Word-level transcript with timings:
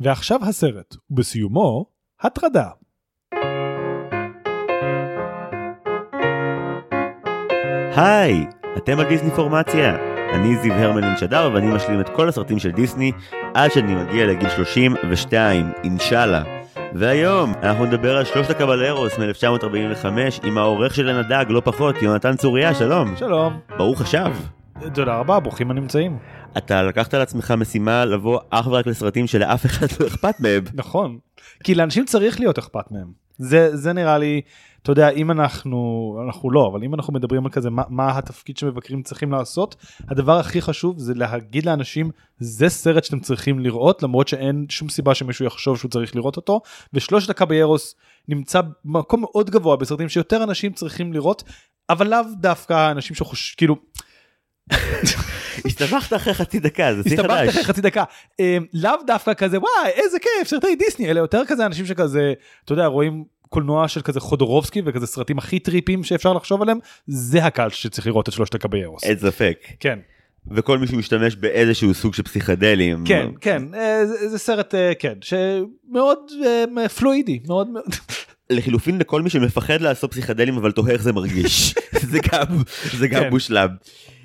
ועכשיו 0.00 0.38
הסרט, 0.42 0.96
ובסיומו, 1.10 1.86
הטרדה. 2.20 2.68
היי, 7.96 8.46
אתם 8.76 8.98
על 8.98 9.08
דיסני 9.08 9.30
פורמציה. 9.30 9.96
אני 10.34 10.56
זיו 10.56 10.72
הרמלין 10.72 11.16
שדר 11.16 11.50
ואני 11.54 11.66
משלים 11.74 12.00
את 12.00 12.08
כל 12.08 12.28
הסרטים 12.28 12.58
של 12.58 12.70
דיסני 12.70 13.12
עד 13.54 13.70
שאני 13.70 13.94
מגיע 13.94 14.26
לגיל 14.26 14.48
32, 14.48 15.72
אינשאללה. 15.84 16.42
והיום 16.94 17.52
אנחנו 17.62 17.84
נדבר 17.84 18.16
על 18.16 18.24
שלושת 18.24 18.50
הקבלרוס 18.50 19.18
מ-1945 19.18 20.06
עם 20.46 20.58
העורך 20.58 20.94
של 20.94 21.08
הנדג, 21.08 21.44
לא 21.48 21.62
פחות, 21.64 22.02
יונתן 22.02 22.36
צוריה, 22.36 22.74
שלום. 22.74 23.16
שלום. 23.16 23.60
ברוך 23.76 24.00
השב. 24.00 24.32
תודה 24.92 25.16
רבה, 25.16 25.40
ברוכים 25.40 25.70
הנמצאים. 25.70 26.18
אתה 26.58 26.82
לקחת 26.82 27.14
על 27.14 27.20
עצמך 27.20 27.50
משימה 27.50 28.04
לבוא 28.04 28.40
אך 28.50 28.66
ורק 28.66 28.86
לסרטים 28.86 29.26
שלאף 29.26 29.66
אחד 29.66 29.86
לא 30.00 30.06
אכפת 30.06 30.40
מהם. 30.40 30.64
נכון. 30.74 31.18
כי 31.64 31.74
לאנשים 31.74 32.04
צריך 32.04 32.40
להיות 32.40 32.58
אכפת 32.58 32.90
מהם. 32.90 33.12
זה, 33.38 33.76
זה 33.76 33.92
נראה 33.92 34.18
לי, 34.18 34.40
אתה 34.82 34.92
יודע, 34.92 35.08
אם 35.08 35.30
אנחנו, 35.30 36.18
אנחנו 36.26 36.50
לא, 36.50 36.68
אבל 36.72 36.84
אם 36.84 36.94
אנחנו 36.94 37.12
מדברים 37.12 37.44
על 37.44 37.52
כזה, 37.52 37.70
מה, 37.70 37.82
מה 37.88 38.18
התפקיד 38.18 38.56
שמבקרים 38.56 39.02
צריכים 39.02 39.32
לעשות, 39.32 39.76
הדבר 40.08 40.38
הכי 40.38 40.60
חשוב 40.60 40.98
זה 40.98 41.14
להגיד 41.14 41.66
לאנשים, 41.66 42.10
זה 42.38 42.68
סרט 42.68 43.04
שאתם 43.04 43.20
צריכים 43.20 43.58
לראות, 43.58 44.02
למרות 44.02 44.28
שאין 44.28 44.66
שום 44.68 44.88
סיבה 44.88 45.14
שמישהו 45.14 45.44
יחשוב 45.44 45.78
שהוא 45.78 45.90
צריך 45.90 46.16
לראות 46.16 46.36
אותו, 46.36 46.60
ושלושת 46.92 47.30
הקביירוס 47.30 47.94
נמצא 48.28 48.60
במקום 48.84 49.20
מאוד 49.20 49.50
גבוה 49.50 49.76
בסרטים 49.76 50.08
שיותר 50.08 50.44
אנשים 50.44 50.72
צריכים 50.72 51.12
לראות, 51.12 51.42
אבל 51.90 52.06
לאו 52.06 52.20
דווקא 52.40 52.90
אנשים 52.90 53.16
שחוש... 53.16 53.54
כאילו... 53.54 53.76
הסתבכת 55.66 56.16
אחרי 56.16 56.34
חצי 56.34 56.60
דקה, 56.60 56.94
זה 56.94 57.02
שיא 57.02 57.12
הסתבכת 57.12 57.30
חדש. 57.30 57.48
אחרי 57.48 57.64
חצי 57.64 57.80
דקה. 57.80 58.04
אה, 58.40 58.58
לאו 58.74 58.90
דווקא 59.06 59.34
כזה 59.34 59.58
וואי 59.58 59.90
איזה 59.94 60.18
כיף 60.18 60.48
סרטי 60.48 60.76
דיסני 60.76 61.10
אלא 61.10 61.20
יותר 61.20 61.42
כזה 61.46 61.66
אנשים 61.66 61.86
שכזה 61.86 62.32
אתה 62.64 62.72
יודע 62.72 62.86
רואים 62.86 63.24
קולנוע 63.48 63.88
של 63.88 64.02
כזה 64.02 64.20
חודורובסקי 64.20 64.82
וכזה 64.86 65.06
סרטים 65.06 65.38
הכי 65.38 65.58
טריפים 65.58 66.04
שאפשר 66.04 66.32
לחשוב 66.32 66.62
עליהם 66.62 66.78
זה 67.06 67.44
הקהל 67.44 67.70
שצריך 67.70 68.06
לראות 68.06 68.28
את 68.28 68.32
שלושת 68.34 68.54
הקביירוס. 68.54 69.04
אין 69.04 69.18
ספק. 69.18 69.58
כן 69.80 69.98
וכל 70.50 70.78
מי 70.78 70.86
שמשתמש 70.86 71.36
באיזשהו 71.36 71.94
סוג 71.94 72.14
של 72.14 72.22
פסיכדלים. 72.22 73.04
כן 73.06 73.28
כן 73.40 73.62
אה, 73.74 74.06
זה- 74.06 74.28
זה 74.28 74.38
סרט 74.38 74.74
אה, 74.74 74.92
כן 74.98 75.14
שמאוד 75.20 76.18
אה, 76.78 76.88
פלואידי 76.88 77.40
מאוד 77.46 77.68
מאוד 77.70 77.84
לחילופין 78.50 78.98
לכל 78.98 79.22
מי 79.22 79.30
שמפחד 79.30 79.80
לעשות 79.80 80.10
פסיכדלים 80.10 80.56
אבל 80.56 80.72
תוהה 80.72 80.92
איך 80.92 81.02
זה 81.02 81.12
מרגיש. 81.12 81.74
זה 82.10 82.18
גם, 82.32 82.44
זה 82.98 83.08
גם 83.08 83.20
כן. 83.22 83.30
מושלם. 83.30 83.68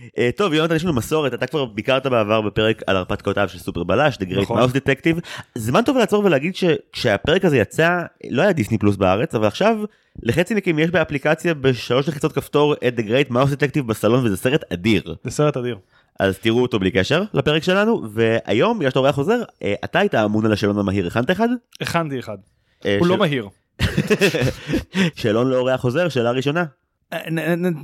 Uh, 0.10 0.22
טוב 0.36 0.54
יונתן 0.54 0.76
יש 0.76 0.84
לנו 0.84 0.94
מסורת 0.94 1.34
אתה 1.34 1.48
כבר 1.48 1.66
ביקרת 1.66 2.08
בעבר 2.08 2.42
בפרק 2.42 2.82
על 2.88 2.96
הרפתקאותיו 2.96 3.50
של 3.50 3.60
סופר 3.60 3.84
בלש 3.84 4.16
The 4.16 4.26
Great 4.26 4.42
נכון. 4.42 4.62
Mouse 4.62 4.74
Detective 4.74 5.20
זמן 5.56 5.82
טוב 5.82 5.98
לעצור 5.98 6.26
ולהגיד 6.26 6.56
שכשהפרק 6.56 7.46
הזה 7.46 7.58
יצא 7.58 8.02
לא 8.30 8.42
היה 8.42 8.54
דיסני 8.54 8.78
פלוס 8.78 8.96
בארץ 8.96 9.36
אבל 9.36 9.48
עכשיו 9.48 9.78
לחצי 10.24 10.54
יש 10.78 10.90
באפליקציה 10.90 11.54
בשלוש 11.54 12.10
לחיצות 12.10 12.34
כפתור 12.34 12.74
את 12.74 13.00
The 13.00 13.02
Great 13.02 13.32
Mouse 13.32 13.54
Detective 13.54 13.82
בסלון 13.82 14.26
וזה 14.26 14.38
סרט 14.38 14.74
אדיר 14.74 15.16
זה 15.24 15.32
סרט 15.32 15.58
אדיר. 15.58 15.78
אז 16.20 16.38
תראו 16.40 16.62
אותו 16.62 16.80
בלי 16.80 16.92
קשר 16.92 17.24
לפרק 17.34 17.64
שלנו 17.64 18.04
והיום 18.14 18.80
בגלל 18.80 18.90
שאתה 18.90 19.00
אורח 19.00 19.16
חוזר 19.16 19.42
אה, 19.64 19.74
אתה 19.84 20.00
היית 20.00 20.16
אמון 20.16 20.46
על 20.46 20.54
השאלון 20.54 20.80
המהיר 20.80 21.08
הכנת 21.08 21.32
אחד? 21.32 21.48
הכנתי 21.82 22.20
אחד. 22.20 22.38
אה, 22.86 22.98
הוא 23.00 23.08
לא 23.08 23.18
מהיר. 23.18 23.48
שאלון 25.16 25.50
לאורח 25.50 25.82
חוזר 25.82 26.10
שאלה 26.10 26.32
ראשונה. 26.32 26.66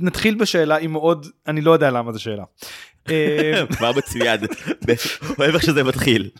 נתחיל 0.00 0.34
בשאלה 0.34 0.76
עם 0.76 0.92
מאוד 0.92 1.26
אני 1.46 1.60
לא 1.60 1.70
יודע 1.70 1.90
למה 1.90 2.12
זו 2.12 2.22
שאלה. 2.22 2.44
אה, 3.10 3.66
כבר 3.76 3.92
מצוין, 3.96 4.40
אוהב 5.38 5.54
איך 5.54 5.62
שזה 5.62 5.84
מתחיל. 5.84 6.30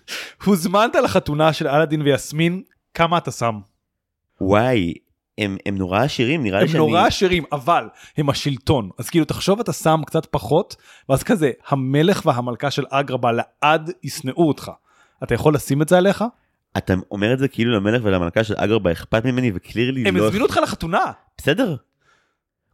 הוזמנת 0.44 0.94
לחתונה 0.94 1.52
של 1.52 1.68
אלאדין 1.68 2.02
ויסמין 2.02 2.62
כמה 2.94 3.18
אתה 3.18 3.30
שם? 3.30 3.58
וואי, 4.40 4.94
הם, 5.38 5.56
הם 5.66 5.76
נורא 5.76 6.02
עשירים, 6.02 6.42
נראה 6.42 6.58
לי 6.58 6.62
הם 6.64 6.68
שאני... 6.68 6.78
נורא 6.78 7.06
עשירים 7.06 7.44
אבל 7.52 7.88
הם 8.16 8.30
השלטון 8.30 8.90
אז 8.98 9.10
כאילו 9.10 9.24
תחשוב 9.24 9.60
אתה 9.60 9.72
שם 9.72 10.00
קצת 10.06 10.26
פחות 10.26 10.76
ואז 11.08 11.22
כזה 11.22 11.50
המלך 11.68 12.26
והמלכה 12.26 12.70
של 12.70 12.84
אגרבה 12.90 13.30
לעד 13.32 13.90
ישנאו 14.02 14.48
אותך. 14.48 14.70
אתה 15.22 15.34
יכול 15.34 15.54
לשים 15.54 15.82
את 15.82 15.88
זה 15.88 15.98
עליך? 15.98 16.24
אתה 16.76 16.94
אומר 17.10 17.32
את 17.32 17.38
זה 17.38 17.48
כאילו 17.48 17.72
למלך 17.72 18.02
ולמלכה 18.04 18.44
של 18.44 18.54
אגרבה 18.56 18.92
אכפת 18.92 19.24
ממני 19.24 19.52
וקלירלי 19.54 20.08
הם 20.08 20.16
לא... 20.16 20.26
הזמינו 20.26 20.44
אותך 20.44 20.60
לחתונה 20.62 21.04
בסדר. 21.38 21.76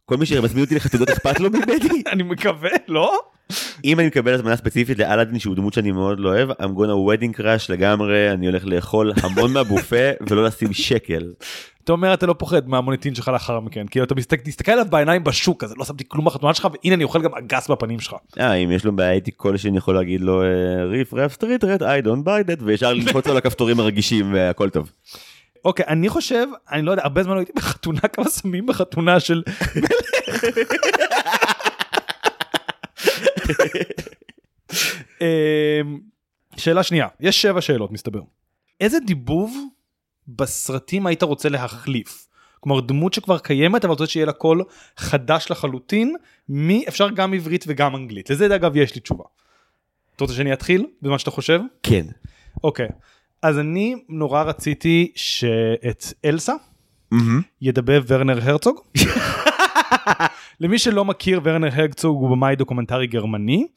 כל 0.05 0.17
מי 0.17 0.25
שמזמין 0.25 0.63
אותי 0.63 0.75
לחתונות 0.75 1.09
אכפת 1.09 1.39
לו 1.39 1.49
ממני? 1.49 2.03
אני 2.13 2.23
מקווה 2.23 2.69
לא? 2.87 3.19
אם 3.83 3.99
אני 3.99 4.07
מקבל 4.07 4.33
הזמנה 4.33 4.55
ספציפית 4.55 4.99
לאלאדין 4.99 5.39
שהוא 5.39 5.55
דמות 5.55 5.73
שאני 5.73 5.91
מאוד 5.91 6.19
לא 6.19 6.29
אוהב, 6.29 6.51
I'm 6.51 6.53
gonna 6.53 7.21
wedding 7.21 7.39
crash 7.39 7.65
לגמרי, 7.69 8.31
אני 8.31 8.45
הולך 8.47 8.65
לאכול 8.65 9.13
המון 9.23 9.53
מהבופה 9.53 10.11
ולא 10.29 10.43
לשים 10.43 10.73
שקל. 10.73 11.33
אתה 11.83 11.91
אומר 11.91 12.13
אתה 12.13 12.25
לא 12.25 12.35
פוחד 12.37 12.69
מהמוניטין 12.69 13.15
שלך 13.15 13.27
לאחר 13.27 13.59
מכן 13.59 13.85
כאילו 13.91 14.05
אתה 14.05 14.15
מסתכל, 14.15 14.71
עליו 14.71 14.85
בעיניים 14.89 15.23
בשוק 15.23 15.63
אז 15.63 15.73
לא 15.77 15.85
שמתי 15.85 16.03
כלום 16.07 16.25
בחתונה 16.25 16.53
שלך 16.53 16.67
והנה 16.83 16.95
אני 16.95 17.03
אוכל 17.03 17.21
גם 17.21 17.35
אגס 17.35 17.69
בפנים 17.69 17.99
שלך. 17.99 18.15
אה, 18.39 18.53
אם 18.53 18.71
יש 18.71 18.85
לו 18.85 18.95
בעיה 18.95 19.11
איתי 19.11 19.31
כלשהי 19.37 19.69
אני 19.69 19.77
יכול 19.77 19.95
להגיד 19.95 20.21
לו 20.21 20.41
riff 20.89 21.13
raff 21.13 21.33
street 21.33 21.63
rat 21.63 21.81
I 21.81 22.05
don't 22.05 22.25
buy 22.25 22.49
that 22.51 22.63
וישר 22.63 22.93
ללחוץ 22.93 23.27
על 23.27 23.37
הכפתורים 23.37 23.79
הרגישים 23.79 24.33
והכל 24.33 24.69
טוב. 24.69 24.91
אוקיי 25.65 25.85
אני 25.87 26.09
חושב 26.09 26.47
אני 26.71 26.81
לא 26.81 26.91
יודע 26.91 27.03
הרבה 27.03 27.23
זמן 27.23 27.33
לא 27.33 27.39
הייתי 27.39 27.53
בחתונה 27.55 27.99
כמה 28.01 28.29
שמים 28.29 28.65
בחתונה 28.65 29.19
של 29.19 29.43
אמ, 35.21 35.99
שאלה 36.57 36.83
שנייה 36.83 37.07
יש 37.19 37.41
שבע 37.41 37.61
שאלות 37.61 37.91
מסתבר. 37.91 38.21
איזה 38.81 38.99
דיבוב 38.99 39.57
בסרטים 40.27 41.05
היית 41.05 41.23
רוצה 41.23 41.49
להחליף? 41.49 42.27
כלומר 42.59 42.81
דמות 42.81 43.13
שכבר 43.13 43.39
קיימת 43.39 43.85
אבל 43.85 43.91
רוצה 43.91 44.05
שיהיה 44.07 44.25
לה 44.25 44.31
קול 44.33 44.63
חדש 44.97 45.51
לחלוטין 45.51 46.15
מי 46.49 46.85
אפשר 46.87 47.09
גם 47.09 47.33
עברית 47.33 47.65
וגם 47.67 47.95
אנגלית 47.95 48.29
לזה 48.29 48.55
אגב 48.55 48.75
יש 48.77 48.95
לי 48.95 49.01
תשובה. 49.01 49.23
אתה 50.15 50.23
רוצה 50.23 50.33
שאני 50.35 50.53
אתחיל 50.53 50.87
בזמן 51.01 51.17
שאתה 51.17 51.31
חושב? 51.31 51.59
כן. 51.83 52.05
אוקיי 52.63 52.87
אז 53.43 53.59
אני 53.59 53.95
נורא 54.09 54.43
רציתי 54.43 55.11
שאת 55.15 56.05
אלסה 56.25 56.53
ידבב 57.61 58.01
ורנר 58.07 58.39
הרצוג. 58.49 58.79
למי 60.59 60.79
שלא 60.79 61.05
מכיר 61.05 61.41
ורנר 61.43 61.69
הרצוג 61.73 62.21
הוא 62.21 62.29
במאי 62.29 62.55
דוקומנטרי 62.55 63.07
גרמני. 63.07 63.67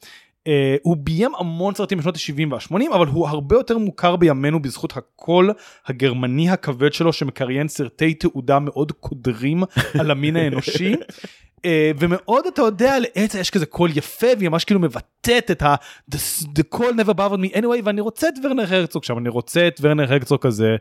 Uh, 0.47 0.49
הוא 0.81 0.97
ביים 0.97 1.31
המון 1.39 1.73
סרטים 1.75 1.97
בשנות 1.97 2.15
ה-70 2.15 2.53
וה-80 2.53 2.95
אבל 2.95 3.07
הוא 3.07 3.27
הרבה 3.27 3.55
יותר 3.55 3.77
מוכר 3.77 4.15
בימינו 4.15 4.61
בזכות 4.61 4.97
הקול 4.97 5.53
הגרמני 5.87 6.49
הכבד 6.49 6.93
שלו 6.93 7.13
שמקריין 7.13 7.67
סרטי 7.67 8.13
תעודה 8.13 8.59
מאוד 8.59 8.91
קודרים 8.91 9.63
על 9.99 10.11
המין 10.11 10.35
האנושי. 10.35 10.95
Uh, 11.57 11.69
ומאוד 11.99 12.45
אתה 12.45 12.61
יודע 12.61 12.95
לעצה 12.99 13.39
יש 13.39 13.49
כזה 13.49 13.65
קול 13.65 13.97
יפה 13.97 14.27
והיא 14.37 14.49
ממש 14.49 14.63
כאילו 14.63 14.79
מבטאת 14.79 15.51
את 15.51 15.61
ה 15.61 15.75
the, 16.11 16.17
the 16.43 16.77
call 16.77 16.93
never 16.93 17.13
bothered 17.13 17.39
me 17.39 17.55
anyway 17.55 17.81
ואני 17.83 18.01
רוצה 18.01 18.27
את 18.27 18.33
ורנר 18.43 18.73
הרצוג 18.73 19.03
שם 19.03 19.17
אני 19.17 19.29
רוצה 19.29 19.67
את 19.67 19.79
ורנר 19.81 20.13
הרצוג 20.13 20.41
כזה 20.41 20.75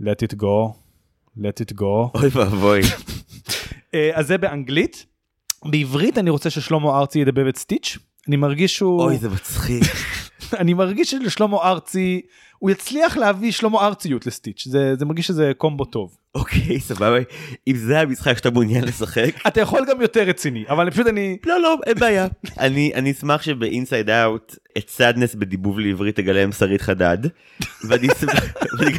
let 0.00 0.26
it 0.28 0.36
go 0.36 0.72
let 1.38 1.60
it 1.66 1.74
go 1.80 1.84
אוי 2.14 2.28
ואבוי. 2.32 2.80
אה, 3.94 4.10
אז 4.14 4.26
זה 4.26 4.38
באנגלית. 4.38 5.06
בעברית 5.64 6.18
אני 6.18 6.30
רוצה 6.30 6.50
ששלמה 6.50 6.98
ארצי 6.98 7.18
ידבר 7.18 7.48
את 7.48 7.56
סטיץ'. 7.56 7.98
אני 8.28 8.36
מרגיש 8.36 8.76
שהוא... 8.76 9.02
אוי 9.02 9.18
זה 9.18 9.28
מצחיק. 9.28 9.82
אני 10.60 10.74
מרגיש 10.74 11.10
שלשלמה 11.10 11.56
ארצי, 11.56 12.20
הוא 12.58 12.70
יצליח 12.70 13.16
להביא 13.16 13.52
שלמה 13.52 13.86
ארציות 13.86 14.26
לסטיץ'. 14.26 14.64
זה, 14.68 14.96
זה 14.96 15.04
מרגיש 15.04 15.26
שזה 15.26 15.52
קומבו 15.58 15.84
טוב. 15.84 16.16
אוקיי 16.36 16.80
סבבה. 16.80 17.18
אם 17.68 17.76
זה 17.76 18.00
המשחק 18.00 18.36
שאתה 18.36 18.50
מעוניין 18.50 18.84
לשחק. 18.84 19.30
אתה 19.46 19.60
יכול 19.60 19.84
גם 19.88 20.00
יותר 20.00 20.22
רציני, 20.22 20.64
אבל 20.68 20.90
פשוט 20.90 21.06
אני... 21.06 21.38
לא 21.46 21.60
לא 21.60 21.76
אין 21.86 21.98
בעיה. 21.98 22.26
אני 22.58 22.92
אני 22.94 23.10
אשמח 23.10 23.42
שב 23.42 23.65
Inside 23.65 24.10
Out 24.10 24.56
את 24.78 24.88
Sadness 24.88 25.34
בדיבוב 25.34 25.78
לעברית 25.78 26.16
תגלם 26.16 26.52
שרית 26.52 26.80
חדד. 26.80 27.18
ואני 27.88 28.08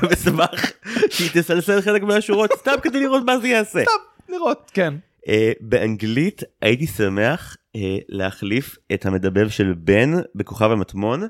גם 0.02 0.10
אשמח 0.14 0.72
שהיא 1.10 1.30
תסלסל 1.34 1.82
חלק 1.82 2.04
מהשורות 2.04 2.52
סתם 2.60 2.76
כדי 2.82 3.00
לראות 3.00 3.24
מה 3.26 3.40
זה 3.40 3.48
יעשה. 3.48 3.84
לראות, 4.30 4.72
כן. 4.74 4.94
אה, 5.28 5.52
באנגלית 5.62 6.44
הייתי 6.62 6.88
שמח 6.88 7.58
אה, 7.76 7.98
להחליף 8.10 8.78
את 8.94 9.06
המדבב 9.06 9.50
של 9.50 9.74
בן 9.78 10.14
בכוכב 10.36 10.72
המטמון 10.72 11.28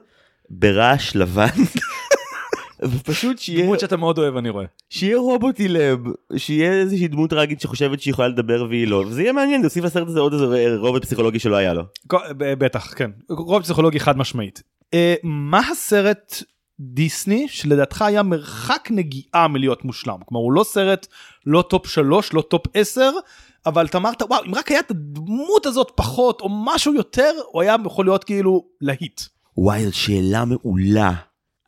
ברעש 0.49 1.15
לבן. 1.15 1.63
ופשוט 2.83 3.39
שיהיה 3.39 3.63
דמות 3.63 3.79
שאתה 3.79 3.97
מאוד 3.97 4.17
אוהב 4.17 4.37
אני 4.37 4.49
רואה. 4.49 4.65
שיהיה 4.89 5.17
רובוט 5.17 5.59
אילם 5.59 6.13
שיהיה 6.37 6.71
איזושהי 6.71 7.07
דמות 7.07 7.29
טראגית 7.29 7.61
שחושבת 7.61 8.01
שהיא 8.01 8.11
יכולה 8.11 8.27
לדבר 8.27 8.65
והיא 8.69 8.87
לא 8.87 9.03
וזה 9.07 9.21
יהיה 9.21 9.33
מעניין 9.33 9.61
להוסיף 9.61 9.83
לסרט 9.83 10.07
הזה 10.07 10.19
עוד 10.19 10.33
איזה 10.33 10.75
רובוט 10.77 11.05
פסיכולוגי 11.05 11.39
שלא 11.39 11.55
היה 11.55 11.73
לו. 11.73 11.83
בטח, 12.37 12.93
כן. 12.93 13.11
רובוט 13.29 13.61
פסיכולוגי 13.63 13.99
חד 13.99 14.17
משמעית. 14.17 14.63
אה, 14.93 15.15
מה 15.23 15.59
הסרט 15.71 16.43
דיסני 16.79 17.47
שלדעתך 17.47 18.01
היה 18.01 18.23
מרחק 18.23 18.87
נגיעה 18.91 19.47
מלהיות 19.47 19.85
מושלם? 19.85 20.17
כלומר 20.25 20.43
הוא 20.43 20.53
לא 20.53 20.63
סרט 20.63 21.07
לא 21.45 21.63
טופ 21.69 21.87
3, 21.87 22.33
לא 22.33 22.41
טופ 22.41 22.61
10, 22.73 23.09
אבל 23.65 23.85
אתה 23.85 23.97
אמרת 23.97 24.21
וואו 24.21 24.45
אם 24.45 24.55
רק 24.55 24.71
היה 24.71 24.79
את 24.79 24.91
הדמות 24.91 25.65
הזאת 25.65 25.91
פחות 25.95 26.41
או 26.41 26.49
משהו 26.49 26.93
יותר 26.93 27.31
הוא 27.51 27.61
היה 27.61 27.75
יכול 27.85 28.05
להיות 28.05 28.23
כאילו 28.23 28.65
להיט. 28.81 29.21
וואי 29.57 29.85
זו 29.85 29.97
שאלה 29.97 30.45
מעולה. 30.45 31.13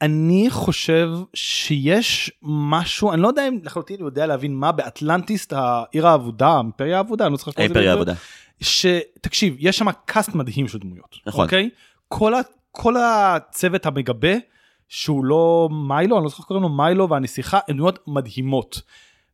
אני 0.02 0.50
חושב 0.50 1.10
שיש 1.34 2.32
משהו, 2.44 3.12
אני 3.14 3.22
לא 3.22 3.28
יודע 3.28 3.48
אם 3.48 3.60
לחלוטין 3.64 4.00
יודע 4.00 4.26
להבין 4.26 4.56
מה 4.56 4.72
באטלנטיסט, 4.72 5.54
העיר 5.54 6.08
האבודה, 6.08 6.48
האימפריה 6.48 6.98
האבודה, 6.98 7.26
אני 7.26 7.32
לא 7.32 7.38
צריך 7.38 7.60
האימפריה. 7.60 7.92
העבודה. 7.92 8.14
שתקשיב, 8.62 9.56
יש 9.60 9.78
שם 9.78 9.92
קאסט 10.06 10.36
מדהים 10.36 10.68
של 10.68 10.78
דמויות. 10.80 11.16
נכון. 11.26 11.46
אוקיי? 11.46 11.70
כל, 12.08 12.34
ה, 12.34 12.40
כל 12.72 12.96
הצוות 12.98 13.86
המגבה, 13.86 14.34
שהוא 14.88 15.26
לא 15.26 15.70
מיילו, 15.72 16.18
אני 16.18 16.24
לא 16.24 16.30
זוכר 16.30 16.44
קוראים 16.44 16.64
לו 16.64 16.70
מיילו 16.70 17.10
והנסיכה, 17.10 17.60
הן 17.68 17.78
דמויות 17.78 18.00
מדהימות. 18.08 18.82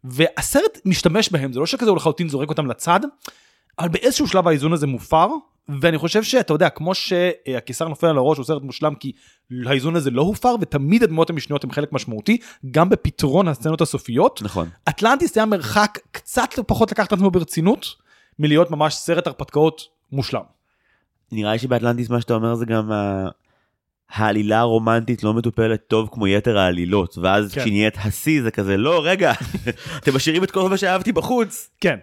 והסרט 0.04 0.80
משתמש 0.86 1.30
בהם, 1.30 1.54
זה 1.54 1.60
לא 1.60 1.66
שכזה 1.66 1.90
הוא 1.90 1.98
לחלוטין 1.98 2.30
זורק 2.30 2.50
אותם 2.50 2.68
לצד, 2.68 3.00
אבל 3.80 3.90
באיזשהו 3.90 4.28
שלב 4.28 4.48
האיזון 4.48 4.74
הזה 4.74 4.88
מופר, 4.88 5.28
ואני 5.82 5.98
חושב 5.98 6.24
שאתה 6.24 6.54
יודע, 6.54 6.70
כמו 6.70 6.96
שהקיסר 6.96 7.88
נופל 7.88 8.08
על 8.08 8.18
הראש 8.18 8.38
הוא 8.38 8.46
סרט 8.46 8.62
מושלם 8.62 8.96
כי 8.96 9.12
האיזון 9.66 9.96
הזה 9.96 10.12
לא 10.12 10.22
הופר, 10.22 10.56
ותמיד 10.62 11.04
הדמויות 11.04 11.30
המשניות 11.30 11.64
הן 11.64 11.72
חלק 11.72 11.94
משמעותי, 11.94 12.38
גם 12.72 12.90
בפתרון 12.90 13.48
הסצנות 13.48 13.82
הסופיות. 13.82 14.42
נכון. 14.44 14.70
אטלנטיס 14.90 15.38
היה 15.38 15.46
מרחק 15.46 16.00
קצת 16.12 16.50
פחות 16.68 16.92
לקחת 16.92 17.08
את 17.08 17.14
עצמו 17.14 17.32
ברצינות, 17.32 17.86
מלהיות 18.40 18.72
ממש 18.72 18.96
סרט 18.96 19.28
הרפתקאות 19.28 19.82
מושלם. 20.12 20.42
נראה 21.32 21.52
לי 21.52 21.60
שבאטלנטיס 21.60 22.10
מה 22.10 22.22
שאתה 22.22 22.34
אומר 22.34 22.56
זה 22.56 22.66
גם 22.66 22.92
ה- 22.92 23.28
העלילה 24.10 24.60
הרומנטית 24.60 25.24
לא 25.24 25.34
מטופלת 25.34 25.88
טוב 25.88 26.10
כמו 26.12 26.28
יתר 26.28 26.58
העלילות 26.58 27.18
ואז 27.18 27.54
כן. 27.54 27.62
כשהיא 27.62 27.74
נהיית 27.74 27.98
השיא 27.98 28.42
זה 28.42 28.52
כזה 28.52 28.78
לא 28.78 29.02
רגע 29.06 29.34
אתם 30.00 30.16
משאירים 30.16 30.44
את 30.44 30.52
כל 30.52 30.70
מה 30.70 30.78
שאהבתי 30.78 31.12
בחוץ. 31.12 31.70
כן. 31.82 31.98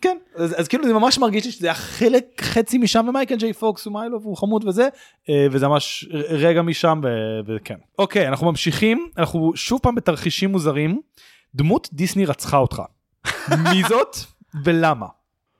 כן, 0.00 0.16
אז, 0.34 0.60
אז 0.60 0.68
כאילו 0.68 0.84
זה 0.84 0.92
ממש 0.92 1.18
מרגיש 1.18 1.46
לי 1.46 1.52
שזה 1.52 1.66
היה 1.66 1.74
חלק 1.74 2.24
חצי 2.40 2.78
משם 2.78 3.06
ומייקל 3.08 3.36
ג'יי 3.36 3.52
פוקס 3.52 3.86
הוא 3.86 3.92
מיילו 3.92 4.22
והוא 4.22 4.36
חמוד 4.36 4.64
וזה 4.68 4.88
אה, 5.28 5.46
וזה 5.50 5.68
ממש 5.68 6.08
רגע 6.28 6.62
משם 6.62 7.00
ו- 7.04 7.40
וכן. 7.46 7.74
אוקיי 7.98 8.28
אנחנו 8.28 8.46
ממשיכים 8.46 9.08
אנחנו 9.18 9.52
שוב 9.54 9.80
פעם 9.82 9.94
בתרחישים 9.94 10.50
מוזרים 10.52 11.00
דמות 11.54 11.88
דיסני 11.92 12.24
רצחה 12.24 12.56
אותך. 12.56 12.82
מי 13.72 13.82
זאת 13.88 14.16
ולמה? 14.64 15.06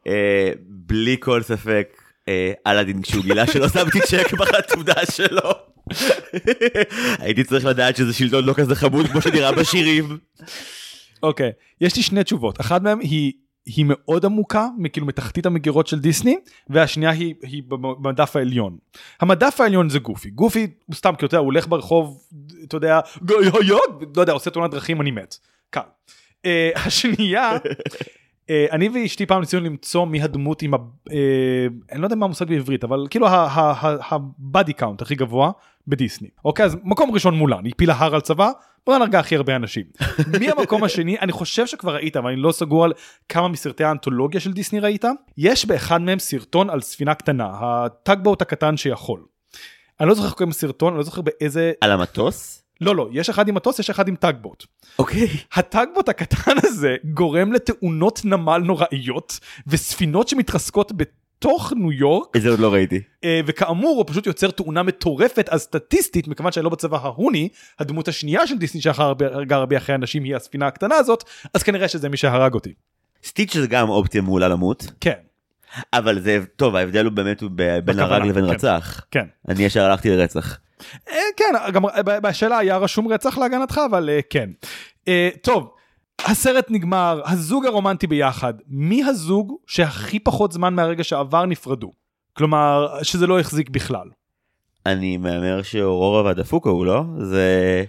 אה, 0.06 0.52
בלי 0.69 1.17
כל 1.20 1.43
ספק 1.43 1.88
אה, 2.29 2.52
אלאדין 2.67 3.02
כשהוא 3.02 3.23
גילה 3.23 3.46
שלא 3.46 3.69
שמתי 3.75 4.00
צ'ק 4.00 4.32
בחתונה 4.32 5.06
שלו. 5.11 5.50
הייתי 7.25 7.44
צריך 7.44 7.64
לדעת 7.64 7.96
שזה 7.96 8.12
שלטון 8.12 8.44
לא 8.44 8.52
כזה 8.52 8.75
חמוד 8.75 9.06
כמו 9.06 9.23
שנראה 9.23 9.52
בשירים. 9.52 10.19
אוקיי, 11.23 11.50
יש 11.81 11.96
לי 11.96 12.02
שני 12.02 12.25
תשובות, 12.25 12.61
אחת 12.61 12.82
מהן 12.82 13.00
היא, 13.00 13.32
היא 13.76 13.85
מאוד 13.88 14.25
עמוקה, 14.25 14.69
כאילו 14.93 15.06
מתחתית 15.06 15.47
המגירות 15.47 15.87
של 15.87 15.99
דיסני, 15.99 16.37
והשנייה 16.69 17.11
היא, 17.11 17.35
היא 17.43 17.62
במדף 17.69 18.37
העליון. 18.37 18.76
המדף 19.20 19.61
העליון 19.61 19.88
זה 19.88 19.99
גופי, 19.99 20.31
גופי 20.31 20.67
הוא 20.87 20.94
סתם, 20.94 21.15
כי 21.19 21.26
אתה 21.26 21.35
יודע, 21.35 21.38
הוא 21.38 21.47
הולך 21.47 21.69
ברחוב, 21.69 22.23
אתה 22.65 22.76
יודע, 22.76 23.00
לא 24.17 24.20
יודע, 24.20 24.32
עושה 24.32 24.50
תאונת 24.50 24.70
דרכים, 24.70 25.00
אני 25.00 25.11
מת. 25.11 25.37
קל. 25.70 25.81
Uh, 25.81 26.49
השנייה, 26.87 27.56
uh, 27.56 28.50
אני 28.70 28.88
ואשתי 28.88 29.26
פעם 29.26 29.41
ניסינו 29.41 29.62
למצוא 29.62 30.06
מי 30.06 30.23
הדמות 30.23 30.62
עם 30.62 30.75
ה... 30.75 30.76
Uh, 30.76 31.12
אני 31.93 32.00
לא 32.00 32.06
יודע 32.06 32.17
מה 32.17 32.26
המושג 32.26 32.49
בעברית, 32.49 32.85
אבל 32.85 33.06
כאילו 33.11 33.26
ה 34.11 34.23
body 34.23 34.73
count 34.73 35.02
הכי 35.03 35.14
גבוה 35.14 35.50
בדיסני. 35.88 36.29
אוקיי, 36.44 36.64
אז 36.64 36.76
מקום 36.85 37.11
ראשון 37.11 37.35
מולן, 37.35 37.64
היא 37.64 37.73
הפילה 37.76 37.94
הר 37.99 38.14
על 38.14 38.21
צבא, 38.21 38.50
מולן 38.88 39.02
הרגה 39.02 39.19
הכי 39.19 39.37
הרבה 39.37 39.56
אנשים. 39.56 39.85
מי 40.40 40.50
המקום 40.50 40.85
השני? 40.85 41.19
אני 41.19 41.32
חושב 41.32 41.67
שכבר 41.67 41.94
ראית, 41.94 42.17
אבל 42.17 42.31
אני 42.31 42.40
לא 42.40 42.52
סגור 42.52 42.85
על 42.85 42.93
כמה 43.29 43.49
מסרטי 43.49 43.85
האנתולוגיה 43.85 44.40
של 44.40 44.52
דיסני 44.52 44.81
ראית. 44.81 45.05
יש 45.38 45.67
באחד 45.67 46.00
מהם 46.00 46.19
סרטון 46.19 46.70
על 46.70 46.81
ספינה 46.81 47.14
קטנה, 47.14 47.50
הטאגבוט 47.61 48.43
הקטן 48.43 48.76
שיכול. 48.76 49.25
אני 50.00 50.08
לא 50.08 50.14
זוכר 50.14 50.26
איך 50.26 50.35
קוראים 50.35 50.50
לסרטון, 50.50 50.93
אני 50.93 50.99
לא 50.99 51.05
זוכר 51.05 51.20
באיזה... 51.20 51.73
על 51.81 51.90
המטוס? 51.90 52.62
לא, 52.81 52.96
לא, 52.96 53.08
יש 53.12 53.31
אחד 53.31 53.49
עם 53.49 53.55
מטוס, 53.55 53.79
יש 53.79 53.90
אחד 53.90 54.08
עם 54.08 54.17
טאגבוט. 54.17 54.64
אוקיי. 54.99 55.29
הטאגבוט 55.52 56.08
הקטן 56.08 56.56
הזה 56.62 56.96
גורם 57.05 57.52
לתאונות 57.52 58.20
נמל 58.25 58.58
נוראיות 58.58 59.40
וספינות 59.67 60.29
שמתרסקות 60.29 60.93
בתוך 61.38 61.73
ניו 61.76 61.93
יורק 61.93 62.37
את 62.37 62.43
זה 62.43 62.49
עוד 62.49 62.58
לא 62.58 62.73
ראיתי. 62.73 63.00
אה, 63.25 63.40
וכאמור 63.46 63.96
הוא 63.96 64.05
פשוט 64.08 64.26
יוצר 64.26 64.50
תאונה 64.50 64.82
מטורפת 64.82 65.49
אז 65.49 65.61
סטטיסטית 65.61 66.29
מכיוון 66.29 66.52
שאני 66.52 66.64
לא 66.64 66.70
בצבע 66.70 66.99
ההוני 66.99 67.49
הדמות 67.79 68.08
השנייה 68.08 68.46
של 68.46 68.58
דיסני 68.58 68.81
שהרגה 68.81 69.56
הרבה 69.56 69.76
אחרי 69.76 69.94
אנשים 69.94 70.25
היא 70.25 70.37
הספינה 70.37 70.67
הקטנה 70.67 70.94
הזאת 70.94 71.25
אז 71.55 71.62
כנראה 71.62 71.88
שזה 71.88 72.08
מי 72.08 72.17
שהרג 72.17 72.55
אותי. 72.55 72.73
סטיץ' 73.25 73.56
זה 73.56 73.67
גם 73.67 73.88
אופציה 73.88 74.23
מעולה 74.23 74.49
למות 74.49 74.87
כן 75.00 75.19
אבל 75.93 76.20
זה 76.20 76.38
טוב 76.56 76.76
ההבדל 76.76 77.05
הוא 77.05 77.12
באמת 77.12 77.40
הוא 77.40 77.50
בין 77.85 77.99
הרג 77.99 78.23
לבין 78.23 78.44
כן. 78.46 78.50
רצח. 78.50 79.00
כן. 79.11 79.25
אני 79.49 79.64
ישר 79.64 79.85
הלכתי 79.85 80.11
לרצח. 80.11 80.58
אה, 81.08 81.19
כן 81.37 81.73
גם 81.73 81.82
בשאלה 82.05 82.58
היה 82.58 82.76
רשום 82.76 83.08
רצח 83.08 83.38
להגנתך 83.38 83.81
אבל 83.90 84.11
אה, 84.11 84.20
כן. 84.31 84.50
טוב. 85.43 85.77
הסרט 86.25 86.67
נגמר 86.70 87.20
הזוג 87.25 87.67
הרומנטי 87.67 88.06
ביחד 88.06 88.55
מי 88.69 89.05
הזוג 89.05 89.55
שהכי 89.67 90.19
פחות 90.19 90.53
זמן 90.53 90.75
מהרגע 90.75 91.05
שעבר 91.05 91.47
נפרדו. 91.47 91.93
כלומר 92.32 92.88
שזה 93.03 93.26
לא 93.26 93.41
החזיק 93.41 93.70
בכלל. 93.70 94.09
אני 94.87 95.17
מהמר 95.17 95.62
שאורורה 95.62 96.23
והדפוקו 96.23 96.70
הוא 96.70 96.87
לא? 96.87 97.03
זה... 97.19 97.85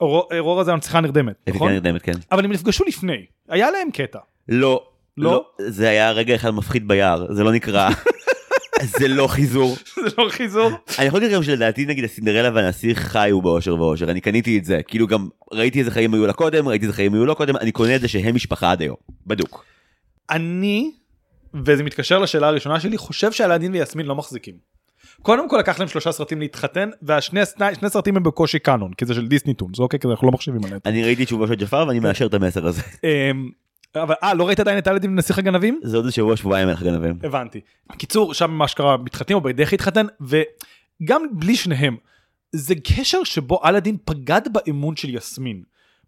אור- 0.00 0.28
אורורה 0.38 0.64
זה 0.64 0.72
הנציחה 0.72 1.00
נרדמת 1.00 1.34
נכון? 1.48 1.56
נכון? 1.56 1.72
נרדמת 1.72 2.02
כן. 2.02 2.12
אבל 2.32 2.44
הם 2.44 2.52
נפגשו 2.52 2.84
לפני 2.84 3.24
היה 3.48 3.70
להם 3.70 3.90
קטע. 3.90 4.18
לא. 4.48 4.82
לא? 5.16 5.30
לא. 5.32 5.44
זה 5.68 5.88
היה 5.88 6.10
רגע 6.12 6.34
אחד 6.34 6.50
מפחיד 6.50 6.88
ביער 6.88 7.32
זה 7.34 7.44
לא 7.44 7.52
נקרא. 7.52 7.90
זה 8.82 9.08
לא 9.08 9.26
חיזור. 9.26 9.76
זה 10.04 10.16
לא 10.18 10.28
חיזור. 10.28 10.70
אני 10.98 11.06
יכול 11.06 11.20
להגיד 11.20 11.36
גם 11.36 11.42
שלדעתי 11.42 11.86
נגיד 11.86 12.04
הסינדרלה 12.04 12.50
והנסיך 12.54 12.98
חיו 12.98 13.42
באושר 13.42 13.74
ואושר 13.74 14.10
אני 14.10 14.20
קניתי 14.20 14.58
את 14.58 14.64
זה 14.64 14.80
כאילו 14.88 15.06
גם 15.06 15.28
ראיתי 15.52 15.78
איזה 15.78 15.90
חיים 15.90 16.14
היו 16.14 16.26
לה 16.26 16.32
קודם 16.32 16.68
ראיתי 16.68 16.84
איזה 16.84 16.96
חיים 16.96 17.14
היו 17.14 17.26
לו 17.26 17.36
קודם 17.36 17.56
אני 17.56 17.72
קונה 17.72 17.96
את 17.96 18.00
זה 18.00 18.08
שהם 18.08 18.34
משפחה 18.34 18.70
עד 18.70 18.80
היום 18.80 18.96
בדוק. 19.26 19.64
אני, 20.30 20.90
וזה 21.54 21.82
מתקשר 21.82 22.18
לשאלה 22.18 22.48
הראשונה 22.48 22.80
שלי, 22.80 22.98
חושב 22.98 23.32
שאלאדין 23.32 23.72
ויסמין 23.72 24.06
לא 24.06 24.14
מחזיקים. 24.14 24.54
קודם 25.22 25.48
כל 25.48 25.56
לקח 25.56 25.78
להם 25.78 25.88
שלושה 25.88 26.12
סרטים 26.12 26.40
להתחתן, 26.40 26.90
והשני 27.02 27.46
שני, 27.46 27.74
שני 27.74 27.90
סרטים 27.90 28.16
הם 28.16 28.22
בקושי 28.22 28.58
קאנון, 28.58 28.92
כי 28.92 29.06
זה 29.06 29.14
של 29.14 29.28
דיסני 29.28 29.54
טונס, 29.54 29.78
אוקיי? 29.78 30.00
כי 30.00 30.08
אנחנו 30.08 30.26
לא 30.26 30.32
מחשבים 30.32 30.64
עליהם. 30.64 30.80
אני 30.86 31.04
ראיתי 31.04 31.24
תשובה 31.24 31.46
של 31.46 31.54
ג'פר 31.54 31.84
ואני 31.88 32.00
מאשר 32.00 32.26
את 32.26 32.34
המסר 32.34 32.66
הזה. 32.66 32.82
אבל 33.96 34.14
אה, 34.22 34.34
לא 34.34 34.46
ראית 34.46 34.60
עדיין 34.60 34.78
את 34.78 34.88
אלאדין 34.88 35.10
ונסיך 35.10 35.38
הגנבים? 35.38 35.80
זה 35.82 35.96
עוד 35.96 36.10
שבוע 36.10 36.36
שבועיים 36.36 36.68
אין 36.68 36.76
לך 36.76 36.82
גנבים. 36.82 37.18
הבנתי. 37.22 37.60
בקיצור, 37.92 38.34
שם 38.34 38.50
מה 38.50 38.68
שקרה, 38.68 38.96
מתחתנים 38.96 39.36
או 39.36 39.42
בדרך 39.42 39.72
להתחתן, 39.72 40.06
וגם 40.20 41.22
בלי 41.32 41.56
שניהם, 41.56 41.96
זה 42.52 42.74
קשר 42.74 43.24
שבו 43.24 43.60
אלאדין 43.64 43.96
פגד 44.04 44.40
באמון 44.52 44.96
של 44.96 45.14
יסמין, 45.14 45.62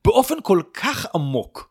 באופן 0.05 0.35
כל 0.43 0.63
כך 0.75 1.07
עמוק. 1.15 1.71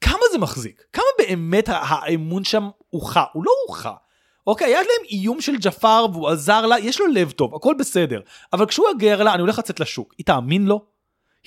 כמה 0.00 0.22
זה 0.32 0.38
מחזיק? 0.38 0.84
כמה 0.92 1.04
באמת 1.18 1.68
האמון 1.72 2.44
שם 2.44 2.68
הוכה? 2.90 3.24
הוא 3.32 3.44
לא 3.44 3.52
הוכה. 3.68 3.92
אוקיי, 4.46 4.66
היה 4.66 4.78
להם 4.78 5.06
איום 5.10 5.40
של 5.40 5.56
ג'פר 5.60 6.06
והוא 6.12 6.28
עזר 6.28 6.66
לה, 6.66 6.78
יש 6.78 7.00
לו 7.00 7.06
לב 7.06 7.30
טוב, 7.30 7.54
הכל 7.54 7.74
בסדר. 7.78 8.20
אבל 8.52 8.66
כשהוא 8.66 8.86
יגר 8.90 9.22
לה, 9.22 9.34
אני 9.34 9.40
הולך 9.40 9.58
לצאת 9.58 9.80
לשוק, 9.80 10.14
היא 10.18 10.26
תאמין 10.26 10.66
לו? 10.66 10.84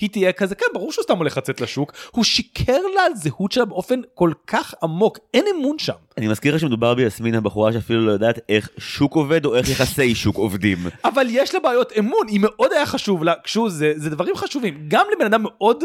היא 0.00 0.10
תהיה 0.10 0.32
כזה, 0.32 0.54
כן, 0.54 0.66
ברור 0.74 0.92
שהוא 0.92 1.02
סתם 1.02 1.16
הולך 1.16 1.36
לצאת 1.36 1.60
לשוק. 1.60 1.92
הוא 2.10 2.24
שיקר 2.24 2.80
לה 2.94 3.02
על 3.02 3.14
זהות 3.14 3.52
שלה 3.52 3.64
באופן 3.64 4.00
כל 4.14 4.32
כך 4.46 4.74
עמוק, 4.82 5.18
אין 5.34 5.44
אמון 5.56 5.78
שם. 5.78 5.92
אני 6.18 6.28
מזכיר 6.28 6.54
לך 6.54 6.60
שמדובר 6.60 6.94
ביסמין 6.94 7.34
הבחורה 7.34 7.72
שאפילו 7.72 8.06
לא 8.06 8.12
יודעת 8.12 8.38
איך 8.48 8.68
שוק 8.78 9.14
עובד 9.14 9.44
או 9.44 9.56
איך 9.56 9.68
יחסי 9.68 10.14
שוק 10.14 10.36
עובדים. 10.36 10.78
אבל 11.04 11.26
יש 11.30 11.54
לה 11.54 11.60
בעיות 11.60 11.92
אמון, 11.98 12.28
היא 12.28 12.40
מאוד 12.42 12.72
היה 12.72 12.86
חשוב 12.86 13.24
לה, 13.24 13.34
כשהוא 13.44 13.70
זה, 13.70 13.92
זה 13.96 14.10
דברים 14.10 14.36
חשובים. 14.36 14.84
גם 14.88 15.06
לבן 15.12 15.26
אדם 15.26 15.42
מאוד 15.42 15.84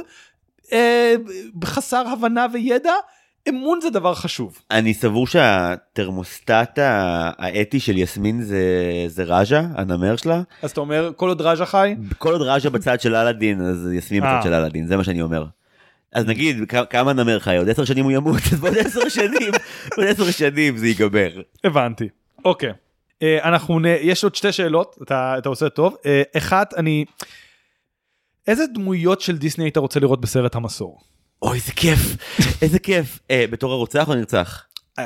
אה, 0.73 1.13
חסר 1.63 2.07
הבנה 2.07 2.45
וידע, 2.53 2.93
אמון 3.49 3.81
זה 3.81 3.89
דבר 3.89 4.13
חשוב. 4.15 4.61
אני 4.71 4.93
סבור 4.93 5.27
שהתרמוסטט 5.27 6.79
האתי 6.79 7.79
של 7.79 7.97
יסמין 7.97 8.41
זה, 8.41 8.63
זה 9.07 9.23
ראז'ה, 9.23 9.61
הנמר 9.75 10.15
שלה. 10.15 10.41
אז 10.61 10.71
אתה 10.71 10.81
אומר, 10.81 11.11
כל 11.15 11.29
עוד 11.29 11.41
ראז'ה 11.41 11.65
חי, 11.65 11.95
כל 12.17 12.31
עוד 12.31 12.41
ראז'ה 12.41 12.69
בצד 12.69 13.01
של 13.01 13.15
אלאדין 13.15 13.61
אז 13.61 13.89
יסמין 13.93 14.23
אה. 14.23 14.37
בצד 14.37 14.43
של 14.43 14.53
אלאדין, 14.53 14.87
זה 14.87 14.97
מה 14.97 15.03
שאני 15.03 15.21
אומר. 15.21 15.45
אז 16.13 16.25
נגיד 16.25 16.57
כמה 16.89 17.13
נמר 17.13 17.39
חי 17.39 17.57
עוד 17.57 17.69
10 17.69 17.85
שנים 17.85 18.03
הוא 18.03 18.11
ימות 18.11 18.41
אז 18.53 18.59
בעוד 18.59 18.77
10 18.77 19.09
שנים 19.09 19.51
בעוד 19.97 20.07
10 20.07 20.31
שנים 20.31 20.77
זה 20.77 20.87
ייגמר. 20.87 21.41
הבנתי. 21.63 22.07
אוקיי. 22.45 22.73
אה, 23.21 23.43
אנחנו, 23.43 23.79
נ... 23.79 23.85
יש 23.85 24.23
עוד 24.23 24.35
שתי 24.35 24.51
שאלות, 24.51 24.97
אתה, 25.03 25.35
אתה 25.37 25.49
עושה 25.49 25.69
טוב. 25.69 25.95
אה, 26.05 26.21
אחת, 26.37 26.73
אני... 26.73 27.05
איזה 28.47 28.63
דמויות 28.73 29.21
של 29.21 29.37
דיסני 29.37 29.63
היית 29.63 29.77
רוצה 29.77 29.99
לראות 29.99 30.21
בסרט 30.21 30.55
המסור? 30.55 30.99
אוי 31.41 31.57
איזה 31.57 31.71
כיף 31.71 31.99
איזה 32.61 32.79
כיף. 32.79 33.19
אה, 33.31 33.45
בתור 33.49 33.71
הרוצח 33.73 34.09
או 34.09 34.15
נרצח. 34.15 34.63
אה, 34.99 35.05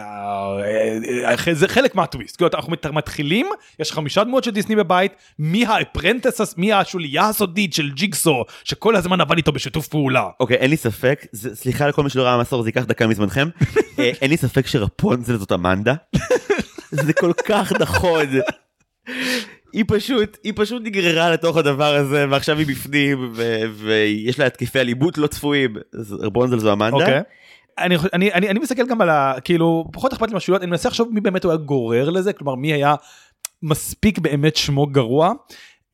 אה, 1.47 1.53
זה 1.53 1.67
חלק 1.67 1.95
מהטוויסט, 1.95 2.37
כאילו 2.37 2.49
אנחנו 2.53 2.71
מת- 2.71 2.85
מתחילים, 2.85 3.49
יש 3.79 3.91
חמישה 3.91 4.23
דמויות 4.23 4.43
של 4.43 4.51
דיסני 4.51 4.75
בבית, 4.75 5.11
מי 5.39 5.65
האפרנטס, 5.65 6.57
מי 6.57 6.73
השוליה 6.73 7.29
הסודית 7.29 7.73
של 7.73 7.91
ג'יגסו, 7.91 8.43
שכל 8.63 8.95
הזמן 8.95 9.21
עבד 9.21 9.37
איתו 9.37 9.51
בשיתוף 9.51 9.87
פעולה. 9.87 10.27
אוקיי 10.39 10.57
אין 10.57 10.69
לי 10.69 10.77
ספק 10.77 11.25
סליחה 11.53 11.87
לכל 11.87 12.03
מי 12.03 12.09
שלא 12.09 12.23
ראה 12.23 12.37
מסור 12.41 12.63
זה 12.63 12.69
ייקח 12.69 12.83
דקה 12.83 13.07
מזמנכם. 13.07 13.49
אין 14.21 14.29
לי 14.29 14.37
ספק 14.37 14.67
שרפונצל 14.67 15.37
זאת 15.37 15.51
אמנדה. 15.51 15.93
זה 16.91 17.13
כל 17.13 17.31
כך 17.45 17.71
נכון 17.79 18.25
היא 19.73 19.83
פשוט, 19.87 20.37
היא 20.43 20.53
פשוט 20.55 20.81
נגררה 20.85 21.31
לתוך 21.31 21.57
הדבר 21.57 21.95
הזה, 21.95 22.25
ועכשיו 22.29 22.57
היא 22.57 22.67
בפנים, 22.67 23.31
ו- 23.33 23.63
ויש 23.75 24.39
לה 24.39 24.45
התקפי 24.45 24.79
אלימות 24.79 25.17
לא 25.17 25.27
צפויים. 25.27 25.75
אז 25.93 26.13
רבונזל 26.13 26.59
זו 26.59 26.73
אמנדה. 26.73 26.95
אוקיי. 26.95 27.21
אני, 27.77 27.95
אני, 28.13 28.33
אני, 28.33 28.49
אני 28.49 28.59
מסתכל 28.59 28.87
גם 28.87 29.01
על 29.01 29.09
ה... 29.09 29.33
כאילו, 29.43 29.85
פחות 29.93 30.13
אכפת 30.13 30.27
לי 30.27 30.33
מהשטויות, 30.33 30.61
אני 30.61 30.71
מנסה 30.71 30.89
לחשוב 30.89 31.09
מי 31.11 31.21
באמת 31.21 31.43
הוא 31.43 31.51
היה 31.51 31.57
גורר 31.57 32.09
לזה, 32.09 32.33
כלומר 32.33 32.55
מי 32.55 32.73
היה 32.73 32.95
מספיק 33.63 34.19
באמת 34.19 34.55
שמו 34.55 34.85
גרוע. 34.85 35.33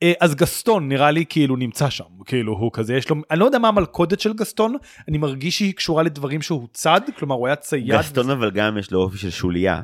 אה, 0.02 0.12
אז 0.20 0.34
גסטון 0.34 0.88
נראה 0.88 1.10
לי 1.10 1.24
כאילו 1.28 1.56
נמצא 1.56 1.90
שם, 1.90 2.04
כאילו 2.24 2.52
הוא 2.52 2.70
כזה, 2.72 2.94
יש 2.96 3.10
לו, 3.10 3.16
אני 3.30 3.38
לא 3.38 3.44
יודע 3.44 3.58
מה 3.58 3.68
המלכודת 3.68 4.20
של 4.20 4.32
גסטון, 4.32 4.76
אני 5.08 5.18
מרגיש 5.18 5.58
שהיא 5.58 5.74
קשורה 5.74 6.02
לדברים 6.02 6.42
שהוא 6.42 6.68
צד, 6.72 7.00
כלומר 7.18 7.34
הוא 7.34 7.46
היה 7.46 7.56
צייד. 7.56 7.92
גסטון 7.92 8.30
אבל 8.30 8.50
גם 8.50 8.78
יש 8.78 8.90
לו 8.90 9.00
אופי 9.00 9.18
של 9.18 9.30
שוליה. 9.30 9.82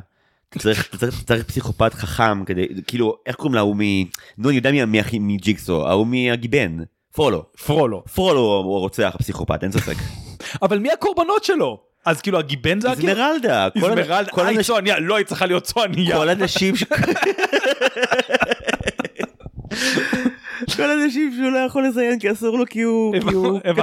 צריך, 0.58 0.96
צריך, 0.98 1.22
צריך 1.26 1.44
פסיכופת 1.44 1.94
חכם 1.94 2.44
כדי, 2.44 2.66
כאילו, 2.86 3.16
איך 3.26 3.36
קוראים 3.36 3.54
לה, 3.54 3.60
הוא 3.60 3.76
מ... 3.76 3.80
נו, 4.38 4.48
אני 4.48 4.56
יודע 4.56 4.70
מי 4.70 4.84
מי 4.84 5.00
הכי 5.00 5.18
מג'יקסו, 5.18 5.88
ההוא 5.88 6.06
מהגיבן, 6.06 6.76
פרולו. 7.12 7.44
פרולו. 7.66 8.04
פרולו 8.14 8.40
הוא 8.40 8.76
הרוצח 8.76 9.12
הפסיכופת, 9.14 9.62
אין 9.62 9.72
ספק. 9.72 9.94
אבל 10.62 10.78
מי 10.78 10.92
הקורבנות 10.92 11.44
שלו? 11.44 11.80
אז 12.04 12.20
כאילו 12.20 12.38
הגיבן 12.38 12.80
זה 12.80 12.90
הכאילו? 12.90 13.08
איזמרלדה, 13.08 13.68
איזמרלדה, 13.74 14.14
אה, 14.38 14.44
האנשים- 14.44 14.62
צועניה, 14.62 15.00
לא, 15.00 15.16
היא 15.16 15.26
צריכה 15.26 15.46
להיות 15.46 15.62
צועניה. 15.62 16.16
כל 16.16 16.28
אנשים 16.28 16.76
ש... 16.76 16.84
כל 20.76 20.90
אנשים 20.90 21.32
שהוא 21.36 21.50
לא 21.52 21.58
יכול 21.58 21.86
לזיין 21.86 22.18
כי 22.18 22.32
אסור 22.32 22.58
לו 22.58 22.64
כי 22.66 22.82
הוא. 22.82 23.14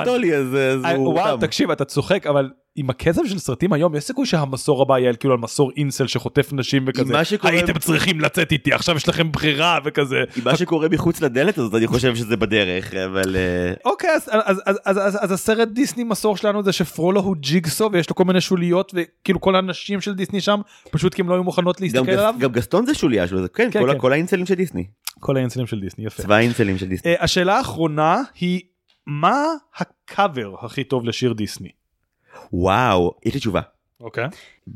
קתולי 0.01 0.35
אז 0.35 0.55
אה, 0.55 0.95
הוא 0.95 1.13
וואו. 1.13 1.37
תקשיב, 1.37 1.71
אתה 1.71 1.85
צוחק, 1.85 2.27
אבל 2.27 2.49
עם 2.75 2.89
הקצב 2.89 3.25
של 3.25 3.39
סרטים 3.39 3.73
היום, 3.73 3.95
יש 3.95 4.03
סיכוי 4.03 4.25
שהמסור 4.25 4.81
הבא 4.81 4.99
יהיה 4.99 5.13
כאילו 5.13 5.33
על 5.33 5.39
מסור 5.39 5.71
אינסל 5.77 6.07
שחוטף 6.07 6.53
נשים 6.53 6.85
וכזה, 6.87 7.13
הייתם 7.43 7.79
צריכים 7.79 8.21
לצאת 8.21 8.51
איתי, 8.51 8.73
עכשיו 8.73 8.95
יש 8.95 9.09
לכם 9.09 9.31
ברירה 9.31 9.79
וכזה. 9.85 10.23
עם 10.37 10.43
מה 10.43 10.55
שקורה 10.55 10.87
מחוץ 10.89 11.21
לדלת 11.21 11.57
הזאת 11.57 11.75
אני 11.75 11.87
חושב 11.87 12.15
שזה 12.15 12.37
בדרך 12.37 12.93
אבל 12.93 13.35
אה, 13.35 13.73
אוקיי, 13.85 14.09
אז- 14.85 15.31
הסרט 15.31 15.67
דיסני 15.67 16.03
מסור 16.03 16.37
שלנו 16.37 16.63
זה 16.63 16.71
שפרולו 16.71 17.21
הוא 17.21 17.35
ג'יגסו 17.39 17.89
ויש 17.93 18.09
לו 18.09 18.15
כל 18.15 18.23
מיני 18.23 18.41
שוליות 18.41 18.93
וכאילו 18.95 19.41
כל 19.41 19.55
הנשים 19.55 20.01
של 20.01 20.13
דיסני 20.13 20.41
שם, 20.41 20.59
פשוט 20.91 21.13
כי 21.13 21.21
הם 21.21 21.29
לא 21.29 21.33
היו 21.33 21.43
מוכנות 21.43 21.81
להסתכל 21.81 22.11
עליו. 22.11 22.35
גם 22.39 22.51
גסטון 22.51 22.85
זה 22.85 22.93
שוליה 22.93 23.27
שלו 23.27 23.39
כן 23.53 23.69
כן, 23.71 23.87
כן. 23.91 23.97
כל 23.97 24.13
האינסלים 24.13 24.45
של 24.45 24.53
דיסני 24.55 24.85
כל 25.23 25.37
האינסלים 25.37 25.67
של 25.67 25.79
דיסני, 25.79 26.05
יפה. 26.05 26.23
צבא 26.23 26.35
האינסלים 26.35 26.77
של 26.77 26.87
דיסני. 26.87 27.11
אה, 27.11 27.23
השאלה 27.23 27.57
האחרונה 27.57 28.21
היא, 28.39 28.61
מה 29.07 29.43
הקאבר 29.77 30.55
הכי 30.61 30.83
טוב 30.83 31.05
לשיר 31.05 31.33
דיסני? 31.33 31.69
וואו 32.53 33.13
יש 33.25 33.33
לי 33.33 33.39
תשובה. 33.39 33.61
אוקיי. 33.99 34.27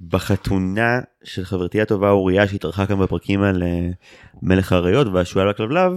בחתונה 0.07 0.99
של 1.23 1.45
חברתי 1.45 1.81
הטובה 1.81 2.09
אוריה 2.09 2.47
שהתארחה 2.47 2.85
כאן 2.85 2.99
בפרקים 2.99 3.41
על 3.41 3.63
אה, 3.63 3.89
מלך 4.41 4.71
האריות 4.71 5.07
והשועל 5.07 5.47
והכלבלב, 5.47 5.91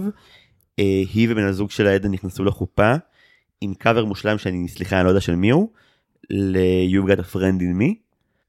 אה, 0.79 1.01
היא 1.13 1.27
ובן 1.31 1.43
הזוג 1.43 1.71
שלה 1.71 1.93
עדן 1.93 2.11
נכנסו 2.11 2.43
לחופה 2.43 2.93
עם 3.61 3.73
קאבר 3.73 4.05
מושלם 4.05 4.37
שאני 4.37 4.67
סליחה 4.67 4.97
אני 4.97 5.05
לא 5.05 5.09
יודע 5.09 5.21
של 5.21 5.35
מי 5.35 5.49
הוא, 5.49 5.69
ל-You've 6.29 7.07
got 7.07 7.19
a 7.19 7.35
friend 7.35 7.61
in 7.61 7.81
me. 7.81 7.95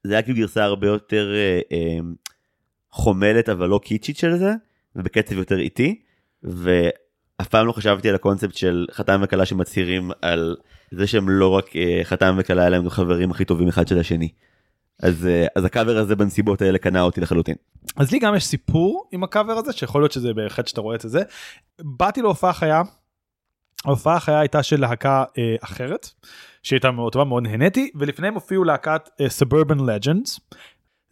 זה 0.05 0.13
היה 0.13 0.23
כאילו 0.23 0.39
גרסה 0.39 0.65
הרבה 0.65 0.87
יותר 0.87 1.33
אה, 1.73 1.99
חומלת 2.91 3.49
אבל 3.49 3.69
לא 3.69 3.81
קיצ'ית 3.85 4.17
של 4.17 4.37
זה 4.37 4.53
ובקצב 4.97 5.39
יותר 5.39 5.59
איטי 5.59 6.01
ואף 6.43 7.49
פעם 7.49 7.67
לא 7.67 7.73
חשבתי 7.73 8.09
על 8.09 8.15
הקונספט 8.15 8.55
של 8.55 8.87
חתן 8.93 9.21
וכלה 9.23 9.47
שמצהירים 9.47 10.11
על 10.23 10.57
זה 10.91 11.07
שהם 11.07 11.29
לא 11.29 11.49
רק 11.49 11.77
אה, 11.77 12.01
חתן 12.05 12.35
וכלה 12.39 12.67
אלא 12.67 12.77
הם 12.77 12.91
חברים 12.91 13.31
הכי 13.31 13.45
טובים 13.45 13.69
אחד 13.69 13.89
של 13.89 13.99
השני. 13.99 14.29
אז 15.03 15.27
אה, 15.27 15.47
אז 15.57 15.65
הקאבר 15.65 15.99
הזה 15.99 16.17
בנסיבות 16.17 16.63
האלה 16.63 16.79
קנה 16.79 17.03
אותי 17.03 17.21
לחלוטין. 17.21 17.55
אז 17.97 18.13
לי 18.13 18.19
גם 18.19 18.35
יש 18.35 18.45
סיפור 18.45 19.09
עם 19.13 19.25
הקאבר 19.25 19.53
הזה 19.53 19.73
שיכול 19.73 20.03
להיות 20.03 20.13
שזה 20.13 20.35
בהחלט 20.35 20.69
שאתה 20.69 20.81
רואה 20.81 20.97
את 20.97 21.01
זה. 21.01 21.23
באתי 21.81 22.23
להופעה 22.23 22.53
חיה. 22.53 22.83
ההופעה 23.85 24.17
החיה 24.17 24.41
הייתה 24.41 24.63
של 24.63 24.81
להקה 24.81 25.25
אה, 25.39 25.57
אחרת 25.61 26.09
שהייתה 26.63 26.91
מאוד 26.91 27.13
טובה 27.13 27.25
מאוד 27.25 27.43
נהניתי 27.43 27.91
ולפניהם 27.95 28.35
הופיעו 28.35 28.65
להקת 28.65 29.09
אה, 29.21 29.27
Suburban 29.27 29.79
Legends. 29.79 30.41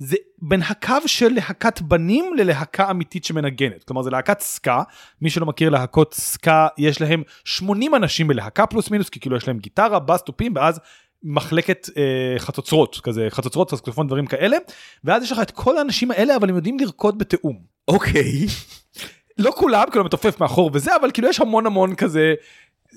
זה 0.01 0.17
בין 0.39 0.63
הקו 0.63 0.97
של 1.07 1.29
להקת 1.29 1.81
בנים 1.81 2.35
ללהקה 2.37 2.91
אמיתית 2.91 3.25
שמנגנת 3.25 3.85
כלומר 3.85 4.03
זה 4.03 4.11
להקת 4.11 4.41
סקה 4.41 4.83
מי 5.21 5.31
שלא 5.31 5.47
מכיר 5.47 5.71
להקות 5.71 6.15
סקה 6.15 6.69
יש 6.79 7.01
להם 7.01 7.23
80 7.45 7.95
אנשים 7.95 8.29
בלהקה 8.29 8.67
פלוס 8.67 8.91
מינוס 8.91 9.09
כי 9.09 9.21
כאילו 9.21 9.37
יש 9.37 9.49
להם 9.49 9.59
גיטרה 9.59 9.99
בס 9.99 10.23
תופים 10.23 10.53
ואז 10.57 10.81
מחלקת 11.23 11.89
אה, 11.97 12.39
חצוצרות 12.39 13.01
כזה 13.03 13.27
חצוצרות 13.31 13.71
סקסופון 13.71 14.07
דברים 14.07 14.27
כאלה 14.27 14.57
ואז 15.05 15.23
יש 15.23 15.33
לך 15.33 15.39
את 15.43 15.51
כל 15.51 15.79
האנשים 15.79 16.11
האלה 16.11 16.37
אבל 16.37 16.49
הם 16.49 16.57
יודעים 16.57 16.79
לרקוד 16.79 17.19
בתיאום. 17.19 17.59
אוקיי. 17.89 18.47
לא 19.39 19.53
כולם 19.57 19.85
כאילו 19.91 20.05
מתופף 20.05 20.41
מאחור 20.41 20.71
וזה 20.75 20.97
אבל 20.97 21.11
כאילו 21.11 21.29
יש 21.29 21.41
המון 21.41 21.67
המון 21.67 21.95
כזה 21.95 22.35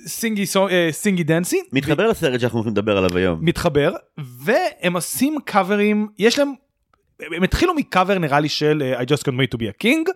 singy 0.08 0.46
אה, 0.70 0.88
singy 0.92 1.24
dancey 1.24 1.62
מתחבר 1.72 2.08
לסרט 2.08 2.40
שאנחנו 2.40 2.58
הולכים 2.58 2.74
לדבר 2.74 2.98
עליו 2.98 3.18
היום. 3.18 3.40
מתחבר 3.42 3.94
והם 4.18 4.96
עושים 4.96 5.38
קאברים 5.46 6.08
יש 6.18 6.40
להם 6.40 6.54
הם 7.20 7.44
התחילו 7.44 7.74
מקאבר 7.74 8.18
נראה 8.18 8.40
לי 8.40 8.50
של 8.50 8.84
אה, 8.86 9.02
I 9.02 9.06
just 9.06 9.22
can't 9.22 9.38
wait 9.38 9.56
to 9.56 9.58
be 9.58 9.64
a 9.64 9.84
king 9.84 10.12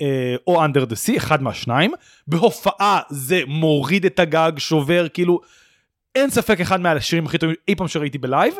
אה, 0.00 0.34
או 0.46 0.64
under 0.64 0.80
the 0.80 0.94
sea 1.06 1.16
אחד 1.16 1.42
מהשניים 1.42 1.92
בהופעה 2.26 3.00
זה 3.10 3.40
מוריד 3.46 4.06
את 4.06 4.18
הגג 4.18 4.52
שובר 4.58 5.08
כאילו 5.08 5.40
אין 6.14 6.30
ספק 6.30 6.60
אחד 6.60 6.80
מהשירים 6.80 7.26
הכי 7.26 7.38
טובים 7.38 7.56
אי 7.68 7.74
פעם 7.74 7.88
שראיתי 7.88 8.18
בלייב. 8.18 8.54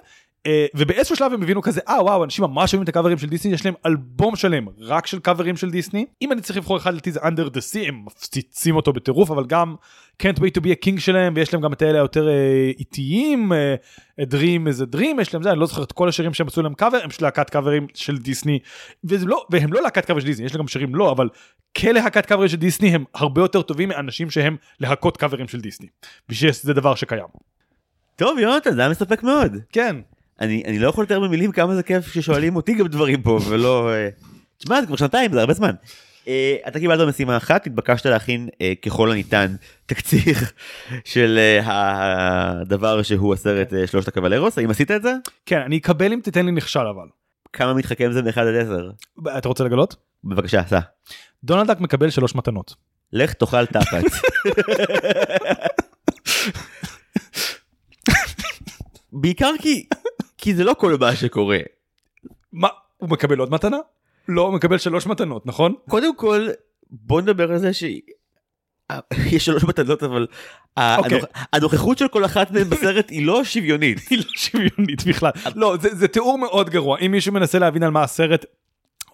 אה, 0.47 0.67
ובאיזשהו 0.75 1.17
שלב 1.17 1.33
הם 1.33 1.43
הבינו 1.43 1.63
כזה 1.63 1.81
אה 1.89 2.03
וואו 2.03 2.25
אנשים 2.25 2.45
ממש 2.45 2.75
אוהבים 2.75 2.83
את 2.83 2.89
הקאברים 2.89 3.19
של 3.19 3.29
דיסני 3.29 3.53
יש 3.53 3.65
להם 3.65 3.75
אלבום 3.87 4.37
שלם 4.37 4.67
רק 4.79 5.07
של 5.07 5.19
קאברים 5.19 5.57
של 5.57 5.71
דיסני 5.71 6.07
אם 6.23 6.33
אני 6.33 6.41
צריך 6.41 6.57
לבחור 6.57 6.77
אחד 6.77 6.93
לדעתי 6.93 7.13
זה 7.13 7.21
under 7.21 7.51
the 7.51 7.59
sea 7.73 7.89
הם 7.89 8.05
מפציצים 8.05 8.77
אותו 8.77 8.93
בטירוף 8.93 9.31
אבל 9.31 9.47
גם 9.47 9.75
can't 10.23 10.39
wait 10.39 10.59
to 10.59 10.61
be 10.61 10.67
a 10.67 10.87
king 10.87 11.01
שלהם 11.01 11.33
ויש 11.37 11.55
להם 11.55 11.63
גם 11.63 11.73
את 11.73 11.83
האלה 11.83 11.99
היותר 11.99 12.29
אה, 12.29 12.71
איטיים 12.79 13.53
אה, 13.53 13.75
dream 14.21 14.69
is 14.69 14.81
a 14.81 14.97
dream 14.97 15.21
יש 15.21 15.35
להם 15.35 15.43
זה 15.43 15.51
אני 15.51 15.59
לא 15.59 15.67
זוכר 15.67 15.83
את 15.83 15.93
כל 15.93 16.09
השירים 16.09 16.35
שהם 16.35 16.47
עשו 16.47 16.63
להם 16.63 16.75
קאבר 16.75 16.99
הם 17.05 17.11
של 17.11 17.25
להקת 17.25 17.51
קאברים 17.51 17.87
של 17.95 18.19
דיסני 18.19 18.59
וזה 19.05 19.27
לא 19.27 19.47
והם 19.51 19.73
לא 19.73 19.83
להקת 19.83 20.05
קאבר 20.05 20.21
של 20.21 20.27
דיסני 20.27 20.47
יש 20.47 20.55
להם 20.55 20.63
גם 20.63 20.69
שירים 20.69 20.95
לא 20.95 21.13
אבל 21.13 21.29
כלהקת 21.79 22.27
קאברים 22.27 22.49
של 22.49 22.57
דיסני 22.57 22.89
הם 22.89 23.05
הרבה 23.15 23.41
יותר 23.41 23.63
טובים 23.63 23.89
מאנשים 23.89 24.31
שהם 24.31 24.57
להקות 24.81 25.17
קאברים 25.17 25.49
של 25.49 25.61
דיסני. 25.61 25.87
שזה 26.33 26.75
דבר 26.75 26.95
שקיים. 26.95 27.27
טוב 28.17 28.39
יונתן 28.39 28.75
זה 28.75 28.81
היה 28.81 28.91
מספק 28.91 29.23
מאוד. 29.23 29.57
כן. 29.73 29.97
אני 30.41 30.63
אני 30.67 30.79
לא 30.79 30.89
יכול 30.89 31.05
לתאר 31.05 31.21
במילים 31.21 31.53
כמה 31.53 31.75
זה 31.75 31.83
כיף 31.83 32.07
ששואלים 32.07 32.57
אותי 32.57 32.75
גם 32.75 32.87
דברים 32.87 33.23
פה 33.23 33.39
ולא. 33.49 33.91
אה, 33.91 34.09
תשמע 34.59 34.81
זה 34.81 34.87
כבר 34.87 34.97
שנתיים 34.97 35.33
זה 35.33 35.41
הרבה 35.41 35.55
זמן. 35.55 35.73
אה, 36.29 36.57
אתה 36.69 36.79
קיבלת 36.79 37.09
משימה 37.09 37.37
אחת 37.37 37.67
התבקשת 37.67 38.07
להכין 38.07 38.49
אה, 38.61 38.73
ככל 38.83 39.11
הניתן 39.11 39.55
תקציר 39.87 40.35
של 41.05 41.39
אה, 41.39 41.63
הדבר 42.61 43.03
שהוא 43.03 43.35
הסרט 43.35 43.75
אה, 43.75 43.87
שלושת 43.87 44.09
הקבלרוס 44.09 44.59
האם 44.59 44.71
עשית 44.71 44.91
את 44.91 45.03
זה? 45.03 45.13
כן 45.47 45.61
אני 45.61 45.79
אקבל 45.79 46.13
אם 46.13 46.21
תיתן 46.23 46.47
לי 46.47 46.53
נכשל 46.53 46.87
אבל. 46.87 47.07
כמה 47.53 47.75
מתחכם 47.75 48.13
זה 48.13 48.23
מ-1 48.23 48.41
עד 48.41 48.55
10? 48.55 48.91
אתה 49.39 49.49
רוצה 49.49 49.65
לגלות? 49.65 49.97
בבקשה 50.25 50.63
סע. 50.67 50.81
דונלד 51.45 51.71
דק 51.71 51.81
מקבל 51.81 52.11
שלוש 52.11 52.35
מתנות. 52.35 52.75
לך 53.13 53.33
תאכל 53.33 53.67
תחת. 53.67 54.05
בעיקר 59.13 59.51
כי 59.59 59.87
כי 60.47 60.55
זה 60.55 60.65
לא 60.65 60.75
כל 60.79 60.97
מה 61.01 61.17
שקורה. 61.17 61.59
מה 62.53 62.69
הוא 62.97 63.11
מקבל 63.11 63.39
עוד 63.39 63.51
מתנה? 63.51 63.77
לא 64.29 64.43
הוא 64.43 64.55
מקבל 64.55 64.79
שלוש 64.79 65.07
מתנות 65.07 65.47
נכון? 65.47 65.75
קודם 65.89 66.17
כל 66.17 66.49
בוא 66.91 67.21
נדבר 67.21 67.53
על 67.53 67.59
זה 67.59 67.73
ש... 67.73 67.85
יש 69.33 69.45
שלוש 69.45 69.65
מתנות 69.65 70.03
אבל 70.03 70.27
אוקיי. 70.77 71.19
הנוכ- 71.21 71.27
הנוכחות 71.53 71.99
של 71.99 72.09
כל 72.09 72.25
אחת 72.25 72.51
מהן 72.51 72.65
בסרט 72.71 73.11
היא 73.11 73.27
לא 73.27 73.45
שוויונית. 73.45 73.99
היא 74.11 74.19
לא 74.19 74.25
שוויונית 74.37 75.05
בכלל. 75.07 75.31
לא 75.55 75.77
זה 75.81 76.09
תיאור 76.09 76.39
מאוד 76.39 76.71
גרוע 76.71 76.99
אם 76.99 77.11
מישהו 77.13 77.33
מנסה 77.33 77.59
להבין 77.59 77.83
על 77.83 77.91
מה 77.91 78.03
הסרט. 78.03 78.45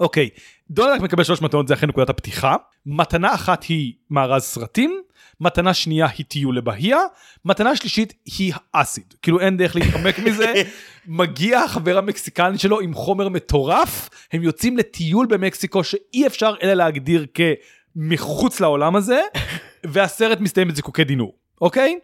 אוקיי 0.00 0.28
דונלד 0.70 1.02
מקבל 1.02 1.24
שלוש 1.24 1.42
מתנות 1.42 1.68
זה 1.68 1.74
אכן 1.74 1.86
נקודת 1.86 2.10
הפתיחה. 2.10 2.56
מתנה 2.86 3.34
אחת 3.34 3.64
היא 3.64 3.92
מארז 4.10 4.42
סרטים. 4.42 5.02
מתנה 5.42 5.74
שנייה 5.74 6.06
היא 6.18 6.26
טיול 6.26 6.56
לבהיה, 6.56 6.98
מתנה 7.44 7.76
שלישית 7.76 8.14
היא 8.24 8.52
אסיד, 8.72 9.14
כאילו 9.22 9.40
אין 9.40 9.56
דרך 9.56 9.76
להתחמק 9.76 10.18
מזה, 10.18 10.52
מגיע 11.06 11.60
החבר 11.60 11.98
המקסיקני 11.98 12.58
שלו 12.58 12.80
עם 12.80 12.94
חומר 12.94 13.28
מטורף, 13.28 14.08
הם 14.32 14.42
יוצאים 14.42 14.76
לטיול 14.76 15.26
במקסיקו 15.26 15.84
שאי 15.84 16.26
אפשר 16.26 16.54
אלא 16.62 16.74
להגדיר 16.74 17.26
כמחוץ 17.34 18.60
לעולם 18.60 18.96
הזה, 18.96 19.20
והסרט 19.92 20.40
מסתיים 20.40 20.68
בזיקוקי 20.68 21.04
דינור, 21.04 21.34
אוקיי? 21.60 21.98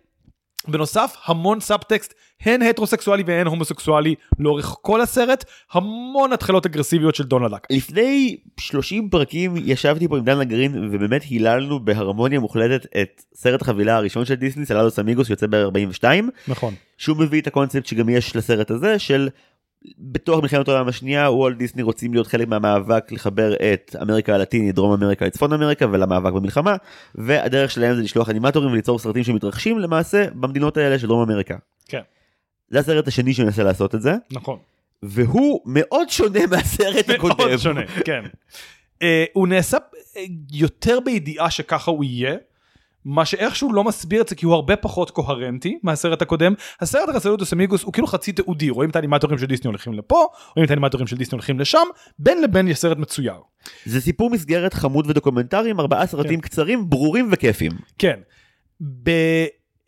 בנוסף 0.68 1.16
המון 1.24 1.60
סאבטקסט 1.60 2.14
הן 2.42 2.62
הטרוסקסואלי 2.62 3.22
והן 3.26 3.46
הומוסקסואלי 3.46 4.14
לאורך 4.38 4.76
כל 4.82 5.00
הסרט 5.00 5.44
המון 5.72 6.32
התחלות 6.32 6.66
אגרסיביות 6.66 7.14
של 7.14 7.24
דונלד 7.24 7.50
דאק. 7.50 7.66
לפני 7.70 8.36
30 8.60 9.08
פרקים 9.08 9.54
ישבתי 9.56 10.08
פה 10.08 10.18
עם 10.18 10.24
דן 10.24 10.38
לגרין 10.38 10.90
ובאמת 10.90 11.22
היללנו 11.22 11.84
בהרמוניה 11.84 12.40
מוחלטת 12.40 12.86
את 13.02 13.22
סרט 13.34 13.62
החבילה 13.62 13.96
הראשון 13.96 14.24
של 14.24 14.34
דיסני 14.34 14.66
סלודוס 14.66 14.98
אמיגוס 14.98 15.26
שיוצא 15.26 15.46
ב-42 15.46 16.04
נכון. 16.48 16.74
שהוא 16.98 17.16
מביא 17.16 17.40
את 17.40 17.46
הקונספט 17.46 17.86
שגם 17.86 18.08
יש 18.08 18.36
לסרט 18.36 18.70
הזה 18.70 18.98
של 18.98 19.28
בתוך 19.98 20.42
מלחמת 20.42 20.68
העולם 20.68 20.88
השנייה 20.88 21.30
וולט 21.30 21.56
דיסני 21.56 21.82
רוצים 21.82 22.12
להיות 22.12 22.26
חלק 22.26 22.48
מהמאבק 22.48 23.12
לחבר 23.12 23.54
את 23.54 23.96
אמריקה 24.02 24.34
הלטינית, 24.34 24.74
דרום 24.74 24.92
אמריקה 24.92 25.26
לצפון 25.26 25.52
אמריקה 25.52 25.86
ולמאבק 25.86 26.32
במלחמה 26.32 26.76
והדרך 27.14 27.70
שלהם 27.70 27.96
זה 27.96 28.02
לשלוח 28.02 28.30
אנימטורים 28.30 28.70
וליצור 28.72 28.98
סרטים 28.98 29.24
שמתרחשים 29.24 29.78
למעשה 29.78 30.26
במדינות 30.34 30.76
האלה 30.76 30.98
של 30.98 31.06
דרום 31.06 31.30
אמריקה. 31.30 31.56
כן. 31.88 32.00
זה 32.68 32.78
הסרט 32.78 33.08
השני 33.08 33.34
שמנסה 33.34 33.62
לעשות 33.62 33.94
את 33.94 34.02
זה 34.02 34.14
נכון. 34.32 34.58
והוא 35.02 35.60
מאוד 35.66 36.08
שונה 36.10 36.46
מהסרט 36.50 37.10
הקודם. 37.10 37.34
מאוד 37.38 37.56
שונה, 37.56 37.86
כן. 38.04 38.24
Uh, 38.94 39.00
הוא 39.32 39.48
נעשה 39.48 39.76
יותר 40.52 41.00
בידיעה 41.00 41.50
שככה 41.50 41.90
הוא 41.90 42.04
יהיה. 42.04 42.36
מה 43.08 43.24
שאיכשהו 43.24 43.72
לא 43.72 43.84
מסביר 43.84 44.22
את 44.22 44.28
זה 44.28 44.34
כי 44.34 44.46
הוא 44.46 44.54
הרבה 44.54 44.76
פחות 44.76 45.10
קוהרנטי 45.10 45.78
מהסרט 45.82 46.22
הקודם. 46.22 46.54
הסרט 46.80 47.08
הרסלוטוס 47.08 47.52
אמיגוס 47.52 47.82
הוא 47.82 47.92
כאילו 47.92 48.06
חצי 48.06 48.32
תיעודי, 48.32 48.70
רואים 48.70 48.90
את 48.90 48.96
האנימטורים 48.96 49.38
של 49.38 49.46
דיסני 49.46 49.68
הולכים 49.68 49.92
לפה, 49.92 50.26
רואים 50.56 50.64
את 50.64 50.70
האנימטורים 50.70 51.06
של 51.06 51.16
דיסני 51.16 51.36
הולכים 51.36 51.60
לשם, 51.60 51.86
בין 52.18 52.42
לבין 52.42 52.68
יש 52.68 52.78
סרט 52.78 52.98
מצויר. 52.98 53.34
זה 53.84 54.00
סיפור 54.00 54.30
מסגרת 54.30 54.74
חמוד 54.74 55.06
ודוקומנטרי 55.10 55.70
עם 55.70 55.80
ארבעה 55.80 56.06
סרטים 56.06 56.40
כן. 56.40 56.48
קצרים 56.48 56.90
ברורים 56.90 57.28
וכיפים. 57.32 57.72
כן. 57.98 58.20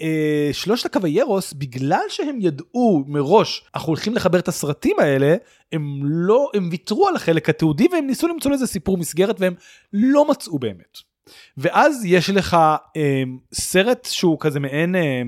בשלושת 0.02 0.86
הקוויירוס, 0.86 1.52
בגלל 1.52 2.04
שהם 2.08 2.38
ידעו 2.40 3.04
מראש, 3.06 3.64
אנחנו 3.74 3.88
הולכים 3.88 4.14
לחבר 4.14 4.38
את 4.38 4.48
הסרטים 4.48 4.96
האלה, 4.98 5.36
הם 5.72 6.00
לא, 6.04 6.50
הם 6.54 6.68
ויתרו 6.70 7.08
על 7.08 7.16
החלק 7.16 7.48
התיעודי 7.48 7.88
והם 7.92 8.06
ניסו 8.06 8.28
למצוא 8.28 8.50
לזה 8.50 8.66
סיפור 8.66 8.96
מסגרת 8.96 9.40
והם 9.40 9.54
לא 9.92 10.30
מצאו 10.30 10.58
באמת. 10.58 11.09
ואז 11.56 12.04
יש 12.04 12.30
לך 12.30 12.56
אה, 12.96 13.22
סרט 13.54 14.08
שהוא 14.10 14.36
כזה 14.40 14.60
מעין, 14.60 14.96
אה, 14.96 15.22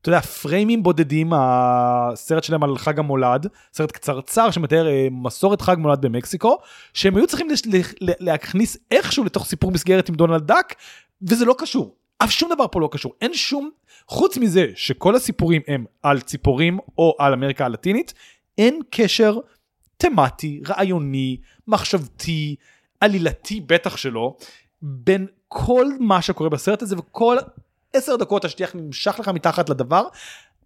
אתה 0.00 0.08
יודע, 0.08 0.20
פריימים 0.20 0.82
בודדים, 0.82 1.32
הסרט 1.34 2.44
שלהם 2.44 2.62
על 2.62 2.78
חג 2.78 2.98
המולד, 2.98 3.46
סרט 3.72 3.92
קצרצר 3.92 4.50
שמתאר 4.50 4.88
אה, 4.88 5.08
מסורת 5.10 5.60
חג 5.60 5.76
מולד 5.78 6.00
במקסיקו, 6.00 6.58
שהם 6.94 7.16
היו 7.16 7.26
צריכים 7.26 7.50
לש, 7.50 7.62
ל, 7.66 7.80
להכניס 8.00 8.76
איכשהו 8.90 9.24
לתוך 9.24 9.46
סיפור 9.46 9.70
מסגרת 9.70 10.08
עם 10.08 10.14
דונלד 10.14 10.46
דאק, 10.46 10.74
וזה 11.22 11.44
לא 11.44 11.54
קשור. 11.58 11.94
אף 12.18 12.30
שום 12.30 12.54
דבר 12.54 12.64
פה 12.72 12.80
לא 12.80 12.88
קשור, 12.92 13.12
אין 13.20 13.34
שום, 13.34 13.70
חוץ 14.08 14.36
מזה 14.36 14.66
שכל 14.74 15.16
הסיפורים 15.16 15.62
הם 15.68 15.84
על 16.02 16.20
ציפורים 16.20 16.78
או 16.98 17.14
על 17.18 17.32
אמריקה 17.32 17.64
הלטינית, 17.64 18.14
אין 18.58 18.80
קשר 18.90 19.38
תמטי, 19.96 20.60
רעיוני, 20.68 21.36
מחשבתי, 21.68 22.56
עלילתי 23.00 23.60
בטח 23.60 23.96
שלא, 23.96 24.36
בין 24.82 25.26
כל 25.48 25.86
מה 26.00 26.22
שקורה 26.22 26.50
בסרט 26.50 26.82
הזה 26.82 26.98
וכל 26.98 27.36
עשר 27.92 28.16
דקות 28.16 28.44
השטיח 28.44 28.74
נמשך 28.74 29.16
לך 29.18 29.28
מתחת 29.28 29.68
לדבר, 29.68 30.04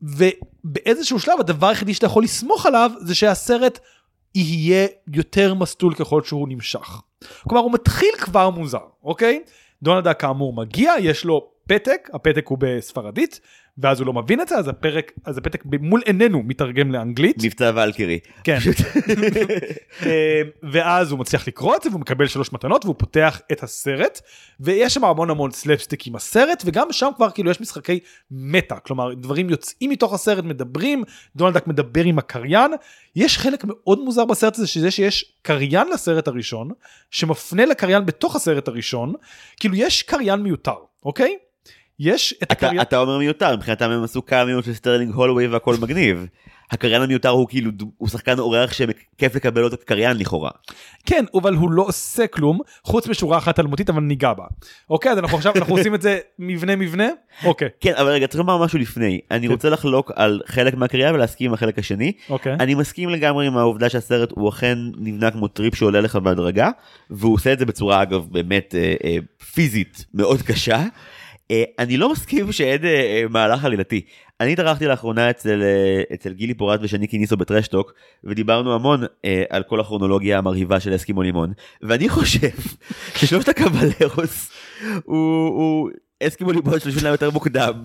ובאיזשהו 0.02 1.20
שלב 1.20 1.40
הדבר 1.40 1.66
היחידי 1.66 1.94
שאתה 1.94 2.06
יכול 2.06 2.24
לסמוך 2.24 2.66
עליו 2.66 2.90
זה 3.00 3.14
שהסרט 3.14 3.78
יהיה 4.34 4.86
יותר 5.14 5.54
מסטול 5.54 5.94
ככל 5.94 6.22
שהוא 6.22 6.48
נמשך. 6.48 7.00
כלומר 7.48 7.62
הוא 7.62 7.72
מתחיל 7.72 8.10
כבר 8.18 8.50
מוזר, 8.50 8.78
אוקיי? 9.02 9.42
דונלד 9.82 10.04
דאק 10.04 10.20
כאמור 10.20 10.52
מגיע, 10.52 10.94
יש 11.00 11.24
לו 11.24 11.53
פתק, 11.66 12.10
הפתק 12.12 12.46
הוא 12.46 12.58
בספרדית, 12.60 13.40
ואז 13.78 14.00
הוא 14.00 14.06
לא 14.06 14.12
מבין 14.12 14.40
את 14.40 14.48
זה, 14.48 14.56
אז 14.56 14.68
הפרק, 14.68 15.12
אז 15.24 15.38
הפתק 15.38 15.62
מול 15.80 16.02
עינינו 16.04 16.42
מתרגם 16.42 16.92
לאנגלית. 16.92 17.36
מבצע 17.44 17.70
ולקירי. 17.74 18.18
כן. 18.44 18.58
אה, 20.06 20.42
ואז 20.62 21.10
הוא 21.10 21.18
מצליח 21.18 21.48
לקרוא 21.48 21.76
את 21.76 21.82
זה 21.82 21.88
והוא 21.88 22.00
מקבל 22.00 22.26
שלוש 22.26 22.52
מתנות 22.52 22.84
והוא 22.84 22.94
פותח 22.98 23.40
את 23.52 23.62
הסרט 23.62 24.20
ויש 24.60 24.94
שם 24.94 25.04
המון 25.04 25.30
המון 25.30 25.50
סלפסטיק 25.50 26.06
עם 26.06 26.16
הסרט 26.16 26.62
וגם 26.66 26.92
שם 26.92 27.10
כבר 27.16 27.30
כאילו 27.30 27.50
יש 27.50 27.60
משחקי 27.60 28.00
מטא 28.30 28.78
כלומר 28.78 29.14
דברים 29.14 29.50
יוצאים 29.50 29.90
מתוך 29.90 30.14
הסרט 30.14 30.44
מדברים 30.44 31.04
דונלד 31.36 31.55
דאק 31.55 31.66
מדבר 31.66 32.04
עם 32.04 32.18
הקריין 32.18 32.72
יש 33.16 33.38
חלק 33.38 33.64
מאוד 33.64 33.98
מוזר 34.00 34.24
בסרט 34.24 34.56
הזה 34.56 34.66
שזה 34.66 34.90
שיש 34.90 35.34
קריין 35.42 35.88
לסרט 35.88 36.28
הראשון 36.28 36.70
שמפנה 37.10 37.66
לקריין 37.66 38.06
בתוך 38.06 38.36
הסרט 38.36 38.68
הראשון 38.68 39.12
כאילו 39.60 39.74
יש 39.74 40.02
קריין 40.02 40.40
מיותר 40.40 40.74
אוקיי. 41.04 41.36
יש 41.98 42.34
את 42.42 42.42
אתה, 42.42 42.52
הקריין 42.52 42.80
אתה 42.80 42.98
אומר 42.98 43.18
מיותר, 43.18 43.56
מבחינתם 43.56 43.90
הם 43.90 44.04
עשו 44.04 44.22
קאמיו 44.22 44.62
של 44.62 44.74
סטרלינג 44.74 45.14
הולווי 45.14 45.46
והכל 45.46 45.76
מגניב. 45.80 46.26
הקריין 46.70 47.02
המיותר 47.02 47.28
הוא 47.28 47.48
כאילו, 47.48 47.70
הוא 47.96 48.08
שחקן 48.08 48.38
אורח 48.38 48.72
שכיף 48.72 49.34
לקבל 49.34 49.64
אותו 49.64 49.76
כקריין 49.76 50.16
לכאורה. 50.16 50.50
כן, 51.06 51.24
אבל 51.34 51.54
הוא 51.54 51.70
לא 51.70 51.82
עושה 51.82 52.26
כלום, 52.26 52.60
חוץ 52.84 53.08
משורה 53.08 53.38
אחת 53.38 53.58
אלמותית, 53.58 53.90
אבל 53.90 54.02
ניגע 54.02 54.32
בה. 54.32 54.44
אוקיי, 54.90 55.12
אז 55.12 55.18
אנחנו 55.18 55.36
עכשיו, 55.36 55.52
אנחנו 55.56 55.76
עושים 55.76 55.94
את 55.94 56.02
זה 56.02 56.18
מבנה 56.38 56.76
מבנה? 56.76 57.08
אוקיי, 57.44 57.68
כן, 57.80 57.92
אבל 57.96 58.10
רגע, 58.10 58.26
צריך 58.26 58.38
לומר 58.38 58.64
משהו 58.64 58.78
לפני. 58.78 59.20
אני 59.30 59.46
כן. 59.46 59.52
רוצה 59.52 59.70
לחלוק 59.70 60.12
על 60.14 60.40
חלק 60.46 60.74
מהקריאה 60.74 61.14
ולהסכים 61.14 61.50
עם 61.50 61.54
החלק 61.54 61.78
השני. 61.78 62.12
אוקיי. 62.30 62.52
אני 62.52 62.74
מסכים 62.74 63.08
לגמרי 63.08 63.46
עם 63.46 63.56
העובדה 63.56 63.88
שהסרט 63.88 64.30
הוא 64.32 64.48
אכן 64.48 64.78
נבנה 64.96 65.30
כמו 65.30 65.48
טריפ 65.48 65.74
שעולה 65.74 66.00
לך 66.00 66.16
בהדרגה, 66.16 66.70
והוא 67.10 67.34
עושה 67.34 67.52
את 67.52 67.58
זה 67.58 67.66
בצורה 67.66 68.02
אגב 68.02 68.26
באמת 68.30 68.74
אה, 68.74 68.94
אה, 69.04 69.16
פיזית 69.54 70.04
מאוד 70.14 70.42
קשה. 70.42 70.82
אה, 71.50 71.64
אני 71.78 71.96
לא 71.96 72.12
מסכים 72.12 72.52
שאין 72.52 72.84
אה, 72.84 72.90
אה, 72.90 73.22
מהלך 73.30 73.64
עלילתי. 73.64 74.00
אני 74.40 74.52
התארחתי 74.52 74.86
לאחרונה 74.86 75.30
אצל, 75.30 75.62
אצל 76.14 76.32
גילי 76.32 76.54
פורט 76.54 76.80
ושניקי 76.82 77.18
ניסו 77.18 77.36
בטראשטוק 77.36 77.92
ודיברנו 78.24 78.74
המון 78.74 79.02
אה, 79.24 79.42
על 79.50 79.62
כל 79.62 79.80
הכרונולוגיה 79.80 80.38
המרהיבה 80.38 80.80
של 80.80 80.94
אסקימו 80.94 81.22
לימון 81.22 81.52
ואני 81.82 82.08
חושב 82.08 82.48
ששלושת 83.16 83.48
הקבלרוס 83.48 84.50
הוא, 85.04 85.46
הוא 85.46 85.90
אסקימו 86.22 86.52
לימון 86.52 86.80
שלושים 86.80 87.04
להם 87.04 87.12
יותר 87.12 87.30
מוקדם. 87.30 87.82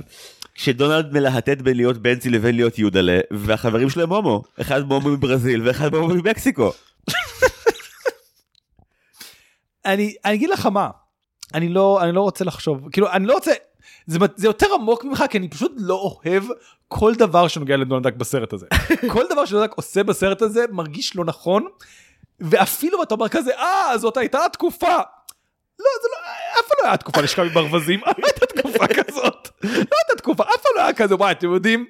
כשדונלד 0.53 1.13
מלהטט 1.13 1.61
בין 1.61 1.77
להיות 1.77 1.97
בנצי 1.97 2.29
לבין 2.29 2.55
להיות 2.55 2.79
יודלה 2.79 3.19
והחברים 3.31 3.89
שלו 3.89 4.03
הם 4.03 4.13
הומו 4.13 4.43
אחד 4.61 4.81
הומו 4.81 5.09
מברזיל 5.11 5.67
ואחד 5.67 5.93
הומו 5.93 6.07
ממקסיקו. 6.15 6.71
אני, 9.85 10.15
אני 10.25 10.33
אגיד 10.33 10.49
לך 10.49 10.65
מה, 10.65 10.89
אני 11.53 11.69
לא, 11.69 11.99
אני 12.03 12.11
לא 12.11 12.21
רוצה 12.21 12.45
לחשוב, 12.45 12.89
כאילו, 12.91 13.11
אני 13.11 13.25
לא 13.25 13.33
רוצה, 13.33 13.51
זה, 14.07 14.19
זה 14.35 14.47
יותר 14.47 14.67
עמוק 14.73 15.03
ממך, 15.03 15.23
כי 15.29 15.37
אני 15.37 15.47
פשוט 15.47 15.71
לא 15.77 16.19
אוהב 16.25 16.43
כל 16.87 17.15
דבר 17.15 17.47
שנוגע 17.47 17.77
לדונלד 17.77 18.03
דאק 18.03 18.15
בסרט 18.15 18.53
הזה. 18.53 18.65
כל 19.13 19.23
דבר 19.29 19.45
שדונלד 19.45 19.69
דאק 19.69 19.77
עושה 19.77 20.03
בסרט 20.03 20.41
הזה 20.41 20.65
מרגיש 20.71 21.15
לא 21.15 21.25
נכון, 21.25 21.67
ואפילו 22.39 23.03
אתה 23.03 23.13
אומר 23.13 23.29
כזה, 23.29 23.57
אה, 23.57 23.97
זאת 23.97 24.17
הייתה 24.17 24.45
התקופה. 24.45 24.97
לא, 25.79 25.89
זה 26.01 26.07
לא, 26.11 26.17
אף 26.59 26.67
פעם 26.67 26.77
לא 26.83 26.87
היה 26.87 26.97
תקופה 26.97 27.21
לשכב 27.21 27.41
עם 27.41 27.49
ברווזים, 27.49 27.99
לא 27.99 28.13
הייתה 28.25 28.45
תקופה 28.45 28.87
כזאת. 28.87 29.49
לא 29.63 29.69
הייתה 29.69 30.15
תקופה, 30.17 30.43
אף 30.43 30.61
פעם 30.61 30.71
לא 30.75 30.81
היה 30.81 30.93
כזה, 30.93 31.15
וואי, 31.15 31.31
אתם 31.31 31.53
יודעים, 31.53 31.85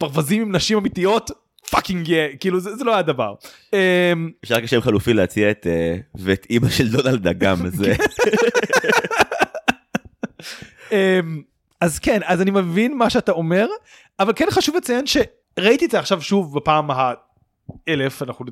ברווזים 0.00 0.42
עם 0.42 0.56
נשים 0.56 0.78
אמיתיות, 0.78 1.30
fucking 1.72 2.08
yeah, 2.08 2.28
כאילו 2.40 2.60
זה, 2.60 2.76
זה 2.76 2.84
לא 2.84 2.92
היה 2.92 3.02
דבר. 3.02 3.34
אמ, 3.72 4.30
אפשר 4.44 4.60
כשם 4.60 4.80
חלופי 4.80 5.14
להציע 5.14 5.50
את 5.50 5.66
אה, 5.66 5.96
ואת 6.14 6.46
אימא 6.50 6.68
של 6.68 6.88
דונלד 6.88 7.38
גם 7.38 7.68
זה 7.68 7.94
אמ, 10.92 11.42
אז 11.80 11.98
כן, 11.98 12.20
אז 12.24 12.42
אני 12.42 12.50
מבין 12.50 12.98
מה 12.98 13.10
שאתה 13.10 13.32
אומר, 13.32 13.66
אבל 14.20 14.32
כן 14.36 14.46
חשוב 14.50 14.76
לציין 14.76 15.04
שראיתי 15.06 15.84
את 15.84 15.90
זה 15.90 15.98
עכשיו 15.98 16.22
שוב 16.22 16.54
בפעם 16.54 16.88
האלף, 16.90 18.22
אנחנו 18.22 18.44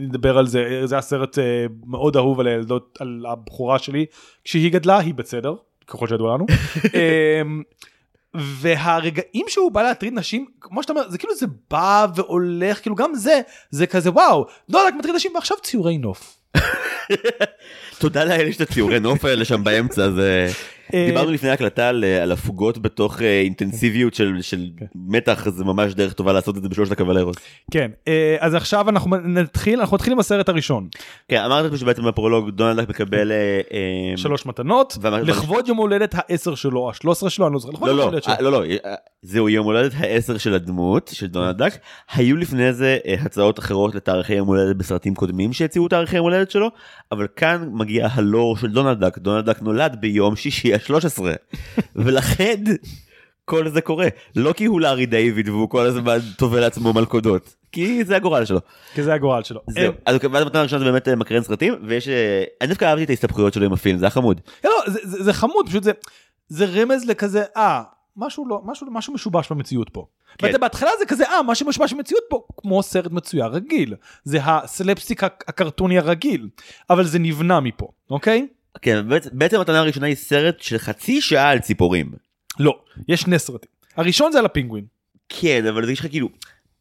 נדבר 0.00 0.38
על 0.38 0.46
זה, 0.46 0.80
זה 0.84 0.94
היה 0.94 1.02
סרט 1.02 1.38
אה, 1.38 1.66
מאוד 1.86 2.16
אהוב 2.16 2.40
על 2.40 2.46
הילדות, 2.46 2.98
על 3.00 3.24
הבחורה 3.28 3.78
שלי, 3.78 4.06
כשהיא 4.44 4.72
גדלה, 4.72 4.98
היא 4.98 5.14
בסדר, 5.14 5.54
ככל 5.86 6.08
שידוע 6.08 6.34
לנו. 6.34 6.46
והרגעים 8.34 9.46
שהוא 9.48 9.72
בא 9.72 9.82
להטריד 9.82 10.12
נשים 10.14 10.46
כמו 10.60 10.82
שאתה 10.82 10.92
אומר 10.92 11.08
זה 11.08 11.18
כאילו 11.18 11.34
זה 11.34 11.46
בא 11.70 12.06
והולך 12.14 12.80
כאילו 12.80 12.96
גם 12.96 13.14
זה 13.14 13.40
זה 13.70 13.86
כזה 13.86 14.10
וואו 14.10 14.46
לא 14.68 14.86
רק 14.86 14.94
מטריד 14.98 15.14
נשים 15.14 15.32
ועכשיו 15.34 15.56
ציורי 15.62 15.98
נוף. 15.98 16.38
תודה 18.00 18.24
לאל 18.24 18.46
יש 18.46 18.56
את 18.56 18.60
הציורי 18.60 19.00
נוף 19.00 19.24
האלה 19.24 19.44
שם 19.44 19.64
באמצע 19.64 20.10
זה 20.10 20.48
דיברנו 20.92 21.30
לפני 21.30 21.50
ההקלטה 21.50 21.88
על, 21.88 22.04
על 22.04 22.32
הפוגות 22.32 22.78
בתוך 22.78 23.22
אה, 23.22 23.40
אינטנסיביות 23.40 24.14
של, 24.14 24.40
כן. 24.76 24.86
מתח 24.94 25.48
זה 25.48 25.64
ממש 25.64 25.94
דרך 25.94 26.12
טובה 26.12 26.32
לעשות 26.32 26.56
את 26.56 26.62
זה 26.62 26.68
בשלושת 26.68 26.92
הקבלרוס. 26.92 27.36
כן 27.70 27.90
אה, 28.08 28.36
אז 28.40 28.54
עכשיו 28.54 28.88
אנחנו 28.88 29.16
נתחיל 29.16 29.80
אנחנו 29.80 29.96
נתחיל 29.96 30.12
עם 30.12 30.18
הסרט 30.18 30.48
הראשון 30.48 30.88
כן 31.28 31.40
אמרת 31.40 31.78
שבעצם 31.78 32.04
בפרולוג 32.04 32.50
דונלד 32.50 32.88
מקבל 32.88 33.32
אה, 33.32 33.60
אה, 33.72 34.16
שלוש 34.16 34.46
מתנות 34.46 34.98
לכבוד 35.22 35.68
יום 35.68 35.78
ההולדת 35.78 36.14
העשר 36.14 36.54
שלו 36.54 36.90
השלוש 36.90 37.18
עשרה 37.18 37.30
שלו 37.30 37.46
אני 37.46 37.54
לא 37.54 37.60
זוכר 37.60 37.72
לכבוד 37.72 37.88
לא 37.88 37.92
יום 37.92 37.98
לא 37.98 38.02
ההולדת 38.02 38.22
שלו. 38.22 38.34
אה, 38.34 38.42
לא 38.42 38.52
לא 38.52 38.64
אה, 38.64 38.94
זהו 39.22 39.48
יום 39.48 39.66
הולדת 39.66 39.92
העשר 39.96 40.38
של 40.38 40.54
הדמות 40.54 41.10
של 41.14 41.26
דונלד 41.26 41.58
דאק 41.58 41.78
היו 42.14 42.36
לפני 42.36 42.72
זה 42.72 42.98
אה, 43.06 43.14
הצעות 43.22 43.58
אחרות 43.58 43.94
לתאריכי 43.94 44.34
יום 44.34 44.48
הולדת 44.48 44.76
בסרטים 44.76 45.14
קודמים 45.14 45.52
שהציעו 45.52 45.88
תאריכי 45.88 46.16
יום 46.16 46.24
הולדת 46.24 46.50
שלו 46.50 46.70
אבל 47.12 47.26
כאן 47.36 47.68
מגיע 47.72 48.08
הלור 48.12 48.56
של 48.56 48.70
דונלד 48.70 49.00
דאק 49.00 49.18
דונלד 49.18 49.46
דאק 49.46 49.62
נולד 49.62 49.96
ביום 50.00 50.36
שישי 50.36 50.74
ה-13 50.90 51.22
ולכן 51.96 52.62
כל 53.44 53.68
זה 53.68 53.80
קורה 53.80 54.08
לא 54.36 54.52
כי 54.52 54.64
הוא 54.64 54.80
לארי 54.80 55.06
דיוויד 55.06 55.48
והוא 55.48 55.70
כל 55.70 55.86
הזמן 55.86 56.18
טובל 56.36 56.60
לעצמו 56.60 56.92
מלכודות 56.92 57.54
כי 57.72 58.04
זה 58.04 58.16
הגורל 58.16 58.44
שלו. 58.44 58.58
כי 58.94 59.02
זה 59.02 59.14
הגורל 59.14 59.42
שלו. 59.42 59.60
זהו. 59.66 59.82
אה, 59.92 59.98
אז 60.06 60.16
ואז 60.32 60.42
המתנה 60.42 60.60
הראשונה 60.60 60.78
זה 60.84 60.90
באמת 60.90 61.08
אה, 61.08 61.16
מקרן 61.16 61.42
סרטים 61.42 61.74
ויש 61.86 62.08
אה, 62.08 62.44
אני 62.60 62.68
דווקא 62.68 62.84
אהבתי 62.84 63.04
את 63.04 63.10
ההסתבכויות 63.10 63.52
שלו 63.52 63.64
עם 63.66 63.72
הפילם 63.72 63.98
זה 63.98 64.04
היה 64.04 64.10
חמוד. 64.10 64.40
לא, 64.64 64.70
זה, 65.02 65.32
חמוד 65.32 65.68
פשוט 65.68 65.82
זה 65.82 65.92
זה 66.48 66.64
רמז 66.64 67.04
לכזה 67.04 67.44
אה 67.56 67.82
משהו 68.16 68.48
לא, 68.48 68.60
משהו, 68.64 68.86
משהו 68.90 69.14
משובש 69.14 69.52
במציאות 69.52 69.90
פה. 69.92 70.06
כן. 70.38 70.46
ואתה 70.46 70.58
בהתחלה 70.58 70.90
זה 70.98 71.06
כזה, 71.06 71.24
אה, 71.24 71.42
משהו 71.42 71.66
משובש 71.68 71.92
במציאות 71.92 72.22
פה, 72.30 72.42
כמו 72.56 72.82
סרט 72.82 73.12
מצויר 73.12 73.46
רגיל. 73.46 73.94
זה 74.24 74.38
הסלפסטיק 74.42 75.24
הק- 75.24 75.44
הקרטוני 75.48 75.98
הרגיל, 75.98 76.48
אבל 76.90 77.04
זה 77.04 77.18
נבנה 77.18 77.60
מפה, 77.60 77.88
אוקיי? 78.10 78.46
כן, 78.82 79.08
בעצם- 79.08 79.56
המתנה 79.56 79.78
הראשונה 79.78 80.06
היא 80.06 80.14
סרט 80.16 80.60
של 80.60 80.78
חצי 80.78 81.20
שעה 81.20 81.50
על 81.50 81.58
ציפורים. 81.58 82.12
לא, 82.58 82.78
יש 83.08 83.20
שני 83.20 83.38
סרטים. 83.38 83.70
הראשון 83.96 84.32
זה 84.32 84.38
על 84.38 84.44
הפינגווין. 84.44 84.84
כן, 85.28 85.66
אבל 85.66 85.86
זה 85.86 85.92
יש 85.92 86.00
לך 86.00 86.06
כאילו 86.10 86.28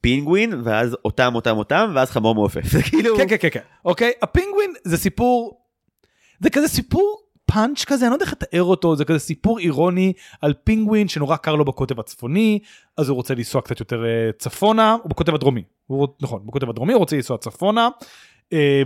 פינגווין, 0.02 0.54
ואז 0.64 0.98
אותם, 1.06 1.36
אותם, 1.36 1.58
אותם, 1.58 1.92
ואז 1.96 2.12
חמור 2.12 2.36
מעופף. 2.36 2.64
זה 2.72 2.84
כאילו... 2.84 3.18
כן, 3.18 3.28
כן, 3.30 3.36
כן, 3.40 3.48
כן. 3.52 3.60
אוקיי, 3.86 4.12
הפינגווין 4.22 4.74
זה 4.84 4.98
סיפור, 4.98 5.62
זה 6.40 6.50
כזה 6.50 6.68
סיפור 6.68 7.22
פאנץ' 7.46 7.84
כזה, 7.86 8.06
אני 8.06 8.10
לא 8.10 8.16
יודע 8.16 8.26
איך 8.26 8.34
לתאר 8.34 8.64
אותו, 8.64 8.96
זה 8.96 9.06
כזה 9.06 9.20
סיפור 9.20 9.60
אירוני 9.60 10.14
על 10.42 10.54
פינגווין 10.64 11.08
שנורא 11.08 11.36
קר 11.36 11.56
לו 11.56 11.66
בקוטב 11.66 12.00
הצפוני, 12.00 12.60
אז 12.98 13.10
הוא 13.10 13.16
רוצה 13.16 13.36
לנסוע 13.36 13.62
קצת 13.62 13.80
יותר 13.80 14.06
אה, 14.06 14.30
צפונה, 14.40 14.98
הוא 15.04 15.10
בקוטב 15.10 15.36
הדרומי, 15.36 15.64
הוא, 15.88 16.08
נכון, 16.22 16.42
בקוטב 16.46 16.70
הדרומי 16.70 16.94
הוא 16.94 17.00
רוצה 17.00 17.16
לנסוע 17.16 17.38
צפונה, 17.38 17.90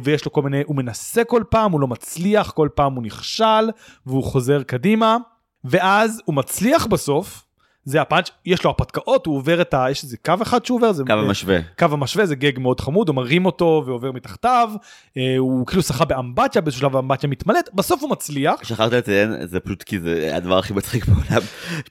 ויש 0.04 0.26
לו 0.26 0.32
כל 0.32 0.42
מיני, 0.42 0.64
הוא 0.66 0.76
מנסה 0.76 1.24
כל 1.24 1.44
פעם, 1.50 1.72
הוא 1.72 1.82
לא 1.82 1.88
מצליח, 1.88 2.52
כל 2.52 2.70
פעם 2.76 2.94
הוא 2.94 3.04
נכשל, 3.04 3.70
והוא 4.06 4.24
חוזר 4.24 4.64
קדימה, 4.64 5.18
ואז 5.64 6.22
הוא 6.26 6.36
מצליח 6.36 6.86
בסוף, 6.86 7.46
זה 7.86 8.02
הפאנץ', 8.02 8.30
יש 8.46 8.64
לו 8.64 8.70
הרפתקאות, 8.70 9.26
הוא 9.26 9.38
עובר 9.38 9.62
את 9.62 9.74
ה... 9.74 9.86
יש 9.92 10.04
איזה 10.04 10.18
קו 10.18 10.34
אחד 10.42 10.66
שהוא 10.66 10.78
עובר, 10.78 10.92
זה 10.92 11.04
קו 11.08 11.14
המשווה. 11.14 11.60
קו 11.80 11.86
המשווה 11.92 12.26
זה 12.26 12.36
גג 12.36 12.60
מאוד 12.60 12.80
חמוד, 12.80 13.08
הוא 13.08 13.16
מרים 13.16 13.46
אותו 13.46 13.84
ועובר 13.86 14.12
מתחתיו, 14.12 14.70
אה, 15.18 15.38
הוא 15.38 15.66
כאילו 15.66 15.82
שחה 15.82 16.06
באמבטיה, 16.06 16.62
באיזשהו 16.62 16.80
שלב 16.82 16.96
האמבטיה 16.96 17.30
מתמלאת, 17.30 17.70
בסוף 17.74 18.02
הוא 18.02 18.10
מצליח. 18.10 18.64
שכחת 18.64 18.94
לציין, 18.94 19.48
זה 19.48 19.60
פשוט 19.60 19.84
כי 19.84 20.00
זה 20.00 20.32
הדבר 20.36 20.58
הכי 20.58 20.74
מצחיק 20.74 21.06
בעולם, 21.06 21.42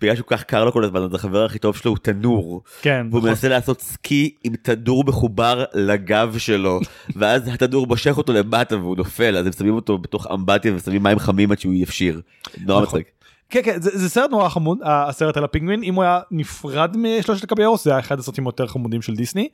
בגלל 0.00 0.16
שהוא 0.16 0.26
כך 0.26 0.42
קר 0.42 0.64
לו 0.64 0.72
כל 0.72 0.84
הזמן, 0.84 1.02
אז 1.02 1.14
החבר 1.14 1.44
הכי 1.44 1.58
טוב 1.58 1.76
שלו 1.76 1.90
הוא 1.90 1.98
תנור, 2.02 2.62
כן, 2.82 3.06
והוא 3.10 3.18
נכון. 3.18 3.30
מנסה 3.30 3.48
לעשות 3.48 3.80
סקי 3.80 4.34
עם 4.44 4.52
תנור 4.62 5.04
מחובר 5.06 5.64
לגב 5.74 6.34
שלו, 6.38 6.80
ואז 7.16 7.48
התנור 7.48 7.86
מושך 7.86 8.18
אותו 8.18 8.32
למטה 8.32 8.76
והוא 8.76 8.96
נופל, 8.96 9.36
אז 9.36 9.46
הם 9.46 9.52
שמים 9.52 9.74
אותו 9.74 9.98
בתוך 9.98 10.26
אמבטיה 10.34 10.74
ושמים 10.74 11.02
מים 11.02 11.18
חמים 11.18 11.52
עד 11.52 11.58
שהוא 11.58 11.74
יפשיר. 11.74 12.20
נורא 12.66 12.82
נכון. 12.82 13.00
מצחיק. 13.00 13.19
כן, 13.50 13.60
כן, 13.64 13.80
זה, 13.80 13.98
זה 13.98 14.08
סרט 14.08 14.30
נורא 14.30 14.48
חמוד, 14.48 14.78
הסרט 14.84 15.36
על 15.36 15.44
הפינגווין, 15.44 15.82
אם 15.82 15.94
הוא 15.94 16.02
היה 16.02 16.20
נפרד 16.30 16.96
משלושת 16.96 17.44
הקבלרוס, 17.44 17.78
זה 17.78 17.90
היה 17.90 17.98
אחד 17.98 18.18
הסרטים 18.18 18.46
היותר 18.46 18.66
חמודים 18.66 19.02
של 19.02 19.14
דיסני. 19.14 19.48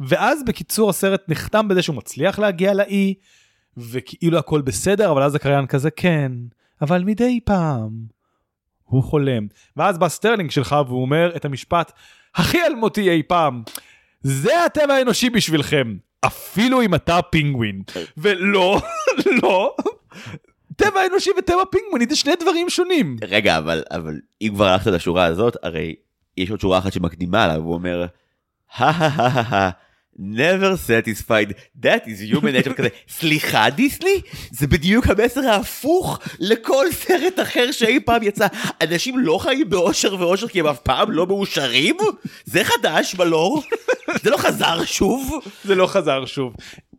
ואז 0.00 0.44
בקיצור 0.44 0.90
הסרט 0.90 1.22
נחתם 1.28 1.68
בזה 1.68 1.82
שהוא 1.82 1.96
מצליח 1.96 2.38
להגיע 2.38 2.74
לאי, 2.74 3.14
וכאילו 3.76 4.38
הכל 4.38 4.60
בסדר, 4.60 5.10
אבל 5.10 5.22
אז 5.22 5.34
הקריין 5.34 5.66
כזה, 5.66 5.90
כן, 5.90 6.32
אבל 6.82 7.04
מדי 7.04 7.40
פעם 7.44 7.90
הוא 8.84 9.02
חולם. 9.02 9.46
ואז 9.76 9.98
בא 9.98 10.08
סטרלינג 10.08 10.50
שלך 10.50 10.76
והוא 10.86 11.02
אומר 11.02 11.36
את 11.36 11.44
המשפט 11.44 11.92
הכי 12.34 12.58
אלמותי 12.66 13.10
אי 13.10 13.22
פעם, 13.22 13.62
זה 14.22 14.64
הטבע 14.64 14.94
האנושי 14.94 15.30
בשבילכם, 15.30 15.96
אפילו 16.20 16.82
אם 16.82 16.94
אתה 16.94 17.22
פינגווין. 17.22 17.82
ולא, 18.16 18.80
לא, 19.42 19.76
טבע 20.76 21.06
אנושי 21.10 21.30
וטבע 21.38 21.64
פינגווינית 21.70 22.10
זה 22.10 22.16
שני 22.16 22.32
דברים 22.40 22.70
שונים. 22.70 23.16
רגע, 23.28 23.58
אבל, 23.58 23.82
אבל 23.90 24.20
אם 24.42 24.50
כבר 24.54 24.66
הלכת 24.66 24.86
לשורה 24.86 25.24
הזאת, 25.24 25.56
הרי 25.62 25.94
יש 26.36 26.50
עוד 26.50 26.60
שורה 26.60 26.78
אחת 26.78 26.92
שמקדימה 26.92 27.46
לה, 27.46 27.60
והוא 27.60 27.74
אומר, 27.74 28.06
הא 28.76 29.70
never 30.18 30.76
satisfied, 30.76 31.52
that 31.84 32.02
is 32.06 32.32
human 32.32 32.54
nature, 32.64 32.72
כזה, 32.74 32.88
סליחה 33.08 33.70
דיסני? 33.70 34.20
זה 34.50 34.66
בדיוק 34.66 35.06
המסר 35.06 35.48
ההפוך 35.48 36.18
לכל 36.40 36.86
סרט 36.92 37.40
אחר 37.42 37.72
שאי 37.72 38.00
פעם 38.00 38.22
יצא. 38.22 38.46
אנשים 38.82 39.18
לא 39.18 39.38
חיים 39.38 39.70
באושר 39.70 40.16
ואושר 40.18 40.48
כי 40.48 40.60
הם 40.60 40.66
אף 40.66 40.78
פעם 40.78 41.10
לא 41.10 41.26
מאושרים? 41.26 41.96
זה 42.44 42.64
חדש 42.64 43.14
בלור? 43.14 43.62
זה 44.22 44.30
לא 44.30 44.36
חזר 44.36 44.84
שוב? 44.84 45.38
זה 45.64 45.74
לא 45.74 45.86
חזר 45.86 46.24
שוב. 46.26 46.54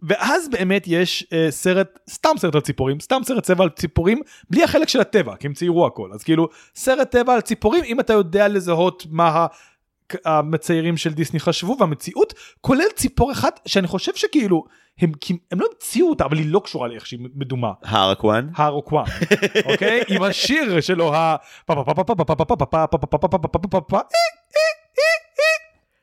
ואז 0.07 0.49
באמת 0.49 0.83
יש 0.87 1.25
אה, 1.33 1.47
סרט, 1.49 1.99
סתם 2.09 2.29
סרט 2.37 2.55
על 2.55 2.61
ציפורים, 2.61 2.99
סתם 2.99 3.21
סרט 3.25 3.43
צבע 3.43 3.63
על 3.63 3.69
ציפורים, 3.69 4.19
בלי 4.49 4.63
החלק 4.63 4.89
של 4.89 4.99
הטבע, 5.01 5.35
כי 5.35 5.47
הם 5.47 5.53
ציירו 5.53 5.85
הכל. 5.85 6.09
אז 6.13 6.23
כאילו, 6.23 6.47
סרט 6.75 7.11
טבע 7.11 7.33
על 7.33 7.41
ציפורים, 7.41 7.83
אם 7.83 7.99
אתה 7.99 8.13
יודע 8.13 8.47
לזהות 8.47 9.05
מה 9.09 9.27
ה- 9.27 9.47
המציירים 10.25 10.97
של 10.97 11.13
דיסני 11.13 11.39
חשבו, 11.39 11.77
והמציאות, 11.79 12.33
כולל 12.61 12.83
ציפור 12.95 13.31
אחת, 13.31 13.59
שאני 13.65 13.87
חושב 13.87 14.11
שכאילו, 14.15 14.63
הם, 14.99 15.11
הם 15.51 15.59
לא 15.59 15.67
המציאו 15.73 16.09
אותה, 16.09 16.25
אבל 16.25 16.37
היא 16.37 16.45
לא 16.49 16.61
קשורה 16.63 16.87
לאיך 16.87 17.05
שהיא 17.07 17.19
מדומה. 17.35 17.71
האראקואן? 17.83 18.47
האראקואן, 18.55 19.05
אוקיי? 19.65 20.03
עם 20.07 20.23
השיר 20.23 20.81
שלו, 20.81 21.13
ה... 21.15 21.35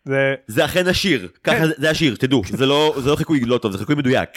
זה 0.04 0.34
זה 0.46 0.64
אכן 0.64 0.86
השיר, 0.88 1.28
ככה 1.44 1.66
זה- 1.78 1.90
השיר, 1.90 2.16
תדעו, 2.16 2.42
זה 2.50 2.66
לא 2.66 2.94
זה 2.98 3.10
לא 3.10 3.16
חיקוי 3.16 3.40
לא 3.40 3.58
טוב, 3.58 3.72
זה 3.72 3.78
חיקוי 3.78 3.94
מדויק. 3.94 4.28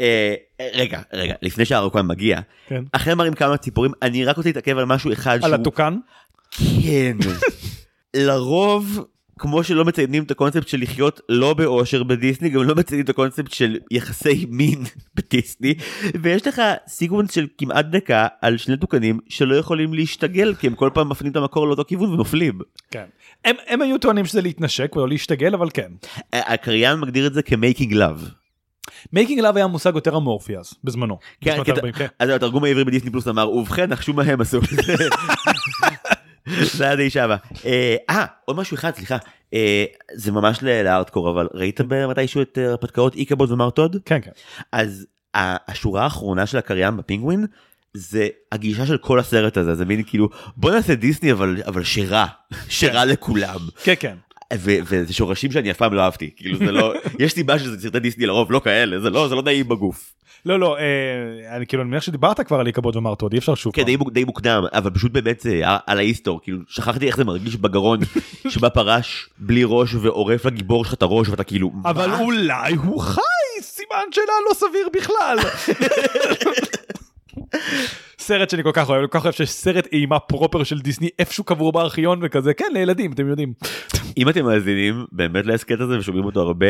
אה, 0.00 0.34
רגע, 0.74 1.00
רגע, 1.12 1.34
לפני 1.42 1.64
שהאראקואן 1.64 2.06
מגיע, 2.06 2.40
כן. 2.68 2.84
אחרי 2.92 3.14
מראים 3.14 3.34
כמה 3.34 3.56
ציפורים, 3.56 3.92
אני 4.02 4.24
רק 4.24 4.36
רוצה 4.36 4.48
להתעכב 4.48 4.78
על 4.78 4.84
משהו 4.84 5.12
אחד 5.12 5.34
על 5.34 5.40
שהוא... 5.40 5.54
התוכן. 5.54 5.94
כן. 6.84 7.16
לרוב, 8.16 9.04
כמו 9.38 9.64
שלא 9.64 9.84
מציינים 9.84 10.22
את 10.22 10.30
הקונספט 10.30 10.68
של 10.68 10.80
לחיות 10.82 11.20
לא 11.28 11.54
באושר 11.54 12.02
בדיסני, 12.02 12.48
גם 12.48 12.62
לא 12.62 12.74
מציינים 12.74 13.04
את 13.04 13.10
הקונספט 13.10 13.52
של 13.52 13.78
יחסי 13.90 14.46
מין 14.50 14.82
בדיסני, 15.16 15.74
ויש 16.22 16.46
לך 16.46 16.62
סיקוונס 16.88 17.34
של 17.34 17.46
כמעט 17.58 17.84
דקה 17.86 18.26
על 18.42 18.56
שני 18.56 18.76
טוקנים 18.76 19.18
שלא 19.28 19.54
יכולים 19.56 19.94
להשתגל, 19.94 20.54
כי 20.54 20.66
הם 20.66 20.74
כל 20.74 20.90
פעם 20.94 21.08
מפנים 21.08 21.32
את 21.32 21.36
המקור 21.36 21.66
לאותו 21.66 21.84
כיוון 21.84 22.12
ונופלים. 22.12 22.58
כן. 22.90 23.04
הם, 23.44 23.56
הם 23.66 23.82
היו 23.82 23.98
טוענים 23.98 24.26
שזה 24.26 24.40
להתנשק 24.42 24.96
ולא 24.96 25.08
להשתגל, 25.08 25.54
אבל 25.54 25.68
כן. 25.74 25.92
הקריין 26.32 27.00
מגדיר 27.00 27.26
את 27.26 27.34
זה 27.34 27.42
כ 27.42 27.55
making 27.55 27.94
love. 27.94 28.28
making 29.12 29.40
love 29.40 29.56
היה 29.56 29.66
מושג 29.66 29.92
יותר 29.94 30.16
אמורפי 30.16 30.58
אז, 30.58 30.74
בזמנו. 30.84 31.18
כן, 31.40 31.50
בשנות 31.52 31.66
כי 31.66 31.72
אתה- 31.72 31.80
ה-40, 31.86 31.92
כן. 31.92 32.06
אז 32.18 32.28
התרגום 32.30 32.64
העברי 32.64 32.84
בדיסני 32.84 33.10
פלוס 33.10 33.28
אמר 33.28 33.50
ובכן 33.50 33.90
נחשו 33.90 34.12
מה 34.12 34.22
הם 34.22 34.40
עשו. 34.40 34.60
זה 36.76 36.84
היה 36.84 36.96
די 36.96 37.10
שמח. 37.10 37.36
אה, 37.66 37.96
אה, 38.10 38.24
עוד 38.44 38.56
משהו 38.56 38.74
אחד 38.74 38.94
סליחה 38.94 39.16
אה, 39.54 39.84
זה 40.14 40.32
ממש 40.32 40.62
להארדקור 40.62 41.30
אבל 41.30 41.48
ראית 41.54 41.80
מתישהו 42.08 42.42
את 42.42 42.58
אה, 42.58 42.68
הרפתקאות 42.68 43.14
איקבוד 43.14 43.50
ומר 43.50 43.70
טוד? 43.70 43.96
כן, 44.04 44.18
כן. 44.22 44.30
אז 44.72 45.06
השורה 45.34 46.04
האחרונה 46.04 46.46
של 46.46 46.58
הקריין 46.58 46.96
בפינגווין 46.96 47.46
זה 47.94 48.28
הגישה 48.52 48.86
של 48.86 48.98
כל 48.98 49.18
הסרט 49.18 49.56
הזה 49.56 49.74
זה 49.74 49.84
מין 49.84 50.02
כאילו 50.06 50.28
בוא 50.56 50.70
נעשה 50.70 50.94
דיסני 50.94 51.32
אבל 51.32 51.62
אבל 51.66 51.84
שרע 51.84 52.26
שרע 52.68 53.04
לכולם 53.04 53.60
כן, 53.82 53.94
כן. 54.00 54.16
וזה 54.58 55.12
שורשים 55.12 55.52
שאני 55.52 55.70
אף 55.70 55.76
פעם 55.76 55.94
לא 55.94 56.00
אהבתי 56.00 56.30
כאילו 56.36 56.58
זה 56.58 56.72
לא 56.72 56.94
יש 57.18 57.32
סיבה 57.32 57.58
שזה 57.58 57.80
סרטי 57.82 57.98
דיסני 58.00 58.26
לרוב 58.26 58.52
לא 58.52 58.60
כאלה 58.64 59.00
זה 59.00 59.10
לא 59.10 59.28
זה 59.28 59.34
לא 59.34 59.42
נעים 59.42 59.68
בגוף. 59.68 60.12
לא, 60.46 60.60
לא, 60.60 60.76
אה, 60.78 60.82
אני 61.56 61.66
כאילו, 61.66 61.82
אני 61.82 61.90
מניח 61.90 62.02
שדיברת 62.02 62.40
כבר 62.40 62.60
על 62.60 62.66
איקבוד 62.66 62.96
ומרטוד, 62.96 63.32
אי 63.32 63.38
אפשר 63.38 63.54
שוב 63.54 63.72
כן. 63.74 63.82
די, 63.82 63.96
מוק- 63.96 64.10
די 64.12 64.24
מוקדם, 64.24 64.62
אבל 64.72 64.90
פשוט 64.90 65.12
באמת 65.12 65.40
זה 65.40 65.60
על- 65.86 65.98
ההיסטור, 65.98 66.40
כאילו 66.42 66.58
שכחתי 66.68 67.06
איך 67.06 67.16
זה 67.16 67.24
מרגיש 67.24 67.56
בגרון, 67.56 67.98
שבא 68.52 68.68
פרש 68.68 69.28
בלי 69.38 69.62
ראש 69.66 69.94
ועורף 69.94 70.44
לגיבור 70.44 70.84
שלך 70.84 70.94
את 70.94 71.02
הראש 71.02 71.28
ואתה 71.28 71.44
כאילו, 71.44 71.72
אבל? 71.84 72.10
אולי 72.20 72.74
הוא 72.74 73.00
חי, 73.00 73.20
סימן 73.62 74.04
שאלה 74.12 74.24
לא 74.48 74.54
סביר 74.54 74.88
בכלל. 74.94 75.38
סרט 78.20 78.50
שאני 78.50 78.62
כל 78.62 78.70
כך 78.72 78.88
אוהב, 78.88 79.00
אני 79.00 79.08
כל 79.10 79.18
כך 79.18 79.24
אוהב 79.24 79.34
שיש 79.34 79.50
סרט 79.50 79.88
אימה 79.92 80.18
proper 80.18 80.64
של 80.64 80.78
דיסני 80.78 81.08
איפשהו 81.18 81.44
קבור 81.44 81.72
בארכיון 81.72 82.20
וכזה, 82.22 82.54
כן, 82.54 82.64
לילדים, 82.72 83.12
אתם 83.12 83.28
יודעים. 83.28 83.52
אם 84.16 84.28
אתם 84.28 84.44
מאזינים 84.44 85.06
באמת 85.12 85.46
להסכת 85.46 85.80
הזה 85.80 85.98
ושומעים 85.98 86.24
אותו 86.24 86.40
הרבה, 86.40 86.66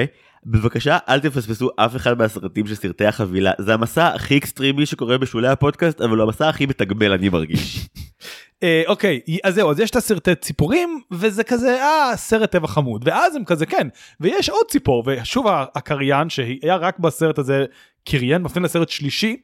בבקשה 0.46 0.98
אל 1.08 1.20
תפספסו 1.20 1.70
אף 1.76 1.96
אחד 1.96 2.18
מהסרטים 2.18 2.66
של 2.66 2.74
סרטי 2.74 3.06
החבילה, 3.06 3.52
זה 3.58 3.74
המסע 3.74 4.06
הכי 4.06 4.38
אקסטרימי 4.38 4.86
שקורה 4.86 5.18
בשולי 5.18 5.48
הפודקאסט, 5.48 6.00
אבל 6.00 6.16
הוא 6.16 6.22
המסע 6.22 6.48
הכי 6.48 6.66
מתגמל 6.66 7.12
אני 7.12 7.28
מרגיש. 7.28 7.86
אה, 8.62 8.82
אוקיי, 8.86 9.20
אז 9.44 9.54
זהו, 9.54 9.70
אז 9.70 9.80
יש 9.80 9.90
את 9.90 9.96
הסרטי 9.96 10.34
ציפורים, 10.34 11.00
וזה 11.10 11.44
כזה, 11.44 11.82
אה, 11.82 12.16
סרט 12.16 12.52
טבע 12.52 12.66
חמוד, 12.66 13.02
ואז 13.08 13.36
הם 13.36 13.44
כזה, 13.44 13.66
כן, 13.66 13.88
ויש 14.20 14.48
עוד 14.48 14.66
ציפור, 14.68 15.04
ושוב 15.06 15.46
הקריין 15.48 16.28
שהיה 16.30 16.76
רק 16.76 16.98
בסרט 16.98 17.38
הזה, 17.38 17.64
קריין, 18.04 18.42
מפנה 18.42 18.64
לסרט 18.64 18.88
שלישי. 18.88 19.36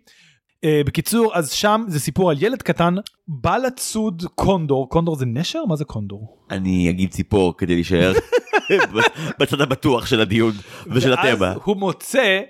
אה, 0.66 0.80
בקיצור, 0.86 1.34
אז 1.34 1.50
שם 1.50 1.84
זה 1.88 2.00
סיפור 2.00 2.30
על 2.30 2.36
ילד 2.42 2.62
קטן, 2.62 2.94
בא 3.28 3.56
לצוד 3.56 4.24
קונדור, 4.34 4.88
קונדור 4.88 5.16
זה 5.16 5.26
נשר? 5.26 5.64
מה 5.64 5.76
זה 5.76 5.84
קונדור? 5.84 6.36
אני 6.50 6.90
אגיד 6.90 7.10
ציפור 7.10 7.56
כדי 7.56 7.74
להישאר 7.74 8.12
בצד 9.38 9.60
הבטוח 9.60 10.06
של 10.06 10.20
הדיון 10.20 10.52
ושל 10.86 11.12
הטבע, 11.12 11.46
ואז 11.46 11.58
הוא 11.64 11.76
מוצא, 11.76 12.40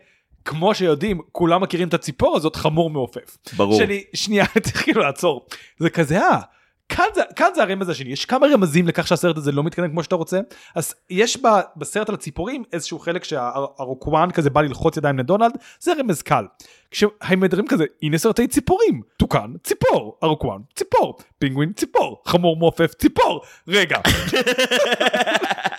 כמו 0.45 0.75
שיודעים, 0.75 1.21
כולם 1.33 1.63
מכירים 1.63 1.89
את 1.89 1.95
הציפור 1.95 2.37
הזאת, 2.37 2.57
חמור 2.57 2.91
מעופף. 2.91 3.37
ברור. 3.57 3.79
שאני, 3.79 4.05
שנייה, 4.15 4.47
צריך 4.65 4.83
כאילו 4.83 5.01
לעצור. 5.01 5.47
זה 5.79 5.91
כזה, 5.91 6.21
אה, 6.21 6.41
כאן 6.89 7.05
זה, 7.15 7.23
כאן 7.37 7.49
זה 7.55 7.63
הרמז 7.63 7.89
השני, 7.89 8.13
יש 8.13 8.25
כמה 8.25 8.47
רמזים 8.47 8.89
לכך 8.89 9.07
שהסרט 9.07 9.37
הזה 9.37 9.53
לא 9.53 9.63
מתקדם 9.63 9.91
כמו 9.91 10.03
שאתה 10.03 10.15
רוצה, 10.15 10.41
אז 10.75 10.95
יש 11.11 11.37
ב, 11.37 11.49
בסרט 11.77 12.09
על 12.09 12.15
הציפורים 12.15 12.65
איזשהו 12.73 12.99
חלק 12.99 13.25
שהאראקואן 13.25 14.31
כזה 14.31 14.51
בא 14.51 14.61
ללחוץ 14.61 14.97
ידיים 14.97 15.19
לדונלד, 15.19 15.53
זה 15.81 15.93
רמז 15.99 16.23
קל. 16.23 16.45
כשהם 16.91 17.41
מדברים 17.41 17.67
כזה, 17.67 17.85
הנה 18.03 18.19
סרטי 18.19 18.49
ציפורים, 18.49 19.03
טוקן, 19.17 19.53
ציפור, 19.63 20.19
האראקואן, 20.23 20.59
ציפור, 20.75 21.19
פינגווין, 21.39 21.73
ציפור, 21.73 22.23
חמור 22.27 22.57
מעופף, 22.57 22.95
ציפור, 22.95 23.41
רגע. 23.69 23.99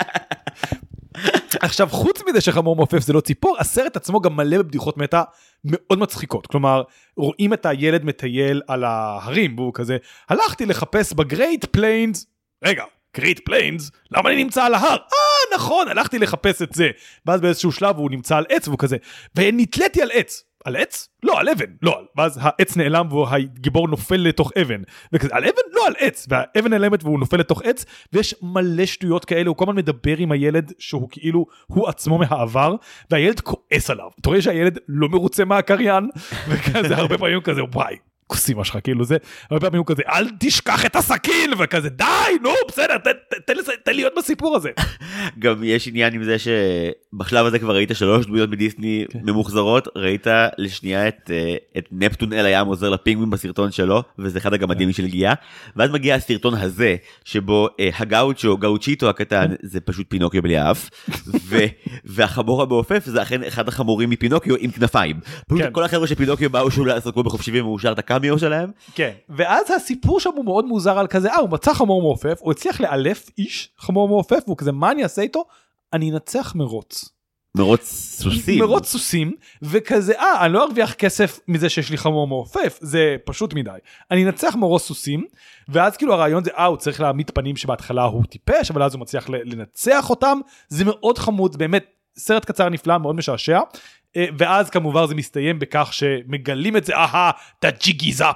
עכשיו 1.60 1.88
חוץ 1.92 2.22
מזה 2.30 2.42
שחמור 2.42 2.76
מעופף 2.76 3.00
זה 3.00 3.14
לא 3.14 3.22
ציפור 3.22 3.56
הסרט 3.60 3.96
עצמו 3.96 4.22
גם 4.22 4.36
מלא 4.36 4.58
בבדיחות 4.58 4.98
מטא 4.98 5.24
מאוד 5.64 6.00
מצחיקות. 6.00 6.48
כלומר 6.48 6.84
רואים 7.18 7.54
את 7.54 7.66
הילד 7.66 8.06
מטייל 8.06 8.62
על 8.68 8.84
ההרים 8.84 9.60
והוא 9.60 9.74
כזה 9.74 9.98
הלכתי 10.30 10.66
לחפש 10.66 11.14
ב 11.14 11.22
Great 11.22 11.66
Plains. 11.66 12.26
רגע 12.66 12.84
Great 13.18 13.40
Plains? 13.46 13.92
למה 14.12 14.30
אני 14.30 14.44
נמצא 14.44 14.64
על 14.64 14.74
ההר? 14.74 14.98
אה 14.98 15.56
נכון 15.56 15.88
הלכתי 15.88 16.20
לחפש 16.20 16.62
את 16.62 16.74
זה. 16.74 16.90
ואז 17.26 17.42
באיזשהו 17.42 17.72
שלב 17.72 17.98
הוא 17.98 18.12
נמצא 18.12 18.38
על 18.38 18.46
עץ 18.50 18.68
והוא 18.68 18.80
כזה 18.80 18.98
ונתליתי 19.36 20.02
על 20.02 20.10
עץ 20.14 20.44
על 20.68 20.76
עץ? 20.76 21.10
לא, 21.24 21.40
על 21.40 21.50
אבן. 21.50 21.66
לא, 21.82 22.02
ואז 22.18 22.40
העץ 22.42 22.78
נעלם 22.78 23.14
והגיבור 23.14 23.88
נופל 23.88 24.16
לתוך 24.16 24.52
אבן. 24.62 24.82
וכזה, 25.14 25.30
על 25.32 25.44
אבן? 25.44 25.62
לא, 25.74 25.88
על 25.88 25.94
עץ. 26.00 26.28
והאבן 26.30 26.70
נעלמת 26.70 27.04
והוא 27.04 27.20
נופל 27.20 27.38
לתוך 27.38 27.62
עץ, 27.62 27.86
ויש 28.14 28.36
מלא 28.42 28.86
שטויות 28.86 29.26
כאלה, 29.26 29.50
הוא 29.50 29.56
כל 29.56 29.66
הזמן 29.66 29.76
מדבר 29.76 30.18
עם 30.18 30.32
הילד 30.32 30.72
שהוא 30.80 31.10
כאילו, 31.12 31.46
הוא 31.68 31.88
עצמו 31.88 32.18
מהעבר, 32.18 32.76
והילד 33.12 33.40
כועס 33.40 33.90
עליו. 33.90 34.10
אתה 34.22 34.30
רואה 34.30 34.42
שהילד 34.42 34.80
לא 34.88 35.10
מרוצה 35.10 35.46
מהקריין, 35.46 36.10
וכזה 36.50 36.98
הרבה 36.98 37.18
פעמים 37.18 37.42
כזה, 37.42 37.62
וואי, 37.64 37.96
כוס 38.28 38.50
אמא 38.50 38.64
שלך 38.64 38.78
כאילו 38.84 39.06
זה 39.06 39.18
הרבה 39.52 39.66
פעמים 39.66 39.78
הוא 39.78 39.86
כזה 39.86 40.04
אל 40.08 40.28
תשכח 40.40 40.86
את 40.86 40.96
הסכין 40.96 41.52
וכזה 41.58 41.90
די 41.90 42.06
נו 42.42 42.50
בסדר 42.68 42.98
תן 43.46 43.54
לי 43.88 43.94
להיות 43.94 44.14
בסיפור 44.18 44.56
הזה. 44.56 44.70
גם 45.40 45.64
יש 45.64 45.88
עניין 45.88 46.14
עם 46.14 46.24
זה 46.24 46.36
שבשלב 46.40 47.46
הזה 47.46 47.60
כבר 47.60 47.76
ראית 47.76 47.92
שלוש 47.94 48.26
דמויות 48.26 48.50
מדיסני 48.50 49.06
כן. 49.10 49.20
ממוחזרות 49.24 49.88
ראית 49.96 50.28
לשנייה 50.58 51.08
את 51.08 51.32
אה, 51.34 51.56
את 51.78 51.86
נפטון 51.92 52.34
אל 52.34 52.46
הים 52.46 52.68
עוזר 52.68 52.90
לפינגווין 52.90 53.30
בסרטון 53.30 53.72
שלו 53.72 54.04
וזה 54.20 54.40
אחד 54.40 54.54
הגמדים 54.54 54.88
כן. 54.88 54.94
של 54.94 55.08
גיאה 55.08 55.34
ואז 55.76 55.92
מגיע 55.92 56.16
הסרטון 56.16 56.54
הזה 56.54 56.96
שבו 57.26 57.68
אה, 57.80 57.90
הגאוצ'ו 58.00 58.58
גאוצ'יטו 58.58 59.10
הקטן 59.10 59.46
זה 59.62 59.80
פשוט 59.80 60.06
פינוקיו 60.10 60.42
בלי 60.42 60.72
אף 60.72 60.90
והחמור 62.06 62.62
המעופף 62.62 63.06
זה 63.06 63.22
אכן 63.22 63.44
אחד 63.44 63.68
החמורים 63.68 64.10
מפינוקיו 64.10 64.56
עם 64.60 64.72
כנפיים. 64.72 65.20
כן. 65.58 65.70
כל 65.72 65.84
החבר'ה 65.84 66.08
של 66.08 66.16
פינוקיו 66.16 66.50
באו 66.50 66.72
שוב 66.72 66.86
לעשות 66.88 67.14
כמו 67.14 67.24
בחופשי 67.24 67.62
ומאושר 67.62 67.92
את 67.92 68.00
הקאמיו 68.18 68.40
שלהם. 68.40 68.72
כן, 68.96 69.12
ואז 69.30 69.72
הסיפור 69.72 70.20
שם 70.20 70.30
הוא 70.36 70.46
מאוד 70.46 70.66
מוזר 70.66 71.00
על 71.00 71.08
כזה, 71.08 71.32
אה, 71.32 71.38
הוא 71.38 71.50
מצא 71.50 71.74
חמור 71.74 72.02
מעופף, 72.02 72.38
הוא 72.42 72.52
הצליח 72.52 72.82
לאלף 72.82 73.30
איש 73.38 73.70
חמור 73.78 74.08
מעופף, 74.08 74.40
והוא 74.46 74.58
כזה, 74.58 74.72
מה 74.72 74.92
אני 74.92 75.04
אעשה 75.04 75.22
איתו? 75.22 75.46
אני 75.94 76.12
אנצח 76.12 76.56
מרוץ. 76.56 77.10
מרוץ 77.56 77.84
סוסים. 78.22 78.60
מרוץ 78.60 78.88
סוסים, 78.88 79.36
וכזה, 79.62 80.20
אה, 80.20 80.46
אני 80.46 80.54
לא 80.54 80.64
ארוויח 80.64 80.94
כסף 80.94 81.40
מזה 81.48 81.70
שיש 81.70 81.90
לי 81.90 81.98
חמור 81.98 82.28
מעופף, 82.28 82.80
זה 82.82 83.16
פשוט 83.26 83.54
מדי. 83.54 83.78
אני 84.12 84.26
אנצח 84.26 84.56
מרוץ 84.56 84.82
סוסים, 84.82 85.26
ואז 85.70 85.98
כאילו 85.98 86.14
הרעיון 86.14 86.44
זה, 86.44 86.52
אה, 86.58 86.66
הוא 86.66 86.78
צריך 86.78 87.02
להעמיד 87.02 87.32
פנים 87.32 87.56
שבהתחלה 87.56 88.04
הוא 88.04 88.24
טיפש, 88.24 88.72
אבל 88.72 88.84
אז 88.84 88.94
הוא 88.94 89.02
מצליח 89.02 89.30
לנצח 89.30 90.10
אותם, 90.10 90.40
זה 90.70 90.86
מאוד 90.86 91.18
חמוד, 91.18 91.58
באמת, 91.58 91.86
סרט 92.18 92.46
קצר 92.46 92.70
נפלא, 92.70 92.98
מאוד 92.98 93.16
משעשע. 93.16 93.60
אה, 94.18 94.26
ואז 94.38 94.70
כמובן 94.70 95.08
זה 95.08 95.16
מסתיים 95.16 95.60
בכך 95.60 95.90
שמגלים 95.92 96.78
את 96.78 96.86
זה, 96.86 96.96
אהה, 96.96 97.32
אתה 97.60 97.68
ג'יגי 97.72 98.14
זאפ. 98.14 98.36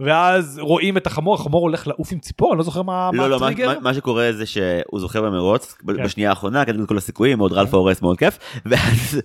ואז 0.00 0.58
רואים 0.62 0.96
את 0.96 1.06
החמור, 1.06 1.34
החמור 1.34 1.62
הולך 1.62 1.86
לעוף 1.86 2.12
עם 2.12 2.18
ציפור, 2.18 2.52
אני 2.52 2.58
לא 2.58 2.64
זוכר 2.64 2.82
מה 2.82 3.10
לא, 3.12 3.30
לא, 3.30 3.40
מה, 3.40 3.50
מה 3.80 3.94
שקורה 3.94 4.32
זה 4.32 4.46
שהוא 4.46 5.00
זוכה 5.00 5.20
במרוץ, 5.20 5.72
כן. 5.72 6.04
בשנייה 6.04 6.30
האחרונה, 6.30 6.64
כתוב 6.64 6.80
את 6.80 6.88
כל 6.88 6.96
הסיכויים, 6.96 7.38
מאוד 7.38 7.52
רלפה 7.52 7.76
הורס, 7.76 8.02
מאוד 8.02 8.18
כיף, 8.18 8.38
ואז 8.66 9.20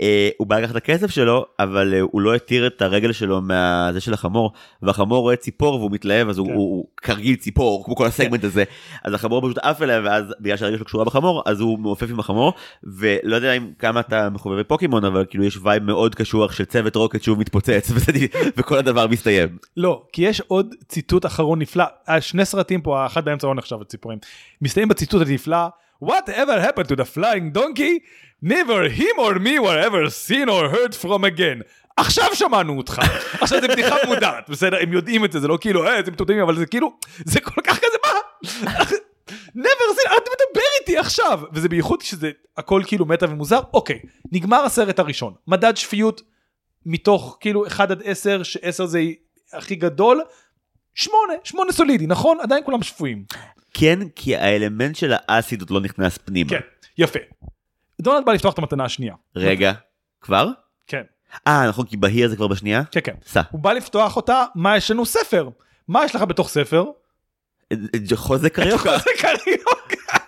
אה, 0.00 0.28
הוא 0.38 0.46
בא 0.46 0.58
לקחת 0.58 0.70
את 0.70 0.76
הכסף 0.76 1.10
שלו, 1.10 1.46
אבל 1.58 1.94
אה, 1.94 2.00
הוא 2.00 2.20
לא 2.20 2.34
התיר 2.34 2.66
את 2.66 2.82
הרגל 2.82 3.12
שלו 3.12 3.40
מהזה 3.40 4.00
של 4.00 4.14
החמור, 4.14 4.52
והחמור 4.82 5.20
רואה 5.20 5.36
ציפור 5.36 5.74
והוא 5.74 5.90
מתלהב, 5.90 6.28
אז 6.28 6.36
כן. 6.36 6.40
הוא, 6.40 6.52
הוא 6.52 6.86
כרגיל 6.96 7.36
ציפור, 7.36 7.84
כמו 7.84 7.96
כל 7.96 8.06
הסגמנט 8.06 8.40
כן. 8.40 8.46
הזה, 8.46 8.64
אז 9.04 9.14
החמור 9.14 9.42
פשוט 9.42 9.58
עף 9.58 9.82
אליה, 9.82 10.00
ואז 10.04 10.24
בגלל 10.40 10.56
שהרגל 10.56 10.76
שלו 10.76 10.84
קשורה 10.84 11.04
בחמור, 11.04 11.42
אז 11.46 11.60
הוא 11.60 11.78
מעופף 11.78 12.10
עם 12.10 12.20
החמור, 12.20 12.52
ולא 12.84 13.36
יודע 13.36 13.52
אם 13.52 13.70
כמה 13.78 14.00
אתה 14.00 14.30
מחובבי 14.30 14.64
פוקימון, 14.64 15.04
אבל 15.04 15.24
כאילו 15.30 15.43
יש 15.44 15.58
vibe 15.62 15.82
מאוד 15.82 16.14
קשוח 16.14 16.52
של 16.52 16.64
צוות 16.64 16.96
רוקט 16.96 17.22
שוב 17.22 17.38
מתפוצץ 17.38 17.90
וכל 18.56 18.78
הדבר 18.78 19.06
מסתיים. 19.06 19.58
לא, 19.76 20.02
כי 20.12 20.22
יש 20.22 20.40
עוד 20.40 20.74
ציטוט 20.88 21.26
אחרון 21.26 21.58
נפלא, 21.58 21.84
אה, 22.08 22.20
שני 22.20 22.44
סרטים 22.44 22.80
פה, 22.82 23.02
האחד 23.02 23.24
באמצע 23.24 23.46
לא 23.46 23.54
נחשב 23.54 23.76
ציפורים. 23.82 24.18
מסתיים 24.62 24.88
בציטוט 24.88 25.28
הנפלא, 25.28 25.66
Whatever 26.04 26.60
happened 26.60 26.88
to 26.88 26.96
the 26.96 27.04
flying 27.04 27.50
donkey? 27.58 27.94
neither 28.44 28.88
him 28.88 29.18
nor 29.18 29.38
me 29.38 29.58
were 29.58 29.78
ever 29.78 30.10
seen 30.10 30.48
or 30.48 30.68
heard 30.68 30.94
from 30.94 31.24
again. 31.24 31.62
עכשיו 31.96 32.28
שמענו 32.34 32.76
אותך. 32.76 33.00
עכשיו 33.40 33.60
זה 33.60 33.68
בדיחה 33.68 33.96
מודעת, 34.06 34.50
בסדר? 34.50 34.76
הם 34.80 34.92
יודעים 34.92 35.24
את 35.24 35.32
זה, 35.32 35.40
זה 35.40 35.48
לא 35.48 35.58
כאילו, 35.60 35.86
אה, 35.86 35.96
איזה 35.96 36.10
מטומטמים, 36.10 36.40
אבל 36.40 36.56
זה 36.56 36.66
כאילו, 36.66 36.92
זה 37.24 37.40
כל 37.40 37.60
כך 37.64 37.78
כזה, 37.78 37.96
מה? 38.04 38.84
Never 39.56 39.90
seen, 39.96 40.06
אתה 40.06 40.30
מדבר 40.30 40.62
איתי 40.80 40.98
עכשיו. 40.98 41.40
וזה 41.52 41.68
בייחוד 41.68 42.00
שזה 42.00 42.30
הכל 42.56 42.82
כאילו 42.86 43.06
מטה 43.06 43.26
ומוזר. 43.30 43.60
אוקיי, 43.74 43.98
נגמר 44.32 44.64
הסרט 44.64 44.98
הראשון. 44.98 45.34
מדד 45.46 45.76
שפיות 45.76 46.22
מתוך 46.86 47.36
כאילו 47.40 47.66
1 47.66 47.90
עד 47.90 48.02
10, 48.04 48.42
ש-10 48.42 48.86
זה 48.86 49.00
הכי 49.52 49.74
גדול. 49.74 50.22
8, 50.94 51.18
8 51.44 51.72
סולידי, 51.72 52.06
נכון? 52.06 52.38
עדיין 52.40 52.64
כולם 52.64 52.82
שפויים. 52.82 53.24
כן, 53.74 53.98
כי 54.16 54.36
האלמנט 54.36 54.96
של 54.96 55.12
האסיד 55.28 55.60
עוד 55.60 55.70
לא 55.70 55.80
נכנס 55.80 56.18
פנימה. 56.18 56.50
כן, 56.50 56.60
יפה. 56.98 57.18
דונלד 58.00 58.24
בא 58.24 58.32
לפתוח 58.32 58.54
את 58.54 58.58
המתנה 58.58 58.84
השנייה. 58.84 59.14
רגע, 59.36 59.72
כבר? 60.20 60.48
כן. 60.86 61.02
אה, 61.46 61.68
נכון, 61.68 61.86
כי 61.86 61.96
בהיר 61.96 62.28
זה 62.28 62.36
כבר 62.36 62.48
בשנייה? 62.48 62.82
כן, 62.90 63.00
כן. 63.04 63.14
סע. 63.26 63.42
הוא 63.50 63.60
בא 63.60 63.72
לפתוח 63.72 64.16
אותה, 64.16 64.44
מה 64.54 64.76
יש 64.76 64.90
לנו 64.90 65.06
ספר? 65.06 65.48
מה 65.88 66.04
יש 66.04 66.14
לך 66.14 66.22
בתוך 66.22 66.48
ספר? 66.48 66.84
חוזה 68.14 68.50
קריוקה. 68.50 68.98
חוזה 68.98 69.10
קריוקה. 69.18 70.18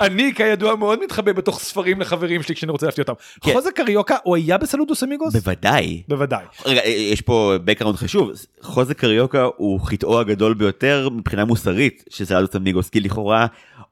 אני 0.00 0.34
כידוע 0.34 0.76
מאוד 0.76 1.04
מתחבא 1.04 1.32
בתוך 1.32 1.60
ספרים 1.60 2.00
לחברים 2.00 2.42
שלי 2.42 2.54
כשאני 2.54 2.72
רוצה 2.72 2.86
להפתיע 2.86 3.02
אותם. 3.02 3.12
כן. 3.40 3.52
חוזה 3.52 3.72
קריוקה 3.72 4.16
הוא 4.22 4.36
היה 4.36 4.58
בסלודוס 4.58 5.04
אמיגוס? 5.04 5.36
בוודאי. 5.36 6.02
בוודאי. 6.08 6.44
רגע 6.66 6.84
יש 6.86 7.20
פה 7.20 7.54
background 7.64 7.98
חשוב 7.98 8.30
חוזה 8.62 8.94
קריוקה 8.94 9.46
הוא 9.56 9.80
חטאו 9.80 10.20
הגדול 10.20 10.54
ביותר 10.54 11.08
מבחינה 11.12 11.44
מוסרית 11.44 12.04
של 12.10 12.24
סלודוס 12.24 12.56
אמיגוס 12.56 12.88
כי 12.88 13.00
לכאורה 13.00 13.46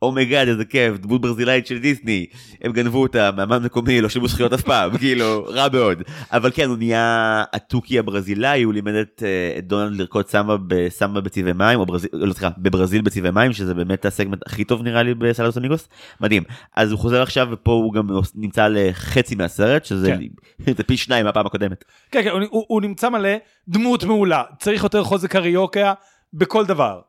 oh 0.07 0.19
my 0.19 0.31
god 0.31 0.49
איזה 0.49 0.65
כיף 0.65 0.97
דמות 0.99 1.21
ברזילאית 1.21 1.67
של 1.67 1.79
דיסני 1.79 2.27
הם 2.63 2.73
גנבו 2.73 3.03
אותה 3.03 3.31
מאמן 3.37 3.63
מקומי 3.63 4.01
לא 4.01 4.09
שילמו 4.09 4.29
זכויות 4.29 4.53
אף 4.53 4.63
פעם 4.63 4.97
כאילו 4.99 5.45
רע 5.45 5.67
מאוד 5.73 6.03
אבל 6.33 6.51
כן 6.55 6.69
הוא 6.69 6.77
נהיה 6.77 7.45
התוכי 7.53 7.99
הברזילאי 7.99 8.63
הוא 8.63 8.75
לימד 8.75 8.95
את, 8.95 9.23
אה, 9.27 9.59
את 9.59 9.67
דונלד 9.67 10.01
לרקוד 10.01 10.29
סמבה 10.29 10.57
בסמבה 10.67 11.21
בצבעי 11.21 11.53
מים 11.53 11.81
או 11.81 11.87
ברזיל, 11.87 12.11
לא 12.13 12.33
סליחה 12.33 12.49
בברזיל 12.59 13.03
בצבעי 13.03 13.31
מים 13.31 13.53
שזה 13.53 13.75
באמת 13.75 14.07
הסגמנט 14.07 14.47
הכי 14.47 14.65
טוב 14.65 14.83
נראה 14.83 15.03
לי 15.03 15.15
בסלודוס 15.15 15.59
אמיגוס 15.59 15.89
מדהים 16.21 16.43
אז 16.77 16.91
הוא 16.91 16.99
חוזר 16.99 17.23
עכשיו 17.23 17.49
ופה 17.51 17.73
הוא 17.73 17.93
גם 17.93 18.09
נמצא 18.35 18.69
לחצי 18.69 19.35
מהסרט 19.35 19.85
שזה 19.85 20.17
כן. 20.65 20.73
פי 20.87 20.97
שניים 20.97 21.27
מהפעם 21.27 21.47
הקודמת. 21.47 21.85
כן, 22.11 22.23
כן 22.23 22.31
הוא, 22.31 22.65
הוא 22.69 22.83
נמצא 22.83 23.09
מלא 23.09 23.31
דמות 23.69 24.05
מעולה 24.05 24.43
צריך 24.59 24.83
יותר 24.83 25.05
חוזק 25.05 25.31
קריוקה 25.31 25.93
בכל 26.35 26.67
דבר. 26.67 27.01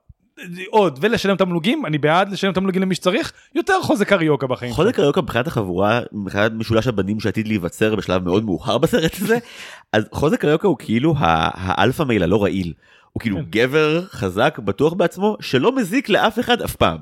עוד 0.69 1.00
ולשלם 1.02 1.36
תמלוגים 1.36 1.86
אני 1.86 1.97
בעד 1.97 2.30
לשלם 2.30 2.54
תמלוגים 2.54 2.82
למי 2.82 2.95
שצריך 2.95 3.34
יותר 3.56 3.82
חוזק 3.82 4.08
קריוקה 4.08 4.47
בחיים. 4.47 4.73
חוזה 4.74 4.96
קריוקה 4.95 5.21
מבחינת 5.21 5.47
החבורה 5.47 6.02
מבחינת 6.12 6.52
משולש 6.52 6.88
הבנים 6.88 7.19
שעתיד 7.19 7.47
להיווצר 7.47 7.95
בשלב 7.95 8.23
מאוד 8.23 8.45
מאוחר 8.45 8.78
בסרט 8.78 9.15
הזה 9.21 9.38
אז 9.93 10.04
חוזה 10.12 10.42
קריוקה 10.41 10.67
הוא 10.67 10.78
כאילו 10.80 11.13
ה 11.18 11.32
alpha 11.32 12.04
male 12.04 12.24
הלא 12.23 12.43
רעיל. 12.43 12.73
הוא 13.13 13.21
כאילו 13.21 13.38
כן. 13.38 13.43
גבר 13.50 14.06
חזק 14.06 14.60
בטוח 14.60 14.93
בעצמו 14.93 15.38
שלא 15.39 15.76
מזיק 15.76 16.10
לאף 16.10 16.39
אחד 16.39 16.62
אף 16.62 16.76
פעם. 16.76 16.97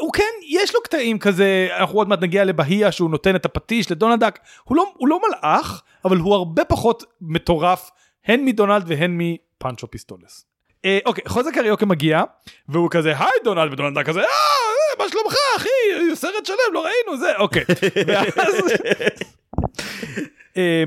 הוא 0.00 0.12
כן 0.12 0.22
יש 0.48 0.74
לו 0.74 0.80
קטעים 0.82 1.18
כזה 1.18 1.68
אנחנו 1.78 1.98
עוד 1.98 2.08
מעט 2.08 2.22
נגיע 2.22 2.44
לבאהיה 2.44 2.92
שהוא 2.92 3.10
נותן 3.10 3.36
את 3.36 3.44
הפטיש 3.44 3.90
לדונלד 3.90 4.22
דאק 4.22 4.38
הוא 4.64 4.76
לא 4.76 4.84
הוא 4.96 5.08
לא 5.08 5.20
מלאך 5.28 5.82
אבל 6.04 6.16
הוא 6.16 6.34
הרבה 6.34 6.64
פחות 6.64 7.04
מטורף 7.20 7.90
הן 8.24 8.44
מדונלד 8.44 8.84
והן 8.86 9.18
מפאנצ'ו 9.18 9.90
פיסטולס. 9.90 10.45
אה, 10.86 10.98
אוקיי 11.06 11.24
חוזה 11.28 11.54
קריוקה 11.54 11.86
מגיע 11.86 12.22
והוא 12.68 12.90
כזה 12.90 13.18
היי 13.18 13.30
דונלד 13.44 13.72
ודונלד 13.72 14.06
כזה 14.06 14.20
אה, 14.20 14.26
אה 14.26 15.04
מה 15.04 15.10
שלומך 15.10 15.34
אחי? 15.56 15.68
סרט 16.14 16.46
שלם 16.46 16.72
לא 16.72 16.84
ראינו 16.84 17.18
זה. 17.20 17.36
אוקיי. 17.36 17.64
ואז, 18.06 18.54
אה, 20.56 20.84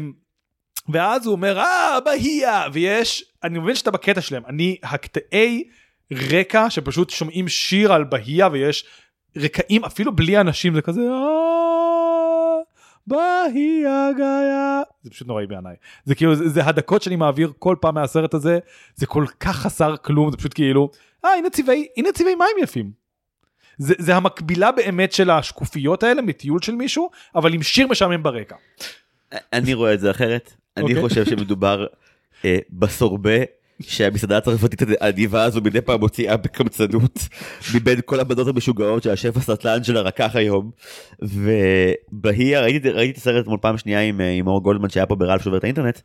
ואז 0.89 1.25
הוא 1.25 1.31
אומר 1.31 1.59
אה 1.59 1.99
בהייה. 2.05 2.67
ויש 2.73 3.25
אני 3.43 3.59
מבין 3.59 3.75
שאתה 3.75 3.91
בקטע 3.91 4.21
שלהם 4.21 4.43
אני 4.47 4.77
הקטעי 4.83 5.63
רקע 6.31 6.69
שפשוט 6.69 7.09
שומעים 7.09 7.47
שיר 7.47 7.93
על 7.93 8.03
בהייה 8.03 8.49
ויש 8.51 8.85
רקעים 9.37 9.85
אפילו 9.85 10.15
בלי 10.15 10.37
אנשים 10.37 10.75
זה 10.75 10.81
כזה 10.81 11.01
בהייה 13.09 14.09
גאיה 14.17 14.81
זה 15.03 15.09
פשוט 15.09 15.27
נוראי 15.27 15.47
בעיניי 15.47 15.75
זה 16.05 16.15
כאילו 16.15 16.35
זה, 16.35 16.49
זה 16.49 16.65
הדקות 16.65 17.01
שאני 17.01 17.15
מעביר 17.15 17.51
כל 17.59 17.75
פעם 17.81 17.95
מהסרט 17.95 18.33
הזה 18.33 18.59
זה 18.95 19.05
כל 19.05 19.25
כך 19.39 19.55
חסר 19.55 19.95
כלום 19.97 20.31
זה 20.31 20.37
פשוט 20.37 20.53
כאילו 20.53 20.89
אה 21.25 21.29
הנה 21.33 21.49
צבעי, 21.49 21.87
הנה 21.97 22.11
צבעי 22.11 22.35
מים 22.35 22.63
יפים. 22.63 22.91
זה, 23.77 23.93
זה 23.97 24.15
המקבילה 24.15 24.71
באמת 24.71 25.11
של 25.11 25.29
השקופיות 25.29 26.03
האלה 26.03 26.21
מטיול 26.21 26.61
של 26.61 26.75
מישהו, 26.75 27.09
אבל 27.35 27.53
עם 27.53 27.63
שיר 27.63 27.87
משעמם 27.87 28.23
ברקע. 28.23 28.55
אני 29.53 29.73
רואה 29.73 29.93
את 29.93 29.99
זה 29.99 30.11
אחרת. 30.11 30.53
אני 30.77 30.83
אוקיי. 30.83 31.01
חושב 31.01 31.25
שמדובר 31.25 31.85
אה, 32.45 32.57
בסורבה 32.69 33.39
שהמסעדה 33.81 34.37
הצרפתית 34.37 34.81
האדיבה 34.99 35.43
הזו 35.43 35.61
מדי 35.61 35.81
פעם 35.81 35.99
מוציאה 35.99 36.37
בקמצנות 36.37 37.19
מבין 37.75 37.99
כל 38.05 38.19
הבנות 38.19 38.47
המשוגעות 38.47 39.03
שהשף 39.03 39.37
הסטלן 39.37 39.83
שלה 39.83 40.01
רקח 40.01 40.31
היום. 40.35 40.71
ובהיא 41.21 42.57
ראיתי 42.57 42.89
ראיתי 42.89 43.11
את 43.11 43.17
הסרט 43.17 43.43
אתמול 43.43 43.57
פעם 43.61 43.77
שנייה 43.77 44.01
עם 44.01 44.21
אה, 44.21 44.29
עם 44.29 44.47
אור 44.47 44.63
גולדמן 44.63 44.89
שהיה 44.89 45.05
פה 45.05 45.15
ברעל 45.15 45.39
שובר 45.39 45.57
את 45.57 45.63
האינטרנט 45.63 45.99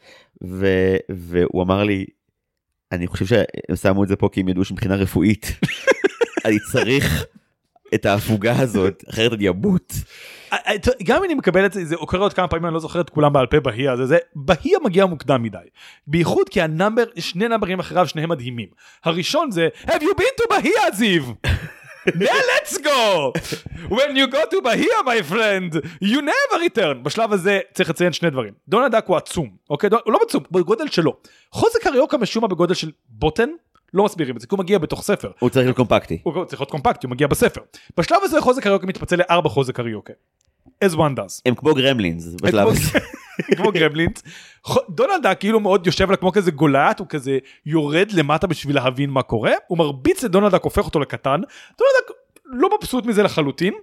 ו, 0.44 0.66
והוא 1.10 1.62
אמר 1.62 1.84
לי 1.84 2.04
אני 2.92 3.06
חושב 3.06 3.26
שהם 3.26 3.76
שמו 3.76 4.04
את 4.04 4.08
זה 4.08 4.16
פה 4.16 4.28
כי 4.32 4.40
הם 4.40 4.48
ידעו 4.48 4.64
שמבחינה 4.64 4.96
רפואית 4.96 5.46
אני 6.44 6.56
צריך 6.72 7.24
את 7.94 8.06
ההפוגה 8.06 8.60
הזאת 8.60 9.04
אחרת 9.10 9.32
אני 9.32 9.48
אמות. 9.48 9.92
אה, 10.66 10.72
אה, 10.72 10.76
גם 11.02 11.16
אם 11.18 11.24
אני 11.24 11.34
מקבל 11.34 11.66
את 11.66 11.72
זה, 11.72 11.84
זה 11.84 11.96
קורה 11.96 12.22
עוד 12.22 12.32
כמה 12.32 12.48
פעמים, 12.48 12.66
אני 12.66 12.74
לא 12.74 12.80
זוכר 12.80 13.00
את 13.00 13.10
כולם 13.10 13.32
בעל 13.32 13.46
פה 13.46 13.60
באהיה 13.60 13.90
הזה, 13.90 14.06
זה, 14.06 14.18
באהיה 14.36 14.76
מגיע 14.84 15.06
מוקדם 15.06 15.42
מדי. 15.42 15.58
בייחוד 16.06 16.48
כי 16.48 16.60
ה 16.62 16.67
number, 16.68 17.04
שני 17.18 17.48
נאמברים 17.48 17.80
אחריו, 17.80 18.08
שניהם 18.08 18.28
מדהימים. 18.30 18.68
הראשון 19.04 19.50
זה, 19.50 19.68
have 19.86 20.00
you 20.02 20.14
been 20.18 20.42
to 20.42 20.44
Bahia 20.50 20.72
זיו? 20.92 21.22
Yeah, 22.08 22.40
let's 22.52 22.74
go! 22.78 23.32
When 23.90 24.10
you 24.16 24.26
go 24.26 24.42
to 24.52 24.60
Bahia, 24.64 24.98
my 25.06 25.32
friend, 25.32 25.70
you 26.02 26.20
never 26.20 26.58
return. 26.68 26.94
בשלב 27.02 27.32
הזה 27.32 27.60
צריך 27.74 27.90
לציין 27.90 28.12
שני 28.12 28.30
דברים. 28.30 28.52
דונלד 28.68 28.92
דאק 28.92 29.06
הוא 29.06 29.16
עצום, 29.16 29.50
אוקיי? 29.70 29.90
דונ- 29.90 30.02
הוא 30.04 30.12
לא 30.12 30.18
עצום, 30.28 30.42
בגודל 30.50 30.88
שלו. 30.88 31.16
חוזה 31.52 31.82
קריוקה 31.82 32.18
משום 32.18 32.42
מה 32.42 32.48
בגודל 32.48 32.74
של 32.74 32.90
בוטן, 33.08 33.48
לא 33.94 34.04
מסבירים 34.04 34.36
את 34.36 34.40
זה, 34.40 34.46
כי 34.46 34.54
הוא 34.54 34.58
מגיע 34.58 34.78
בתוך 34.78 35.02
ספר. 35.02 35.30
הוא 35.38 35.50
צריך 35.50 35.66
להיות 35.66 35.76
קומפקטי. 35.76 36.18
הוא 36.22 36.44
צריך 36.44 36.60
להיות 36.60 36.70
קומפקטי, 36.70 37.06
הוא 37.06 37.10
מגיע 37.10 37.26
בספר. 37.26 37.60
בשלב 37.96 38.18
הזה 38.22 38.40
חוזה 38.40 38.62
קריוקה 38.62 38.86
מתפצל 38.86 39.16
לארבע 39.16 39.48
חוזה 39.48 39.76
קריוקה. 39.76 40.12
As 40.84 40.94
one 40.94 41.16
does. 41.16 41.40
הם 41.46 41.54
כמו 41.54 41.74
גרמלינס 41.74 42.34
בשלב 42.42 42.68
הזה. 42.68 42.98
כמו 43.56 43.72
גרמלינס. 43.76 44.22
דונלד 44.90 45.22
דאק 45.22 45.40
כאילו 45.40 45.60
מאוד 45.60 45.86
יושב 45.86 46.10
לה 46.10 46.16
כמו 46.16 46.32
כזה 46.32 46.50
גוליית, 46.50 46.98
הוא 46.98 47.06
כזה 47.08 47.38
יורד 47.66 48.12
למטה 48.12 48.46
בשביל 48.46 48.76
להבין 48.76 49.10
מה 49.10 49.22
קורה, 49.22 49.52
הוא 49.66 49.78
מרביץ 49.78 50.22
לדונלד 50.22 50.52
דאק, 50.52 50.62
הופך 50.62 50.84
אותו 50.84 51.00
לקטן. 51.00 51.40
דונלד 51.78 51.94
דאק 51.98 52.16
לא 52.44 52.68
מבסוט 52.78 53.06
מזה 53.06 53.22
לחלוטין. 53.22 53.74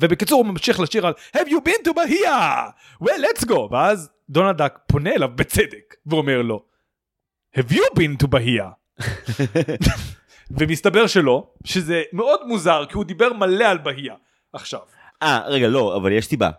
ובקיצור 0.00 0.38
הוא 0.38 0.46
ממשיך 0.46 0.80
לשיר 0.80 1.06
על 1.06 1.12
have 1.36 1.48
you 1.48 1.68
been 1.68 1.88
to 1.88 1.92
Bahia? 1.92 2.72
well 3.04 3.20
let's 3.20 3.44
go 3.48 3.58
ואז 3.70 4.10
דונלד 4.30 4.56
דאק 4.56 4.78
פונה 4.86 5.10
אליו 5.10 5.28
בצדק 5.34 5.94
ואומר 6.06 6.42
לו 6.42 6.64
have 7.58 7.72
you 7.72 7.82
been 7.98 8.24
to 8.24 8.28
Bahia? 8.28 8.66
ומסתבר 10.58 11.06
שלא 11.06 11.52
שזה 11.64 12.02
מאוד 12.12 12.40
מוזר 12.46 12.84
כי 12.88 12.94
הוא 12.94 13.04
דיבר 13.04 13.32
מלא 13.32 13.64
על 13.64 13.78
בהיה 13.78 14.14
עכשיו 14.52 14.80
אה 15.22 15.40
רגע 15.46 15.68
לא 15.68 15.96
אבל 15.96 16.12
יש 16.12 16.26
סיבה. 16.26 16.50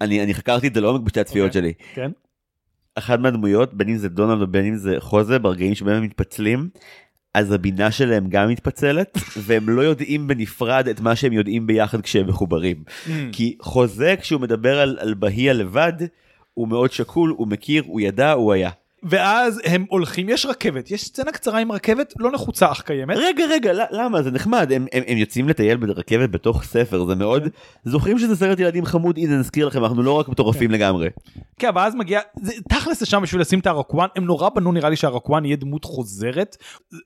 אני 0.00 0.22
אני 0.22 0.34
חקרתי 0.34 0.66
את 0.66 0.74
זה 0.74 0.80
לעומק 0.80 1.00
בשתי 1.00 1.20
הצפיות 1.20 1.48
אוקיי. 1.48 1.62
שלי. 1.62 1.72
כן 1.94 2.10
אחת 2.94 3.18
מהדמויות 3.18 3.74
בין 3.74 3.88
אם 3.88 3.96
זה 3.96 4.08
דונלד 4.08 4.42
ובין 4.42 4.66
אם 4.66 4.76
זה 4.76 4.96
חוזה 4.98 5.38
ברגעים 5.38 5.74
שבהם 5.74 5.96
הם 5.96 6.02
מתפצלים. 6.02 6.68
אז 7.34 7.52
הבינה 7.52 7.90
שלהם 7.90 8.28
גם 8.28 8.48
מתפצלת 8.48 9.18
והם 9.46 9.68
לא 9.68 9.82
יודעים 9.82 10.28
בנפרד 10.28 10.88
את 10.88 11.00
מה 11.00 11.16
שהם 11.16 11.32
יודעים 11.32 11.66
ביחד 11.66 12.00
כשהם 12.00 12.26
מחוברים. 12.26 12.84
כי 13.32 13.56
חוזה 13.62 14.14
כשהוא 14.20 14.40
מדבר 14.40 14.80
על, 14.80 14.98
על 15.00 15.14
בהייה 15.14 15.52
לבד 15.52 15.92
הוא 16.54 16.68
מאוד 16.68 16.92
שקול 16.92 17.34
הוא 17.36 17.48
מכיר 17.48 17.82
הוא 17.86 18.00
ידע 18.00 18.32
הוא 18.32 18.52
היה. 18.52 18.70
ואז 19.02 19.60
הם 19.64 19.84
הולכים 19.88 20.28
יש 20.28 20.46
רכבת 20.46 20.90
יש 20.90 21.04
סצנה 21.04 21.32
קצרה 21.32 21.58
עם 21.58 21.72
רכבת 21.72 22.14
לא 22.18 22.30
נחוצה 22.32 22.72
אך 22.72 22.82
קיימת 22.82 23.16
רגע 23.20 23.44
רגע 23.50 23.72
למה 23.90 24.22
זה 24.22 24.30
נחמד 24.30 24.72
הם, 24.72 24.86
הם, 24.92 25.02
הם 25.06 25.16
יוצאים 25.18 25.48
לטייל 25.48 25.76
ברכבת 25.76 26.30
בתוך 26.30 26.62
ספר 26.64 27.04
זה 27.06 27.14
מאוד 27.14 27.42
זוכרים 27.84 28.18
שזה 28.18 28.36
סרט 28.36 28.60
ילדים 28.60 28.84
חמוד 28.84 29.18
הנה 29.18 29.38
נזכיר 29.38 29.66
לכם 29.66 29.84
אנחנו 29.84 30.02
לא 30.02 30.12
רק 30.12 30.28
מטורפים 30.28 30.70
לגמרי. 30.70 31.08
כן 31.58 31.68
אבל 31.68 31.82
אז 31.82 31.94
מגיע 31.94 32.20
זה, 32.42 32.52
תכלס 32.68 33.02
לשם 33.02 33.22
בשביל 33.22 33.40
לשים 33.40 33.58
את 33.58 33.66
הרקואן 33.66 34.08
הם 34.16 34.24
נורא 34.24 34.48
בנו 34.48 34.72
נראה 34.72 34.90
לי 34.90 34.96
שהרקואן 34.96 35.44
יהיה 35.44 35.56
דמות 35.56 35.84
חוזרת 35.84 36.56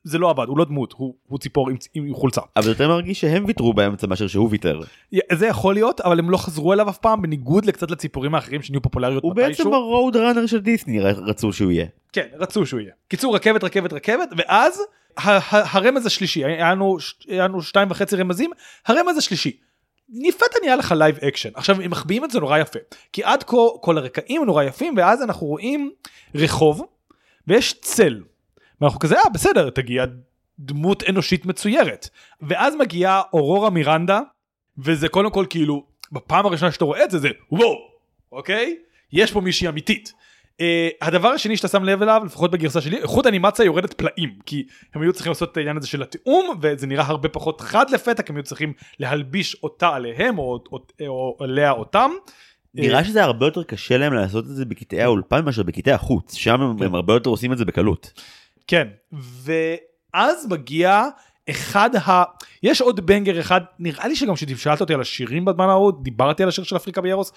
זה- 0.04 0.18
לא 0.18 0.30
עבד 0.30 0.44
הוא 0.48 0.59
לא 0.59 0.64
דמות 0.64 0.94
הוא, 0.96 1.14
הוא 1.26 1.38
ציפור 1.38 1.70
עם, 1.70 1.76
עם 1.94 2.14
חולצה 2.14 2.40
אבל 2.57 2.68
יותר 2.68 2.88
מרגיש 2.88 3.20
שהם 3.20 3.44
ויתרו 3.44 3.74
באמצע 3.74 4.07
מאשר 4.07 4.26
שהוא 4.26 4.48
ויתר. 4.50 4.80
זה 5.33 5.46
יכול 5.46 5.74
להיות 5.74 6.00
אבל 6.00 6.18
הם 6.18 6.30
לא 6.30 6.37
חזרו 6.37 6.72
אליו 6.72 6.88
אף 6.88 6.98
פעם 6.98 7.22
בניגוד 7.22 7.64
לקצת 7.64 7.90
לציפורים 7.90 8.35
האחרים 8.35 8.62
שנהיו 8.62 8.83
פופולריות 8.83 9.22
הוא 9.22 9.35
בעצם 9.35 9.50
מתישהו. 9.50 9.74
הרוד 9.74 10.16
ראנר 10.16 10.46
של 10.46 10.59
דיסני 10.61 11.00
רצו 11.00 11.52
שהוא 11.52 11.72
יהיה. 11.72 11.84
כן 12.12 12.27
רצו 12.35 12.66
שהוא 12.66 12.81
יהיה. 12.81 12.92
קיצור 13.09 13.37
רכבת 13.37 13.64
רכבת 13.64 13.92
רכבת 13.92 14.29
ואז 14.37 14.83
הרמז 15.16 16.07
השלישי 16.07 16.44
היה 16.44 16.75
לנו 17.29 17.62
שתיים 17.62 17.90
וחצי 17.90 18.16
רמזים 18.16 18.51
הרמז 18.87 19.18
השלישי. 19.18 19.57
לפתע 20.09 20.57
נהיה 20.62 20.77
לך 20.77 20.94
live 20.98 21.18
action 21.18 21.50
עכשיו 21.55 21.81
הם 21.81 21.90
מחביאים 21.90 22.25
את 22.25 22.31
זה 22.31 22.40
נורא 22.40 22.59
יפה 22.59 22.79
כי 23.12 23.25
עד 23.25 23.42
כה 23.42 23.57
כל 23.81 23.99
הרקעים 23.99 24.44
נורא 24.44 24.62
יפים 24.62 24.94
ואז 24.97 25.23
אנחנו 25.23 25.47
רואים 25.47 25.90
רחוב 26.35 26.83
ויש 27.47 27.81
צל. 27.81 28.23
ואנחנו 28.81 28.99
כזה 29.01 29.16
אה 29.16 29.31
בסדר 29.35 29.70
תגיע 29.70 30.05
דמות 30.59 31.03
אנושית 31.09 31.47
מצוירת. 31.47 32.09
ואז 32.42 32.75
מגיעה 32.75 33.23
אורורה 33.33 33.70
מירנדה 33.70 34.20
וזה 34.79 35.09
קודם 35.09 35.31
כל 35.31 35.47
כאילו 35.51 35.85
בפעם 36.12 36.47
הראשונה 36.47 36.73
שאתה 36.73 36.85
רואה 36.85 37.05
את 37.05 37.11
זה 37.11 37.18
זה 37.18 37.29
וואו 37.53 37.94
אוקיי? 38.33 38.77
יש 39.12 39.33
פה 39.33 39.40
מישהי 39.40 39.68
אמיתית. 39.68 40.12
Uh, 40.60 41.06
הדבר 41.06 41.28
השני 41.28 41.56
שאתה 41.56 41.68
שם 41.68 41.84
לב 41.84 42.02
אליו 42.02 42.22
לפחות 42.26 42.50
בגרסה 42.50 42.80
שלי 42.80 42.96
איכות 42.96 43.26
אנימציה 43.26 43.64
יורדת 43.64 43.92
פלאים 43.94 44.38
כי 44.46 44.66
הם 44.94 45.02
היו 45.02 45.12
צריכים 45.12 45.30
לעשות 45.30 45.52
את 45.52 45.56
העניין 45.56 45.76
הזה 45.76 45.86
של 45.86 46.02
התיאום 46.02 46.58
וזה 46.62 46.86
נראה 46.86 47.04
הרבה 47.06 47.28
פחות 47.28 47.60
חד 47.60 47.90
לפתע 47.90 48.22
כי 48.22 48.32
הם 48.32 48.36
היו 48.36 48.42
צריכים 48.44 48.72
להלביש 48.98 49.56
אותה 49.62 49.88
עליהם 49.88 50.38
או, 50.38 50.64
או, 50.72 50.78
או 51.00 51.36
עליה 51.40 51.70
אותם. 51.70 52.10
נראה 52.74 53.04
שזה 53.04 53.24
הרבה 53.24 53.46
יותר 53.46 53.62
קשה 53.62 53.96
להם 53.98 54.12
לעשות 54.14 54.44
את 54.44 54.50
זה 54.56 54.64
בקטעי 54.64 55.02
האולפן 55.02 55.44
מאשר 55.44 55.62
בקטעי 55.62 55.92
החוץ 55.92 56.34
שם 56.34 56.60
הם- 56.60 56.82
הם 56.82 56.94
הרבה 56.94 57.14
יותר 57.14 57.30
עושים 57.30 57.52
את 57.52 57.58
זה 57.58 57.64
בקלות. 57.64 58.12
כן 58.66 58.88
ואז 59.12 60.46
מגיע 60.50 61.04
אחד 61.50 61.90
ה... 61.96 62.22
יש 62.62 62.80
עוד 62.80 63.06
בנגר 63.06 63.40
אחד 63.40 63.60
נראה 63.78 64.08
לי 64.08 64.16
שגם 64.16 64.34
כששאלת 64.34 64.80
אותי 64.80 64.94
על 64.94 65.00
השירים 65.00 65.44
בזמן 65.44 65.68
ההוא 65.68 65.92
דיברתי 66.02 66.42
על 66.42 66.48
השיר 66.48 66.64
של 66.64 66.76
אפריקה 66.76 67.00
ביארוס 67.00 67.30
אה, 67.30 67.36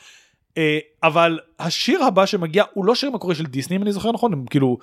אבל 1.03 1.39
השיר 1.59 2.03
הבא 2.03 2.25
שמגיע 2.25 2.63
הוא 2.73 2.85
לא 2.85 2.95
שיר 2.95 3.11
מקורי 3.11 3.35
של 3.35 3.45
דיסני 3.45 3.75
אם 3.75 3.81
אני 3.83 3.91
זוכר 3.91 4.11
נכון 4.11 4.33
הם 4.33 4.45
כאילו 4.49 4.77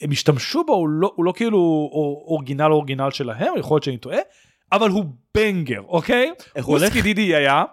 הם 0.00 0.10
השתמשו 0.10 0.64
בו 0.64 0.72
הוא 0.74 0.88
לא, 0.88 1.12
הוא 1.14 1.24
לא 1.24 1.32
כאילו 1.36 1.58
אור- 1.92 2.24
אורגינל 2.28 2.72
אורגינל 2.72 3.10
שלהם 3.10 3.52
יכול 3.58 3.74
להיות 3.74 3.84
שאני 3.84 3.96
טועה 3.96 4.18
אבל 4.72 4.90
הוא 4.90 5.04
בנגר 5.34 5.80
אוקיי 5.88 6.30
איך 6.56 6.64
הוא 6.66 6.72
הולך? 6.72 6.84
אוסקי 6.88 7.02
דידי 7.02 7.34
היה 7.34 7.64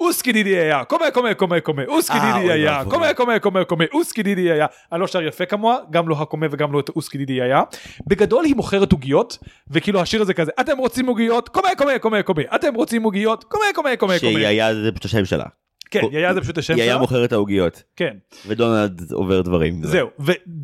אוסקי 0.00 0.32
דידי 0.32 0.58
היה 0.58 0.84
קומה 0.84 1.10
קומה 1.10 1.34
קומה 1.34 1.60
קומה 1.60 1.82
אוסקי 1.88 2.16
אה, 2.18 2.32
דידי 2.38 2.52
היה. 2.52 2.82
קומה 2.90 3.14
קומה 3.14 3.38
קומה 3.38 3.64
קומה 3.64 3.84
אוסקי 3.94 4.22
דידי 4.22 4.50
היה 4.50 4.66
אני 4.92 5.00
לא 5.00 5.06
שר 5.06 5.22
יפה 5.22 5.46
כמוה 5.46 5.76
גם 5.90 6.08
לא 6.08 6.16
הקומה 6.20 6.46
וגם 6.50 6.72
לא 6.72 6.80
את 6.80 6.88
אוסקי 6.88 7.18
דידי 7.18 7.42
היה 7.42 7.62
בגדול 8.06 8.44
היא 8.44 8.56
מוכרת 8.56 8.92
עוגיות 8.92 9.38
וכאילו 9.70 10.00
השיר 10.00 10.22
הזה 10.22 10.34
כזה 10.34 10.52
אתם 10.60 10.78
רוצים 10.78 11.06
עוגיות 11.06 11.48
קומה 11.48 11.68
קומה 11.78 11.98
קומה 11.98 12.22
קומה 12.22 12.42
אתם 12.54 12.74
רוצים 12.74 13.02
עוגיות 13.02 13.44
קומה 13.44 13.64
קומה 13.74 13.96
קומה 13.96 14.18
קומה 14.18 14.18
שיהיה 14.18 14.74
זה 14.74 14.92
פשוט 14.92 15.04
השם 15.04 15.24
שלה. 15.24 15.44
כן 15.90 16.00
יהיה 16.12 16.34
זה 16.34 16.40
פשוט 16.40 16.58
השם 16.58 16.76
שלה 16.76 16.98
מוכרת 16.98 17.32
העוגיות 17.32 17.82
כן 17.96 18.16
ודונלד 18.46 19.12
עובר 19.12 19.40
דברים. 19.40 19.80
זהו 19.84 20.08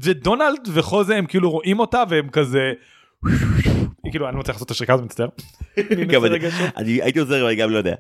ודונלד 0.03 0.69
וחוזה 0.73 1.17
הם 1.17 1.27
כאילו 1.27 1.51
רואים 1.51 1.79
אותה 1.79 2.03
והם 2.09 2.29
כזה 2.29 2.73
כאילו 4.11 4.29
אני 4.29 4.35
לא 4.35 4.41
מצליח 4.41 4.55
לעשות 4.57 4.67
את 4.67 4.71
השריקה 4.71 4.95
הזאת 4.95 5.05
מצטער. 5.05 5.29
אני 6.77 7.03
הייתי 7.03 7.19
עוזר 7.19 7.37
אבל 7.41 7.47
אני 7.47 7.57
גם 7.57 7.71
לא 7.71 7.79
יודע. 7.79 7.95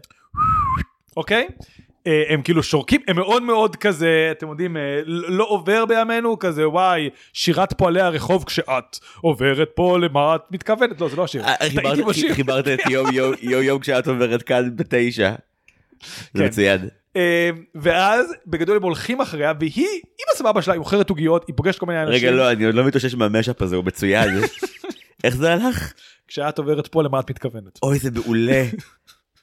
אוקיי? 1.16 1.48
אה, 2.06 2.22
הם 2.28 2.42
כאילו 2.42 2.62
שורקים 2.62 3.00
הם 3.08 3.16
מאוד 3.16 3.42
מאוד 3.42 3.76
כזה 3.76 4.28
אתם 4.38 4.48
יודעים 4.48 4.76
אה, 4.76 5.00
לא 5.06 5.44
עובר 5.48 5.84
בימינו 5.86 6.38
כזה 6.38 6.68
וואי 6.68 7.10
שירת 7.32 7.72
פועלי 7.72 8.00
הרחוב 8.00 8.44
כשאת 8.44 8.98
עוברת 9.20 9.70
פה 9.74 9.98
למה 9.98 10.34
את 10.34 10.40
מתכוונת 10.50 11.00
לא 11.00 11.08
זה 11.08 11.16
לא 11.16 11.24
השיר 11.24 11.44
אה, 11.44 11.54
חיברת- 12.34 12.68
את 12.68 12.80
יום 12.90 13.12
יום 13.12 13.34
יום 13.42 13.62
יום 13.62 13.78
כשאת 13.78 14.06
עוברת 14.08 14.42
כאן 14.42 14.76
בתשע. 14.76 15.32
זה 16.34 16.42
כן. 16.42 16.46
מצוין. 16.46 16.88
אה, 17.16 17.50
ואז 17.74 18.34
בגדול 18.46 18.76
הם 18.76 18.82
הולכים 18.82 19.20
אחריה 19.20 19.52
והיא 19.60 19.88
עם 20.02 20.26
הסבבה 20.34 20.62
שלה 20.62 20.74
היא 20.74 20.78
מוכרת 20.78 21.10
עוגיות 21.10 21.44
היא 21.46 21.54
פוגשת 21.56 21.78
כל 21.78 21.86
מיני 21.86 22.02
אנשים 22.02 22.14
רגע 22.14 22.30
לא 22.30 22.50
אני 22.50 22.64
עוד 22.64 22.74
לא 22.74 22.84
מתאושש 22.84 23.14
מה 23.14 23.26
mashup 23.26 23.62
הזה 23.62 23.76
הוא 23.76 23.84
מצוין. 23.84 24.28
איך 25.24 25.36
זה 25.36 25.52
הלך? 25.52 25.92
כשאת 26.28 26.58
עוברת 26.58 26.86
פה 26.86 27.02
למה 27.02 27.20
את 27.20 27.30
מתכוונת. 27.30 27.78
אוי 27.82 27.98
זה 27.98 28.10
מעולה. 28.10 28.64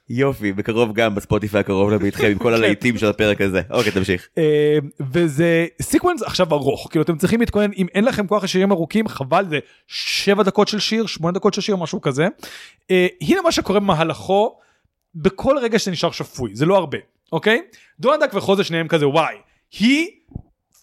יופי 0.09 0.53
בקרוב 0.53 0.93
גם 0.93 1.15
בספוטיפיי 1.15 1.59
הקרוב 1.59 1.91
לביתכם 1.91 2.27
עם 2.31 2.37
כל 2.37 2.53
הלהיטים 2.55 2.97
של 2.97 3.05
הפרק 3.05 3.41
הזה. 3.41 3.61
אוקיי 3.69 3.91
תמשיך. 3.91 4.27
אה, 4.37 4.77
וזה 5.11 5.65
sequence 5.81 6.23
עכשיו 6.23 6.53
ארוך 6.53 6.87
כאילו 6.91 7.03
אתם 7.03 7.17
צריכים 7.17 7.39
להתכונן 7.39 7.71
אם 7.77 7.87
אין 7.95 8.05
לכם 8.05 8.27
כוח 8.27 8.43
לשירים 8.43 8.71
ארוכים 8.71 9.07
חבל 9.07 9.45
זה 9.49 9.59
7 9.87 10.43
דקות 10.43 10.67
של 10.67 10.79
שיר 10.79 11.05
8 11.05 11.31
דקות 11.31 11.53
של 11.53 11.61
שיר 11.61 11.75
משהו 11.75 12.01
כזה. 12.01 12.27
אה, 12.91 13.07
הנה 13.21 13.41
מה 13.41 13.51
שקורה 13.51 13.79
במהלכו 13.79 14.55
בכל 15.15 15.55
רגע 15.61 15.79
שנשאר 15.79 16.11
שפוי 16.11 16.55
זה 16.55 16.65
לא 16.65 16.77
הרבה 16.77 16.97
אוקיי 17.31 17.61
דונלד 17.99 18.21
דאק 18.21 18.33
וחוזה 18.33 18.63
שניהם 18.63 18.87
כזה 18.87 19.07
וואי 19.07 19.35
היא 19.79 20.07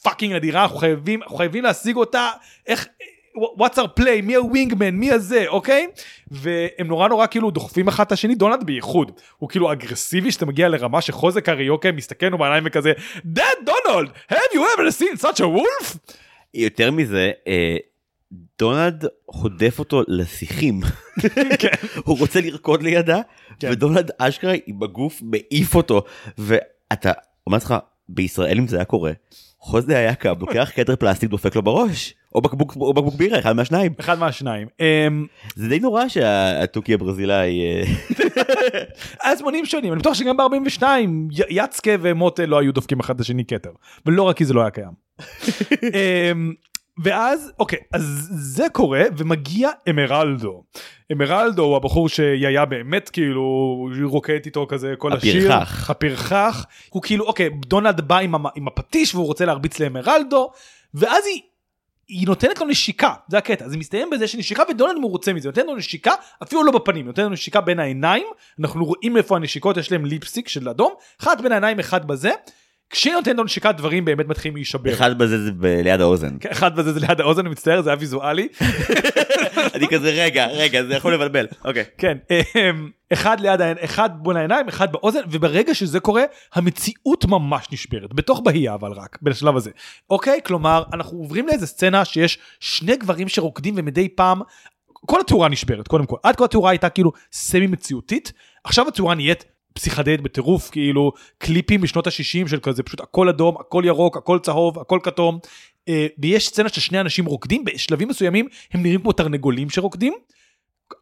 fucking 0.02 0.34
אדירה 0.34 0.62
אנחנו 0.62 0.78
חייבים 0.78 1.22
אנחנו 1.22 1.36
חייבים 1.36 1.64
להשיג 1.64 1.96
אותה 1.96 2.30
איך 2.66 2.88
what's 3.36 3.78
our 3.78 4.00
play, 4.00 4.22
מי 4.22 4.34
ה 4.34 4.41
wingman, 4.41 4.90
מי 4.94 5.12
הזה, 5.12 5.44
אוקיי? 5.48 5.86
והם 6.30 6.86
נורא 6.86 7.08
נורא 7.08 7.26
כאילו 7.26 7.50
דוחפים 7.50 7.88
אחד 7.88 8.04
את 8.06 8.12
השני, 8.12 8.34
דונלד 8.34 8.64
בייחוד. 8.64 9.20
הוא 9.36 9.48
כאילו 9.48 9.72
אגרסיבי 9.72 10.32
שאתה 10.32 10.46
מגיע 10.46 10.68
לרמה 10.68 11.00
שחוזה 11.00 11.48
קריוקה 11.48 11.92
מסתכל 11.92 12.26
לו 12.26 12.38
בעיניים 12.38 12.64
וכזה, 12.66 12.92
Dad 13.36 13.64
דונלד, 13.64 14.10
have 14.32 14.54
you 14.54 14.58
ever 14.58 15.02
seen 15.02 15.24
such 15.24 15.40
a 15.40 15.44
wolf? 15.44 15.96
יותר 16.54 16.90
מזה, 16.90 17.30
אה, 17.46 17.76
דונלד 18.58 19.04
הודף 19.24 19.78
אותו 19.78 20.02
לשיחים. 20.08 20.80
הוא 22.04 22.18
רוצה 22.18 22.40
לרקוד 22.40 22.82
לידה, 22.82 23.20
כן. 23.60 23.68
ודונלד 23.72 24.10
אשכרה 24.18 24.54
עם 24.66 24.82
הגוף 24.82 25.22
מעיף 25.22 25.74
אותו. 25.74 26.04
ואתה, 26.38 27.12
אומר 27.46 27.56
לך, 27.56 27.74
בישראל 28.08 28.58
אם 28.58 28.68
זה 28.68 28.76
היה 28.76 28.84
קורה, 28.84 29.12
חוזה 29.58 29.98
היה 29.98 30.14
קם, 30.14 30.34
לוקח 30.40 30.70
כתר 30.74 30.96
פלסטיק 30.96 31.30
דופק 31.30 31.56
לו 31.56 31.62
בראש. 31.62 32.14
או 32.34 32.40
בקבוק, 32.40 32.76
או 32.76 32.94
בקבוק 32.94 33.14
בירה, 33.14 33.38
אחד 33.38 33.52
מהשניים. 33.52 33.92
אחד 34.00 34.18
מהשניים. 34.18 34.68
אמ, 34.80 35.26
זה 35.54 35.68
די 35.68 35.80
נורא 35.80 36.08
שהתוכי 36.08 36.94
הברזילאי... 36.94 37.60
אה, 37.60 37.84
אז 39.30 39.38
זמנים 39.38 39.66
שונים, 39.66 39.92
אני 39.92 40.00
בטוח 40.00 40.14
שגם 40.14 40.36
ב-42 40.36 40.82
יצקה 41.48 41.90
ומוטה 42.00 42.46
לא 42.46 42.58
היו 42.58 42.72
דופקים 42.72 43.00
אחד 43.00 43.14
את 43.14 43.20
השני 43.20 43.44
כתר. 43.44 43.70
ולא 44.06 44.22
רק 44.22 44.36
כי 44.36 44.44
זה 44.44 44.54
לא 44.54 44.60
היה 44.60 44.70
קיים. 44.70 44.92
ואז 46.98 47.52
אוקיי 47.58 47.78
אז 47.92 48.28
זה 48.30 48.66
קורה 48.72 49.02
ומגיע 49.16 49.70
אמרלדו. 49.90 50.62
אמרלדו 51.12 51.62
הוא 51.62 51.76
הבחור 51.76 52.08
שהיה 52.08 52.64
באמת 52.64 53.08
כאילו 53.08 53.42
רוקד 54.04 54.38
איתו 54.46 54.66
כזה 54.68 54.94
כל 54.98 55.12
השיר. 55.12 55.52
הפרחח. 55.52 55.90
הפרחח. 55.90 56.66
הוא 56.90 57.02
כאילו 57.02 57.24
אוקיי 57.26 57.50
דונלד 57.66 58.00
בא 58.00 58.18
עם, 58.18 58.34
המ- 58.34 58.46
עם 58.54 58.68
הפטיש 58.68 59.14
והוא 59.14 59.26
רוצה 59.26 59.44
להרביץ 59.44 59.78
לאמרלדו 59.80 60.50
ואז 60.94 61.26
היא. 61.26 61.40
היא 62.08 62.26
נותנת 62.26 62.60
לו 62.60 62.66
נשיקה 62.66 63.14
זה 63.28 63.38
הקטע 63.38 63.68
זה 63.68 63.76
מסתיים 63.76 64.10
בזה 64.10 64.28
שנשיקה 64.28 64.62
ודונלד 64.70 64.98
מרוצה 65.00 65.32
מזה 65.32 65.48
נותן 65.48 65.66
לו 65.66 65.76
נשיקה 65.76 66.12
אפילו 66.42 66.64
לא 66.64 66.72
בפנים 66.72 67.06
נותן 67.06 67.22
לו 67.22 67.28
נשיקה 67.28 67.60
בין 67.60 67.78
העיניים 67.80 68.26
אנחנו 68.60 68.84
רואים 68.84 69.16
איפה 69.16 69.36
הנשיקות 69.36 69.76
יש 69.76 69.92
להם 69.92 70.04
ליפסיק 70.04 70.48
של 70.48 70.68
אדום 70.68 70.92
אחד 71.22 71.42
בין 71.42 71.52
העיניים 71.52 71.78
אחד 71.80 72.06
בזה. 72.08 72.30
כשהיא 72.90 73.12
נותנת 73.14 73.36
לו 73.36 73.44
נשיקה 73.44 73.72
דברים 73.72 74.04
באמת 74.04 74.28
מתחילים 74.28 74.56
להישבר. 74.56 74.92
אחד 74.92 75.18
בזה 75.18 75.44
זה 75.44 75.50
ב- 75.52 75.66
ליד 75.66 76.00
האוזן. 76.00 76.36
כן, 76.40 76.50
אחד 76.50 76.76
בזה 76.76 76.92
זה 76.92 77.00
ליד 77.00 77.20
האוזן 77.20 77.40
אני 77.40 77.48
מצטער 77.48 77.82
זה 77.82 77.90
היה 77.90 77.96
ויזואלי 78.00 78.48
אני 79.74 79.88
כזה 79.88 80.10
רגע 80.10 80.46
רגע 80.46 80.82
זה 80.84 80.94
יכול 80.94 81.14
לבלבל 81.14 81.46
אוקיי. 81.64 81.84
כן 81.98 82.18
אמ, 82.30 82.90
אחד 83.12 83.40
ליד 83.40 83.60
העין 83.60 83.76
אחד 83.80 84.10
בין 84.22 84.36
העיניים 84.36 84.68
אחד 84.68 84.92
באוזן 84.92 85.20
וברגע 85.30 85.74
שזה 85.74 86.00
קורה 86.00 86.22
המציאות 86.54 87.24
ממש 87.24 87.66
נשברת 87.72 88.14
בתוך 88.14 88.40
בהייה 88.44 88.74
אבל 88.74 88.92
רק 88.92 89.18
בשלב 89.22 89.56
הזה 89.56 89.70
אוקיי 90.10 90.40
כלומר 90.44 90.82
אנחנו 90.92 91.18
עוברים 91.18 91.46
לאיזה 91.46 91.66
סצנה 91.66 92.04
שיש 92.04 92.38
שני 92.60 92.96
גברים 92.96 93.28
שרוקדים 93.28 93.74
ומדי 93.76 94.08
פעם 94.08 94.40
כל 94.92 95.20
התאורה 95.20 95.48
נשברת 95.48 95.88
קודם 95.88 96.06
כל 96.06 96.16
עד 96.22 96.36
כה 96.36 96.44
התאורה 96.44 96.70
הייתה 96.70 96.88
כאילו 96.88 97.12
סמי 97.32 97.66
מציאותית 97.66 98.32
עכשיו 98.64 98.88
התאורה 98.88 99.14
נהיית 99.14 99.44
פסיכדלית 99.76 100.20
בטירוף 100.20 100.70
כאילו 100.70 101.12
קליפים 101.38 101.82
משנות 101.82 102.06
ה-60 102.06 102.48
של 102.48 102.60
כזה 102.62 102.82
פשוט 102.82 103.00
הכל 103.00 103.28
אדום 103.28 103.56
הכל 103.60 103.82
ירוק 103.86 104.16
הכל 104.16 104.38
צהוב 104.42 104.78
הכל 104.78 104.98
כתום. 105.02 105.38
אה, 105.88 106.06
ויש 106.18 106.48
סצנה 106.48 106.68
ששני 106.68 107.00
אנשים 107.00 107.26
רוקדים 107.26 107.64
בשלבים 107.64 108.08
מסוימים 108.08 108.46
הם 108.72 108.82
נראים 108.82 109.00
כמו 109.00 109.12
תרנגולים 109.12 109.70
שרוקדים. 109.70 110.12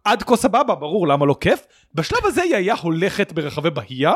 עד 0.04 0.22
כה 0.22 0.36
סבבה 0.36 0.74
ברור 0.74 1.08
למה 1.08 1.26
לא 1.26 1.36
כיף? 1.40 1.66
בשלב 1.94 2.26
הזה 2.26 2.42
היא 2.42 2.56
היה 2.56 2.74
הולכת 2.82 3.32
ברחבי 3.32 3.70
בהייה 3.70 4.12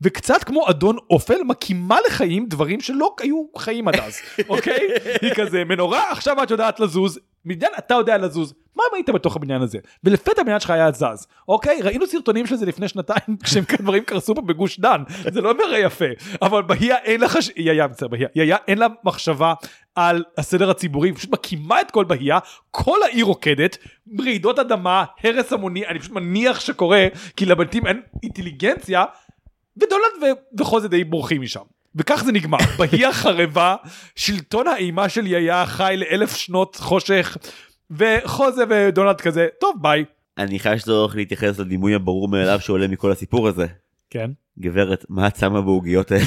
וקצת 0.00 0.44
כמו 0.44 0.70
אדון 0.70 0.96
אופל 1.10 1.42
מקימה 1.46 1.98
לחיים 2.06 2.46
דברים 2.48 2.80
שלא 2.80 3.14
היו 3.20 3.44
חיים 3.58 3.88
עד 3.88 3.94
אז 3.96 4.20
אוקיי? 4.48 4.88
היא 5.22 5.34
כזה 5.34 5.64
מנורה 5.64 6.12
עכשיו 6.12 6.42
את 6.42 6.50
יודעת 6.50 6.80
לזוז 6.80 7.18
בניין 7.44 7.72
אתה 7.78 7.94
יודע 7.94 8.18
לזוז. 8.18 8.54
מה 8.76 8.82
אם 8.90 8.94
היית 8.94 9.10
בתוך 9.10 9.36
הבניין 9.36 9.62
הזה? 9.62 9.78
ולפתע 10.04 10.40
הבניין 10.40 10.60
שלך 10.60 10.70
היה 10.70 10.92
זז 10.92 11.26
אוקיי? 11.48 11.82
ראינו 11.82 12.06
סרטונים 12.06 12.46
של 12.46 12.56
זה 12.56 12.66
לפני 12.66 12.88
שנתיים 12.88 13.36
כשהם 13.42 13.64
דברים 13.78 14.04
קרסו 14.04 14.34
פה 14.34 14.40
בגוש 14.40 14.80
דן. 14.80 15.02
זה 15.32 15.40
לא 15.40 15.54
מראה 15.58 15.78
יפה 15.78 16.04
אבל 16.42 16.62
בהייה 16.62 16.96
אין 16.96 17.20
לה 17.20 17.28
חש... 17.28 17.50
היא 17.56 17.70
היה 17.70 17.86
מצטער 17.86 18.08
בהייה. 18.08 18.28
היא 18.34 18.42
היה 18.42 18.56
אין 18.68 18.78
לה 18.78 18.86
מחשבה 19.04 19.54
על 19.94 20.24
הסדר 20.38 20.70
הציבורי 20.70 21.08
היא 21.08 21.16
פשוט 21.16 21.30
מקימה 21.30 21.80
את 21.80 21.90
כל 21.90 22.04
בהייה 22.04 22.38
כל 22.70 23.02
העיר 23.02 23.24
רוקדת 23.24 23.78
רעידות 24.20 24.58
אדמה 24.58 25.04
הרס 25.24 25.52
המוני 25.52 25.86
אני 25.86 25.98
פשוט 25.98 26.12
מניח 26.12 26.60
שקורה 26.60 27.06
כי 27.36 27.46
לבתים 27.46 27.86
אין 27.86 28.00
אינטליגנציה 28.22 29.04
ודונלד 29.76 30.22
ו- 30.22 30.60
וחוזה 30.60 30.88
די 30.88 31.04
בורחים 31.04 31.42
משם. 31.42 31.64
וכך 31.94 32.22
זה 32.24 32.32
נגמר, 32.32 32.58
בהייה 32.78 33.12
חרבה, 33.12 33.76
שלטון 34.16 34.68
האימה 34.68 35.08
של 35.08 35.26
יאיה 35.26 35.66
חי 35.66 35.94
לאלף 35.96 36.36
שנות 36.36 36.76
חושך, 36.76 37.36
וחוזה 37.90 38.64
ודונלד 38.70 39.20
כזה, 39.20 39.48
טוב 39.60 39.76
ביי. 39.80 40.04
אני 40.38 40.58
חייב 40.58 40.78
שצורך 40.78 41.16
להתייחס 41.16 41.58
לדימוי 41.58 41.94
הברור 41.94 42.28
מאליו 42.28 42.60
שעולה 42.60 42.88
מכל 42.88 43.12
הסיפור 43.12 43.48
הזה. 43.48 43.66
כן. 44.10 44.30
גברת, 44.58 45.04
מה 45.08 45.26
את 45.26 45.36
שמה 45.36 45.60
בעוגיות 45.60 46.10
האלה? 46.10 46.24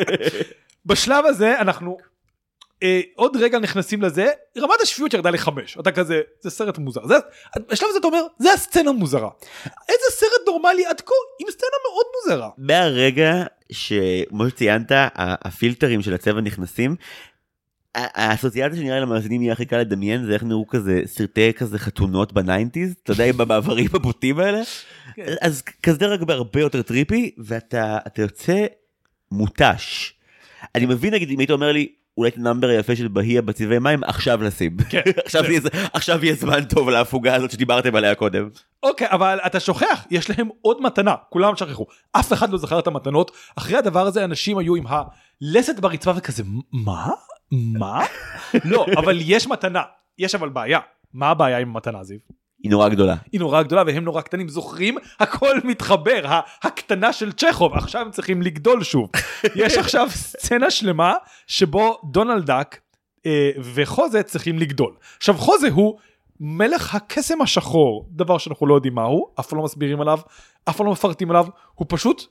בשלב 0.86 1.24
הזה 1.26 1.60
אנחנו 1.60 1.96
אה, 2.82 3.00
עוד 3.14 3.36
רגע 3.36 3.58
נכנסים 3.58 4.02
לזה, 4.02 4.26
רמת 4.58 4.80
השפיות 4.82 5.14
ירדה 5.14 5.30
לחמש, 5.30 5.76
אתה 5.80 5.92
כזה, 5.92 6.20
זה 6.40 6.50
סרט 6.50 6.78
מוזר. 6.78 7.06
זה, 7.06 7.14
בשלב 7.68 7.88
הזה 7.88 7.98
אתה 7.98 8.06
אומר, 8.06 8.22
זה 8.38 8.52
הסצנה 8.52 8.92
מוזרה. 8.92 9.30
איזה 9.64 10.04
סרט 10.10 10.46
נורמלי 10.46 10.86
עד 10.86 11.00
כה 11.00 11.14
עם 11.40 11.50
סצנה 11.50 11.68
מאוד 11.90 12.06
מוזרה. 12.14 12.50
מהרגע 12.58 13.44
שכמו 13.72 14.48
שציינת 14.48 14.92
הפילטרים 15.16 16.02
של 16.02 16.14
הצבע 16.14 16.40
נכנסים. 16.40 16.96
האסוציאציה 17.96 18.78
שנראה 18.78 18.94
לי 18.94 19.00
למאזינים 19.00 19.42
יהיה 19.42 19.52
הכי 19.52 19.66
קל 19.66 19.78
לדמיין 19.78 20.24
זה 20.24 20.32
איך 20.32 20.42
נראו 20.42 20.66
כזה 20.66 21.00
סרטי 21.06 21.52
כזה 21.52 21.78
חתונות 21.78 22.32
ב 22.32 22.39
nineties 22.39 22.94
אתה 23.02 23.12
יודע 23.12 23.24
עם 23.24 23.40
המעברים 23.40 23.86
הבוטים 23.94 24.38
האלה 24.38 24.60
כן. 25.14 25.34
אז 25.40 25.62
כזה 25.82 26.06
רק 26.06 26.20
בהרבה 26.20 26.60
יותר 26.60 26.82
trippy 26.82 27.30
ואתה 27.38 27.98
אתה 28.06 28.22
יוצא 28.22 28.66
מותש. 29.32 30.14
אני 30.74 30.86
מבין 30.86 31.14
נגיד 31.14 31.30
אם 31.30 31.38
היית 31.38 31.50
אומר 31.50 31.72
לי 31.72 31.88
אולי 32.16 32.30
את 32.30 32.36
ה 32.36 32.41
number 32.41 32.68
היפה 32.68 32.96
של 32.96 33.08
באהיה 33.08 33.42
בצבעי 33.42 33.78
מים 33.78 34.04
עכשיו 34.04 34.42
לשים 34.42 34.76
כן. 34.88 35.00
עכשיו 35.24 35.44
יהיה 35.44 35.60
ז- 35.60 35.66
עכשיו 35.92 36.24
יהיה 36.24 36.34
זמן 36.34 36.64
טוב 36.64 36.88
להפוגה 36.90 37.34
הזאת 37.34 37.50
שדיברתם 37.50 37.94
עליה 37.96 38.14
קודם. 38.14 38.48
אוקיי, 38.82 39.08
אבל 39.10 39.38
אתה 39.46 39.60
שוכח, 39.60 40.06
יש 40.10 40.30
להם 40.30 40.48
עוד 40.62 40.82
מתנה, 40.82 41.14
כולם 41.30 41.56
שכחו. 41.56 41.86
אף 42.12 42.32
אחד 42.32 42.50
לא 42.50 42.58
זכר 42.58 42.78
את 42.78 42.86
המתנות. 42.86 43.30
אחרי 43.56 43.76
הדבר 43.78 44.06
הזה 44.06 44.24
אנשים 44.24 44.58
היו 44.58 44.74
עם 44.76 44.84
הלסת 44.86 45.80
ברצפה 45.80 46.12
וכזה, 46.16 46.42
מה? 46.72 47.06
מה? 47.52 48.04
לא, 48.64 48.86
אבל 48.96 49.18
יש 49.20 49.46
מתנה. 49.46 49.82
יש 50.18 50.34
אבל 50.34 50.48
בעיה. 50.48 50.78
מה 51.14 51.28
הבעיה 51.28 51.58
עם 51.58 51.68
המתנה, 51.70 52.04
זיו? 52.04 52.18
היא 52.66 52.70
נורא 52.70 52.88
גדולה. 52.88 53.14
היא 53.32 53.40
נורא 53.40 53.62
גדולה 53.62 53.82
והם 53.86 54.04
נורא 54.04 54.20
קטנים, 54.20 54.48
זוכרים? 54.48 54.96
הכל 55.20 55.58
מתחבר, 55.64 56.40
הקטנה 56.62 57.12
של 57.12 57.32
צ'כוב, 57.32 57.74
עכשיו 57.74 58.00
הם 58.00 58.10
צריכים 58.10 58.42
לגדול 58.42 58.82
שוב. 58.82 59.10
יש 59.54 59.76
עכשיו 59.76 60.08
סצנה 60.10 60.70
שלמה 60.70 61.14
שבו 61.46 61.98
דונלד 62.04 62.46
דאק 62.46 62.80
אה, 63.26 63.50
וחוזה 63.74 64.22
צריכים 64.22 64.58
לגדול. 64.58 64.94
עכשיו 65.16 65.34
חוזה 65.34 65.68
הוא 65.68 65.98
מלך 66.40 66.94
הקסם 66.94 67.42
השחור, 67.42 68.06
דבר 68.10 68.38
שאנחנו 68.38 68.66
לא 68.66 68.74
יודעים 68.74 68.94
מהו, 68.94 69.26
אף 69.40 69.46
פעם 69.46 69.58
לא 69.58 69.64
מסבירים 69.64 70.00
עליו, 70.00 70.18
אף 70.68 70.76
פעם 70.76 70.86
לא 70.86 70.92
מפרטים 70.92 71.30
עליו, 71.30 71.46
הוא 71.74 71.86
פשוט 71.88 72.24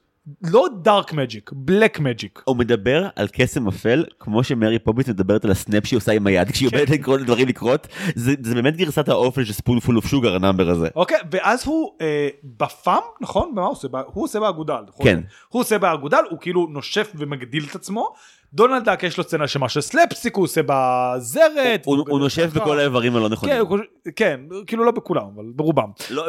לא 0.44 0.68
dark 0.82 1.14
magic, 1.14 1.52
black 1.54 2.00
magic. 2.00 2.42
הוא 2.46 2.58
מדבר 2.58 3.08
על 3.16 3.28
קסם 3.32 3.68
אפל 3.68 4.06
כמו 4.20 4.44
שמרי 4.44 4.80
פופינס 4.80 5.10
מדברת 5.10 5.46
על 5.46 5.52
ה 5.52 5.59
snap 5.59 5.86
שהיא 5.86 5.98
עושה 5.98 6.12
עם 6.12 6.28
היד 6.28 6.52
כשהיא 6.52 6.70
כן. 6.70 6.78
עומדת 6.78 6.90
לקרוא 6.90 7.18
לדברים 7.18 7.48
לקרות 7.48 7.88
זה, 8.16 8.34
זה 8.42 8.56
באמת 8.56 8.78
גרסת 8.78 9.10
האופל 9.10 9.44
של 9.44 9.54
spoonful 9.54 9.98
of 9.98 10.08
sugar 10.08 10.36
ה 10.36 10.41
number 10.41 10.70
הזה. 10.70 10.88
אוקיי, 10.96 11.18
ואז 11.32 11.66
הוא 11.66 11.92
אה, 12.02 12.30
בפאם, 12.44 13.02
נכון? 13.22 13.50
ומה 13.52 13.62
הוא 13.62 13.72
עושה? 13.72 13.88
הוא 14.06 14.24
עושה 14.24 14.40
באגודל. 14.40 14.82
נכון? 14.88 15.06
כן. 15.06 15.20
הוא 15.50 15.62
עושה 15.62 15.78
באגודל, 15.78 16.22
הוא 16.30 16.40
כאילו 16.42 16.68
נושף 16.72 17.12
ומגדיל 17.16 17.66
את 17.70 17.76
עצמו. 17.76 18.14
דונלד 18.56 18.84
דאק 18.86 19.04
יש 19.04 19.18
לו 19.18 19.24
סצנה 19.24 19.48
שמה 19.48 19.70
של 19.70 19.82
סלפסטיק, 19.82 20.36
הוא 20.36 20.44
עושה 20.44 20.62
בזרת. 20.66 21.86
הוא, 21.86 22.06
הוא 22.10 22.20
נושף 22.20 22.50
בכל 22.54 22.80
האיברים 22.80 23.16
הלא 23.16 23.30
נכונים. 23.30 23.56
כן, 23.56 23.60
הוא- 23.60 23.80
כן, 24.16 24.40
כאילו 24.68 24.84
לא 24.86 24.92
בכולם, 24.92 25.24
אבל 25.36 25.46
ברובם. 25.56 25.90
לא, 26.10 26.26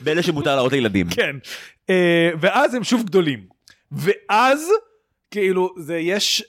באלה 0.00 0.22
שמותר 0.22 0.54
להראות 0.56 0.72
לילדים. 0.72 1.06
כן. 1.16 1.36
אה, 1.90 2.30
ואז 2.40 2.74
הם 2.74 2.84
שוב 2.84 3.02
גדולים. 3.02 3.46
ואז, 3.92 4.68
כאילו, 5.30 5.74
זה 5.78 5.96
יש, 5.98 6.44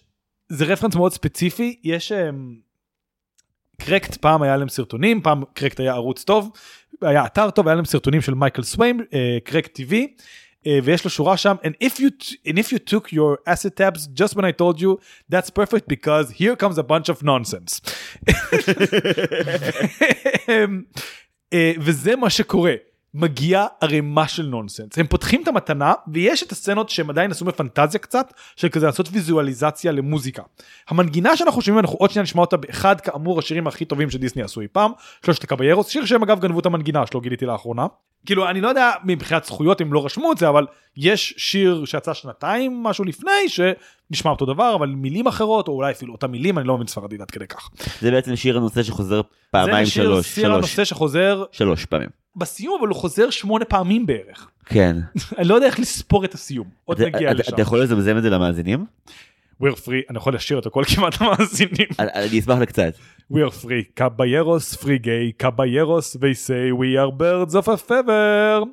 זה 0.50 0.66
reference 0.66 0.96
מאוד 0.96 1.14
ספציפי, 1.14 1.80
יש... 1.84 2.12
אמ, 2.12 2.56
Cracked 3.82 4.16
פעם 4.18 4.42
היה 4.42 4.58
להם 4.58 4.70
סרטונים, 4.70 5.22
פעם 5.22 5.44
Cracked 5.54 5.80
היה 5.80 5.94
ערוץ 5.94 6.24
טוב, 6.24 6.50
היה 7.02 7.26
אתר 7.26 7.50
טוב, 7.50 7.68
היה 7.68 7.76
להם 7.76 7.86
סרטונים 7.86 8.22
של 8.22 8.34
מייקל 8.34 8.64
סוויים, 8.64 9.00
Cracked 9.44 9.80
TV, 9.80 9.94
אה, 9.94 10.04
ויש 10.84 11.04
לו 11.04 11.10
שורה 11.10 11.38
שם, 11.38 11.56
and 11.64 11.86
if 11.88 12.00
you, 12.00 12.10
and 12.48 12.58
if 12.58 12.72
you 12.72 12.78
took 12.94 13.12
your 13.12 13.38
acid 13.48 13.76
tabs 13.76 14.08
just 14.22 14.36
when 14.36 14.46
I 14.46 14.52
told 14.52 14.82
you, 14.82 14.98
that's 15.30 15.50
perfect 15.50 15.88
because 15.88 16.32
here 16.32 16.56
comes 16.56 16.78
a 16.78 16.84
bunch 16.84 17.10
of 17.10 17.24
nonsense. 17.24 17.82
אה, 21.54 21.72
וזה 21.80 22.16
מה 22.16 22.30
שקורה. 22.30 22.74
מגיע 23.14 23.66
ערימה 23.82 24.28
של 24.28 24.46
נונסנס 24.46 24.98
הם 24.98 25.08
פותחים 25.08 25.44
את 25.44 25.48
המתנה 25.48 25.94
ויש 26.14 26.44
את 26.44 26.52
הסצנות 26.52 26.90
שהם 26.90 27.10
עדיין 27.10 27.32
עשו 27.32 27.46
בפנטזיה 27.46 28.00
קצת 28.00 28.34
של 28.56 28.70
כזה 28.70 28.86
לעשות 28.86 29.10
ויזואליזציה 29.12 29.92
למוזיקה. 29.92 30.44
המנגינה 30.88 31.38
שאנחנו 31.38 31.62
שומעים 31.62 31.80
אנחנו 31.80 31.98
עוד 31.98 32.12
שניה 32.12 32.24
נשמע 32.24 32.42
אותה 32.42 32.58
באחד 32.58 33.02
כאמור 33.02 33.40
השירים 33.40 33.68
הכי 33.68 33.86
טובים 33.86 34.10
שדיסני 34.10 34.44
עשו 34.44 34.62
אי 34.62 34.68
פעם 34.68 34.92
שלושת 35.26 35.44
הקביירוס 35.44 35.88
שיר 35.88 36.06
שהם 36.06 36.24
אגב 36.24 36.40
גנבו 36.40 36.60
את 36.60 36.66
המנגינה 36.66 37.08
שלא 37.08 37.22
גיליתי 37.22 37.46
לאחרונה. 37.46 37.88
כאילו 38.26 38.50
אני 38.50 38.62
לא 38.62 38.68
יודע 38.68 38.92
מבחינת 39.04 39.44
זכויות 39.46 39.82
הם 39.82 39.94
לא 39.94 40.06
רשמו 40.06 40.32
את 40.32 40.38
זה 40.38 40.50
אבל 40.50 40.68
יש 40.98 41.34
שיר 41.38 41.86
שיצא 41.86 42.14
שנתיים 42.14 42.84
משהו 42.84 43.06
לפני 43.06 43.32
שנשמע 43.48 44.32
אותו 44.32 44.46
דבר 44.46 44.76
אבל 44.76 44.90
מילים 44.90 45.28
אחרות 45.28 45.68
או 45.68 45.74
אולי 45.74 45.92
אפילו 45.92 46.14
אותם 46.14 46.32
מילים 46.32 46.58
אני 46.58 46.68
לא 46.68 46.76
מבין 46.76 46.88
ספרדית 46.88 47.22
עד 47.22 47.32
כדי 47.32 47.48
כך. 47.48 47.70
זה 48.02 48.12
בעצם 48.12 48.36
שיר 48.36 48.58
הנושא 48.58 48.84
שחוזר 48.84 49.22
פעמיים 49.52 49.86
זה 49.86 49.92
שיר, 49.92 50.04
שלוש. 50.04 50.28
שיר 50.28 50.44
שלוש. 50.44 50.58
הנושא 50.58 50.86
שחוזר 50.86 51.44
שלוש 51.52 51.86
פעמים. 51.86 52.10
בסיום 52.36 52.78
אבל 52.80 52.88
הוא 52.88 52.96
חוזר 52.96 53.30
שמונה 53.30 53.66
פעמים 53.66 54.06
בערך. 54.06 54.48
כן. 54.66 54.96
אני 55.38 55.48
לא 55.48 55.56
יודע 55.56 55.68
איך 55.68 55.80
לספור 55.80 56.26
את 56.26 56.34
הסיום 56.34 56.68
עוד 56.86 57.02
נגיע 57.02 57.34
לשם. 57.34 57.54
אתה 57.54 57.62
יכול 57.62 57.84
לזמזם 57.84 58.18
את 58.18 58.24
זה 58.24 58.30
למאזינים? 58.30 58.86
We're 59.62 59.76
free 59.86 60.04
אני 60.10 60.18
יכול 60.18 60.36
לשיר 60.36 60.60
את 60.60 60.66
הכל 60.66 60.84
כמעט 60.96 61.22
למאזינים. 61.22 61.88
אני- 62.00 62.40
אשמח 62.40 62.58
לקצת. 62.60 62.94
We 63.34 63.40
are 63.48 63.54
free 63.64 63.86
caballeros 64.02 64.76
free 64.84 65.00
gay 65.06 65.32
caballeros 65.46 66.08
they 66.20 66.34
say 66.48 66.64
we 66.82 66.90
are 67.02 67.12
birds 67.24 67.54
of 67.56 67.68
a 67.70 67.78
feather. 67.90 68.64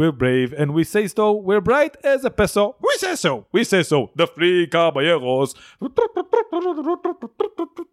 We're 0.00 0.16
brave 0.24 0.48
and 0.60 0.68
we 0.76 0.84
say 0.84 1.04
so 1.16 1.24
we're 1.48 1.64
bright 1.70 1.94
as 2.12 2.24
a 2.24 2.30
peso. 2.30 2.64
We 2.86 2.92
say 3.02 3.14
so 3.24 3.32
we 3.54 3.60
say 3.72 3.82
so 3.82 3.98
the 4.20 4.26
free 4.36 4.66
caballeros. 4.76 5.50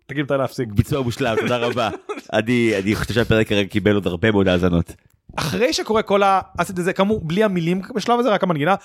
תגיד 0.08 0.24
מתי 0.26 0.34
להפסיק. 0.38 0.70
ביצוע 0.70 1.02
מושלם, 1.02 1.36
תודה 1.41 1.58
רבה. 1.58 1.89
אני 2.34 2.95
חושב 2.95 3.14
שהפרק 3.14 3.48
קיבל 3.70 3.93
עוד 3.95 4.08
הרבה 4.08 4.32
מאוד 4.32 4.48
האזנות. 4.48 4.95
אחרי 5.39 5.73
שקורה 5.73 6.01
כל 6.01 6.21
האסט 6.23 6.79
הזה 6.79 6.93
כאמור 6.93 7.21
בלי 7.23 7.43
המילים 7.43 7.81
בשלב 7.95 8.19
הזה 8.19 8.29
רק 8.29 8.43
המנגינה 8.43 8.75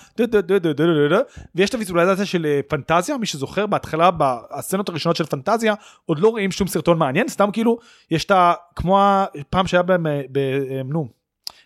ויש 1.55 1.71
את 1.71 1.75
הוויזואליזציה 1.75 2.27
של 2.27 2.47
אה, 2.47 2.61
פנטזיה 2.69 3.19
מי 3.19 3.27
שזוכר 3.27 3.67
בהתחלה 3.67 4.11
בסצנות 4.11 4.89
הראשונות 4.89 5.17
של 5.17 5.25
פנטזיה 5.25 5.75
עוד 6.07 6.19
לא 6.19 6.29
רואים 6.29 6.51
שום 6.51 6.69
סרטון 6.69 6.99
מעניין 6.99 7.29
סתם 7.29 7.49
כאילו 7.53 7.79
יש 8.11 8.25
את 8.25 8.31
ה... 8.31 8.53
כמו 8.77 9.01
הפעם 9.41 9.67
שהיה 9.67 9.83
בהם 9.83 10.07
אה. 10.07 10.21
אה, 10.37 10.81
נו. 10.85 11.09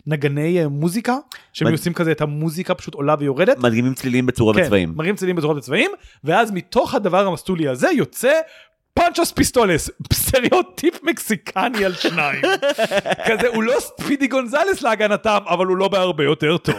נגני 0.06 0.66
מוזיקה 0.66 1.16
שהם 1.52 1.68
מד- 1.68 1.74
עושים 1.74 1.92
כזה 1.94 2.12
את 2.12 2.20
המוזיקה 2.20 2.74
פשוט 2.74 2.94
עולה 2.94 3.14
ויורדת. 3.18 3.58
מדגימים 3.58 3.94
צלילים 3.94 4.26
בצורה 4.26 4.54
כן, 4.54 4.62
וצבעים. 4.62 4.92
מראים 4.96 5.16
צלילים 5.16 5.36
בצורות 5.36 5.56
וצבעים 5.56 5.90
ואז 6.24 6.50
מתוך 6.50 6.94
הדבר 6.94 7.26
המסטולי 7.26 7.68
הזה 7.68 7.88
יוצא 7.92 8.32
פאנצ'וס 8.96 9.32
פיסטולס 9.32 9.90
סטריאוטיפ 10.12 11.02
מקסיקני 11.02 11.84
על 11.84 11.94
שניים 11.94 12.42
כזה 13.26 13.48
הוא 13.54 13.62
לא 13.62 13.74
ספידי 13.80 14.26
גונזלס 14.26 14.82
להגנתם 14.82 15.38
אבל 15.46 15.66
הוא 15.66 15.76
לא 15.76 15.88
בהרבה 15.88 16.24
יותר 16.24 16.56
טוב 16.56 16.76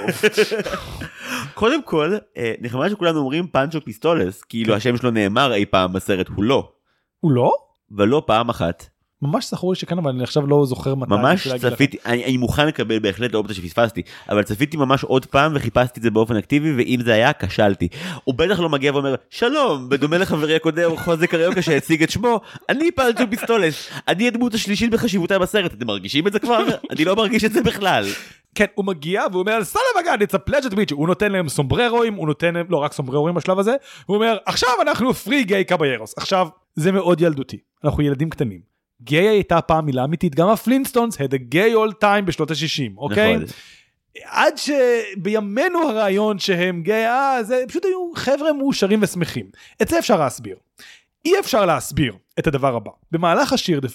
קודם 1.53 1.81
כל, 1.83 2.17
אה, 2.37 2.53
נחמד 2.61 2.89
שכולנו 2.89 3.19
אומרים 3.19 3.47
פאנצ'ו 3.47 3.81
פיסטולס, 3.81 4.43
כאילו 4.43 4.71
כן. 4.71 4.77
השם 4.77 4.97
שלו 4.97 5.11
נאמר 5.11 5.53
אי 5.53 5.65
פעם 5.65 5.93
בסרט, 5.93 6.27
הוא 6.35 6.43
לא. 6.43 6.71
הוא 7.19 7.31
לא 7.31 7.51
ולא 7.91 8.23
פעם 8.25 8.49
אחת. 8.49 8.85
ממש 9.21 9.49
זכור 9.49 9.71
לי 9.71 9.75
שכן 9.75 9.97
אבל 9.97 10.11
אני 10.11 10.23
עכשיו 10.23 10.47
לא 10.47 10.65
זוכר 10.65 10.95
מתי 10.95 11.09
ממש. 11.09 11.47
צפיתי, 11.47 11.97
אני, 12.05 12.25
אני 12.25 12.37
מוכן 12.37 12.67
לקבל 12.67 12.99
בהחלט 12.99 13.33
האופציה 13.33 13.55
שפספסתי, 13.55 14.01
אבל 14.29 14.43
צפיתי 14.43 14.77
ממש 14.77 15.03
עוד 15.03 15.25
פעם 15.25 15.51
וחיפשתי 15.55 15.99
את 15.99 16.03
זה 16.03 16.11
באופן 16.11 16.35
אקטיבי, 16.35 16.75
ואם 16.77 16.99
זה 17.03 17.13
היה, 17.13 17.33
כשלתי. 17.33 17.87
הוא 18.23 18.35
בטח 18.35 18.59
לא 18.59 18.69
מגיע 18.69 18.93
ואומר, 18.93 19.15
שלום, 19.29 19.89
בדומה 19.89 20.17
לחברי 20.17 20.55
הקודם, 20.55 20.97
חוזה 21.03 21.27
קריוקה 21.27 21.61
שהציג 21.61 22.03
את 22.03 22.09
שמו, 22.09 22.39
אני 22.69 22.91
פאנצ'ו 22.91 23.23
פיסטולס, 23.29 23.89
אני 24.07 24.27
הדמות 24.27 24.53
השלישית 24.53 24.91
בחשיבותה 24.91 25.39
בסרט, 25.39 25.73
אתם 25.73 25.87
מרגישים 25.87 26.27
את 26.27 26.33
זה 26.33 26.39
כבר? 26.39 26.65
אני 26.91 27.05
לא 27.05 27.15
מרגיש 27.15 27.43
את 27.43 27.53
זה 27.53 27.61
בכלל. 27.61 28.05
כן 28.55 28.65
הוא 28.75 28.85
מגיע 28.85 29.23
והוא 29.31 29.41
אומר 29.41 29.63
סלם 29.63 29.81
אגן 29.99 30.21
it's 30.21 30.35
a 30.35 30.51
pleasure 30.51 30.69
to 30.69 30.73
meet 30.73 30.91
you 30.91 30.95
הוא 30.95 31.07
נותן 31.07 31.31
להם 31.31 31.49
סומבררואים 31.49 32.13
הוא 32.13 32.27
נותן 32.27 32.53
להם 32.53 32.65
לא 32.69 32.77
רק 32.77 32.93
סומבררואים 32.93 33.35
בשלב 33.35 33.59
הזה 33.59 33.75
הוא 34.05 34.15
אומר 34.15 34.37
עכשיו 34.45 34.69
אנחנו 34.81 35.13
three 35.13 35.43
gay 35.43 35.63
caballeros 35.63 36.17
עכשיו 36.17 36.47
זה 36.75 36.91
מאוד 36.91 37.21
ילדותי 37.21 37.57
אנחנו 37.83 38.03
ילדים 38.03 38.29
קטנים. 38.29 38.76
גיי 39.01 39.27
הייתה 39.27 39.61
פעם 39.61 39.85
מילה 39.85 40.03
אמיתית 40.03 40.35
גם 40.35 40.49
הפלינסטונס 40.49 41.15
had 41.15 41.33
a 41.33 41.53
gay 41.53 41.73
old 41.73 41.93
time 42.03 42.21
בשנות 42.25 42.51
ה-60 42.51 42.97
אוקיי. 42.97 43.35
נכון. 43.35 43.45
עד 44.23 44.53
שבימינו 44.57 45.89
הרעיון 45.89 46.39
שהם 46.39 46.81
גיי 46.81 47.07
אה 47.07 47.43
זה 47.43 47.63
פשוט 47.67 47.85
היו 47.85 48.11
חבר'ה 48.15 48.53
מאושרים 48.53 48.99
ושמחים 49.01 49.45
את 49.81 49.87
זה 49.87 49.99
אפשר 49.99 50.17
להסביר. 50.17 50.55
אי 51.25 51.39
אפשר 51.39 51.65
להסביר 51.65 52.13
את 52.39 52.47
הדבר 52.47 52.75
הבא 52.75 52.91
במהלך 53.11 53.53
השיר 53.53 53.79
דה 53.79 53.87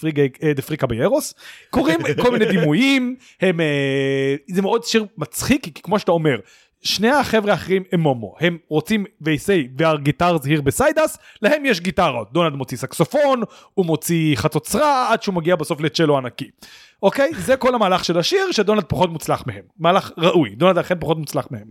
פרי, 0.61 0.77
קביירוס 0.77 1.33
קורים 1.69 1.99
כל 2.21 2.31
מיני 2.31 2.45
דימויים 2.55 3.15
הם 3.41 3.59
אה, 3.59 4.35
זה 4.47 4.61
מאוד 4.61 4.83
שיר 4.83 5.05
מצחיק 5.17 5.63
כי 5.63 5.81
כמו 5.81 5.99
שאתה 5.99 6.11
אומר 6.11 6.39
שני 6.83 7.09
החבר'ה 7.09 7.51
האחרים 7.51 7.83
הם 7.91 7.99
מומו 7.99 8.35
הם 8.39 8.57
רוצים 8.67 9.05
they 9.23 9.47
say 9.47 9.79
they 9.79 9.83
are 9.83 10.07
guitars 10.07 10.45
here 10.45 10.61
beside 10.61 10.97
us 10.97 11.17
להם 11.41 11.65
יש 11.65 11.79
גיטרות. 11.79 12.33
דונלד 12.33 12.53
מוציא 12.53 12.77
סקסופון 12.77 13.41
הוא 13.73 13.85
מוציא 13.85 14.35
חצוצרה 14.35 15.13
עד 15.13 15.23
שהוא 15.23 15.35
מגיע 15.35 15.55
בסוף 15.55 15.81
לצ'לו 15.81 16.17
ענקי. 16.17 16.49
אוקיי? 17.03 17.31
זה 17.37 17.57
כל 17.57 17.75
המהלך 17.75 18.05
של 18.05 18.19
השיר 18.19 18.51
שדונלד 18.51 18.83
פחות 18.83 19.09
מוצלח 19.09 19.43
מהם. 19.47 19.63
מהלך 19.79 20.11
ראוי. 20.17 20.55
דונלד 20.55 20.77
אכן 20.77 20.99
פחות 20.99 21.17
מוצלח 21.17 21.47
מהם. 21.51 21.67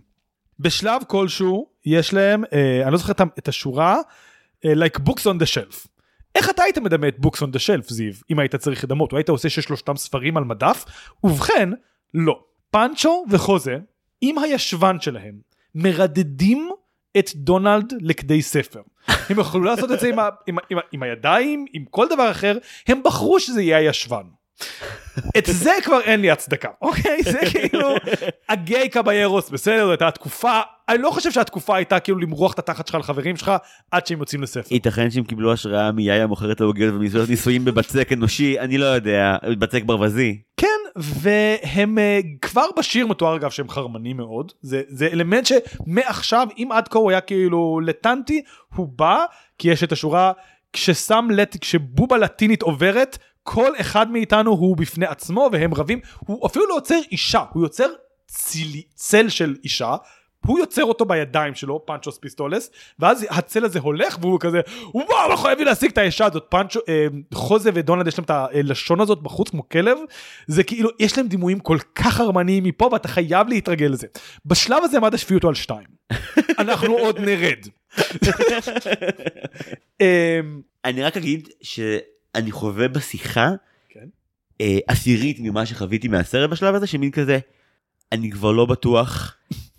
בשלב 0.59 1.01
כלשהו 1.07 1.67
יש 1.85 2.13
להם 2.13 2.43
אה, 2.53 2.81
אני 2.83 2.91
לא 2.91 2.97
זוכר 2.97 3.13
את 3.37 3.47
השורה 3.47 3.97
אה, 4.65 4.73
like 4.73 4.99
books 4.99 5.21
on 5.21 5.41
the 5.41 5.47
shelf. 5.55 5.87
איך 6.35 6.49
אתה 6.49 6.63
היית 6.63 6.77
מדמה 6.77 7.07
את 7.07 7.15
books 7.25 7.37
on 7.37 7.47
the 7.47 7.59
shelf 7.59 7.93
זיו 7.93 8.13
אם 8.31 8.39
היית 8.39 8.55
צריך 8.55 8.83
לדמות? 8.83 9.11
או 9.11 9.17
היית 9.17 9.29
עושה 9.29 9.49
ששלושתם 9.49 9.95
ספרים 9.95 10.37
על 10.37 10.43
מדף? 10.43 10.85
ובכן 11.23 11.69
לא. 12.13 12.39
פאנצ'ו 12.71 13.25
וחוזה 13.29 13.77
עם 14.25 14.37
הישבן 14.37 14.99
שלהם 14.99 15.35
מרדדים 15.75 16.69
את 17.17 17.29
דונלד 17.35 17.93
לכדי 18.01 18.41
ספר. 18.41 18.81
הם 19.07 19.39
יכולו 19.39 19.63
לעשות 19.63 19.91
את 19.91 19.99
זה 19.99 20.07
עם, 20.07 20.19
ה, 20.19 20.29
עם, 20.47 20.57
עם, 20.69 20.77
עם 20.91 21.03
הידיים 21.03 21.65
עם 21.73 21.85
כל 21.89 22.07
דבר 22.09 22.31
אחר 22.31 22.57
הם 22.87 23.03
בחרו 23.03 23.39
שזה 23.39 23.61
יהיה 23.61 23.77
הישבן. 23.77 24.23
את 25.37 25.43
זה 25.45 25.71
כבר 25.83 26.01
אין 26.01 26.21
לי 26.21 26.31
הצדקה 26.31 26.69
אוקיי 26.81 27.23
זה 27.23 27.39
כאילו 27.51 27.95
הגיי 28.49 28.89
קביירוס 28.89 29.49
בסדר 29.49 29.89
הייתה 29.89 30.11
תקופה 30.11 30.59
אני 30.89 31.01
לא 31.01 31.11
חושב 31.11 31.31
שהתקופה 31.31 31.75
הייתה 31.75 31.99
כאילו 31.99 32.19
למרוח 32.19 32.53
את 32.53 32.59
התחת 32.59 32.87
שלך 32.87 32.95
לחברים 32.99 33.37
שלך 33.37 33.51
עד 33.91 34.07
שהם 34.07 34.19
יוצאים 34.19 34.41
לספר. 34.41 34.75
ייתכן 34.75 35.11
שהם 35.11 35.23
קיבלו 35.23 35.53
השראה 35.53 35.91
מיאיה 35.91 36.27
מוכרת 36.27 36.61
העוגיות 36.61 36.95
וניסויות 36.95 37.29
ניסויים 37.29 37.65
בבצק 37.65 38.11
אנושי, 38.13 38.59
אני 38.59 38.77
לא 38.77 38.85
יודע, 38.85 39.35
בצק 39.59 39.83
ברווזי. 39.83 40.41
כן 40.57 40.67
והם 40.95 41.97
אה, 41.99 42.19
כבר 42.41 42.65
בשיר 42.77 43.07
מתואר 43.07 43.35
אגב 43.35 43.49
שהם 43.49 43.69
חרמנים 43.69 44.17
מאוד 44.17 44.51
זה 44.61 44.81
זה 44.87 45.07
אלמנט 45.07 45.45
שמעכשיו 45.45 46.47
אם 46.57 46.69
עד 46.71 46.87
כה 46.87 46.99
הוא 46.99 47.11
היה 47.11 47.21
כאילו 47.21 47.79
לטנטי 47.85 48.41
הוא 48.75 48.87
בא 48.95 49.25
כי 49.57 49.71
יש 49.71 49.83
את 49.83 49.91
השורה 49.91 50.31
כש 50.73 51.00
some 51.00 51.27
Lat 51.31 51.57
כשבובה 51.61 52.17
לטינית 52.17 52.61
עוברת 52.61 53.17
כל 53.43 53.71
אחד 53.79 54.11
מאיתנו 54.11 54.51
הוא 54.51 54.77
בפני 54.77 55.05
עצמו 55.05 55.49
והם 55.51 55.73
רבים 55.73 55.99
הוא 56.19 56.47
אפילו 56.47 56.67
לא 56.67 56.73
יוצר 56.75 56.99
אישה 57.11 57.43
הוא 57.53 57.63
יוצר 57.63 57.87
צילי, 58.27 58.83
צל 58.95 59.29
של 59.29 59.55
אישה. 59.63 59.95
הוא 60.45 60.59
יוצר 60.59 60.83
אותו 60.83 61.05
בידיים 61.05 61.55
שלו 61.55 61.85
פאנצ'וס 61.85 62.17
פיסטולס 62.17 62.71
ואז 62.99 63.25
הצל 63.29 63.65
הזה 63.65 63.79
הולך 63.79 64.17
והוא 64.21 64.39
כזה 64.39 64.61
וואו 64.93 65.31
אנחנו 65.31 65.43
חייבים 65.43 65.65
להשיג 65.65 65.91
את 65.91 65.97
האישה 65.97 66.25
הזאת. 66.25 66.45
פאנצ'ו 66.49 66.79
אה, 66.89 67.07
חוזה 67.33 67.71
ודונלד 67.73 68.07
יש 68.07 68.17
להם 68.19 68.25
את 68.25 68.29
הלשון 68.29 69.01
הזאת 69.01 69.21
בחוץ 69.21 69.49
כמו 69.49 69.69
כלב. 69.69 69.97
זה 70.47 70.63
כאילו 70.63 70.89
יש 70.99 71.17
להם 71.17 71.27
דימויים 71.27 71.59
כל 71.59 71.77
כך 71.95 72.19
חרמניים 72.19 72.63
מפה 72.63 72.89
ואתה 72.91 73.07
חייב 73.07 73.47
להתרגל 73.47 73.87
לזה. 73.87 74.07
בשלב 74.45 74.83
הזה 74.83 74.97
עמד 74.97 75.13
השפיעו 75.13 75.37
אותו 75.37 75.47
על 75.49 75.55
שתיים. 75.55 75.87
אנחנו 76.59 76.93
עוד 76.97 77.19
נרד. 77.19 77.67
אמ, 80.01 80.61
אני 80.85 81.03
רק 81.03 81.17
אגיד 81.17 81.49
שאני 81.61 82.51
חווה 82.51 82.87
בשיחה 82.87 83.49
כן. 83.89 84.05
אה, 84.61 84.77
עשירית 84.87 85.39
ממה 85.39 85.65
שחוויתי 85.65 86.07
מהסרט 86.07 86.49
בשלב 86.49 86.75
הזה, 86.75 86.87
שמין 86.87 87.11
כזה, 87.11 87.39
אני 88.11 88.31
כבר 88.31 88.51
לא 88.51 88.65
בטוח 88.65 89.35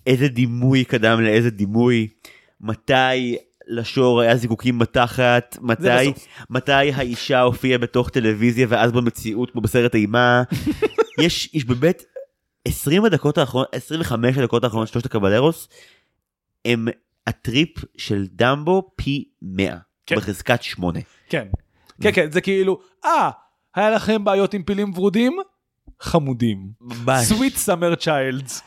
איזה 0.06 0.28
דימוי 0.28 0.84
קדם 0.84 1.20
לאיזה 1.20 1.50
דימוי, 1.50 2.08
מתי 2.60 3.36
לשור 3.66 4.20
היה 4.20 4.36
זיקוקים 4.36 4.78
בתחת, 4.78 5.56
מתי. 5.60 6.12
מתי 6.50 6.72
האישה 6.72 7.40
הופיעה 7.40 7.78
בתוך 7.78 8.08
טלוויזיה 8.08 8.66
ואז 8.68 8.92
במציאות 8.92 9.50
כמו 9.50 9.60
בסרט 9.60 9.94
אימה. 9.94 10.42
יש, 11.22 11.54
יש 11.54 11.64
באמת 11.64 12.04
20 12.64 13.04
הדקות 13.04 13.38
האחרונות, 13.38 13.74
25 13.74 14.38
הדקות 14.38 14.64
האחרונות 14.64 14.88
של 14.88 14.92
שלושת 14.92 15.06
הקבלרוס, 15.06 15.68
הם 16.64 16.88
הטריפ 17.26 17.70
של 17.96 18.26
דמבו 18.30 18.90
פי 18.96 19.24
100, 19.42 19.76
כן. 20.06 20.16
בחזקת 20.16 20.62
8. 20.62 21.00
כן 21.28 21.48
כן 22.02 22.12
כן 22.12 22.30
זה 22.30 22.40
כאילו 22.40 22.80
אה 23.04 23.30
היה 23.74 23.90
לכם 23.90 24.24
בעיות 24.24 24.54
עם 24.54 24.62
פילים 24.62 24.92
ורודים 24.94 25.38
חמודים 26.04 26.68
ממש. 26.80 27.32
sweet 27.32 27.66
summer 27.66 28.04
childs 28.04 28.60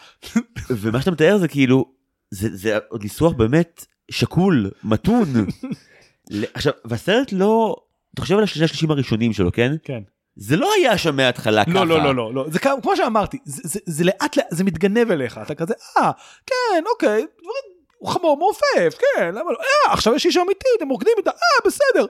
ומה 0.70 1.00
שאתה 1.00 1.12
מתאר 1.12 1.38
זה 1.38 1.48
כאילו, 1.48 1.86
זה, 2.32 2.56
זה 2.56 2.78
עוד 2.90 3.04
ניסוח 3.04 3.34
באמת 3.34 3.86
שקול, 4.12 4.72
מתון. 4.84 5.26
עכשיו, 6.54 6.74
והסרט 6.86 7.32
לא, 7.32 7.76
אתה 8.14 8.22
חושב 8.22 8.38
על 8.38 8.44
השלושה 8.44 8.66
השלישים 8.66 8.92
הראשונים 8.92 9.34
שלו, 9.34 9.52
כן? 9.52 9.76
כן 9.84 10.00
זה 10.38 10.56
לא 10.56 10.74
היה 10.74 10.98
שם 10.98 11.16
מההתחלה 11.16 11.66
ככה. 11.66 11.74
לא, 11.74 11.88
לא, 11.88 12.04
לא, 12.04 12.16
לא, 12.16 12.34
לא, 12.34 12.46
זה 12.50 12.60
כמו 12.60 12.82
כמו 12.82 12.96
שאמרתי, 12.96 13.38
זה, 13.46 13.62
זה, 13.66 13.80
זה 13.86 14.04
לאט 14.04 14.38
לאט, 14.38 14.46
זה 14.50 14.64
מתגנב 14.64 15.12
אליך, 15.12 15.40
אתה 15.44 15.56
כזה, 15.56 15.74
אה, 15.98 16.12
כן, 16.46 16.84
אוקיי, 16.94 17.26
דברים, 17.42 17.78
הוא 17.98 18.10
חמור 18.10 18.38
מעופף, 18.38 18.98
כן, 19.00 19.28
למה 19.28 19.52
לא, 19.52 19.58
אה, 19.60 19.94
עכשיו 19.94 20.16
יש 20.16 20.26
איש 20.26 20.38
אמיתית, 20.38 20.82
הם 20.82 20.90
רוקדים 20.90 21.14
איתה, 21.18 21.32
אה, 21.32 21.66
בסדר. 21.66 22.06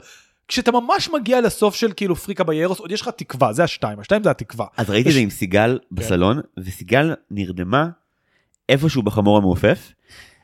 כשאתה 0.48 0.72
ממש 0.72 1.10
מגיע 1.14 1.42
לסוף 1.42 1.76
של 1.76 1.92
כאילו 1.96 2.16
פריקה 2.16 2.44
ביירוס, 2.44 2.80
עוד 2.80 2.92
יש 2.92 3.02
לך 3.02 3.10
תקווה, 3.10 3.54
זה 3.54 3.64
השתיים, 3.64 4.00
השתיים 4.00 4.24
זה 4.24 4.32
התקווה. 4.32 4.66
אז 4.78 4.90
ראיתי 4.90 5.10
את 5.10 5.14
זה 5.14 5.20
עם 5.20 5.30
סיגל 5.30 5.80
בסלון, 5.92 6.40
וסיגל 6.58 7.14
נרדמה 7.32 7.90
איפשהו 8.70 9.04
בחמור 9.04 9.38
המעופף, 9.38 9.92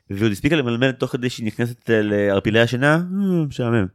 ועוד 0.10 0.32
הספיקה 0.32 0.56
למלמל 0.56 0.92
תוך 0.92 1.12
כדי 1.12 1.30
שהיא 1.30 1.48
נכנסת 1.48 1.90
לערפילי 1.90 2.60
השינה, 2.60 2.94
"אה, 2.96 3.02
משעמם. 3.48 3.86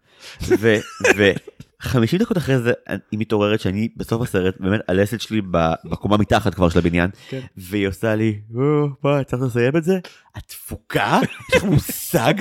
ו-50 0.42 2.18
דקות 2.20 2.36
אחרי 2.38 2.58
זה 2.58 2.72
היא 3.10 3.20
מתעוררת 3.20 3.60
שאני 3.60 3.88
בסוף 3.96 4.22
הסרט 4.22 4.54
באמת 4.60 4.80
הלסת 4.88 5.20
שלי 5.20 5.40
בקומה 5.84 6.16
מתחת 6.16 6.54
כבר 6.54 6.68
של 6.68 6.78
הבניין 6.78 7.10
כן. 7.28 7.40
והיא 7.56 7.88
עושה 7.88 8.14
לי 8.14 8.38
"או, 8.54 8.88
מה 9.04 9.24
צריך 9.24 9.42
לסיים 9.42 9.76
את 9.76 9.84
זה? 9.84 9.98
את 10.38 10.42
תפוקה? 10.46 11.20
יש 11.48 11.56
לך 11.56 11.64
מושג? 11.64 12.34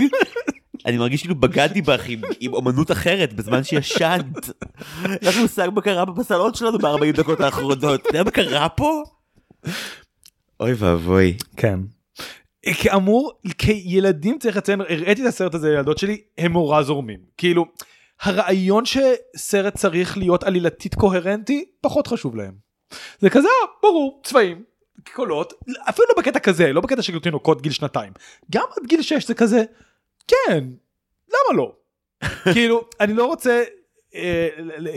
אני 0.87 0.97
מרגיש 0.97 1.21
כאילו 1.21 1.35
בגדתי 1.35 1.81
בך 1.81 2.03
עם, 2.07 2.21
עם 2.39 2.53
אומנות 2.53 2.91
אחרת 2.91 3.33
בזמן 3.33 3.63
שישנת. 3.63 4.49
יש 5.21 5.27
לך 5.27 5.37
מושג 5.37 5.69
מה 5.75 5.81
קרה 5.81 6.05
בסלון 6.05 6.53
שלנו 6.53 6.77
ב-40 6.77 7.17
דקות 7.17 7.39
האחרונות. 7.39 7.77
אתה 7.77 8.09
יודע 8.09 8.23
מה 8.23 8.31
קרה 8.31 8.69
פה? 8.69 9.03
אוי 10.59 10.73
ואבוי. 10.77 11.37
כן. 11.57 11.79
כאמור, 12.73 13.31
כילדים 13.57 14.39
צריך 14.39 14.57
לציין, 14.57 14.81
הראיתי 14.81 15.21
את 15.21 15.27
הסרט 15.27 15.55
הזה 15.55 15.69
לילדות 15.69 15.97
שלי, 15.97 16.21
הם 16.37 16.53
נורא 16.53 16.81
זורמים. 16.81 17.19
כאילו, 17.37 17.65
הרעיון 18.21 18.83
שסרט 18.85 19.77
צריך 19.77 20.17
להיות 20.17 20.43
עלילתית 20.43 20.95
קוהרנטי, 20.95 21.65
פחות 21.81 22.07
חשוב 22.07 22.35
להם. 22.35 22.53
זה 23.19 23.29
כזה, 23.29 23.47
אה, 23.47 23.67
ברור, 23.83 24.21
צבעים, 24.23 24.63
קולות, 25.13 25.53
אפילו 25.89 26.07
לא 26.09 26.21
בקטע 26.21 26.39
כזה, 26.39 26.73
לא 26.73 26.81
בקטע 26.81 27.01
של 27.01 27.19
תינוקות 27.19 27.61
גיל 27.61 27.71
שנתיים. 27.71 28.13
גם 28.51 28.63
עד 28.77 28.87
גיל 28.87 29.01
6 29.01 29.27
זה 29.27 29.33
כזה, 29.33 29.63
כן, 30.27 30.63
למה 31.29 31.57
לא? 31.57 31.73
כאילו, 32.53 32.81
אני 32.99 33.13
לא 33.13 33.25
רוצה 33.25 33.63
אה, 34.15 34.47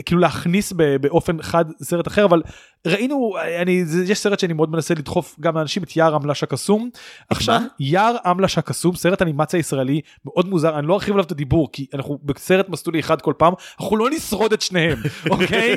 כאילו 0.05 0.21
להכניס 0.21 0.73
באופן 1.01 1.41
חד 1.41 1.65
סרט 1.83 2.07
אחר 2.07 2.25
אבל 2.25 2.41
ראינו 2.87 3.33
אני 3.61 3.83
יש 4.05 4.19
סרט 4.19 4.39
שאני 4.39 4.53
מאוד 4.53 4.71
מנסה 4.71 4.93
לדחוף 4.93 5.35
גם 5.39 5.57
לאנשים 5.57 5.83
את 5.83 5.97
יער 5.97 6.15
אמל"ש 6.15 6.43
הקסום. 6.43 6.89
עכשיו 7.29 7.61
יער 7.79 8.15
אמל"ש 8.31 8.57
הקסום 8.57 8.95
סרט 8.95 9.21
אנימציה 9.21 9.59
ישראלי 9.59 10.01
מאוד 10.25 10.49
מוזר 10.49 10.79
אני 10.79 10.87
לא 10.87 10.93
ארחיב 10.93 11.13
עליו 11.13 11.25
את 11.25 11.31
הדיבור 11.31 11.71
כי 11.71 11.85
אנחנו 11.93 12.19
בסרט 12.23 12.69
מסלולי 12.69 12.99
אחד 12.99 13.21
כל 13.21 13.33
פעם 13.37 13.53
אנחנו 13.81 13.97
לא 13.97 14.09
נשרוד 14.09 14.53
את 14.53 14.61
שניהם 14.61 14.97
אוקיי 15.31 15.75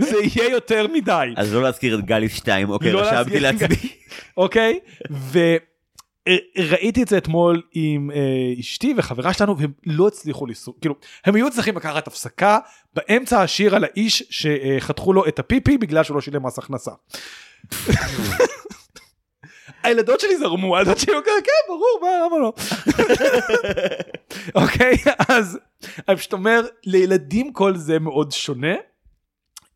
זה 0.00 0.16
יהיה 0.22 0.50
יותר 0.50 0.86
מדי 0.92 1.34
אז 1.36 1.54
לא 1.54 1.62
להזכיר 1.62 1.98
את 1.98 2.04
גליס 2.04 2.34
2, 2.34 2.70
אוקיי, 2.70 2.92
לא 2.92 3.00
רשמתי 3.00 3.40
לעצמי. 3.40 3.76
אוקיי 4.36 4.78
וראיתי 6.58 7.02
את 7.02 7.08
זה 7.08 7.18
אתמול 7.18 7.62
עם 7.72 8.10
אה, 8.10 8.60
אשתי 8.60 8.94
וחברה 8.96 9.32
שלנו 9.32 9.58
והם 9.58 9.72
לא 9.86 10.08
הצליחו 10.08 10.46
לשרוד 10.46 10.76
כאילו 10.80 10.94
הם 11.24 11.34
היו 11.34 11.50
צריכים 11.50 11.76
לקחת 11.76 12.06
הפסקה 12.06 12.58
באמצע 12.94 13.42
השיר 13.42 13.74
על 13.74 13.84
האיש 13.84 14.22
שחתכו 14.30 15.12
לו 15.12 15.28
את 15.28 15.38
הפיפי 15.38 15.78
בגלל 15.78 16.04
שהוא 16.04 16.14
לא 16.14 16.20
שילם 16.20 16.46
מס 16.46 16.58
הכנסה. 16.58 16.90
הילדות 19.82 20.20
שלי 20.20 20.38
זרמו, 20.38 20.76
הילדות 20.76 20.98
שלי 20.98 21.12
היו 21.12 21.22
כזה, 21.22 21.40
כן 21.44 21.68
ברור, 21.68 22.00
מה, 22.02 22.08
למה 22.26 22.38
לא? 22.38 22.52
אוקיי, 24.62 24.96
אז 25.28 25.58
אני 26.08 26.16
פשוט 26.16 26.32
אומר, 26.32 26.66
לילדים 26.84 27.52
כל 27.52 27.76
זה 27.76 27.98
מאוד 27.98 28.32
שונה. 28.32 28.74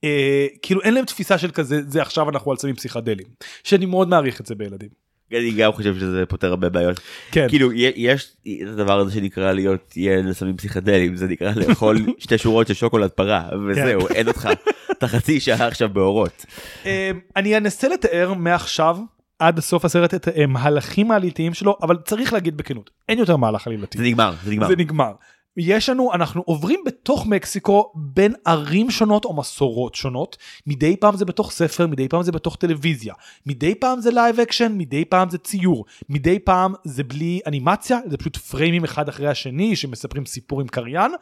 אה, 0.04 0.46
כאילו 0.62 0.82
אין 0.82 0.94
להם 0.94 1.04
תפיסה 1.04 1.38
של 1.38 1.50
כזה, 1.50 1.80
זה 1.88 2.02
עכשיו 2.02 2.30
אנחנו 2.30 2.50
על 2.50 2.56
סמים 2.56 2.74
פסיכדליים. 2.74 3.28
שאני 3.64 3.86
מאוד 3.86 4.08
מעריך 4.08 4.40
את 4.40 4.46
זה 4.46 4.54
בילדים. 4.54 5.03
אני 5.32 5.50
גם 5.50 5.72
חושב 5.72 5.94
שזה 5.98 6.26
פותר 6.28 6.48
הרבה 6.48 6.68
בעיות. 6.68 7.00
כן. 7.30 7.46
כאילו 7.48 7.72
יש 7.72 8.36
את 8.62 8.68
הדבר 8.68 8.98
הזה 8.98 9.12
שנקרא 9.12 9.52
להיות 9.52 9.92
ילד 9.96 10.24
לסמים 10.24 10.56
פסיכדליים 10.56 11.16
זה 11.16 11.26
נקרא 11.26 11.52
לאכול 11.56 11.98
שתי 12.18 12.38
שורות 12.38 12.66
של 12.66 12.74
שוקולד 12.74 13.10
פרה 13.10 13.48
וזהו 13.68 14.08
אין 14.08 14.28
אותך 14.28 14.48
אתה 14.92 15.08
חצי 15.08 15.40
שעה 15.40 15.66
עכשיו 15.66 15.88
באורות. 15.88 16.46
אה, 16.86 17.10
אני 17.36 17.56
אנסה 17.56 17.88
לתאר 17.88 18.34
מעכשיו 18.34 18.96
עד 19.38 19.60
סוף 19.60 19.84
הסרט 19.84 20.14
את 20.14 20.28
המהלכים 20.36 21.10
העלילתיים 21.10 21.54
שלו, 21.54 21.76
אבל 21.82 21.96
צריך 22.04 22.32
להגיד 22.32 22.56
בכנות, 22.56 22.90
אין 23.08 23.18
יותר 23.18 23.36
מהלך 23.36 23.66
עלילתי. 23.66 23.98
זה 23.98 24.04
נגמר 24.04 24.34
זה 24.44 24.50
נגמר. 24.50 24.68
זה 24.68 24.76
נגמר. 24.76 25.12
יש 25.56 25.88
לנו, 25.88 26.12
אנחנו 26.12 26.42
עוברים 26.46 26.80
בתוך 26.86 27.26
מקסיקו 27.26 27.92
בין 27.94 28.34
ערים 28.44 28.90
שונות 28.90 29.24
או 29.24 29.36
מסורות 29.36 29.94
שונות, 29.94 30.36
מדי 30.66 30.96
פעם 30.96 31.16
זה 31.16 31.24
בתוך 31.24 31.52
ספר, 31.52 31.86
מדי 31.86 32.08
פעם 32.08 32.22
זה 32.22 32.32
בתוך 32.32 32.56
טלוויזיה, 32.56 33.14
מדי 33.46 33.74
פעם 33.74 34.00
זה 34.00 34.10
live 34.10 34.40
action, 34.40 34.72
מדי 34.78 35.04
פעם 35.04 35.30
זה 35.30 35.38
ציור, 35.38 35.84
מדי 36.08 36.38
פעם 36.38 36.74
זה 36.84 37.04
בלי 37.04 37.40
אנימציה, 37.46 37.98
זה 38.06 38.16
פשוט 38.16 38.36
פריימים 38.36 38.84
אחד 38.84 39.08
אחרי 39.08 39.28
השני 39.28 39.76
שמספרים 39.76 40.26
סיפור 40.26 40.60
עם 40.60 40.68
קריין, 40.68 41.12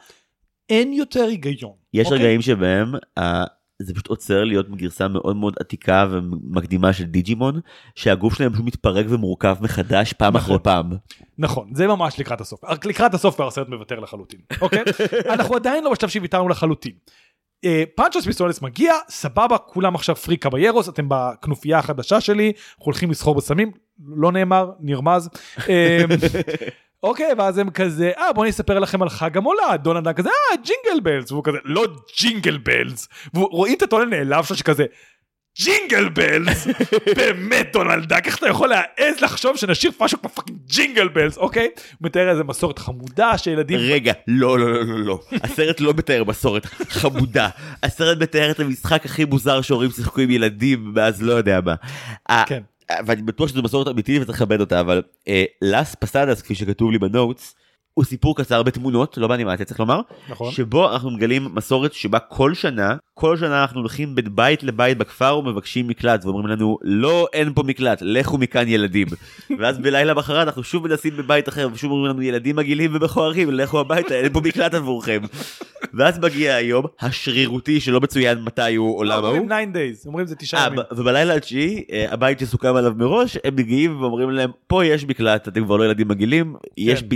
אין 0.69 0.93
יותר 0.93 1.23
היגיון. 1.23 1.73
יש 1.93 2.05
אוקיי? 2.05 2.19
רגעים 2.19 2.41
שבהם 2.41 2.93
אה, 3.17 3.43
זה 3.83 3.93
פשוט 3.93 4.07
עוצר 4.07 4.43
להיות 4.43 4.69
גרסה 4.69 5.07
מאוד 5.07 5.35
מאוד 5.35 5.55
עתיקה 5.59 6.07
ומקדימה 6.11 6.93
של 6.93 7.03
דיג'ימון 7.03 7.59
שהגוף 7.95 8.33
שלהם 8.33 8.53
פשוט 8.53 8.65
מתפרק 8.65 9.05
ומורכב 9.09 9.57
מחדש 9.61 10.13
פעם 10.13 10.35
נכון. 10.35 10.45
אחרי 10.45 10.63
פעם. 10.63 10.91
נכון, 11.37 11.69
זה 11.73 11.87
ממש 11.87 12.19
לקראת 12.19 12.41
הסוף. 12.41 12.63
רק 12.63 12.85
לקראת 12.85 13.13
הסוף 13.13 13.35
כבר 13.35 13.47
הסרט 13.47 13.69
מוותר 13.69 13.99
לחלוטין, 13.99 14.39
אוקיי? 14.61 14.83
אנחנו 15.33 15.55
עדיין 15.55 15.83
לא 15.83 15.91
בשלב 15.91 16.09
שוויתרנו 16.09 16.49
לחלוטין. 16.49 16.93
אה, 17.65 17.83
פאנצ'וס 17.95 18.25
פיסטולס 18.25 18.61
מגיע, 18.61 18.93
סבבה, 19.09 19.57
כולם 19.57 19.95
עכשיו 19.95 20.15
three 20.15 20.37
caballeros, 20.37 20.89
אתם 20.89 21.05
בכנופיה 21.07 21.79
החדשה 21.79 22.21
שלי, 22.21 22.47
אנחנו 22.47 22.85
הולכים 22.85 23.11
לסחור 23.11 23.35
בסמים, 23.35 23.71
לא 24.15 24.31
נאמר, 24.31 24.71
נרמז. 24.79 25.29
אוקיי, 27.03 27.33
ואז 27.37 27.57
הם 27.57 27.69
כזה, 27.69 28.11
אה 28.17 28.33
בוא 28.33 28.43
אני 28.43 28.49
אספר 28.49 28.79
לכם 28.79 29.01
על 29.01 29.09
חג 29.09 29.37
המולד, 29.37 29.79
דונלד 29.81 30.15
כזה, 30.15 30.29
אה 30.29 30.57
jingle 30.57 30.99
bells, 31.03 31.31
והוא 31.31 31.43
כזה, 31.43 31.57
לא 31.63 31.85
jingle 32.19 32.57
bells, 32.57 33.07
ורואים 33.33 33.77
את 33.77 33.81
הטון 33.81 34.01
הנעלב 34.01 34.43
שלו 34.43 34.55
שכזה, 34.57 34.85
jingle 35.59 36.09
bells, 36.09 36.67
באמת 37.17 37.69
דונלד 37.73 38.09
דאק, 38.09 38.27
איך 38.27 38.37
אתה 38.37 38.47
יכול 38.47 38.69
להעז 38.69 39.21
לחשוב 39.21 39.57
שנשאיר 39.57 39.91
משהו 40.01 40.21
כמו 40.21 40.29
fucking 40.29 40.57
jingle 40.65 41.07
bells, 41.07 41.37
אוקיי? 41.37 41.63
הוא 41.63 41.97
מתאר 42.01 42.29
איזה 42.29 42.43
מסורת 42.43 42.79
חמודה 42.79 43.37
שילדים... 43.37 43.79
רגע 43.79 44.13
לא 44.27 44.59
לא 44.59 44.73
לא 44.73 44.85
לא 44.85 44.99
לא 44.99 45.19
הסרט 45.43 45.79
לא 45.79 45.93
מתאר 45.93 46.23
מסורת 46.23 46.65
חמודה 46.89 47.49
הסרט 47.83 48.17
מתאר 48.17 48.51
את 48.51 48.59
המשחק 48.59 49.05
הכי 49.05 49.25
מוזר 49.25 49.61
שהורים 49.61 49.91
שיחקו 49.91 50.21
עם 50.21 50.31
ילדים 50.31 50.91
ואז 50.95 51.23
לא 51.23 51.33
יודע 51.33 51.59
מה. 51.65 51.75
כן. 52.45 52.61
ואני 53.05 53.21
בטוח 53.21 53.49
שזו 53.49 53.63
מסורת 53.63 53.87
אמיתית 53.87 54.21
וצריך 54.21 54.41
לכבד 54.41 54.59
אותה 54.59 54.79
אבל 54.79 55.01
לאס 55.61 55.95
פסדס 55.95 56.41
כפי 56.41 56.55
שכתוב 56.55 56.91
לי 56.91 56.99
בנוטס 56.99 57.55
הוא 57.93 58.05
סיפור 58.05 58.35
קצר 58.35 58.63
בתמונות 58.63 59.17
לא 59.17 59.27
באנימציה 59.27 59.65
צריך 59.65 59.79
לומר 59.79 60.01
נכון. 60.29 60.51
שבו 60.51 60.91
אנחנו 60.91 61.11
מגלים 61.11 61.47
מסורת 61.53 61.93
שבה 61.93 62.19
כל 62.19 62.53
שנה 62.53 62.95
כל 63.13 63.37
שנה 63.37 63.61
אנחנו 63.61 63.79
הולכים 63.79 64.15
בין 64.15 64.35
בית 64.35 64.63
לבית 64.63 64.97
בכפר 64.97 65.37
ומבקשים 65.37 65.87
מקלט 65.87 66.25
ואומרים 66.25 66.47
לנו 66.47 66.77
לא 66.81 67.27
אין 67.33 67.53
פה 67.53 67.63
מקלט 67.63 67.99
לכו 68.01 68.37
מכאן 68.37 68.67
ילדים 68.67 69.07
ואז 69.59 69.79
בלילה 69.79 70.13
מחרת 70.13 70.47
אנחנו 70.47 70.63
שוב 70.63 70.87
מנסים 70.87 71.17
בבית 71.17 71.49
אחר 71.49 71.69
ושוב 71.73 71.91
אומרים 71.91 72.11
לנו 72.11 72.21
ילדים 72.21 72.55
מגעילים 72.55 72.95
ומכוערים 72.95 73.51
לכו 73.51 73.79
הביתה 73.79 74.13
אין 74.13 74.33
פה 74.33 74.41
מקלט 74.41 74.73
עבורכם. 74.73 75.21
ואז 75.93 76.19
מגיע 76.19 76.55
היום 76.55 76.85
השרירותי 77.01 77.79
שלא 77.79 78.01
מצוין 78.01 78.41
מתי 78.43 78.75
הוא 78.75 78.97
עולם 78.97 79.25
ההוא. 79.25 79.37
אומרים 79.37 79.71
9 79.71 79.79
days, 79.79 80.07
אומרים 80.07 80.25
זה 80.25 80.35
תשעה 80.35 80.61
אה, 80.61 80.67
ימים. 80.67 80.79
ובלילה 80.91 81.35
התשיעי 81.35 81.83
אה, 81.91 82.05
הבית 82.09 82.39
שסוכם 82.39 82.75
עליו 82.75 82.93
מראש 82.97 83.37
הם 83.43 83.55
מגיעים 83.55 84.01
ואומרים 84.01 84.29
להם 84.29 84.51
פה 84.67 84.85
יש 84.85 85.05
מקלט 85.05 85.47
אתם 85.47 85.65
כבר 85.65 85.77
לא 85.77 85.85
ילדים 85.85 86.07
מגעילים 86.07 86.55
יש 86.77 87.01
כן. 87.01 87.07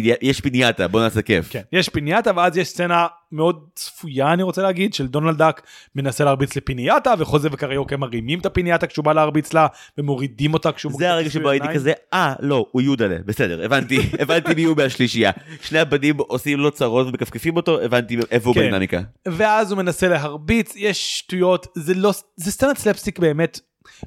פניאטה 0.67 0.87
בוא 0.87 1.01
נעשה 1.01 1.21
כיף. 1.21 1.49
כן, 1.49 1.61
יש 1.71 1.89
פינייתה 1.89 2.31
ואז 2.35 2.57
יש 2.57 2.67
סצנה 2.67 3.07
מאוד 3.31 3.63
צפויה 3.75 4.33
אני 4.33 4.43
רוצה 4.43 4.61
להגיד 4.61 4.93
של 4.93 5.07
דונלד 5.07 5.37
דאק 5.37 5.61
מנסה 5.95 6.23
להרביץ 6.23 6.55
לפינייתה 6.55 7.13
וחוזה 7.17 7.49
וקריוקה 7.51 7.97
מרימים 7.97 8.39
את 8.39 8.45
הפינייתה 8.45 8.87
כשהוא 8.87 9.05
בא 9.05 9.13
להרביץ 9.13 9.53
לה 9.53 9.67
ומורידים 9.97 10.53
אותה 10.53 10.71
כשהוא 10.71 10.93
זה 10.97 11.11
הרגע 11.11 11.29
שבו 11.29 11.49
הייתי. 11.49 11.67
כזה 11.73 11.93
אה 12.13 12.33
לא 12.39 12.65
הוא 12.71 12.81
יודלה 12.81 13.15
בסדר 13.25 13.65
הבנתי 13.65 13.99
הבנתי 14.21 14.53
מי 14.55 14.63
הוא 14.63 14.77
מהשלישייה 14.77 15.31
שני 15.61 15.79
הבנים 15.79 16.17
עושים 16.17 16.59
לו 16.59 16.71
צרות 16.71 17.07
ומכפכפים 17.07 17.55
אותו 17.55 17.81
הבנתי 17.81 18.17
איפה 18.31 18.49
הוא 18.49 18.55
כן. 18.55 18.61
בדינמיקה. 18.61 19.01
ואז 19.27 19.71
הוא 19.71 19.77
מנסה 19.77 20.07
להרביץ 20.07 20.73
יש 20.75 21.17
שטויות 21.17 21.67
זה 21.75 21.93
לא 21.93 22.13
זה 22.35 22.51
סצנת 22.51 22.77
סלפסטיק 22.77 23.19
באמת 23.19 23.59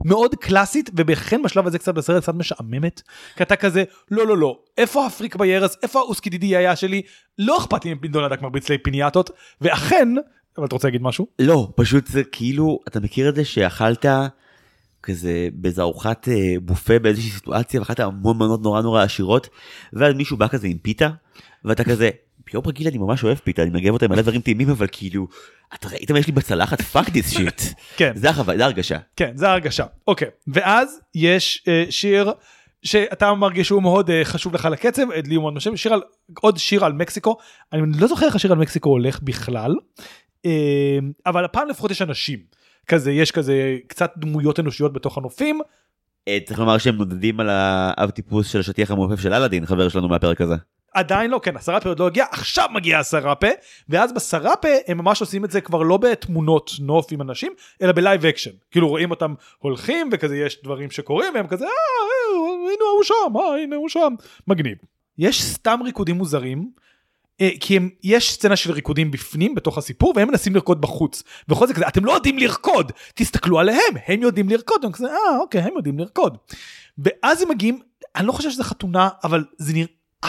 מאוד 0.05 0.35
קלאסית 0.35 0.91
ובכן 0.97 1.43
בשלב 1.43 1.67
הזה 1.67 1.79
קצת 1.79 1.95
בסרט 1.95 2.23
קצת 2.23 2.35
משעממת 2.35 3.03
כי 3.37 3.43
אתה 3.43 3.57
כזה 3.57 3.85
לא 4.11 4.27
לא 4.27 4.39
לא 4.39 4.59
איפה 4.79 5.07
ה 5.07 5.11
freaky 5.11 5.37
birds? 5.37 5.77
איפה 5.83 5.99
האוסקידידי 5.99 6.57
היה 6.57 6.77
שלי? 6.77 7.03
לא 7.39 7.59
אכפת 7.59 7.85
לי 7.85 7.95
דונלד 7.95 8.31
דאק 8.31 8.43
מרביץ 8.43 8.69
לי 8.69 8.79
פיניאטות 8.79 9.31
ואכן 9.61 10.09
אבל 10.59 10.67
אתה 10.67 10.75
רוצה 10.75 10.89
להגיד 10.89 11.03
משהו? 11.03 11.27
לא 11.39 11.69
פשוט 11.77 12.07
זה 12.07 12.25
כאילו 12.25 12.81
אתה 12.89 13.01
מכיר 13.01 13.29
את 13.29 13.35
זה 13.35 13.45
שאכלת 13.45 14.07
כזה 15.03 15.49
באיזה 15.53 15.83
ארוחת 15.83 16.29
אה, 16.29 16.55
בופה 16.63 16.99
באיזושהי 16.99 17.31
סיטואציה 17.31 17.81
ואכלת 17.81 18.01
המון 18.01 18.37
מנות 18.37 18.63
נורא 18.63 18.83
נורא 18.83 19.03
עשירות 19.03 19.49
ואז 19.93 20.15
מישהו 20.15 20.37
בא 20.37 20.49
כזה 20.49 20.67
עם 20.67 20.79
פיתה 20.79 21.11
ואתה 21.65 21.85
כזה 21.85 22.11
ביום 22.53 22.63
רגיל 22.67 22.89
אני 22.89 22.99
ממש 22.99 23.25
אוהב 23.25 23.39
פיתה, 23.39 23.63
אני 23.63 23.71
מגב 23.71 23.93
אותה 23.93 24.05
עם 24.05 24.13
מלא 24.13 24.23
דברים 24.23 24.41
טעימים, 24.41 24.71
אבל 24.71 24.87
כאילו, 24.93 25.29
אתה 25.75 25.89
ראית 25.89 26.11
מה 26.11 26.19
יש 26.19 26.27
לי 26.27 26.33
בצלחת? 26.33 26.83
fuck 26.83 27.09
this 27.09 27.31
shit. 27.31 27.63
כן. 27.97 28.13
זה 28.15 28.31
החוויה, 28.31 28.59
זה 28.59 28.65
הרגשה. 28.65 28.99
כן, 29.17 29.33
זה 29.35 29.49
ההרגשה. 29.49 29.85
אוקיי, 30.09 30.29
ואז 30.47 31.01
יש 31.15 31.65
אה, 31.69 31.85
שיר 31.91 32.33
שאתה 32.83 33.35
מרגיש 33.35 33.67
שהוא 33.67 33.83
מאוד 33.83 34.11
אה, 34.11 34.25
חשוב 34.25 34.55
לך 34.55 34.69
לקצב, 34.73 35.11
אה, 35.11 35.21
לי 35.27 35.35
הוא 35.35 35.43
מאוד 35.43 35.55
משם, 35.55 35.77
שיר 35.77 35.95
על, 35.95 36.03
עוד 36.41 36.59
שיר 36.59 36.85
על 36.85 36.93
מקסיקו, 36.93 37.37
אני 37.73 37.83
לא 38.01 38.07
זוכר 38.07 38.27
איך 38.27 38.35
השיר 38.35 38.53
על 38.53 38.59
מקסיקו 38.59 38.91
הולך 38.91 39.23
בכלל, 39.23 39.75
אה, 40.47 40.99
אבל 41.27 41.45
הפעם 41.45 41.69
לפחות 41.69 41.91
יש 41.91 42.03
אנשים, 42.03 42.39
כזה, 42.87 43.13
יש 43.13 43.31
כזה 43.31 43.77
קצת 43.87 44.13
דמויות 44.17 44.61
אנושיות 44.61 44.93
בתוך 44.93 45.19
הנופים, 45.19 45.61
צריך 46.45 46.61
לומר 46.61 46.79
שהם 46.79 46.97
נודדים 46.97 47.41
על 47.41 47.49
האב 47.51 48.11
טיפוס 48.11 48.53
של 48.53 48.61
השטיח 48.61 48.91
המעופף 48.91 49.21
של 49.21 49.33
אלאדין, 49.33 49.67
חבר 49.67 49.89
שלנו 49.89 50.09
מהפרק 50.09 50.41
הזה. 50.41 50.55
עדיין 50.95 51.31
לא, 51.31 51.41
כן, 51.43 51.57
הסראפה 51.57 51.89
עוד 51.89 51.99
לא 51.99 52.07
הגיע, 52.07 52.25
עכשיו 52.31 52.69
מגיע 52.73 52.99
הסראפה, 52.99 53.47
ואז 53.89 54.13
בסראפה 54.13 54.69
הם 54.87 54.99
ממש 54.99 55.21
עושים 55.21 55.45
את 55.45 55.51
זה 55.51 55.61
כבר 55.61 55.83
לא 55.83 55.97
בתמונות 55.97 56.71
נוף 56.81 57.07
עם 57.13 57.21
אנשים, 57.21 57.53
אלא 57.83 57.93
ב 57.93 58.00
live 58.00 58.27
action. 58.27 58.51
כאילו 58.71 58.89
רואים 58.89 59.11
אותם 59.11 59.35
הולכים 59.59 60.11
וכזה 60.13 60.37
יש 60.37 60.63
דברים 60.63 60.91
שקורים 60.91 61.35
והם 61.35 61.47
כזה, 61.47 61.65
אה, 61.65 61.71
אה, 61.71 62.73
הנה 62.73 62.85
הוא 62.97 63.05
שם, 63.05 63.37
אה, 63.37 63.63
הנה 63.63 63.77
הוא 63.77 63.89
שם, 63.89 64.15
מגניב. 64.47 64.77
יש 65.19 65.43
סתם 65.43 65.81
ריקודים 65.85 66.17
מוזרים, 66.17 66.71
אה, 67.41 67.51
כי 67.61 67.77
הם, 67.77 67.91
יש 68.03 68.33
סצנה 68.33 68.57
של 68.57 68.73
ריקודים 68.73 69.11
בפנים 69.11 69.55
בתוך 69.55 69.79
הסיפור 69.79 70.13
והם 70.17 70.29
מנסים 70.29 70.55
לרקוד 70.55 70.81
בחוץ. 70.81 71.23
וכל 71.49 71.67
זה 71.67 71.75
כזה, 71.75 71.89
אתם 71.89 72.05
לא 72.05 72.13
יודעים 72.13 72.39
לרקוד, 72.39 72.93
תסתכלו 73.15 73.59
עליהם, 73.59 73.95
הם 74.07 74.23
יודעים 74.23 74.49
לרקוד, 74.49 74.85
הם 74.85 74.93
כזה, 74.93 75.07
אה, 75.07 75.39
אוקיי, 75.41 75.61
הם 75.61 75.73
יודעים 75.77 75.99
לרקוד. 75.99 76.37
ואז 76.99 77.43
הם 77.43 77.49
מגיעים, 77.49 77.81
אני 78.17 78.27
לא 78.27 78.33
חושב 78.33 78.51
שזה 78.51 78.65
חתונה, 78.65 79.09
אבל 79.25 79.45
זה 79.59 79.73
נראה 79.73 79.87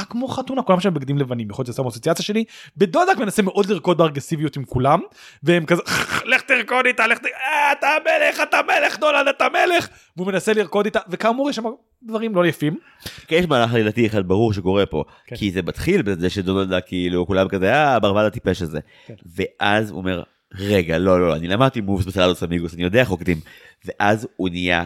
כמו 0.10 0.28
חתונה, 0.28 0.62
כולם 0.62 0.80
שם 0.80 0.94
בגדים 0.94 1.18
לבנים, 1.18 1.50
יכול 1.50 1.64
להיות 1.64 1.74
שזה 1.76 1.84
האסוציאציה 1.86 2.26
שלי. 2.26 2.44
בדודק 2.78 3.18
מנסה 3.20 3.42
מאוד 3.42 3.66
לרקוד 3.66 3.98
באגרסיביות 3.98 4.56
עם 4.56 4.66
כולם, 4.66 5.00
והם 5.44 5.66
כזה, 5.66 5.82
לך 6.26 6.42
תרקוד 6.42 6.86
איתה, 6.86 7.08
לך. 7.08 7.18
אה, 7.26 7.72
אתה 7.72 7.88
המלך, 7.88 8.42
אתה 8.44 8.58
המלך, 8.58 9.00
דולד, 9.00 9.28
אתה 9.28 9.46
המלך, 9.46 9.88
והוא 10.18 10.28
מנסה 10.28 10.54
לרקוד 10.54 10.86
איתה, 10.86 11.00
וכאמור 11.10 11.50
יש 11.50 11.56
שם 11.56 11.64
דברים 12.04 12.36
לא 12.36 12.46
יפים. 12.46 12.78
כן, 13.28 13.36
יש 13.36 13.46
מהלך 13.46 13.74
עלילתי 13.74 14.08
אחד 14.08 14.28
ברור 14.28 14.54
שקורה 14.54 14.86
פה, 14.86 15.04
כן. 15.28 15.36
כי 15.36 15.52
זה 15.52 15.62
מתחיל 15.62 16.02
בזה 16.02 16.30
שדונלדה 16.30 16.82
כאילו 16.82 17.28
כולם 17.28 17.48
כזה 17.48 17.74
אה 17.74 18.00
ברווז 18.00 18.26
הטיפש 18.26 18.62
הזה, 18.62 18.80
כן. 19.08 19.14
ואז 19.36 19.89
הוא 19.89 19.98
אומר 19.98 20.24
רגע 20.54 20.98
לא 20.98 21.20
לא 21.20 21.28
לא, 21.28 21.36
אני 21.36 21.48
למדתי 21.48 21.82
מובס 21.82 22.06
בסלדוס 22.06 22.44
אמיגוס 22.44 22.74
אני 22.74 22.84
יודע 22.84 23.00
איך 23.00 23.10
רוקדים, 23.10 23.39
ואז 23.86 24.28
הוא 24.36 24.50
נהיה 24.50 24.86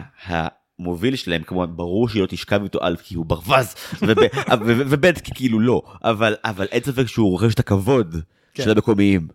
המוביל 0.78 1.16
שלהם 1.16 1.42
כמובן 1.42 1.76
ברור 1.76 2.08
שהיא 2.08 2.22
לא 2.22 2.26
תשכב 2.26 2.62
איתו 2.62 2.78
על 2.82 2.96
כי 2.96 3.14
הוא 3.14 3.26
ברווז 3.26 3.74
וב- 4.02 4.18
ו- 4.66 4.82
וב' 4.90 5.12
כי 5.12 5.30
כאילו 5.34 5.60
לא 5.60 5.82
אבל 6.04 6.36
אבל 6.44 6.66
אין 6.70 6.82
ספק 6.82 7.06
שהוא 7.06 7.30
רוכש 7.30 7.54
את 7.54 7.58
הכבוד 7.58 8.16
כן. 8.54 8.62
של 8.62 8.70
המקומיים. 8.70 9.28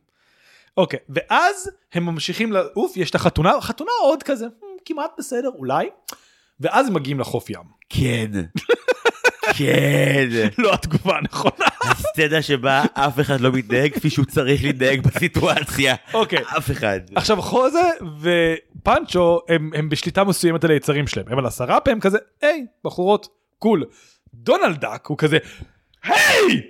אוקיי, 0.78 1.00
ואז 1.10 1.70
הם 1.94 2.06
ממשיכים 2.06 2.52
לעוף, 2.52 2.98
יש 2.98 3.10
את 3.10 3.16
החתונה, 3.16 3.62
חתונה 3.62 3.92
עוד 4.02 4.24
כזה, 4.24 4.46
"מ, 4.48 4.50
כמעט 4.86 5.12
בסדר, 5.18 5.50
אולי, 5.56 5.90
ואז 6.60 6.88
הם 6.88 6.94
מגיעים 6.94 7.20
לחוף 7.20 7.50
ים. 7.50 7.64
כן. 7.90 8.32
כן. 9.54 10.28
לא 10.58 10.74
התגובה 10.74 11.18
הנכונה. 11.18 11.66
הסצנה 11.84 12.42
שבה 12.42 12.84
אף 12.94 13.20
אחד 13.20 13.42
לא 13.42 13.52
מתנהג 13.52 13.94
כפי 13.94 14.10
שהוא 14.10 14.26
צריך 14.26 14.64
להתנהג 14.64 15.02
בסיטואציה. 15.08 15.96
אוקיי. 16.14 16.40
אף 16.58 16.72
אחד. 16.72 17.00
עכשיו 17.16 17.42
חוזה 17.42 17.90
ופאנצ'ו 18.22 19.40
הם, 19.50 19.72
הם 19.76 19.90
בשליטה 19.90 20.24
מסוימת 20.24 20.64
על 20.64 20.72
היצרים 20.72 21.08
שלהם 21.08 21.26
הם 21.30 21.40
על 21.40 21.46
הסראפה 21.46 21.92
הם 21.92 22.00
כזה 22.00 22.18
היי 22.42 22.66
בחורות 22.84 23.28
קול 23.60 23.86
דונלד 24.34 24.82
דאק 24.82 25.06
הוא 25.08 25.18
כזה 25.18 25.38
היי 26.04 26.62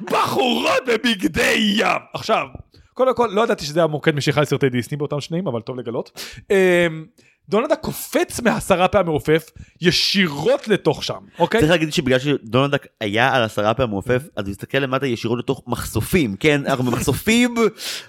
בחורות 0.12 0.82
בבגדי 0.86 1.74
ים 1.76 2.00
עכשיו 2.14 2.46
קודם 2.94 3.14
כל 3.14 3.28
לא 3.32 3.42
ידעתי 3.42 3.64
שזה 3.64 3.82
המוקד 3.82 4.14
משיכה 4.14 4.40
לסרטי 4.40 4.68
דיסני 4.68 4.96
באותם 4.96 5.20
שניים 5.20 5.46
אבל 5.46 5.60
טוב 5.60 5.78
לגלות 5.78 6.20
אמ, 6.50 7.04
דונלד 7.48 7.68
דאק 7.68 7.80
קופץ 7.80 8.40
מהסראפה 8.40 8.98
המעופף 8.98 9.50
ישירות 9.80 10.68
לתוך 10.68 11.04
שם 11.04 11.18
אוקיי 11.38 11.60
צריך 11.60 11.70
להגיד 11.72 11.92
שבגלל 11.92 12.18
שדונלד 12.18 12.66
דאק 12.66 12.86
היה 13.00 13.34
על 13.34 13.42
הסראפה 13.42 13.90
המעופף 13.90 14.22
אז 14.36 14.44
הוא 14.44 14.50
הסתכל 14.50 14.78
למטה 14.78 15.06
ישירות 15.06 15.38
לתוך 15.38 15.62
מחשופים 15.66 16.36
כן 16.36 16.66
אנחנו 16.66 16.84
במחשופים 16.84 17.54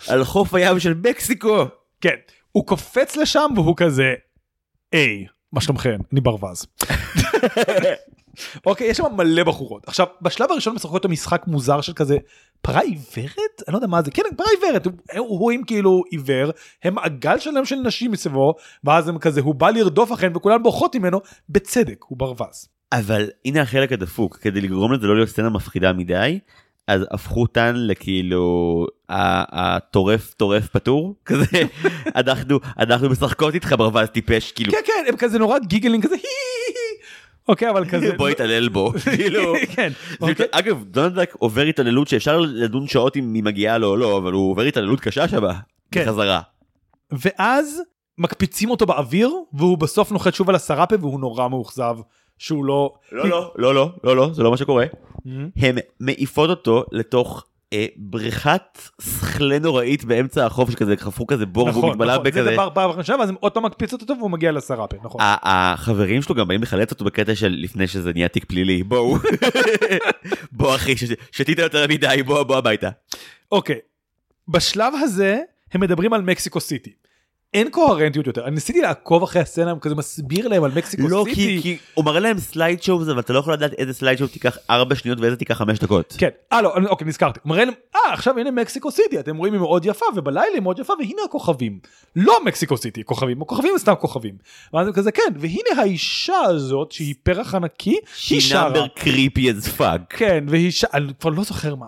על 0.07 0.23
חוף 0.23 0.53
הים 0.53 0.79
של 0.79 0.93
מקסיקו. 0.93 1.65
כן, 2.01 2.15
הוא 2.51 2.67
קופץ 2.67 3.15
לשם 3.15 3.49
והוא 3.55 3.73
כזה, 3.77 4.13
היי, 4.91 5.25
מה 5.51 5.61
שלומכם? 5.61 5.99
אני 6.11 6.21
ברווז. 6.21 6.65
אוקיי, 8.65 8.87
יש 8.87 8.97
שם 8.97 9.03
מלא 9.17 9.43
בחורות. 9.43 9.83
עכשיו, 9.87 10.07
בשלב 10.21 10.51
הראשון 10.51 10.75
משחקות 10.75 10.99
את 11.01 11.05
המשחק 11.05 11.43
מוזר 11.47 11.81
של 11.81 11.93
כזה, 11.93 12.17
פרה 12.61 12.81
עיוורת? 12.81 13.61
אני 13.67 13.73
לא 13.73 13.77
יודע 13.77 13.87
מה 13.87 14.01
זה, 14.01 14.11
כן, 14.11 14.23
פרה 14.37 14.47
עיוורת, 14.61 14.85
הוא- 15.17 15.39
רואים 15.39 15.63
כאילו 15.63 16.03
עיוור, 16.11 16.51
הם 16.83 16.95
מעגל 16.95 17.39
שלם 17.39 17.65
של 17.65 17.75
נשים 17.75 18.11
מסביבו, 18.11 18.53
ואז 18.83 19.07
הם 19.07 19.17
כזה, 19.17 19.41
הוא 19.41 19.55
בא 19.55 19.69
לרדוף 19.69 20.11
אחריהן 20.13 20.35
וכולן 20.37 20.63
בורחות 20.63 20.95
ממנו, 20.95 21.19
בצדק, 21.49 22.03
הוא 22.07 22.17
ברווז. 22.17 22.67
אבל 22.91 23.29
הנה 23.45 23.61
החלק 23.61 23.91
הדפוק 23.91 24.37
כדי 24.37 24.61
לגרום 24.61 24.93
לזה 24.93 25.07
לא 25.07 25.15
להיות 25.15 25.29
סצנה 25.29 25.49
מפחידה 25.49 25.93
מדי 25.93 26.39
אז 26.87 27.01
הפכו 27.11 27.41
אותן 27.41 27.73
לכאילו 27.77 28.85
הטורף 29.09 30.33
טורף 30.33 30.67
פטור 30.69 31.15
כזה 31.25 31.45
אנחנו 32.15 32.59
אנחנו 32.79 33.09
משחקות 33.09 33.53
איתך 33.53 33.75
ברווז 33.77 34.09
טיפש 34.09 34.51
כאילו 34.51 34.71
כן, 34.71 34.77
כן, 34.85 35.05
הם 35.07 35.17
כזה 35.17 35.39
נורא 35.39 35.59
גיגלינג 35.59 36.03
כזה, 36.05 36.15
"הי, 36.15 36.21
הי, 36.21 36.27
הי". 36.27 36.52
אוקיי, 37.47 37.69
אבל 37.69 37.89
כזה... 37.89 38.13
בוא 38.17 38.29
יתעלל 38.29 38.69
בו 38.69 38.91
כאילו. 39.15 39.53
כן, 39.75 39.91
אוקיי. 40.21 40.45
אגב 40.51 40.83
דונלדק 40.83 41.35
עובר 41.39 41.61
התעללות 41.61 42.07
שאפשר 42.07 42.39
לדון 42.39 42.87
שעות 42.87 43.17
אם 43.17 43.33
היא 43.33 43.43
מגיעה 43.43 43.77
לו 43.77 43.87
או 43.87 43.97
לא 43.97 44.17
אבל 44.17 44.33
הוא 44.33 44.51
עובר 44.51 44.61
התעללות 44.61 44.99
קשה 44.99 45.27
שבה 45.27 45.53
כן. 45.91 46.03
בחזרה. 46.03 46.41
ואז 47.11 47.81
מקפיצים 48.17 48.69
אותו 48.69 48.85
באוויר 48.85 49.31
והוא 49.53 49.77
בסוף 49.77 50.11
נוחת 50.11 50.33
שוב 50.33 50.49
על 50.49 50.55
הסראפה 50.55 50.95
והוא 50.99 51.19
נורא 51.19 51.47
מאוכזב 51.47 51.95
שהוא 52.37 52.65
לא... 52.65 52.93
לא 53.11 53.29
לא 53.29 53.51
לא 53.55 53.75
לא 53.75 53.91
לא 54.03 54.15
לא 54.15 54.29
זה 54.33 54.43
לא 54.43 54.51
מה 54.51 54.57
שקורה. 54.57 54.85
הם 55.55 55.77
מעיפות 55.99 56.49
אותו 56.49 56.83
לתוך 56.91 57.45
בריכת 57.97 58.61
שכלה 59.01 59.59
נוראית 59.59 60.03
באמצע 60.03 60.45
החוף 60.45 60.71
שכזה 60.71 60.95
חפרו 60.97 61.27
כזה 61.27 61.45
בור 61.45 61.63
והוא 61.67 61.77
נכון, 61.77 61.89
מתמלא 61.89 62.13
נכון, 62.13 62.23
זה 62.23 62.31
בכזה. 62.31 62.51
דבר 62.53 62.69
פעם 62.73 62.89
ראשונה 62.89 63.19
ואז 63.19 63.29
הם 63.29 63.35
עוד 63.39 63.51
פעם 63.51 63.65
מקפיצות 63.65 64.01
אותו 64.01 64.13
והוא 64.19 64.31
מגיע 64.31 64.51
לסראפה, 64.51 64.97
נכון. 65.03 65.21
החברים 65.23 66.21
שלו 66.21 66.35
גם 66.35 66.47
באים 66.47 66.61
לחלץ 66.63 66.91
אותו 66.91 67.05
בקטע 67.05 67.35
של 67.35 67.55
לפני 67.59 67.87
שזה 67.87 68.11
נהיה 68.13 68.27
תיק 68.27 68.45
פלילי 68.45 68.83
בואו 68.83 69.17
בוא 70.51 70.75
אחי 70.75 70.97
ש- 70.97 71.03
שתית 71.31 71.59
יותר 71.59 71.85
מדי 71.89 72.23
בוא 72.25 72.43
בוא 72.43 72.57
הביתה. 72.57 72.89
אוקיי, 73.51 73.79
בשלב 74.47 74.93
הזה 75.01 75.39
הם 75.73 75.81
מדברים 75.81 76.13
על 76.13 76.21
מקסיקו 76.21 76.59
סיטי. 76.59 76.93
אין 77.53 77.69
קוהרנטיות 77.69 78.27
יותר, 78.27 78.43
אני 78.45 78.55
ניסיתי 78.55 78.81
לעקוב 78.81 79.23
אחרי 79.23 79.41
הסצנה, 79.41 79.73
כזה 79.81 79.95
מסביר 79.95 80.47
להם 80.47 80.63
על 80.63 80.71
מקסיקו 80.75 81.07
לא 81.07 81.25
סיטי. 81.29 81.35
כי 81.35 81.61
כי 81.61 81.77
הוא 81.93 82.05
מראה 82.05 82.19
להם 82.19 82.39
slide 82.39 82.83
show 82.83 83.01
אבל 83.01 83.19
אתה 83.19 83.33
לא 83.33 83.39
יכול 83.39 83.53
לדעת 83.53 83.73
איזה 83.73 83.93
slide 83.93 84.17
show 84.17 84.29
תיקח 84.29 84.57
4 84.69 84.95
שניות 84.95 85.19
ואיזה 85.19 85.35
תיקח 85.35 85.57
5 85.57 85.79
דקות. 85.79 86.15
כן, 86.17 86.29
אה 86.53 86.61
לא, 86.61 86.73
אוקיי 86.89 87.07
נזכרתי, 87.07 87.39
הוא 87.43 87.49
מראה 87.49 87.65
להם, 87.65 87.73
אה 87.95 88.13
עכשיו 88.13 88.39
הנה 88.39 88.51
מקסיקו 88.51 88.91
סיטי, 88.91 89.19
אתם 89.19 89.37
רואים 89.37 89.53
היא 89.53 89.61
מאוד 89.61 89.85
יפה 89.85 90.05
ובלילה 90.15 90.41
היא 90.53 90.61
מאוד 90.61 90.79
יפה 90.79 90.93
והנה 90.99 91.21
הכוכבים. 91.25 91.79
לא 92.15 92.45
מקסיקו 92.45 92.77
סיטי 92.77 93.03
כוכבים, 93.03 93.41
הכוכבים 93.41 93.71
הם 93.71 93.77
סתם 93.77 93.93
כוכבים. 93.99 94.35
ואז 94.73 94.87
הם 94.87 94.93
כזה 94.93 95.11
כן, 95.11 95.33
והנה 95.35 95.81
האישה 95.81 96.39
הזאת 96.39 96.91
שהיא 96.91 97.15
פרח 97.23 97.55
ענקי, 97.55 97.89
היא 97.89 97.99
שהיא 98.15 98.41
שרה. 98.41 98.63
number 98.63 98.87
creepy 98.87 99.51
as 99.51 99.67
fuck. 99.67 100.01
כן, 100.09 100.45
והיא 100.47 100.71
ש... 100.71 100.85
אני 100.85 101.13
כבר 101.19 101.29
לא 101.29 101.43
זוכר 101.43 101.75
מה. 101.75 101.85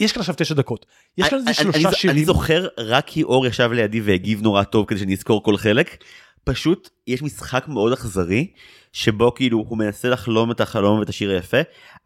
יש 0.00 0.12
כאן 0.12 0.20
עכשיו 0.20 0.34
תשע 0.38 0.54
דקות. 0.54 0.86
יש 1.18 1.28
כאן 1.28 1.38
איזה 1.38 1.50
אני- 1.50 1.56
אני- 1.68 1.72
שלושה 1.72 1.88
אני 1.88 1.96
שירים. 1.96 2.24
זוכר 2.24 2.66
רק 2.78 3.04
כי 3.06 3.22
אור 3.22 3.46
ישב 3.46 3.70
לידי 3.72 4.00
והגיב 4.00 4.42
נורא 4.42 4.62
טוב 4.62 4.86
כדי 4.88 4.98
שאני 4.98 5.14
אזכור 5.14 5.42
כל 5.42 5.56
חלק. 5.56 6.04
פשוט 6.44 6.90
יש 7.06 7.22
משחק 7.22 7.68
מאוד 7.68 7.92
אכזרי 7.92 8.46
שבו 8.92 9.34
כאילו 9.34 9.58
הוא 9.68 9.78
מנסה 9.78 10.08
לחלום 10.08 10.50
את 10.50 10.60
החלום 10.60 10.98
ואת 10.98 11.08
השיר 11.08 11.30
היפה 11.30 11.56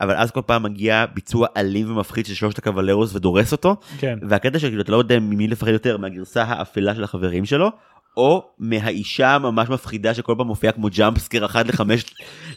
אבל 0.01 0.15
אז 0.17 0.31
כל 0.31 0.41
פעם 0.47 0.63
מגיע 0.63 1.05
ביצוע 1.15 1.47
אלים 1.57 1.91
ומפחיד 1.91 2.27
של 2.27 2.35
שלושת 2.35 2.59
הקביירוס 2.59 3.15
ודורס 3.15 3.53
אותו 3.53 3.77
כן. 3.99 4.19
והקטע 4.29 4.59
שכאילו 4.59 4.83
אתה 4.83 4.93
לא 4.93 4.97
יודע 4.97 5.19
ממי 5.21 5.49
לפחד 5.49 5.69
יותר 5.73 5.97
מהגרסה 5.97 6.43
האפלה 6.43 6.95
של 6.95 7.05
החברים 7.05 7.45
שלו 7.45 7.69
או 8.17 8.43
מהאישה 8.59 9.35
הממש 9.35 9.69
מפחידה 9.69 10.15
שכל 10.15 10.35
פעם 10.39 10.47
מופיעה 10.47 10.73
כמו 10.73 10.89
jumpscare 10.97 11.45
אחת 11.45 11.67
לחמש 11.67 12.05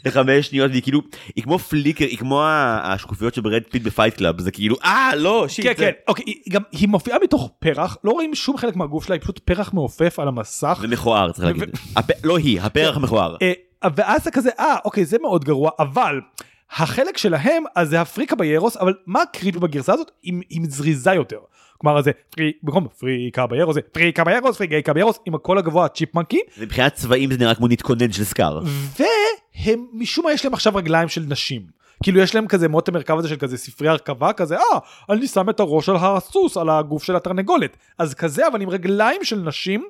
לחמש 0.04 0.46
שניות 0.46 0.70
והיא 0.70 0.82
כאילו 0.82 1.00
היא 1.36 1.44
כמו 1.44 1.58
flicker 1.58 2.04
היא 2.04 2.18
כמו 2.18 2.42
השקופיות 2.82 3.34
של 3.34 3.40
ברד 3.40 3.62
פיט 3.70 3.82
ב 3.82 3.87
Fight 3.87 4.14
Club 4.14 4.40
זה 4.40 4.50
כאילו 4.50 4.76
אה 4.84 5.10
לא 5.16 5.48
shit 5.48 5.66
כן, 5.66 5.72
זה- 5.76 5.84
כן, 5.84 5.90
אוקיי, 6.08 6.24
היא 6.26 6.34
גם, 6.50 6.62
היא 6.72 6.88
מופיעה 6.88 7.18
מתוך 7.22 7.50
פרח, 7.58 7.96
לא 8.04 8.10
רואים 8.10 8.34
שום 8.34 8.56
חלק 8.56 8.76
מהגוף 8.76 9.04
שלה, 9.06 9.14
היא 9.14 9.22
פשוט 9.22 9.38
פרח 9.38 9.72
מעופף 9.74 10.18
על 10.18 10.28
המסך. 10.28 10.78
זה 10.80 10.88
מכוער 10.88 11.32
צריך 11.32 11.44
להגיד. 11.46 11.62
הפ- 11.96 12.24
לא 12.24 12.38
היא, 12.38 12.60
הפרח 12.60 12.96
מכוער. 12.96 13.36
אה, 13.42 13.52
ואז 13.96 14.24
זה 14.24 14.30
כזה, 14.30 14.50
אה, 14.58 14.76
אוקיי, 14.84 15.04
זה 15.04 15.16
מאוד 15.22 15.44
גרוע, 15.44 15.70
אבל 15.78 16.20
החלק 16.70 17.16
שלהם, 17.16 17.64
אז 17.74 17.88
זה 17.88 18.00
ה 18.00 18.06
three 18.06 18.36
caballeros, 18.36 18.76
אבל 18.76 18.94
מה 19.06 19.22
ה 19.22 19.27
creepy 19.27 19.58
בגרסה 19.58 19.92
הזאת? 19.92 20.10
היא 20.22 20.62
זריזה 20.68 21.12
יותר. 21.12 21.38
כלומר, 21.78 22.02
זה 22.02 22.10
three, 22.30 22.52
במקום 22.62 22.88
three 22.98 23.46
caballeros, 23.46 23.74
זה 23.74 23.80
three 23.92 24.24
caballeros, 24.24 24.56
three 24.56 24.92
caballeros, 24.92 25.18
עם 25.26 25.34
הקול 25.34 25.58
הגבוה 25.58 25.84
ה 25.84 25.89
chipmunky, 25.89 26.40
מבחינת 26.58 26.94
צבעים 26.94 27.32
זה 27.32 27.38
נראה 27.38 27.54
כמו 27.54 27.68
נתכונן 27.68 28.12
של 28.12 28.24
סקאר. 28.24 28.60
והם, 28.98 29.86
משום 29.92 30.24
מה 30.24 30.32
יש 30.32 30.44
להם 30.44 30.54
עכשיו 30.54 30.76
רגליים 30.76 31.08
של 31.08 31.24
נשים. 31.28 31.76
כאילו 32.02 32.20
יש 32.20 32.34
להם 32.34 32.46
כזה 32.46 32.68
מוט 32.68 32.88
המרכב 32.88 33.18
הזה 33.18 33.28
של 33.28 33.36
כזה 33.36 33.56
ספרי 33.56 33.88
הרכבה 33.88 34.32
כזה, 34.32 34.56
אה, 34.56 34.78
אני 35.10 35.26
שם 35.26 35.50
את 35.50 35.60
הראש 35.60 35.88
על 35.88 35.96
הסוס 36.00 36.56
על 36.56 36.70
הגוף 36.70 37.04
של 37.04 37.16
התרנגולת. 37.16 37.76
אז 37.98 38.14
כזה 38.14 38.48
אבל 38.48 38.62
עם 38.62 38.68
רגליים 38.68 39.24
של 39.24 39.36
נשים. 39.36 39.88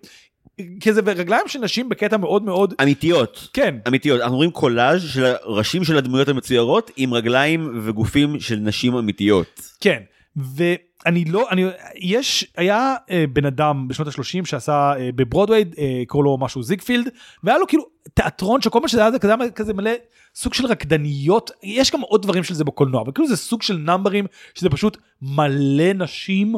כזה 0.80 1.00
ורגליים 1.04 1.48
של 1.48 1.58
נשים 1.58 1.88
בקטע 1.88 2.16
מאוד 2.16 2.42
מאוד 2.42 2.74
אמיתיות. 2.82 3.48
כן 3.52 3.74
אמיתיות. 3.88 4.20
אנחנו 4.20 4.36
רואים 4.36 4.50
קולאז' 4.50 5.02
של 5.08 5.24
הראשים 5.24 5.84
של 5.84 5.98
הדמויות 5.98 6.28
המצוירות 6.28 6.90
עם 6.96 7.14
רגליים 7.14 7.80
וגופים 7.82 8.40
של 8.40 8.56
נשים 8.56 8.96
אמיתיות. 8.96 9.60
כן 9.80 10.02
ואני 10.36 11.24
לא 11.24 11.46
אני 11.50 11.64
יש 11.94 12.46
היה 12.56 12.94
אה, 13.10 13.24
בן 13.32 13.44
אדם 13.44 13.88
בשנות 13.88 14.08
ה-30 14.08 14.44
שעשה 14.44 14.92
אה, 14.98 15.10
בברודוויי 15.14 15.64
אה, 15.78 16.02
קראו 16.08 16.22
לו 16.22 16.38
משהו 16.38 16.62
זיגפילד 16.62 17.08
והיה 17.44 17.58
לו 17.58 17.66
כאילו 17.66 17.86
תיאטרון 18.14 18.60
שכל 18.60 18.80
מה 18.80 18.88
שזה 18.88 19.00
היה 19.00 19.10
זה 19.10 19.18
כזה, 19.18 19.34
כזה 19.54 19.74
מלא 19.74 19.90
סוג 20.34 20.54
של 20.54 20.66
רקדניות 20.66 21.50
יש 21.62 21.90
גם 21.90 22.00
עוד 22.00 22.22
דברים 22.22 22.44
של 22.44 22.54
זה 22.54 22.64
בקולנוע 22.64 23.02
אבל 23.02 23.12
כאילו 23.12 23.28
זה 23.28 23.36
סוג 23.36 23.62
של 23.62 23.76
נאמברים 23.76 24.26
שזה 24.54 24.70
פשוט 24.70 24.96
מלא 25.22 25.92
נשים 25.92 26.54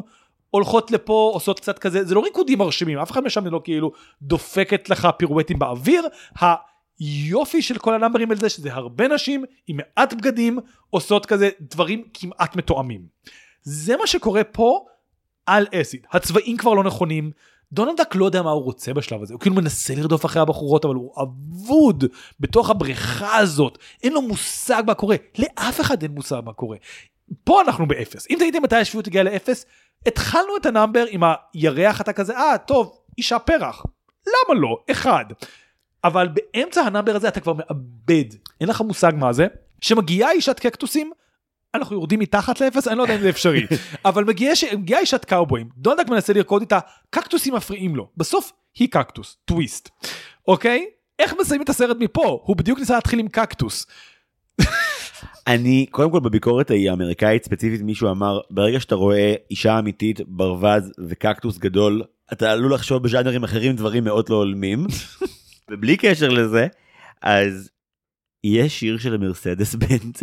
הולכות 0.50 0.90
לפה 0.90 1.30
עושות 1.34 1.60
קצת 1.60 1.78
כזה 1.78 2.04
זה 2.04 2.14
לא 2.14 2.20
ריקודים 2.20 2.58
מרשימים 2.58 2.98
אף 2.98 3.10
אחד 3.10 3.24
משם 3.24 3.46
לא 3.46 3.60
כאילו 3.64 3.92
דופקת 4.22 4.90
לך 4.90 5.08
פירואטים 5.16 5.58
באוויר. 5.58 6.02
היופי 7.00 7.62
של 7.62 7.78
כל 7.78 7.94
הנאמברים 7.94 8.30
האלה 8.30 8.40
זה 8.40 8.48
שזה 8.48 8.74
הרבה 8.74 9.08
נשים 9.08 9.44
עם 9.66 9.76
מעט 9.76 10.14
בגדים 10.14 10.58
עושות 10.90 11.26
כזה 11.26 11.50
דברים 11.60 12.04
כמעט 12.14 12.56
מתואמים. 12.56 13.06
זה 13.62 13.96
מה 13.96 14.06
שקורה 14.06 14.44
פה 14.44 14.84
על 15.46 15.66
אסיד 15.74 16.06
הצבעים 16.12 16.56
כבר 16.56 16.74
לא 16.74 16.84
נכונים 16.84 17.30
דונלד 17.72 17.96
דאק 18.00 18.14
לא 18.14 18.24
יודע 18.24 18.42
מה 18.42 18.50
הוא 18.50 18.62
רוצה 18.62 18.94
בשלב 18.94 19.22
הזה 19.22 19.34
הוא 19.34 19.40
כאילו 19.40 19.56
מנסה 19.56 19.94
לרדוף 19.94 20.24
אחרי 20.24 20.42
הבחורות 20.42 20.84
אבל 20.84 20.94
הוא 20.94 21.14
אבוד 21.22 22.04
בתוך 22.40 22.70
הבריכה 22.70 23.36
הזאת 23.36 23.78
אין 24.02 24.12
לו 24.12 24.22
מושג 24.22 24.82
מה 24.86 24.94
קורה 24.94 25.16
לאף 25.38 25.80
אחד 25.80 26.02
אין 26.02 26.10
מושג 26.10 26.40
מה 26.44 26.52
קורה. 26.52 26.76
פה 27.44 27.60
אנחנו 27.60 27.88
באפס. 27.88 28.26
אם 28.30 28.36
תהיתם 28.38 28.62
מתי 28.62 28.76
השפיות 28.76 29.06
הגיעה 29.06 29.24
לאפס 29.24 29.66
התחלנו 30.06 30.56
את 30.56 30.66
ה 30.66 30.72
number 30.72 31.04
עם 31.10 31.22
הירח 31.54 32.00
אתה 32.00 32.12
כזה 32.12 32.36
אה 32.36 32.58
טוב 32.58 32.98
אישה 33.18 33.38
פרח. 33.38 33.86
למה 34.26 34.60
לא? 34.60 34.78
אחד. 34.90 35.24
אבל 36.04 36.28
באמצע 36.28 36.80
ה 36.80 36.86
number 36.86 37.16
הזה 37.16 37.28
אתה 37.28 37.40
כבר 37.40 37.52
מאבד. 37.52 38.24
אין 38.60 38.68
לך 38.68 38.80
מושג 38.80 39.12
מה 39.16 39.32
זה. 39.32 39.46
שמגיעה 39.80 40.32
אישת 40.32 40.60
קקטוסים 40.60 41.10
אנחנו 41.74 41.96
יורדים 41.96 42.18
מתחת 42.18 42.60
לאפס 42.60 42.88
אני 42.88 42.98
לא 42.98 43.02
יודע 43.02 43.14
אם 43.14 43.20
זה 43.20 43.28
אפשרי. 43.28 43.66
אבל 44.04 44.24
מגיעה 44.24 44.54
מגיע 44.76 44.98
אישת 44.98 45.24
קאובויים 45.24 45.68
דונלד 45.76 45.96
דאק 45.96 46.08
מנסה 46.08 46.32
לרקוד 46.32 46.60
איתה 46.62 46.78
קקטוסים 47.10 47.54
מפריעים 47.54 47.96
לו. 47.96 48.08
בסוף 48.16 48.52
היא 48.74 48.88
קקטוס. 48.90 49.36
טוויסט. 49.44 49.88
אוקיי? 50.48 50.86
איך 51.18 51.34
מסיימים 51.40 51.64
את 51.64 51.68
הסרט 51.68 51.96
מפה? 52.00 52.40
הוא 52.44 52.56
בדיוק 52.56 52.78
ניסה 52.78 52.94
להתחיל 52.94 53.18
עם 53.18 53.28
קקטוס. 53.28 53.86
אני 55.46 55.86
קודם 55.90 56.10
כל 56.10 56.20
בביקורת 56.20 56.70
ההיא 56.70 56.90
האמריקאית 56.90 57.44
ספציפית 57.44 57.82
מישהו 57.82 58.10
אמר 58.10 58.40
ברגע 58.50 58.80
שאתה 58.80 58.94
רואה 58.94 59.34
אישה 59.50 59.78
אמיתית 59.78 60.20
ברווז 60.26 60.92
וקקטוס 61.08 61.58
גדול 61.58 62.02
אתה 62.32 62.52
עלול 62.52 62.74
לחשוב 62.74 63.02
בז'אנרים 63.02 63.44
אחרים 63.44 63.76
דברים 63.76 64.04
מאוד 64.04 64.28
לא 64.28 64.36
הולמים 64.36 64.86
ובלי 65.70 65.96
קשר 65.96 66.28
לזה 66.28 66.66
אז 67.22 67.70
יש 68.44 68.80
שיר 68.80 68.98
של 68.98 69.14
המרסדס 69.14 69.74
בנד 69.74 70.16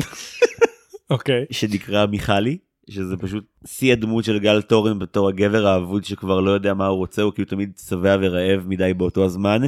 אוקיי 1.09 1.45
שנקרא 1.51 2.05
מיכלי 2.05 2.57
שזה 2.89 3.17
פשוט 3.17 3.45
שיא 3.67 3.93
הדמות 3.93 4.23
של 4.23 4.39
גל 4.39 4.61
תורן 4.61 4.99
בתור 4.99 5.29
הגבר 5.29 5.67
האבוד 5.67 6.05
שכבר 6.05 6.39
לא 6.39 6.51
יודע 6.51 6.73
מה 6.73 6.87
הוא 6.87 6.97
רוצה 6.97 7.21
הוא 7.21 7.33
כאילו 7.33 7.47
תמיד 7.47 7.71
שבע 7.89 8.15
ורעב 8.21 8.63
מדי 8.67 8.93
באותו 8.93 9.25
הזמן 9.25 9.61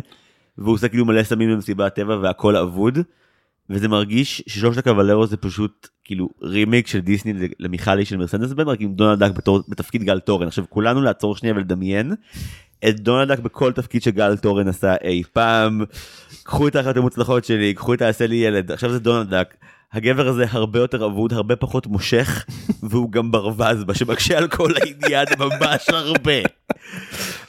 והוא 0.57 0.73
עושה 0.73 0.88
כאילו 0.88 1.05
מלא 1.05 1.23
סמים 1.23 1.51
במסיבת 1.51 1.95
טבע 1.95 2.17
והכל 2.21 2.55
אבוד. 2.55 2.99
וזה 3.70 3.88
מרגיש 3.88 4.43
ששלושת 4.47 4.78
הקבלרו 4.78 5.28
זה 5.28 5.38
פשוט 5.38 5.88
כאילו 6.03 6.30
רימיק 6.41 6.88
של 6.88 6.99
דיסני 6.99 7.34
למיכלי 7.59 8.05
של 8.05 8.18
מרסנדס 8.18 8.51
בן 8.51 8.68
רק 8.68 8.82
עם 8.82 8.93
דונלד 8.93 9.20
דאק 9.20 9.32
בתור 9.32 9.63
בתפקיד 9.68 10.03
גל 10.03 10.20
תורן 10.20 10.47
עכשיו 10.47 10.65
כולנו 10.70 11.01
לעצור 11.01 11.36
שנייה 11.36 11.55
ולדמיין 11.55 12.13
את 12.89 12.99
דונלד 12.99 13.28
דאק 13.28 13.39
בכל 13.39 13.72
תפקיד 13.72 14.01
שגל 14.01 14.38
תורן 14.38 14.68
עשה 14.68 14.95
אי 15.03 15.24
פעם. 15.34 15.82
קחו 16.43 16.68
את 16.68 16.76
האחת 16.76 16.97
המוצלחות 16.97 17.45
שלי 17.45 17.74
קחו 17.74 17.93
את 17.93 18.01
העשה 18.01 18.28
לי 18.28 18.36
ילד. 18.36 18.72
עכשיו 18.72 18.91
זה 18.91 18.99
דונלד 18.99 19.30
דאק 19.30 19.55
הגבר 19.93 20.28
הזה 20.28 20.45
הרבה 20.49 20.80
יותר 20.80 21.05
אבוד 21.05 21.34
הרבה 21.34 21.55
פחות 21.55 21.88
מושך 21.88 22.45
והוא 22.89 23.11
גם 23.11 23.32
ברווז 23.32 23.84
בה 23.84 23.95
שמקשה 23.95 24.38
על 24.38 24.47
כל 24.47 24.72
העניין 24.82 25.26
ממש 25.39 25.89
הרבה. 25.89 26.41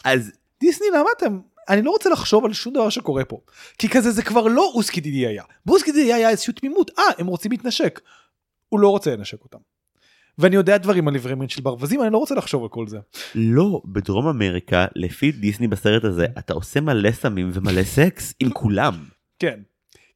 אז 0.04 0.32
דיסני 0.60 0.86
למה 0.94 1.08
אתם 1.16 1.38
אני 1.68 1.82
לא 1.82 1.90
רוצה 1.90 2.10
לחשוב 2.10 2.44
על 2.44 2.52
שום 2.52 2.74
דבר 2.74 2.88
שקורה 2.88 3.24
פה 3.24 3.40
כי 3.78 3.88
כזה 3.88 4.10
זה 4.10 4.22
כבר 4.22 4.46
לא 4.46 4.72
אוסקי 4.74 5.00
דידי 5.00 5.26
היה 5.26 5.44
באוסקי 5.66 5.92
דידי 5.92 6.12
היה 6.12 6.30
איזושהי 6.30 6.52
תמימות 6.52 6.90
אה 6.98 7.04
הם 7.18 7.26
רוצים 7.26 7.50
להתנשק. 7.50 8.00
הוא 8.68 8.80
לא 8.80 8.88
רוצה 8.88 9.16
לנשק 9.16 9.44
אותם. 9.44 9.58
ואני 10.38 10.56
יודע 10.56 10.76
דברים 10.76 11.08
על 11.08 11.14
עברי 11.14 11.34
מין 11.34 11.48
של 11.48 11.62
ברווזים 11.62 12.02
אני 12.02 12.12
לא 12.12 12.18
רוצה 12.18 12.34
לחשוב 12.34 12.62
על 12.62 12.68
כל 12.68 12.88
זה. 12.88 12.98
לא 13.34 13.82
בדרום 13.84 14.26
אמריקה 14.26 14.86
לפי 14.96 15.32
דיסני 15.32 15.68
בסרט 15.68 16.04
הזה 16.04 16.26
אתה 16.38 16.52
עושה 16.52 16.80
מלא 16.80 17.12
סמים 17.12 17.50
ומלא 17.52 17.82
סקס 17.82 18.34
עם 18.40 18.50
כולם. 18.50 18.94
כן. 19.38 19.60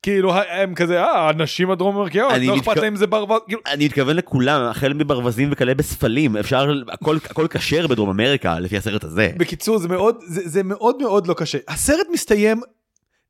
כאילו 0.03 0.35
הם 0.35 0.75
כזה 0.75 1.03
אה 1.03 1.29
הנשים 1.29 1.71
הדרום 1.71 1.97
אמריקאיות 1.97 2.33
לא 2.43 2.57
אכפת 2.59 2.77
להם 2.77 2.97
זה 2.97 3.07
ברווז. 3.07 3.41
כאילו- 3.47 3.61
אני 3.67 3.85
מתכוון 3.85 4.17
לכולם 4.17 4.63
החל 4.63 4.93
מברווזים 4.93 5.49
וכלה 5.53 5.75
בספלים 5.75 6.37
אפשר 6.37 6.71
הכל 6.93 7.17
הכל 7.31 7.47
כשר 7.51 7.87
בדרום 7.87 8.11
אמריקה 8.11 8.59
לפי 8.59 8.77
הסרט 8.77 9.05
הזה. 9.05 9.31
בקיצור 9.37 9.79
זה 9.79 9.89
מאוד 9.89 10.17
זה, 10.27 10.41
זה 10.45 10.63
מאוד 10.63 11.03
מאוד 11.03 11.27
לא 11.27 11.35
קשה 11.35 11.59
הסרט 11.69 12.07
מסתיים 12.13 12.61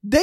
די 0.04 0.18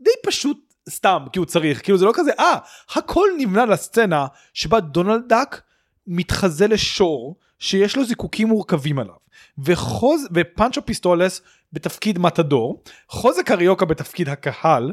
די 0.00 0.10
פשוט 0.26 0.58
סתם 0.90 1.18
כי 1.32 1.38
הוא 1.38 1.46
צריך 1.46 1.82
כאילו 1.82 1.98
זה 1.98 2.04
לא 2.04 2.12
כזה 2.14 2.30
אה 2.38 2.56
הכל 2.94 3.28
נבנה 3.38 3.66
לסצנה 3.66 4.26
שבה 4.54 4.80
דונלד 4.80 5.22
דאק 5.28 5.62
מתחזה 6.06 6.66
לשור 6.66 7.36
שיש 7.58 7.96
לו 7.96 8.04
זיקוקים 8.04 8.48
מורכבים 8.48 8.98
עליו 8.98 9.14
וחוזה 9.58 10.28
ופאנצ'ו 10.34 10.86
פיסטולס 10.86 11.42
בתפקיד 11.72 12.18
מתדור 12.18 12.82
חוזה 13.08 13.50
קריוקה 13.50 13.84
בתפקיד 13.84 14.28
הקהל 14.28 14.92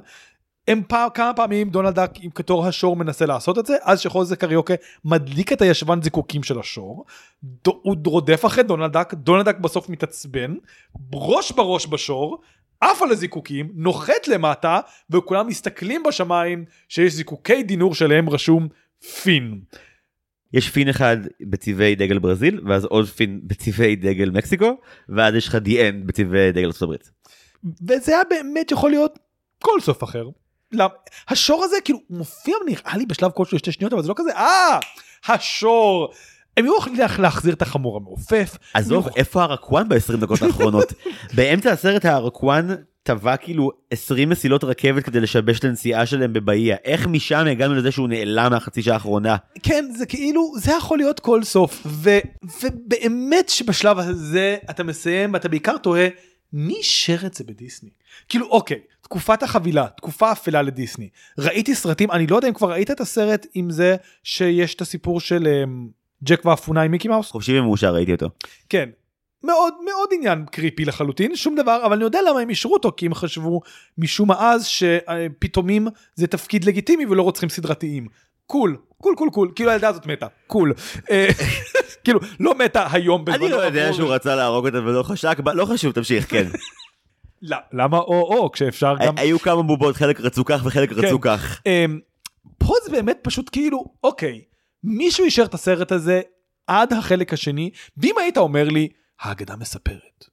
הם 0.70 0.82
פעם, 0.88 1.10
כמה 1.14 1.34
פעמים 1.34 1.70
דונלד 1.70 1.96
דאק 1.96 2.12
עם 2.22 2.32
כתור 2.32 2.68
השור 2.68 2.96
מנסה 2.96 3.26
לעשות 3.26 3.60
את 3.60 3.66
זה 3.66 3.76
אז 3.82 4.00
שחוזה 4.00 4.40
קריוקה 4.40 4.74
מדליק 5.06 5.54
את 5.54 5.62
הישבן 5.62 6.02
זיקוקים 6.02 6.44
של 6.44 6.60
השור 6.60 7.06
דו, 7.44 7.80
הוא 7.84 7.96
רודף 8.06 8.46
אחרי 8.46 8.64
דונלד 8.64 8.94
דאק 8.94 9.14
דונלד 9.14 9.46
דאק 9.46 9.58
בסוף 9.58 9.90
מתעצבן 9.90 10.56
ראש 11.14 11.52
בראש 11.52 11.88
בשור 11.88 12.42
עף 12.82 13.02
על 13.02 13.12
הזיקוקים 13.12 13.72
נוחת 13.76 14.28
למטה 14.28 14.80
וכולם 15.10 15.48
מסתכלים 15.48 16.04
בשמיים 16.04 16.66
שיש 16.90 17.14
זיקוקי 17.14 17.64
דינור 17.64 17.96
שלהם 17.96 18.30
רשום 18.30 18.68
fin. 19.22 19.62
יש 20.54 20.70
fin 20.70 20.90
אחד 20.90 21.18
בצבעי 21.42 21.96
דגל 21.96 22.20
ברזיל 22.20 22.62
ואז 22.66 22.86
עוד 22.86 23.06
fin 23.06 23.40
בצבעי 23.44 23.96
דגל 23.96 24.30
מקסיקו 24.30 24.78
ואז 25.10 25.36
יש 25.36 25.48
לך 25.48 25.56
the 25.56 25.90
end 25.90 26.08
בצבעי 26.08 26.52
דגל 26.52 26.66
ארצות 26.66 26.82
הברית. 26.82 27.12
וזה 27.88 28.12
היה 28.12 28.24
באמת 28.30 28.72
יכול 28.72 28.90
להיות 28.90 29.20
כל 29.60 29.80
סוף 29.82 30.04
אחר. 30.04 30.30
השור 31.28 31.64
הזה 31.64 31.76
כאילו 31.84 32.00
מופיע 32.10 32.56
נראה 32.68 32.98
לי 32.98 33.06
בשלב 33.06 33.32
כלשהו 33.32 33.60
שתי 33.60 33.72
שניות 33.72 33.94
אבל 33.94 34.02
זה 34.02 34.08
לא 34.08 34.14
כזה 34.18 34.32
אה 34.36 34.80
השור. 35.28 36.14
הם 36.58 36.66
היו 36.66 36.78
יכולים 36.78 37.00
להחזיר 37.20 37.54
את 37.54 37.62
החמור 37.62 37.98
המעופף. 37.98 38.58
עזוב 38.74 39.08
איפה 39.16 39.44
הרקואן 39.44 39.90
ב-20 39.90 40.18
דקות 40.18 40.42
האחרונות 40.42 40.94
באמצע 41.36 41.72
הסרט 41.72 42.06
הרקואן 42.06 42.68
טבע 43.04 43.38
כאילו 43.38 43.72
20 43.92 44.30
מסילות 44.30 44.64
רכבת 44.64 45.04
כדי 45.04 45.20
לשבש 45.20 45.60
את 45.60 45.64
הנסיעה 45.64 46.06
שלהם 46.06 46.34
בבאיה 46.34 46.76
איך 46.86 47.08
משם 47.08 47.46
הגענו 47.52 47.76
לזה 47.76 47.92
שהוא 47.92 48.08
נעלם 48.08 48.52
מהחצי 48.52 48.82
שעה 48.82 48.94
האחרונה. 48.94 49.36
כן 49.64 49.86
זה 49.98 50.06
כאילו 50.06 50.54
זה 50.58 50.72
יכול 50.72 50.98
להיות 50.98 51.20
כל 51.20 51.44
סוף 51.44 51.82
ו, 51.86 52.10
ובאמת 52.64 53.50
שבשלב 53.50 54.00
הזה 54.00 54.58
אתה 54.70 54.84
מסיים 54.84 55.34
ואתה 55.34 55.50
בעיקר 55.50 55.78
תוהה 55.78 56.08
מי 56.54 56.76
אישר 56.76 57.26
את 57.26 57.34
זה 57.34 57.44
בדיסני 57.44 57.90
כאילו 58.30 58.48
אוקיי 58.48 58.80
תקופת 59.10 59.44
החבילה 59.44 59.88
תקופה 59.98 60.32
אפלה 60.32 60.62
לדיסני. 60.62 61.10
ראיתי 61.38 61.76
סרטים 61.76 62.12
אני 62.12 62.28
לא 62.28 62.36
יודע 62.36 62.48
אם 62.48 62.54
כבר 62.54 62.72
ראית 62.72 62.92
את 62.92 63.00
הסרט 63.00 63.46
עם 63.54 63.70
זה 63.70 63.96
שיש 64.24 64.76
את 64.76 64.82
הסיפור 64.82 65.20
של 65.20 65.48
um, 65.66 65.70
ג'ק 66.24 66.46
ואפונה 66.46 66.82
עם 66.82 66.92
מיקי 66.92 67.08
מאוס? 67.08 67.32
חופשי 67.32 67.60
ומאושר 67.60 67.94
ראיתי 67.94 68.12
אותו. 68.12 68.30
כן. 68.70 68.90
מאוד 69.44 69.74
מאוד 69.86 70.10
עניין 70.12 70.46
קריפי 70.52 70.86
לחלוטין 70.86 71.36
שום 71.36 71.56
דבר 71.56 71.86
אבל 71.86 71.94
אני 71.94 72.04
יודע 72.04 72.20
למה 72.30 72.40
הם 72.40 72.50
אישרו 72.50 72.74
אותו 72.74 72.92
כי 72.98 73.06
הם 73.06 73.14
חשבו 73.14 73.62
משום 73.98 74.28
מה 74.28 74.36
אז 74.54 74.66
שפתאומים 74.66 75.88
זה 76.16 76.28
תפקיד 76.28 76.66
לגיטימי 76.66 77.06
ולא 77.06 77.22
רוצחים 77.22 77.50
סדרתיים. 77.50 78.08
קול 78.46 78.78
קול 79.02 79.16
קול 79.16 79.30
קול. 79.30 79.52
כאילו 79.56 79.72
הילדה 79.72 79.88
הזאת 79.88 80.06
מתה. 80.06 80.28
קול. 80.48 80.74
אה, 81.12 81.28
כאילו 82.04 82.20
לא 82.40 82.58
מתה 82.58 82.88
היום 82.92 83.26
אני 83.28 83.50
לא 83.50 83.56
יודע 83.56 83.94
שהוא 83.94 84.14
רצה 84.14 84.36
להרוג 84.36 84.66
אותה 84.66 84.78
ולא 84.78 85.04
חשק 85.04 85.38
לא 85.46 85.66
חשוב 85.66 85.92
תמשיך 85.92 86.30
כן. 86.30 86.48
למה 87.74 87.98
או 87.98 88.22
או 88.22 88.52
כשאפשר 88.52 88.96
גם 89.06 89.18
היו 89.18 89.40
כמה 89.40 89.64
בובות 89.64 89.96
חלק 89.96 90.20
רצו 90.20 90.46
כך 90.46 90.62
וחלק 90.66 90.90
כן. 90.90 90.96
רצו 90.96 91.20
כך. 91.22 91.62
אמ, 91.66 92.00
פה 92.58 92.74
זה 92.86 92.92
באמת 92.92 93.18
פשוט 93.22 93.50
כאילו 93.52 93.86
אוקיי 94.04 94.42
מישהו 94.84 95.26
אישר 95.26 95.44
את 95.44 95.54
הסרט 95.54 95.92
הזה 95.92 96.22
עד 96.68 96.94
החלק 96.94 97.34
השני 97.34 97.70
ואם 97.98 98.16
היית 98.18 98.38
אומר 98.38 98.64
לי 98.64 98.88
האגדה 99.20 99.56
מספרת 99.56 100.26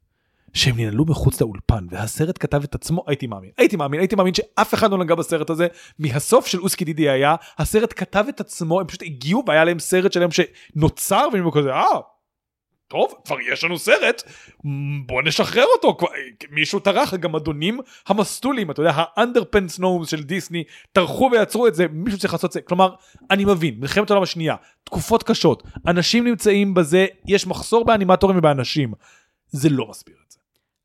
שהם 0.52 0.80
ננעלו 0.80 1.04
מחוץ 1.04 1.40
לאולפן 1.40 1.86
והסרט 1.90 2.36
כתב 2.40 2.62
את 2.64 2.74
עצמו 2.74 3.04
הייתי 3.06 3.26
מאמין 3.26 3.50
הייתי 3.58 3.76
מאמין 3.76 4.00
הייתי 4.00 4.16
מאמין 4.16 4.34
שאף 4.34 4.74
אחד 4.74 4.90
לא 4.90 4.98
נגע 4.98 5.14
בסרט 5.14 5.50
הזה 5.50 5.66
מהסוף 5.98 6.46
של 6.46 6.60
אוסקי 6.60 6.84
דידי 6.84 7.08
היה 7.08 7.34
הסרט 7.58 7.92
כתב 7.96 8.24
את 8.28 8.40
עצמו 8.40 8.80
הם 8.80 8.86
פשוט 8.86 9.02
הגיעו 9.02 9.42
והיה 9.46 9.64
להם 9.64 9.78
סרט 9.78 10.12
שלהם 10.12 10.28
שנוצר 10.30 11.28
והם 11.32 11.50
כזה 11.50 11.72
אה. 11.72 12.00
טוב 12.88 13.14
כבר 13.24 13.36
יש 13.52 13.64
לנו 13.64 13.78
סרט 13.78 14.22
בוא 15.06 15.22
נשחרר 15.22 15.64
אותו 15.76 16.06
מישהו 16.50 16.80
טרח 16.80 17.14
גם 17.14 17.36
אדונים 17.36 17.80
המסטולים 18.06 18.70
אתה 18.70 18.80
יודע 18.80 18.92
האנדרפנס 18.96 19.78
נומס 19.78 20.08
של 20.08 20.22
דיסני 20.22 20.64
טרחו 20.92 21.30
ויצרו 21.32 21.66
את 21.66 21.74
זה 21.74 21.86
מישהו 21.92 22.18
צריך 22.18 22.32
לעשות 22.32 22.48
את 22.48 22.52
זה 22.52 22.60
כלומר 22.60 22.94
אני 23.30 23.44
מבין 23.44 23.74
מלחמת 23.80 24.10
העולם 24.10 24.22
השנייה 24.22 24.56
תקופות 24.84 25.22
קשות 25.22 25.62
אנשים 25.86 26.24
נמצאים 26.24 26.74
בזה 26.74 27.06
יש 27.26 27.46
מחסור 27.46 27.84
באנימטורים 27.84 28.38
ובאנשים 28.38 28.92
זה 29.48 29.68
לא 29.68 29.86
מסביר 29.90 30.16
את 30.26 30.30
זה. 30.30 30.38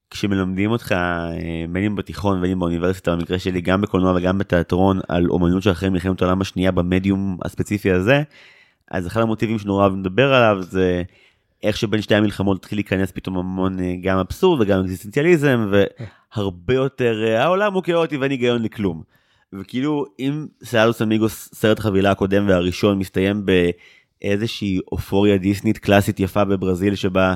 כשמלמדים 0.09 0.71
אותך 0.71 0.91
אה, 0.91 1.29
בין 1.69 1.83
אם 1.83 1.95
בתיכון 1.95 2.41
בין 2.41 2.51
אם 2.51 2.59
באוניברסיטה 2.59 3.15
במקרה 3.15 3.39
שלי 3.39 3.61
גם 3.61 3.81
בקולנוע 3.81 4.13
וגם 4.17 4.37
בתיאטרון 4.37 4.99
על 5.07 5.29
אומנות 5.29 5.63
של 5.63 5.71
אחרי 5.71 5.89
מלחמת 5.89 6.21
העולם 6.21 6.41
השנייה 6.41 6.71
במדיום 6.71 7.37
הספציפי 7.45 7.91
הזה 7.91 8.23
אז 8.91 9.07
אחד 9.07 9.21
המוטיבים 9.21 9.59
שנורא 9.59 9.87
לדבר 9.87 10.33
עליו 10.33 10.61
זה. 10.61 11.03
איך 11.63 11.77
שבין 11.77 12.01
שתי 12.01 12.15
המלחמות 12.15 12.57
התחיל 12.57 12.77
להיכנס 12.77 13.11
פתאום 13.11 13.37
המון 13.37 13.79
אה, 13.79 13.95
גם 14.01 14.17
אבסורד 14.17 14.61
וגם 14.61 14.79
אקזיסטנציאליזם 14.79 15.71
והרבה 15.71 16.73
יותר 16.73 17.23
אה, 17.27 17.43
העולם 17.43 17.73
הוא 17.73 17.83
כאוטי 17.83 18.17
ואין 18.17 18.31
היגיון 18.31 18.63
לכלום. 18.63 19.03
וכאילו 19.53 20.05
אם 20.19 20.47
Saludos 20.63 21.01
Amigos 21.01 21.49
סרט 21.53 21.79
החבילה 21.79 22.11
הקודם 22.11 22.47
והראשון 22.47 22.99
מסתיים 22.99 23.45
באיזושהי 23.45 24.79
אופוריה 24.91 25.37
דיסנית 25.37 25.77
קלאסית 25.77 26.19
יפה 26.19 26.45
בברזיל 26.45 26.95
שבה 26.95 27.33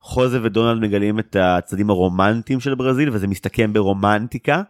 חוזה 0.00 0.42
ודונלד 0.42 0.82
מגלים 0.82 1.18
את 1.18 1.36
הצדדים 1.40 1.90
הרומנטיים 1.90 2.60
של 2.60 2.74
ברזיל 2.74 3.10
וזה 3.10 3.26
מסתכם 3.26 3.72
ברומנטיקה. 3.72 4.62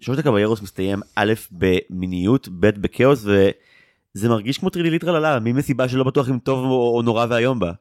שלושת 0.00 0.20
הקביירוס 0.20 0.62
מסתיים 0.62 1.00
א' 1.16 1.32
במיניות 1.52 2.48
ב' 2.48 2.80
בכאוס 2.80 3.24
וזה 3.24 4.28
מרגיש 4.28 4.58
כמו 4.58 4.70
טריליליטרה 4.70 5.12
ללה 5.12 5.38
ממסיבה 5.40 5.88
שלא 5.88 6.04
בטוח 6.04 6.28
אם 6.28 6.38
טוב 6.38 6.64
או 6.64 7.02
נורא 7.04 7.26
ואיום 7.30 7.58
בה. 7.58 7.72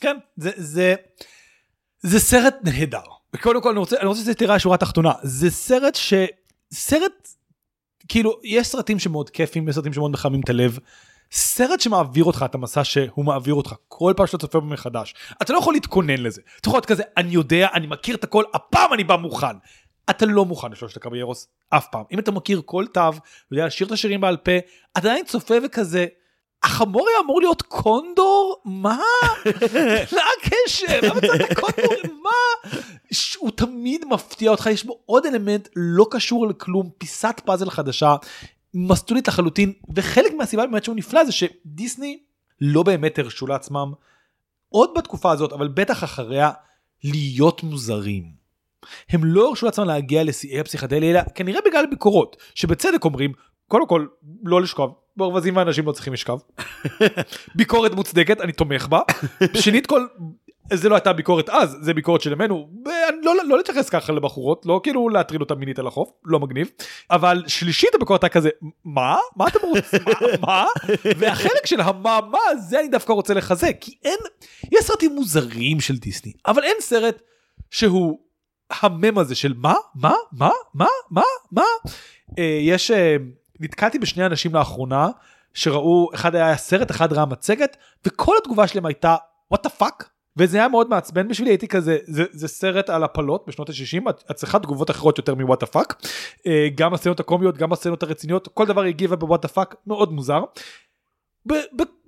כן, 0.00 0.16
זה, 0.36 0.50
זה, 0.56 0.94
זה 2.00 2.20
סרט 2.20 2.54
נהדר. 2.64 3.02
קודם 3.40 3.62
כל 3.62 3.70
אני 3.70 3.78
רוצה, 3.78 3.96
אני 3.98 4.06
רוצה 4.06 4.20
שזה 4.20 4.34
תראה 4.34 4.58
שורה 4.58 4.76
תחתונה. 4.76 5.12
זה 5.22 5.50
סרט 5.50 5.94
ש... 5.94 6.14
סרט, 6.72 7.28
כאילו, 8.08 8.40
יש 8.44 8.66
סרטים 8.66 8.98
שמאוד 8.98 9.30
כיפים, 9.30 9.68
יש 9.68 9.74
סרטים 9.74 9.92
שמאוד 9.92 10.10
מחממים 10.10 10.40
את 10.40 10.50
הלב. 10.50 10.78
סרט 11.32 11.80
שמעביר 11.80 12.24
אותך 12.24 12.44
את 12.50 12.54
המסע 12.54 12.84
שהוא 12.84 13.24
מעביר 13.24 13.54
אותך 13.54 13.74
כל 13.88 14.14
פעם 14.16 14.26
שאתה 14.26 14.38
צופה 14.38 14.60
בו 14.60 14.66
מחדש. 14.66 15.14
אתה 15.42 15.52
לא 15.52 15.58
יכול 15.58 15.74
להתכונן 15.74 16.22
לזה. 16.22 16.40
אתה 16.60 16.68
יכול 16.68 16.76
להיות 16.76 16.86
כזה, 16.86 17.02
אני 17.16 17.32
יודע, 17.32 17.68
אני 17.74 17.86
מכיר 17.86 18.16
את 18.16 18.24
הכל, 18.24 18.44
הפעם 18.54 18.92
אני 18.92 19.04
בא 19.04 19.16
מוכן. 19.16 19.56
אתה 20.10 20.26
לא 20.26 20.44
מוכן 20.44 20.72
לשלושת 20.72 20.96
הקביירוס 20.96 21.48
אף 21.70 21.86
פעם. 21.92 22.04
אם 22.12 22.18
אתה 22.18 22.30
מכיר 22.30 22.62
כל 22.64 22.84
תו, 22.92 23.00
יודע 23.52 23.66
לשיר 23.66 23.86
את 23.86 23.92
השירים 23.92 24.20
בעל 24.20 24.36
פה, 24.36 24.52
אתה 24.58 24.98
עדיין 25.08 25.24
צופה 25.24 25.54
וכזה, 25.64 26.06
החמור 26.62 27.08
היה 27.08 27.18
אמור 27.24 27.40
להיות 27.40 27.62
קונדור? 27.62 28.62
מה? 28.64 28.98
מה 30.16 30.22
הקשר? 30.38 31.00
למה 31.02 31.20
צריך 31.20 31.60
קונדור? 31.60 31.94
מה? 32.22 32.70
הוא 33.38 33.50
תמיד 33.50 34.04
מפתיע 34.04 34.50
אותך, 34.50 34.66
יש 34.66 34.84
בו 34.84 34.98
עוד 35.06 35.26
אלמנט 35.26 35.68
לא 35.76 36.06
קשור 36.10 36.46
לכלום, 36.46 36.90
פיסת 36.98 37.40
פאזל 37.44 37.70
חדשה, 37.70 38.16
מסטולית 38.74 39.28
לחלוטין, 39.28 39.72
וחלק 39.94 40.32
מהסיבה 40.32 40.66
באמת 40.66 40.84
שהוא 40.84 40.96
נפלא 40.96 41.24
זה 41.24 41.32
שדיסני 41.32 42.18
לא 42.60 42.82
באמת 42.82 43.18
הרשו 43.18 43.46
לעצמם, 43.46 43.92
עוד 44.68 44.90
בתקופה 44.96 45.32
הזאת, 45.32 45.52
אבל 45.52 45.68
בטח 45.68 46.04
אחריה, 46.04 46.50
להיות 47.04 47.62
מוזרים. 47.62 48.24
הם 49.08 49.24
לא 49.24 49.48
הרשו 49.48 49.66
לעצמם 49.66 49.84
להגיע 49.84 50.24
לשיאי 50.24 50.60
הפסיכדליה, 50.60 51.10
אלא 51.10 51.20
כנראה 51.34 51.60
בגלל 51.66 51.86
ביקורות, 51.90 52.36
שבצדק 52.54 53.04
אומרים, 53.04 53.32
קודם 53.68 53.86
כל, 53.86 54.06
לא 54.44 54.62
לשכב, 54.62 54.88
ברווזים 55.16 55.56
ואנשים 55.56 55.86
לא 55.86 55.92
צריכים 55.92 56.12
לשכב. 56.12 56.36
ביקורת 57.54 57.94
מוצדקת, 57.94 58.40
אני 58.40 58.52
תומך 58.52 58.88
בה. 58.88 59.00
שנית 59.54 59.86
כל, 59.86 60.06
זה 60.72 60.88
לא 60.88 60.94
הייתה 60.94 61.12
ביקורת 61.12 61.48
אז, 61.48 61.76
זה 61.80 61.94
ביקורת 61.94 62.20
של 62.20 62.32
ימינו. 62.32 62.68
לא, 63.22 63.34
לא 63.48 63.56
להתייחס 63.56 63.88
ככה 63.90 64.12
לבחורות, 64.12 64.66
לא 64.66 64.80
כאילו 64.82 65.08
להטריד 65.08 65.40
אותה 65.40 65.54
מינית 65.54 65.78
על 65.78 65.86
החוף, 65.86 66.10
לא 66.24 66.40
מגניב. 66.40 66.70
אבל 67.10 67.44
שלישית 67.46 67.94
הביקורת 67.94 68.24
הייתה 68.24 68.34
כזה, 68.34 68.48
מה? 68.84 69.16
מה 69.36 69.48
אתם 69.48 69.58
רוצים? 69.62 70.00
מה? 70.06 70.26
מה? 70.40 70.66
והחלק 71.16 71.66
של 71.66 71.80
המה 71.80 72.20
מה 72.30 72.56
זה 72.68 72.80
אני 72.80 72.88
דווקא 72.88 73.12
רוצה 73.12 73.34
לחזק, 73.34 73.76
כי 73.80 73.94
אין, 74.04 74.18
יש 74.72 74.84
סרטים 74.84 75.14
מוזרים 75.14 75.80
של 75.80 75.96
דיסני, 75.96 76.32
אבל 76.46 76.62
אין 76.62 76.76
סרט 76.80 77.22
שהוא 77.70 78.18
המם 78.70 79.18
הזה 79.18 79.34
של 79.34 79.54
מה? 79.56 79.74
מה? 79.94 80.14
מה? 80.32 80.50
מה? 80.74 80.86
מה? 81.10 81.22
מה? 81.52 81.62
אה, 82.38 82.58
יש... 82.62 82.90
אה, 83.60 83.64
נתקלתי 83.64 83.98
בשני 83.98 84.26
אנשים 84.26 84.54
לאחרונה 84.54 85.08
שראו 85.54 86.10
אחד 86.14 86.34
היה 86.34 86.56
סרט 86.56 86.90
אחד 86.90 87.12
ראה 87.12 87.26
מצגת 87.26 87.76
וכל 88.06 88.34
התגובה 88.42 88.66
שלהם 88.66 88.86
הייתה 88.86 89.16
what 89.54 89.58
the 89.66 89.70
fuck? 89.80 90.04
וזה 90.36 90.58
היה 90.58 90.68
מאוד 90.68 90.88
מעצבן 90.88 91.28
בשבילי 91.28 91.50
הייתי 91.50 91.68
כזה 91.68 91.98
זה, 92.04 92.24
זה 92.30 92.48
סרט 92.48 92.90
על 92.90 93.04
הפלות 93.04 93.44
בשנות 93.46 93.68
ה-60 93.68 94.10
את 94.30 94.36
צריכה 94.36 94.58
תגובות 94.58 94.90
אחרות 94.90 95.18
יותר 95.18 95.34
מ 95.34 95.39
what 95.39 95.60
the 95.60 95.66
fuck 95.66 96.02
גם 96.74 96.94
הסצנות 96.94 97.20
הקומיות 97.20 97.58
גם 97.58 97.72
הסצנות 97.72 98.02
הרציניות 98.02 98.48
כל 98.54 98.66
דבר 98.66 98.82
הגיבה 98.82 99.16
ב 99.16 99.21
what 99.21 99.42
the 99.42 99.48
fuck 99.48 99.74
מאוד 99.86 100.12
מוזר. 100.12 100.40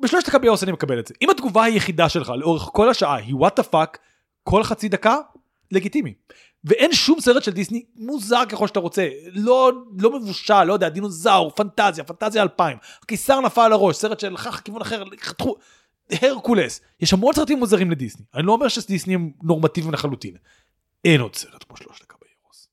בשלושת 0.01 0.29
הקביירוס 0.29 0.63
אני 0.63 0.73
מקבל 0.73 0.99
את 0.99 1.07
זה. 1.07 1.15
אם 1.23 1.31
התגובה 1.31 1.65
היחידה 1.65 2.09
שלך 2.09 2.33
לאורך 2.37 2.63
כל 2.63 2.89
השעה 2.89 3.15
היא 3.15 3.35
what 3.35 3.57
the 3.57 3.62
fuck 3.62 3.99
כל 4.45 4.63
חצי 4.63 4.89
דקה 4.89 5.17
לגיטימי. 5.73 6.14
ואין 6.64 6.93
שום 6.93 7.20
סרט 7.20 7.43
של 7.43 7.53
דיסני 7.53 7.85
מוזר 7.97 8.43
ככל 8.49 8.66
שאתה 8.66 8.81
רוצה 8.81 9.09
לא 9.33 9.73
לא 9.99 10.20
מבושל 10.20 10.64
לא 10.64 10.73
יודע 10.73 10.89
דינוזאור 10.89 11.51
פנטזיה 11.51 12.05
פנטזיה 12.05 12.43
2000 12.43 12.79
הקיסר 13.03 13.41
נפל 13.41 13.61
על 13.61 13.73
הראש 13.73 13.97
סרט 13.97 14.20
שלך 14.20 14.61
כיוון 14.64 14.81
אחר 14.81 15.05
חתכו 15.20 15.57
הרקולס 16.12 16.81
יש 17.01 17.12
המון 17.12 17.35
סרטים 17.35 17.59
מוזרים 17.59 17.91
לדיסני 17.91 18.25
אני 18.35 18.47
לא 18.47 18.53
אומר 18.53 18.68
שדיסני 18.68 19.14
הם 19.14 19.31
נורמטיביים 19.43 19.95
לחלוטין. 19.95 20.37
אין 21.05 21.20
עוד 21.20 21.37
סרט 21.37 21.64
כמו 21.68 21.77
שלושת 21.77 22.03
הקביירוס. 22.03 22.68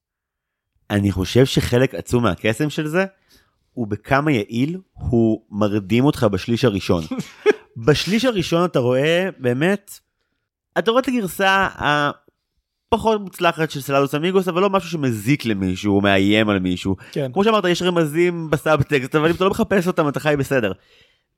אני 0.89 1.11
חושב 1.11 1.45
שחלק 1.45 1.95
עצום 1.95 2.23
מהקסם 2.23 2.69
של 2.69 2.87
זה 2.87 3.05
הוא 3.73 3.87
בכמה 3.87 4.31
יעיל 4.31 4.77
הוא 4.93 5.45
מרדים 5.51 6.05
אותך 6.05 6.27
בשליש 6.31 6.65
הראשון. 6.65 7.03
בשליש 7.85 8.25
הראשון 8.25 8.65
אתה 8.65 8.79
רואה 8.79 9.29
באמת 9.37 9.99
אתה 10.77 10.91
רואה 10.91 11.01
את 11.01 11.07
הגרסה 11.07 11.67
פחות 12.89 13.21
מוצלחת 13.21 13.71
של 13.71 13.81
סלאדוס 13.81 14.15
אמיגוס 14.15 14.47
אבל 14.47 14.61
לא 14.61 14.69
משהו 14.69 14.89
שמזיק 14.89 15.45
למישהו 15.45 15.95
או 15.95 16.01
מאיים 16.01 16.49
על 16.49 16.59
מישהו. 16.59 16.95
כן. 17.11 17.31
כמו 17.33 17.43
שאמרת 17.43 17.65
יש 17.65 17.81
רמזים 17.81 18.49
בסאבטקסט 18.49 19.15
אבל 19.15 19.29
אם 19.29 19.35
אתה 19.35 19.43
לא 19.43 19.49
מחפש 19.49 19.87
אותם 19.87 20.07
אתה 20.07 20.19
חי 20.19 20.35
בסדר. 20.39 20.71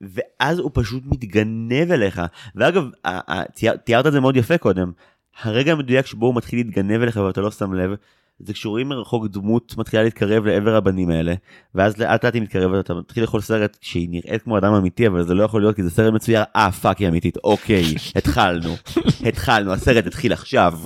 ואז 0.00 0.58
הוא 0.58 0.70
פשוט 0.74 1.02
מתגנב 1.06 1.90
אליך 1.90 2.22
ואגב 2.54 2.90
תיארת 3.84 4.06
את 4.06 4.12
זה 4.12 4.20
מאוד 4.20 4.36
יפה 4.36 4.58
קודם 4.58 4.92
הרגע 5.42 5.72
המדויק 5.72 6.06
שבו 6.06 6.26
הוא 6.26 6.34
מתחיל 6.36 6.58
להתגנב 6.58 7.02
אליך 7.02 7.16
ואתה 7.16 7.40
לא 7.40 7.50
שם 7.50 7.72
לב 7.72 7.90
זה 8.42 8.52
כשרואים 8.52 8.88
מרחוק 8.88 9.26
דמות 9.26 9.74
מתחילה 9.78 10.02
להתקרב 10.02 10.46
לעבר 10.46 10.74
הבנים 10.74 11.10
האלה 11.10 11.34
ואז 11.74 11.98
לאט 11.98 12.24
לאט 12.24 12.34
היא 12.34 12.42
מתקרבת 12.42 12.84
אתה 12.84 12.94
מתחיל 12.94 13.22
לאכול 13.22 13.40
סרט 13.40 13.76
שהיא 13.80 14.08
נראית 14.10 14.42
כמו 14.42 14.58
אדם 14.58 14.74
אמיתי 14.74 15.06
אבל 15.06 15.22
זה 15.22 15.34
לא 15.34 15.42
יכול 15.42 15.62
להיות 15.62 15.76
כי 15.76 15.82
זה 15.82 15.90
סרט 15.90 16.14
מצויר. 16.14 16.42
אה 16.56 16.72
fuck 16.72 16.98
היא 16.98 17.08
אמיתית. 17.08 17.36
אוקיי 17.44 17.84
התחלנו. 18.16 18.74
התחלנו 19.24 19.72
הסרט 19.72 20.06
התחיל 20.06 20.32
עכשיו. 20.32 20.78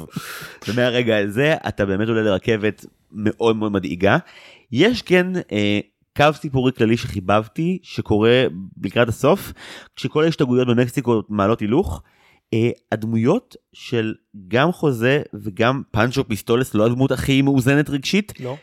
ומהרגע 0.69 1.19
הזה 1.19 1.55
אתה 1.69 1.87
באמת 1.87 2.09
עולה 2.09 2.23
לרכבת 2.23 2.87
מאוד 3.13 3.57
מאוד 3.57 3.73
מדאיגה. 3.73 4.19
יש 4.73 5.03
כן 5.03 5.27
אה, 5.53 5.81
קו 6.17 6.25
סיפורי 6.33 6.73
כללי 6.73 6.97
שחיבבתי 6.97 7.79
שקורה 7.83 8.45
לקראת 8.83 9.09
הסוף 9.09 9.53
כשכל 9.97 10.25
ההשתגעויות 10.25 10.69
במקסיקו 10.69 11.23
מעלות 11.29 11.61
הילוך. 11.61 12.03
Uh, 12.55 12.59
הדמויות 12.93 13.57
של 13.73 14.15
גם 14.49 14.73
חוזה 14.73 15.23
וגם 15.35 15.83
פאנצ'ו 15.91 16.29
פיסטולס 16.29 16.75
לא 16.75 16.87
הדמות 16.87 17.13
הכי 17.13 17.43
מאוזנת 17.43 17.91
רגשית. 17.91 18.33
לא. 18.41 18.57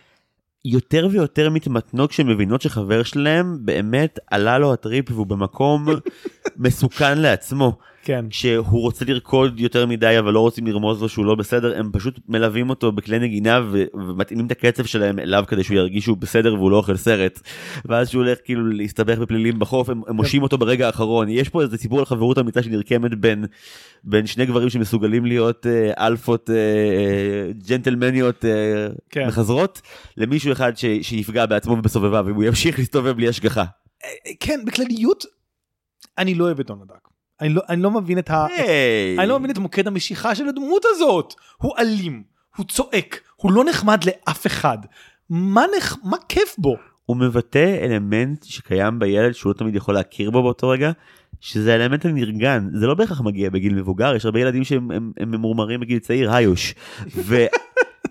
יותר 0.66 1.08
ויותר 1.12 1.50
מתמתנות 1.50 2.10
כשהן 2.10 2.28
מבינות 2.28 2.62
שחבר 2.62 3.04
שלהם 3.04 3.58
באמת 3.66 4.20
עלה 4.32 4.58
לו 4.58 4.74
הטריפ 4.74 5.12
והוא 5.12 5.28
במקום 5.28 5.88
מסוכן 6.58 7.18
לעצמו. 7.18 7.78
כן. 8.06 8.26
שהוא 8.30 8.82
רוצה 8.82 9.06
לרקוד 9.06 9.60
יותר 9.60 9.86
מדי 9.86 10.20
אבל 10.20 10.34
לא 10.34 10.40
רוצים 10.40 10.68
לרמוז 10.68 11.02
לו 11.02 11.10
שהוא 11.10 11.26
לא 11.26 11.36
בסדר 11.36 11.80
הם 11.80 11.90
פשוט 11.94 12.20
מלווים 12.28 12.70
אותו 12.70 12.92
בכלי 12.92 13.20
נגינה 13.20 13.62
ו- 13.72 13.84
ומתאימים 13.94 14.46
את 14.46 14.52
הקצב 14.52 14.86
שלהם 14.86 15.20
אליו 15.20 15.44
כדי 15.48 15.64
שהוא 15.64 15.78
ירגיש 15.78 16.04
שהוא 16.04 16.18
בסדר 16.18 16.54
והוא 16.54 16.72
לא 16.72 16.78
אוכל 16.78 16.98
סרט. 16.98 17.40
ואז 17.86 18.10
שהוא 18.10 18.24
הולך 18.24 18.38
כאילו 18.46 18.68
להסתבך 18.68 19.18
בפלילים 19.18 19.60
בחוף 19.60 19.90
הם, 19.90 20.02
הם 20.08 20.16
מושיעים 20.16 20.44
אותו 20.44 20.58
ברגע 20.58 20.86
האחרון 20.88 21.30
יש 21.30 21.50
פה 21.50 21.62
איזה 21.62 21.78
סיפור 21.78 22.00
על 22.00 22.06
חברות 22.06 22.38
אמיתה 22.40 22.64
שנרקמת 22.64 23.16
בין 23.16 23.46
בין 24.04 24.28
שני 24.28 24.46
גברים 24.46 24.70
שמסוגלים 24.70 25.26
להיות 25.26 25.68
אה, 25.68 26.08
אלפות 26.08 26.50
אה, 26.50 26.56
אה, 26.56 27.52
ג'נטלמניות 27.68 28.46
אה, 28.46 28.52
כן. 29.10 29.28
מחזרות 29.28 29.82
למישהו 30.18 30.52
אחד 30.52 30.78
ש- 30.78 30.86
שיפגע 31.02 31.46
בעצמו 31.46 31.74
ובסובביו 31.74 32.26
והוא 32.28 32.44
ימשיך 32.44 32.80
להסתובב 32.80 33.12
בלי 33.12 33.28
השגחה. 33.28 33.66
אה, 34.04 34.10
כן 34.40 34.60
בכלליות 34.66 35.24
אני 36.18 36.36
לא 36.36 36.46
אוהב 36.46 36.60
את 36.60 36.68
דונלדק. 36.68 37.13
אני 37.42 37.50
לא, 37.50 37.62
אני 37.70 37.82
לא 37.82 37.92
מבין 37.92 38.20
את 38.20 38.30
ה... 38.30 38.46
היי. 38.46 39.20
אני 39.20 39.28
לא 39.28 39.40
מבין 39.40 39.52
את 39.52 39.58
מוקד 39.58 39.88
המשיכה 39.88 40.36
של 40.36 40.48
הדמות 40.48 40.86
הזאת. 40.86 41.34
הוא 41.58 41.72
אלים, 41.80 42.24
הוא 42.56 42.66
צועק, 42.66 43.22
הוא 43.36 43.52
לא 43.52 43.64
נחמד 43.66 44.04
לאף 44.04 44.48
אחד. 44.48 44.78
מה, 45.30 45.66
נח... 45.78 45.98
מה 46.04 46.18
כיף 46.30 46.56
בו? 46.58 46.76
הוא 47.06 47.18
מבטא 47.18 47.78
אלמנט 47.82 48.44
שקיים 48.44 49.00
בילד 49.00 49.32
שהוא 49.32 49.50
לא 49.50 49.58
תמיד 49.58 49.76
יכול 49.76 49.94
להכיר 49.94 50.32
בו 50.32 50.44
באותו 50.44 50.70
רגע, 50.70 50.92
שזה 51.40 51.74
האלמנט 51.74 52.06
הנרגן, 52.06 52.70
זה 52.74 52.88
לא 52.88 52.94
בהכרח 52.94 53.22
מגיע 53.22 53.50
בגיל 53.50 53.74
מבוגר, 53.74 54.16
יש 54.16 54.26
הרבה 54.26 54.40
ילדים 54.40 54.64
שהם 54.64 54.92
הם, 54.92 55.12
הם 55.20 55.32
ממורמרים 55.32 55.80
בגיל 55.80 56.00
צעיר, 56.00 56.34
היוש. 56.34 56.76
ו... 57.16 57.36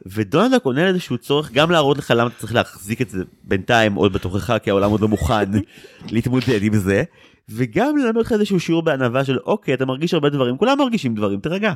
ודונלדק 0.06 0.64
עונה 0.64 0.84
לאיזשהו 0.84 1.18
צורך 1.18 1.52
גם 1.52 1.70
להראות 1.70 1.98
לך 1.98 2.10
למה 2.16 2.26
אתה 2.26 2.38
צריך 2.38 2.54
להחזיק 2.54 3.02
את 3.02 3.10
זה 3.10 3.24
בינתיים 3.44 3.94
עוד 3.94 4.12
בתוכך 4.12 4.56
כי 4.62 4.70
העולם 4.70 4.90
עוד 4.90 5.00
לא 5.00 5.08
מוכן 5.08 5.50
להתמודד 6.12 6.62
עם 6.62 6.74
זה 6.74 7.02
וגם 7.48 7.96
ללמד 7.96 8.16
לך 8.16 8.32
איזשהו 8.32 8.60
שיעור 8.60 8.82
בענווה 8.82 9.24
של 9.24 9.38
אוקיי 9.38 9.74
אתה 9.74 9.84
מרגיש 9.84 10.14
הרבה 10.14 10.30
דברים. 10.30 10.56
כולם 10.56 10.78
מרגישים 10.78 11.14
דברים 11.14 11.40
תרגע. 11.40 11.72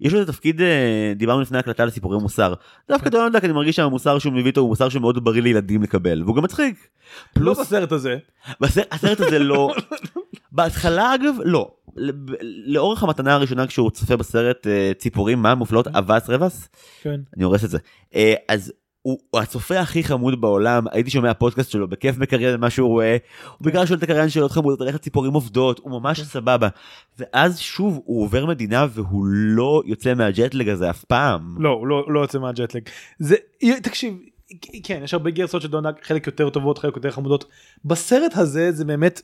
יש 0.00 0.12
לו 0.12 0.22
את 0.22 0.28
התפקיד 0.28 0.60
אה, 0.60 1.12
דיברנו 1.16 1.40
לפני 1.40 1.58
הקלטה 1.58 1.84
לסיפורי 1.84 2.18
מוסר. 2.18 2.54
דווקא 2.88 3.10
דונלדק 3.10 3.44
אני 3.44 3.52
מרגיש 3.52 3.76
שהמוסר 3.76 4.18
שהוא 4.18 4.32
מביא 4.32 4.46
איתו 4.46 4.60
הוא 4.60 4.68
מוסר 4.68 4.88
שמאוד 4.88 5.24
בריא 5.24 5.42
לילדים 5.42 5.82
לקבל 5.82 6.22
והוא 6.22 6.36
גם 6.36 6.42
מצחיק. 6.42 6.88
לא 7.36 7.52
בסרט 7.52 7.92
הזה. 7.92 8.16
הסרט 8.90 9.20
הזה 9.20 9.38
לא. 9.38 9.70
בהתחלה 10.52 11.14
אגב 11.14 11.34
לא. 11.44 11.70
לאורך 12.66 13.02
המתנה 13.02 13.34
הראשונה 13.34 13.66
כשהוא 13.66 13.90
צופה 13.90 14.16
בסרט 14.16 14.66
אה, 14.66 14.92
ציפורים 14.98 15.42
מה? 15.42 15.54
מופלאות 15.54 15.86
אבס 15.86 16.30
רבס? 16.30 16.68
כן. 17.02 17.20
אני 17.36 17.44
הורס 17.44 17.64
את 17.64 17.70
זה. 17.70 17.78
אה, 18.14 18.34
אז 18.48 18.72
הוא, 19.02 19.18
הצופה 19.34 19.80
הכי 19.80 20.04
חמוד 20.04 20.40
בעולם 20.40 20.84
הייתי 20.92 21.10
שומע 21.10 21.34
פודקאסט 21.34 21.70
שלו 21.70 21.88
בכיף 21.88 22.18
מקריין 22.18 22.60
מה 22.60 22.70
שהוא 22.70 22.88
רואה 22.88 23.16
הוא 23.58 23.66
בגלל 23.66 23.86
שואל 23.86 23.98
את 23.98 24.02
הקריין 24.02 24.28
שאלות 24.28 24.50
חמודות 24.50 24.80
על 24.80 24.86
איך 24.86 24.96
הציפורים 24.96 25.32
עובדות 25.32 25.78
הוא 25.78 26.00
ממש 26.00 26.20
כן. 26.20 26.24
סבבה 26.24 26.68
ואז 27.18 27.58
שוב 27.58 28.00
הוא 28.04 28.22
עובר 28.22 28.46
מדינה 28.46 28.86
והוא 28.90 29.26
לא 29.26 29.82
יוצא 29.86 30.14
מהג'טלג 30.14 30.68
הזה 30.68 30.90
אף 30.90 31.04
פעם 31.04 31.56
לא, 31.58 31.68
הוא 31.68 31.86
לא, 31.86 32.04
לא 32.08 32.20
יוצא 32.20 32.38
מהג'טלג. 32.38 32.82
זה, 33.18 33.36
תקשיב, 33.82 34.18
כן, 34.84 35.00
יש 35.04 35.14
הרבה 35.14 35.30
גרסות 35.30 35.62
של 35.62 35.68
דונלד, 35.68 35.94
חלק 36.02 36.26
יותר 36.26 36.50
טובות, 36.50 36.78
חלק 36.78 36.96
יותר 36.96 37.10
חמודות. 37.10 37.44
בסרט 37.84 38.36
הזה 38.36 38.72
זה 38.72 38.84
באמת, 38.84 39.22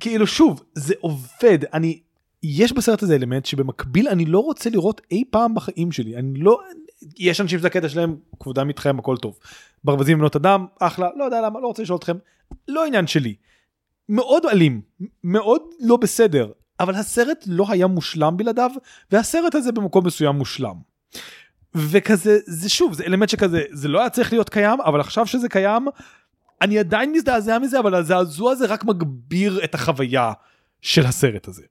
כאילו 0.00 0.26
שוב, 0.26 0.62
זה 0.74 0.94
עובד. 1.00 1.58
אני, 1.72 2.00
יש 2.48 2.72
בסרט 2.72 3.02
הזה 3.02 3.14
אלמנט 3.14 3.44
שבמקביל 3.44 4.08
אני 4.08 4.24
לא 4.24 4.38
רוצה 4.38 4.70
לראות 4.70 5.00
אי 5.10 5.24
פעם 5.30 5.54
בחיים 5.54 5.92
שלי. 5.92 6.16
אני 6.16 6.38
לא, 6.38 6.60
יש 7.18 7.40
אנשים 7.40 7.58
שזה 7.58 7.66
הקטע 7.66 7.88
שלהם, 7.88 8.16
כבודם 8.40 8.68
איתכם, 8.68 8.98
הכל 8.98 9.16
טוב. 9.16 9.38
ברווזים 9.84 10.18
בנות 10.18 10.36
אדם, 10.36 10.66
אחלה, 10.80 11.08
לא 11.16 11.24
יודע 11.24 11.40
למה, 11.40 11.60
לא 11.60 11.66
רוצה 11.66 11.82
לשאול 11.82 11.98
אתכם. 11.98 12.16
לא 12.68 12.86
עניין 12.86 13.06
שלי. 13.06 13.34
מאוד 14.08 14.46
אלים, 14.46 14.80
מאוד 15.24 15.62
לא 15.80 15.96
בסדר, 15.96 16.52
אבל 16.80 16.94
הסרט 16.94 17.44
לא 17.46 17.66
היה 17.68 17.86
מושלם 17.86 18.36
בלעדיו, 18.36 18.70
והסרט 19.10 19.54
הזה 19.54 19.72
במקום 19.72 20.06
מסוים 20.06 20.36
מושלם. 20.36 20.74
וכזה, 21.74 22.38
זה 22.46 22.68
שוב, 22.68 22.92
זה 22.92 23.04
אלמנט 23.04 23.28
שכזה, 23.28 23.62
זה 23.70 23.88
לא 23.88 24.00
היה 24.00 24.10
צריך 24.10 24.32
להיות 24.32 24.48
קיים, 24.48 24.80
אבל 24.80 25.00
עכשיו 25.00 25.26
שזה 25.26 25.48
קיים, 25.48 25.86
אני 26.62 26.78
עדיין 26.78 27.12
מזדעזע 27.12 27.58
מזה, 27.58 27.78
אבל 27.78 27.94
הזעזוע 27.94 28.52
הזה 28.52 28.66
רק 28.66 28.84
מגביר 28.84 29.64
את 29.64 29.74
החוויה 29.74 30.32
של 30.82 31.06
הסרט 31.06 31.48
הזה. 31.48 31.62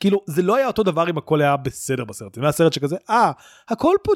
כאילו, 0.00 0.20
זה 0.26 0.42
לא 0.42 0.56
היה 0.56 0.66
אותו 0.66 0.82
דבר 0.82 1.10
אם 1.10 1.18
הכל 1.18 1.40
היה 1.40 1.56
בסדר 1.56 2.04
בסרט, 2.04 2.34
זה 2.34 2.40
היה 2.40 2.52
סרט 2.52 2.72
שכזה, 2.72 2.96
אה, 3.10 3.32
הכל 3.68 3.94
פה 4.02 4.12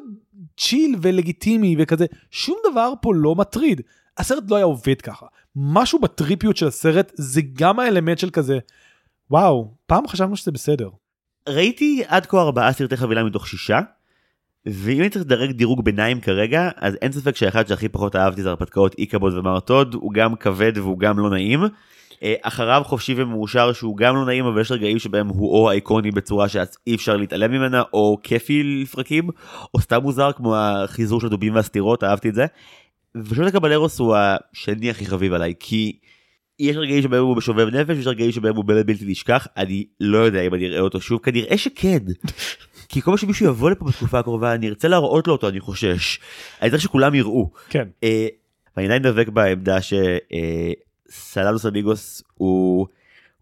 צ'יל 0.57 0.97
ולגיטימי 1.03 1.77
וכזה, 1.79 2.07
שום 2.31 2.59
דבר 2.71 2.93
פה 3.03 3.13
לא 3.15 3.35
מטריד. 3.35 3.81
הסרט 4.19 4.51
לא 4.51 4.57
היה 4.57 4.65
עובד 4.65 5.01
ככה. 5.01 5.27
משהו 5.57 5.99
בטריפיות 5.99 6.57
של 6.57 6.67
הסרט 6.67 7.13
זה 7.15 7.41
גם 7.53 7.81
האלמנט 7.81 8.19
של 8.19 8.31
כזה, 8.31 8.59
וואו, 9.31 9.75
פעם 9.87 10.09
חשבנו 10.09 10.37
שזה 10.37 10.51
בסדר. 10.51 10.89
ראיתי 11.49 12.03
עד 12.07 12.27
כה 12.27 12.41
ארבעה 12.41 12.73
סרטי 12.73 12.97
חבילה 12.97 13.25
מתוך 13.25 13.49
שישה. 13.49 13.81
ואם 14.67 15.01
אני 15.01 15.11
צריך 15.11 15.25
לדרג 15.25 15.51
דירוג 15.51 15.85
ביניים 15.85 16.21
כרגע 16.21 16.71
אז 16.77 16.95
אין 17.03 17.13
ספק 17.13 17.37
שהאחד 17.37 17.67
שהכי 17.67 17.89
פחות 17.89 18.17
אהבתי 18.17 18.43
זה 18.43 18.49
הרפתקאות 18.49 18.95
איקבוד 18.99 19.35
ומרטוד 19.35 19.95
הוא 19.95 20.13
גם 20.13 20.37
כבד 20.37 20.73
והוא 20.79 20.99
גם 20.99 21.19
לא 21.19 21.31
נעים. 21.31 21.61
אה, 22.23 22.35
אחריו 22.43 22.83
חופשי 22.85 23.15
ומאושר 23.17 23.73
שהוא 23.73 23.97
גם 23.97 24.15
לא 24.15 24.25
נעים 24.25 24.45
אבל 24.45 24.61
יש 24.61 24.73
רגעים 24.73 24.99
שבהם 24.99 25.29
הוא 25.29 25.55
או 25.55 25.71
אייקוני 25.71 26.11
בצורה 26.11 26.49
שאי 26.49 26.95
אפשר 26.95 27.17
להתעלם 27.17 27.53
ממנה 27.53 27.83
או 27.93 28.19
כיפי 28.23 28.63
לפרקים 28.63 29.29
או 29.75 29.81
סתם 29.81 30.03
מוזר 30.03 30.33
כמו 30.33 30.57
החיזור 30.57 31.21
של 31.21 31.27
הדובים 31.27 31.55
והסתירות 31.55 32.05
אהבתי 32.05 32.29
את 32.29 32.35
זה. 32.35 32.47
ושעות 33.17 33.49
הקבלרוס 33.49 33.99
הוא 33.99 34.17
השני 34.17 34.91
הכי 34.91 35.07
חביב 35.07 35.33
עליי 35.33 35.55
כי 35.61 35.99
יש 36.59 36.77
רגעים 36.77 37.03
שבהם 37.03 37.23
הוא 37.23 37.37
בשובב 37.37 37.69
נפש 37.69 37.97
יש 37.97 38.07
רגעים 38.07 38.33
שבהם 38.33 38.57
הוא 38.57 38.65
באמת 38.65 38.87
בלתי 38.87 39.05
נשכח 39.07 39.47
אני 39.57 39.85
לא 40.01 40.19
יודע 40.19 40.41
אם 40.41 40.55
אני 40.55 40.67
אראה 40.67 40.81
אותו 40.81 41.01
שוב 41.01 41.21
כנראה 41.23 41.59
שכן. 41.59 41.99
כי 42.89 43.03
כל 43.03 43.11
מה 43.11 43.19
שמישהו 43.19 43.47
יבוא 43.47 43.71
לפה 43.71 43.85
בתקופה 43.85 44.19
הקרובה 44.19 44.55
אני 44.55 44.69
ארצה 44.69 44.89
להראות 44.89 45.27
לו 45.27 45.33
אותו 45.33 45.49
אני 45.49 45.61
חושש. 45.61 46.19
אני 46.63 46.71
צריך 46.71 46.83
שכולם 46.83 47.15
יראו. 47.15 47.51
כן. 47.71 47.89
אה, 48.05 48.27
ואני 48.77 48.87
עדיין 48.87 49.03
דבק 49.03 49.29
בעמדה 49.29 49.79
שסלדוס 51.11 51.67
אמיגוס 51.67 52.23
הוא. 52.35 52.87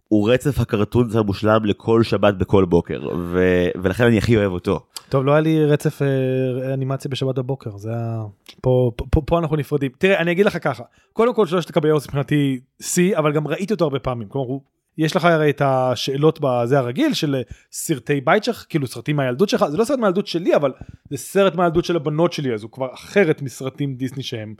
הוא 0.08 0.30
רצף 0.30 0.60
הקרטונס 0.60 1.16
המושלם 1.16 1.64
לכל 1.64 2.02
שבת 2.02 2.34
בכל 2.34 2.64
בוקר 2.64 3.00
ו... 3.18 3.40
ולכן 3.82 4.04
אני 4.04 4.18
הכי 4.18 4.36
אוהב 4.36 4.52
אותו. 4.52 4.80
טוב 5.08 5.24
לא 5.24 5.32
היה 5.32 5.40
לי 5.40 5.64
רצף 5.64 6.02
אה, 6.02 6.74
אנימציה 6.74 7.10
בשבת 7.10 7.34
בבוקר 7.34 7.76
זה 7.76 7.90
היה 7.90 8.22
פה, 8.60 8.90
פה 9.10 9.22
פה 9.26 9.38
אנחנו 9.38 9.56
נפרדים 9.56 9.90
תראה 9.98 10.18
אני 10.18 10.32
אגיד 10.32 10.46
לך 10.46 10.58
ככה 10.64 10.82
קודם 11.12 11.34
כל 11.34 11.46
שלושת 11.46 11.70
הקביירוס 11.70 12.06
מבחינתי 12.06 12.60
שיא 12.82 13.18
אבל 13.18 13.32
גם 13.32 13.48
ראיתי 13.48 13.72
אותו 13.72 13.84
הרבה 13.84 13.98
פעמים 13.98 14.28
כלומר 14.28 14.46
הוא 14.46 14.60
יש 14.98 15.16
לך 15.16 15.24
הרי 15.24 15.50
את 15.50 15.62
השאלות 15.64 16.38
בזה 16.42 16.78
הרגיל 16.78 17.14
של 17.14 17.42
סרטי 17.72 18.20
בית 18.20 18.44
שלך 18.44 18.66
כאילו 18.68 18.86
סרטים 18.86 19.16
מהילדות 19.16 19.48
שלך 19.48 19.64
זה 19.68 19.76
לא 19.76 19.84
סרט 19.84 19.98
מהילדות 19.98 20.26
שלי 20.26 20.56
אבל 20.56 20.72
זה 21.10 21.16
סרט 21.16 21.54
מהילדות 21.54 21.84
של 21.84 21.96
הבנות 21.96 22.32
שלי 22.32 22.54
אז 22.54 22.62
הוא 22.62 22.70
כבר 22.70 22.94
אחרת 22.94 23.42
מסרטים 23.42 23.94
דיסני 23.94 24.22
שהם 24.22 24.54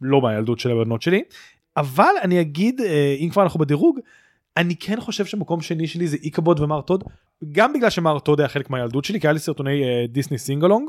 לא 0.00 0.20
מהילדות 0.20 0.58
של 0.58 0.70
הבנות 0.70 1.02
שלי 1.02 1.22
אבל 1.76 2.12
אני 2.22 2.40
אגיד 2.40 2.80
אה, 2.80 3.16
אם 3.18 3.28
כבר 3.30 3.42
אנחנו 3.42 3.60
בדירוג 3.60 3.98
אני 4.56 4.76
כן 4.76 5.00
חושב 5.00 5.24
שמקום 5.24 5.60
שני 5.60 5.86
שלי 5.86 6.06
זה 6.06 6.16
איכבוד 6.22 6.60
ומר 6.60 6.82
טוד 6.82 7.04
גם 7.52 7.72
בגלל 7.72 7.90
שמר 7.90 8.19
טוד 8.19 8.40
היה 8.40 8.48
חלק 8.48 8.70
מהילדות 8.70 9.04
שלי 9.04 9.20
כי 9.20 9.26
היה 9.26 9.32
לי 9.32 9.38
סרטוני 9.38 9.82
uh, 9.82 10.10
דיסני 10.10 10.38
sing 10.38 10.60
along 10.60 10.88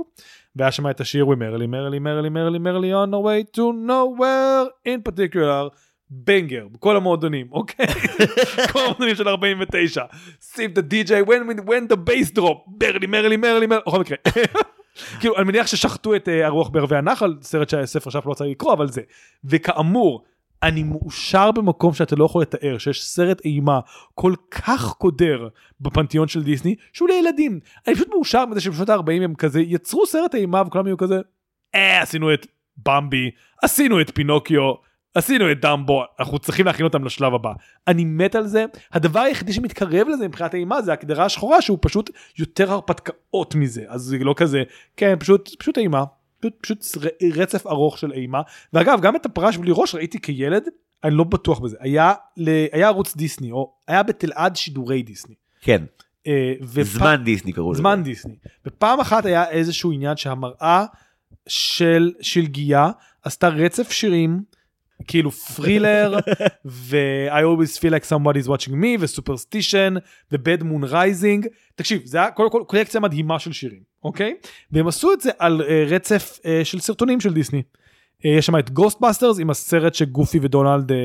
והיה 0.55 0.71
שם 0.71 0.89
את 0.89 1.01
השיר 1.01 1.25
We 1.25 1.35
merrily 1.35 1.67
merrily 1.67 1.99
merrily 1.99 2.29
merrily 2.29 2.59
merrily 2.59 2.93
on 2.93 3.07
the 3.07 3.25
way 3.25 3.57
to 3.57 3.61
nowhere 3.87 4.87
in 4.87 5.11
particular 5.11 5.75
banger 6.09 6.67
בכל 6.71 6.97
המועדונים 6.97 7.47
אוקיי? 7.51 7.85
כל 8.71 8.79
המועדונים 8.79 9.15
של 9.15 9.27
49 9.27 10.03
שים 10.41 10.69
את 10.69 10.77
הדי.ג'יי 10.77 11.21
when, 11.21 11.59
when 11.59 11.93
the 11.93 11.95
bass 11.95 12.37
drop. 12.37 12.71
מרלי 12.81 13.07
מרלי 13.07 13.37
מרלי 13.37 13.67
מרלי 13.67 13.81
בכל 13.87 13.99
מקרה. 13.99 14.17
כאילו 15.19 15.37
אני 15.37 15.43
מניח 15.43 15.67
ששחטו 15.67 16.15
את 16.15 16.27
uh, 16.27 16.45
הרוח 16.45 16.69
בערבי 16.69 16.95
הנחל 16.95 17.35
סרט 17.41 17.69
שהספר 17.69 18.09
שאף 18.09 18.25
לא 18.25 18.33
צריך 18.33 18.51
לקרוא 18.51 18.73
אבל 18.73 18.87
זה. 18.87 19.01
וכאמור 19.45 20.23
אני 20.63 20.83
מאושר 20.83 21.51
במקום 21.51 21.93
שאתה 21.93 22.15
לא 22.15 22.25
יכול 22.25 22.41
לתאר 22.41 22.77
שיש 22.77 23.03
סרט 23.03 23.41
אימה 23.45 23.79
כל 24.15 24.33
כך 24.51 24.93
קודר 24.93 25.47
בפנתיאון 25.81 26.27
של 26.27 26.43
דיסני 26.43 26.75
שהוא 26.93 27.09
לילדים. 27.09 27.59
אני 27.87 27.95
פשוט 27.95 28.07
מאושר 28.09 28.45
מזה 28.45 28.61
שבשנות 28.61 28.89
ה-40 28.89 29.23
הם 29.23 29.35
כזה 29.35 29.61
יצרו 29.61 30.05
סרט 30.05 30.35
אימה 30.35 30.63
וכולם 30.67 30.87
יהיו 30.87 30.97
כזה 30.97 31.19
אה 31.75 32.01
עשינו 32.01 32.33
את 32.33 32.47
במבי 32.85 33.31
עשינו 33.63 34.01
את 34.01 34.15
פינוקיו 34.15 34.73
עשינו 35.15 35.51
את 35.51 35.61
דמבו 35.61 36.03
אנחנו 36.19 36.39
צריכים 36.39 36.65
להכין 36.65 36.85
אותם 36.85 37.03
לשלב 37.03 37.33
הבא. 37.33 37.53
אני 37.87 38.05
מת 38.05 38.35
על 38.35 38.47
זה. 38.47 38.65
הדבר 38.93 39.19
היחידי 39.19 39.53
שמתקרב 39.53 40.07
לזה 40.07 40.27
מבחינת 40.27 40.55
אימה 40.55 40.81
זה 40.81 40.93
הקדרה 40.93 41.25
השחורה 41.25 41.61
שהוא 41.61 41.77
פשוט 41.81 42.09
יותר 42.39 42.71
הרפתקאות 42.71 43.55
מזה. 43.55 43.83
אז 43.87 44.01
זה 44.01 44.17
לא 44.17 44.33
כזה 44.37 44.63
כן 44.97 45.15
פשוט 45.19 45.49
פשוט 45.59 45.77
אימה 45.77 46.03
פשוט, 46.61 46.85
רצף 47.35 47.67
ארוך 47.67 47.97
של 47.97 48.11
אימה 48.11 48.41
ואגב 48.73 49.01
גם 49.01 49.15
את 49.15 49.25
הפרש 49.25 49.57
בלי 49.57 49.71
ראש 49.75 49.95
ראיתי 49.95 50.21
כילד 50.21 50.63
אני 51.03 51.15
לא 51.15 51.23
בטוח 51.23 51.59
בזה 51.59 51.77
היה 51.79 52.13
היה 52.71 52.87
ערוץ 52.87 53.15
דיסני 53.15 53.51
או 53.51 53.73
היה 53.87 54.03
בתלעד 54.03 54.55
שידורי 54.55 55.03
דיסני. 55.03 55.35
כן. 55.61 55.83
אה, 56.27 56.53
ופ... 56.61 56.83
זמן 56.83 57.23
דיסני 57.23 57.53
קראו 57.53 57.71
לזה. 57.71 57.81
זמן 57.81 58.03
דיסני. 58.03 58.35
ופעם 58.65 58.99
אחת 58.99 59.25
היה 59.25 59.49
איזשהו 59.49 59.91
עניין 59.91 60.17
שהמראה 60.17 60.85
של 61.47 62.13
שלגיה 62.21 62.91
עשתה 63.23 63.47
רצף 63.47 63.91
שירים 63.91 64.43
כאילו 65.07 65.31
Thriller 65.31 66.17
ו- 66.65 67.27
I 67.29 67.41
always 67.41 67.77
feel 67.77 67.91
like 67.91 68.05
somebody 68.05 68.45
is 68.45 68.47
watching 68.47 68.71
me 68.71 68.97
ו 68.99 69.06
Superstition 69.06 69.93
ו-bad 70.31 70.61
moon 70.61 70.91
rising 70.91 71.47
תקשיב 71.75 72.01
זה 72.05 72.17
היה 72.17 72.31
קודם 72.31 72.51
כל 72.51 72.63
קולקציה 72.67 73.01
מדהימה 73.01 73.39
של 73.39 73.51
שירים 73.53 73.81
אוקיי 74.03 74.33
והם 74.71 74.87
עשו 74.87 75.13
את 75.13 75.21
זה 75.21 75.31
על 75.39 75.61
uh, 75.61 75.93
רצף 75.93 76.39
uh, 76.39 76.65
של 76.65 76.79
סרטונים 76.79 77.19
של 77.21 77.33
דיסני. 77.33 77.61
Uh, 77.61 78.27
יש 78.27 78.45
שם 78.45 78.57
את 78.59 78.69
Ghostbusters 78.69 79.39
עם 79.39 79.49
הסרט 79.49 79.93
שגופי 79.93 80.39
ודונלד 80.41 80.91
uh, 80.91 80.95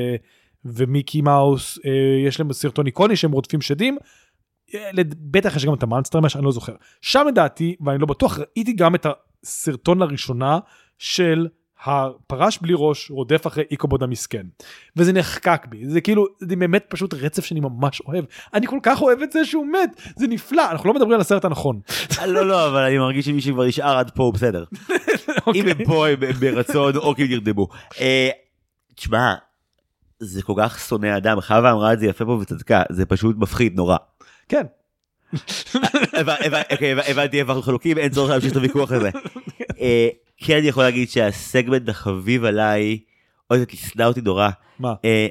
ומיקי 0.65 1.21
מאוס 1.21 1.77
uh, 1.77 1.81
יש 2.27 2.39
להם 2.39 2.53
סרטון 2.53 2.85
איקוני 2.85 3.15
שהם 3.15 3.31
רודפים 3.31 3.61
שדים. 3.61 3.97
בטח 5.31 5.55
יש 5.55 5.65
גם 5.65 5.73
את 5.73 5.83
ה 5.83 5.87
Monster 5.87 6.18
Mash 6.18 6.35
אני 6.35 6.45
לא 6.45 6.51
זוכר 6.51 6.73
שם 7.01 7.25
לדעתי 7.27 7.75
ואני 7.85 7.97
לא 7.97 8.05
בטוח 8.05 8.39
ראיתי 8.39 8.73
גם 8.73 8.95
את 8.95 9.05
הסרטון 9.43 9.99
לראשונה 9.99 10.59
של 10.97 11.47
הפרש 11.85 12.57
בלי 12.61 12.73
ראש 12.77 13.11
רודף 13.11 13.47
אחרי 13.47 13.63
איקובוד 13.71 14.03
המסכן. 14.03 14.43
וזה 14.95 15.13
נחקק 15.13 15.65
בי, 15.69 15.87
זה 15.89 16.01
כאילו, 16.01 16.25
זה 16.39 16.55
באמת 16.55 16.85
פשוט 16.89 17.13
רצף 17.13 17.45
שאני 17.45 17.59
ממש 17.59 18.01
אוהב. 18.01 18.25
אני 18.53 18.67
כל 18.67 18.79
כך 18.83 19.01
אוהב 19.01 19.21
את 19.21 19.31
זה 19.31 19.45
שהוא 19.45 19.65
מת, 19.67 20.01
זה 20.15 20.27
נפלא, 20.27 20.71
אנחנו 20.71 20.87
לא 20.89 20.93
מדברים 20.93 21.13
על 21.13 21.21
הסרט 21.21 21.45
הנכון. 21.45 21.79
לא, 22.27 22.47
לא, 22.47 22.67
אבל 22.67 22.81
אני 22.81 22.97
מרגיש 22.97 23.25
שמי 23.25 23.41
שכבר 23.41 23.65
נשאר 23.65 23.97
עד 23.97 24.11
פה 24.15 24.23
הוא 24.23 24.33
בסדר. 24.33 24.63
אוקיי. 25.47 25.61
אם 25.61 25.67
הם 25.67 25.85
פה 25.85 26.07
הם 26.07 26.15
ברצון 26.39 26.95
או 26.97 27.15
כי 27.15 27.27
נרדמו. 27.27 27.67
אה, 28.01 28.29
תשמע, 28.95 29.33
זה 30.19 30.41
כל 30.41 30.53
כך 30.57 30.79
שונא 30.79 31.17
אדם, 31.17 31.41
חווה 31.41 31.71
אמרה 31.71 31.93
את 31.93 31.99
זה 31.99 32.05
יפה 32.05 32.25
פה 32.25 32.31
וצדקה, 32.31 32.83
זה 32.91 33.05
פשוט 33.05 33.35
מפחיד 33.39 33.75
נורא. 33.75 33.97
כן. 34.49 34.63
הבנ- 35.33 36.43
הבנ- 36.43 36.71
אוקיי, 36.71 36.93
הבנ- 36.99 37.09
הבנתי 37.11 37.39
איפה 37.39 37.51
אנחנו 37.51 37.63
חלוקים, 37.63 37.97
אין 37.97 38.09
צורך 38.11 38.29
להמשיך 38.31 38.51
את 38.51 38.55
הוויכוח 38.57 38.91
הזה. 38.91 39.09
כן, 40.37 40.57
אני 40.57 40.67
יכול 40.67 40.83
להגיד 40.83 41.09
שהסגמנט 41.09 41.89
החביב 41.89 42.45
עליי, 42.45 42.99
אוי, 43.51 43.59
זה 43.59 43.65
תשנא 43.65 44.03
אותי 44.03 44.21
נורא. 44.21 44.49
מה? 44.79 44.93
אה, 45.05 45.27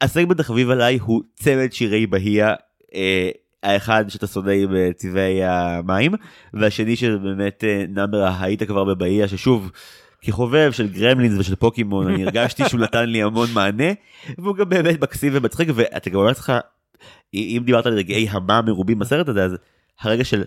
הסגמנט 0.00 0.40
החביב 0.40 0.70
עליי 0.70 0.98
הוא 0.98 1.22
צמד 1.34 1.72
שירי 1.72 2.06
בהייה. 2.06 2.54
אה, 2.94 3.30
האחד 3.62 4.04
שאתה 4.08 4.26
שונא 4.26 4.50
עם 4.50 4.76
אה, 4.76 4.90
צבעי 4.96 5.44
המים, 5.44 6.12
והשני 6.54 6.96
שזה 6.96 7.18
באמת 7.18 7.64
אה, 7.64 7.84
נאמבר 7.88 8.28
היית 8.40 8.62
כבר 8.62 8.84
בבהייה, 8.84 9.28
ששוב, 9.28 9.70
כחובב 10.22 10.72
של 10.72 10.88
גרמלינס 10.88 11.38
ושל 11.38 11.54
פוקימון, 11.54 12.08
אני 12.08 12.22
הרגשתי 12.22 12.68
שהוא 12.68 12.80
נתן 12.80 13.08
לי 13.08 13.22
המון 13.22 13.48
מענה, 13.52 13.92
והוא 14.38 14.56
גם 14.56 14.68
באמת 14.68 15.02
מקסים 15.02 15.32
ומצחיק, 15.34 15.68
ואתה 15.74 16.10
גם 16.10 16.16
אומר 16.16 16.28
לעצמך, 16.28 16.52
אם 17.34 17.62
דיברת 17.66 17.86
על 17.86 17.92
רגעי 17.92 18.28
המה 18.30 18.62
מרובים 18.62 18.98
בסרט 18.98 19.28
הזה, 19.28 19.44
אז 19.44 19.56
הרגע 20.00 20.24
של 20.24 20.44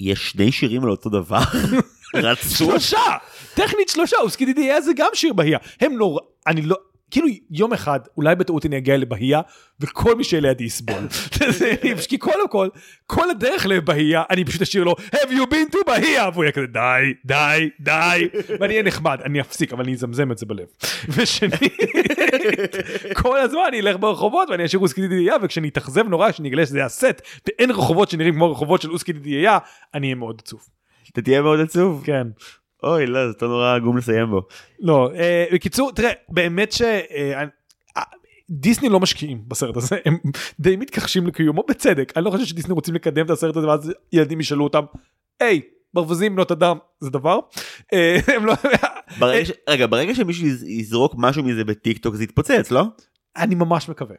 יש 0.00 0.30
שני 0.30 0.52
שירים 0.52 0.84
על 0.84 0.90
אותו 0.90 1.10
דבר, 1.10 1.40
רצו, 2.14 2.54
שלושה! 2.56 3.16
טכנית 3.58 3.88
שלושה, 3.88 4.16
אוסקידי 4.16 4.52
דיה 4.52 4.80
זה 4.80 4.92
גם 4.96 5.08
שיר 5.14 5.32
בהייה. 5.32 5.58
הם 5.80 5.92
נורא, 5.92 6.20
אני 6.46 6.62
לא, 6.62 6.76
כאילו 7.10 7.26
יום 7.50 7.72
אחד, 7.72 8.00
אולי 8.16 8.34
בטעות 8.34 8.66
אני 8.66 8.76
אגיע 8.78 8.96
לבהייה, 8.96 9.40
וכל 9.80 10.14
מי 10.14 10.24
שלידי 10.24 10.64
יסבול. 10.64 11.08
כי 12.08 12.18
קודם 12.18 12.48
כל, 12.48 12.68
כל 13.06 13.30
הדרך 13.30 13.66
לבהייה, 13.66 14.22
אני 14.30 14.44
פשוט 14.44 14.62
אשאיר 14.62 14.84
לו, 14.84 14.92
have 14.92 15.28
you 15.28 15.50
been 15.50 15.74
to 15.74 15.78
בהייה? 15.86 16.28
והוא 16.32 16.44
יהיה 16.44 16.52
כזה, 16.52 16.66
די, 16.66 17.14
די, 17.24 17.68
די. 17.80 18.28
ואני 18.60 18.72
אהיה 18.72 18.82
נחמד, 18.82 19.20
אני 19.24 19.40
אפסיק, 19.40 19.72
אבל 19.72 19.84
אני 19.84 19.92
אזמזם 19.92 20.32
את 20.32 20.38
זה 20.38 20.46
בלב. 20.46 20.66
ושנית, 21.08 21.54
כל 23.22 23.40
הזמן 23.40 23.60
אני 23.68 23.80
אלך 23.80 23.96
ברחובות 24.00 24.50
ואני 24.50 24.64
אשאיר 24.64 24.80
אוסקידי 24.80 25.08
דיה, 25.08 25.34
וכשאני 25.42 25.68
אתאכזב 25.68 26.08
נורא, 26.08 26.32
כשאני 26.32 26.48
אגלה 26.48 26.66
שזה 26.66 26.84
הסט, 26.84 27.22
ואין 27.46 27.70
רחובות 27.70 28.10
שנראים 28.10 28.34
כמו 28.34 28.50
רחובות 28.50 28.82
של 28.82 28.90
אוסקידי 28.90 29.18
דיה, 29.18 29.58
אני 29.94 30.06
אהיה 30.06 30.14
מאוד 30.14 30.42
עצוב. 30.44 30.60
אתה 31.12 31.22
תהיה 31.22 31.42
מאוד 31.42 31.60
עצוב. 31.60 32.02
כן. 32.06 32.26
אוי, 32.82 33.06
לא, 33.06 33.32
זה 33.32 33.46
נורא 33.46 33.74
עגום 33.74 33.96
לסיים 33.96 34.30
בו. 34.30 34.42
לא, 34.80 35.10
אה, 35.14 35.44
בקיצור, 35.52 35.92
תראה, 35.92 36.10
באמת 36.28 36.72
ש... 36.72 36.82
אה, 36.82 37.44
אה, 37.96 38.02
דיסני 38.50 38.88
לא 38.88 39.00
משקיעים 39.00 39.42
בסרט 39.48 39.76
הזה, 39.76 39.96
הם 40.04 40.18
די 40.60 40.76
מתכחשים 40.76 41.26
לקיומו 41.26 41.62
בצדק, 41.68 42.12
אני 42.16 42.24
לא 42.24 42.30
חושב 42.30 42.44
שדיסני 42.44 42.74
רוצים 42.74 42.94
לקדם 42.94 43.24
את 43.24 43.30
הסרט 43.30 43.56
הזה 43.56 43.66
ואז 43.66 43.92
ילדים 44.12 44.40
ישאלו 44.40 44.64
אותם, 44.64 44.84
היי, 45.40 45.60
ברווזים 45.94 46.36
בנות 46.36 46.52
אדם 46.52 46.76
זה 47.00 47.10
דבר? 47.10 47.38
אה, 47.92 48.18
הם 48.34 48.46
לא... 48.46 48.54
ברגע 49.18 49.44
ש... 49.44 49.52
רגע, 49.68 49.86
ברגע 49.86 50.14
שמישהו 50.14 50.46
יז- 50.46 50.64
יזרוק 50.68 51.14
משהו 51.18 51.42
מזה 51.42 51.64
בטיק 51.64 51.98
טוק 51.98 52.14
זה 52.14 52.24
יתפוצץ, 52.24 52.70
לא? 52.70 52.84
אני 53.38 53.54
ממש 53.54 53.88
מקווה. 53.88 54.16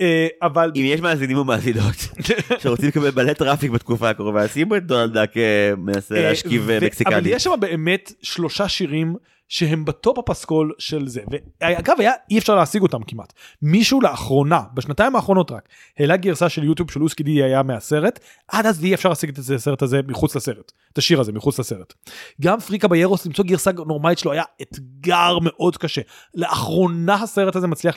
אה, 0.00 0.26
אבל 0.42 0.72
אם 0.76 0.82
יש 0.84 1.00
מאזינים 1.00 1.36
או 1.36 1.44
מאזינות 1.44 1.94
שרוצים 2.62 2.88
לקבל 2.88 3.10
מלא 3.16 3.32
traffic 3.32 3.70
בתקופה 3.70 4.10
הקרובה, 4.10 4.48
שימו 4.48 4.76
את 4.76 4.86
דונלד 4.86 5.12
דאק 5.12 5.36
אה, 5.36 5.72
מנסה 5.76 6.14
להשכיב 6.14 6.70
אה, 6.70 6.78
ו- 6.80 6.86
מקסיקני. 6.86 7.14
אבל 7.14 7.26
יש 7.26 7.44
שם 7.44 7.50
באמת 7.60 8.12
שלושה 8.22 8.68
שירים 8.68 9.16
שהם 9.48 9.84
בטופ 9.84 10.18
הפסקול 10.18 10.72
של 10.78 11.08
זה. 11.08 11.20
ואגב 11.60 11.96
היה 11.98 12.12
אי 12.30 12.38
אפשר 12.38 12.54
להשיג 12.54 12.82
אותם 12.82 13.02
כמעט. 13.02 13.32
מישהו 13.62 14.00
לאחרונה 14.00 14.60
בשנתיים 14.74 15.16
האחרונות 15.16 15.50
רק 15.50 15.68
העלה 15.98 16.16
גרסה 16.16 16.48
של 16.48 16.64
יוטיוב 16.64 16.90
של 16.90 17.02
אוסקי 17.02 17.22
די 17.22 17.42
היה 17.42 17.62
מהסרט. 17.62 18.20
עד 18.48 18.66
אז 18.66 18.84
אי 18.84 18.94
אפשר 18.94 19.08
להשיג 19.08 19.30
את 19.30 19.38
הסרט 19.38 19.82
הזה 19.82 20.00
מחוץ 20.08 20.36
לסרט 20.36 20.72
את 20.92 20.98
השיר 20.98 21.20
הזה 21.20 21.32
מחוץ 21.32 21.58
לסרט. 21.58 21.94
גם 22.40 22.60
פריקה 22.60 22.88
ביירוס 22.88 23.26
למצוא 23.26 23.44
גרסה 23.44 23.70
נורמלית 23.72 24.18
שלו 24.18 24.32
היה 24.32 24.42
אתגר 24.62 25.38
מאוד 25.42 25.76
קשה. 25.76 26.02
לאחרונה 26.34 27.14
הסרט 27.14 27.56
הזה 27.56 27.66
מצליח 27.66 27.96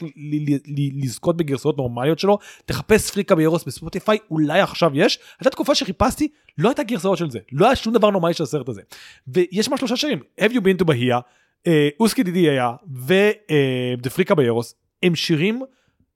לזכות 1.03 1.37
בגרסאות 1.37 1.77
נורמליות 1.77 2.19
שלו. 2.19 2.39
תחפש 2.65 3.11
פריקה 3.11 3.35
ביירוס 3.35 3.63
בספוטיפיי 3.63 4.17
אולי 4.31 4.61
עכשיו 4.61 4.91
יש. 4.93 5.19
הייתה 5.39 5.49
תקופה 5.49 5.75
שחיפשתי 5.75 6.27
לא 6.57 6.69
הייתה 6.69 6.83
גרסאות 6.83 7.17
של 7.17 7.29
זה 7.29 7.39
לא 7.51 7.65
היה 7.65 7.75
שום 7.75 7.93
דבר 7.93 8.09
נורמלי 8.09 8.33
של 8.33 8.43
הסרט 8.43 8.69
הזה. 8.69 8.81
ויש 9.27 9.65
שם 9.65 9.77
שלושה 9.77 9.95
שירים 9.95 10.19
have 10.41 10.51
you 10.51 10.59
been 10.59 10.81
to 10.81 10.83
בהייה 10.83 11.19
אוסקי 11.99 12.23
דידי 12.23 12.49
היה 12.49 12.71
ו 13.97 14.01
The 14.01 14.14
Three 14.14 14.35
Caballeros 14.35 14.75
הם 15.03 15.15
שירים 15.15 15.61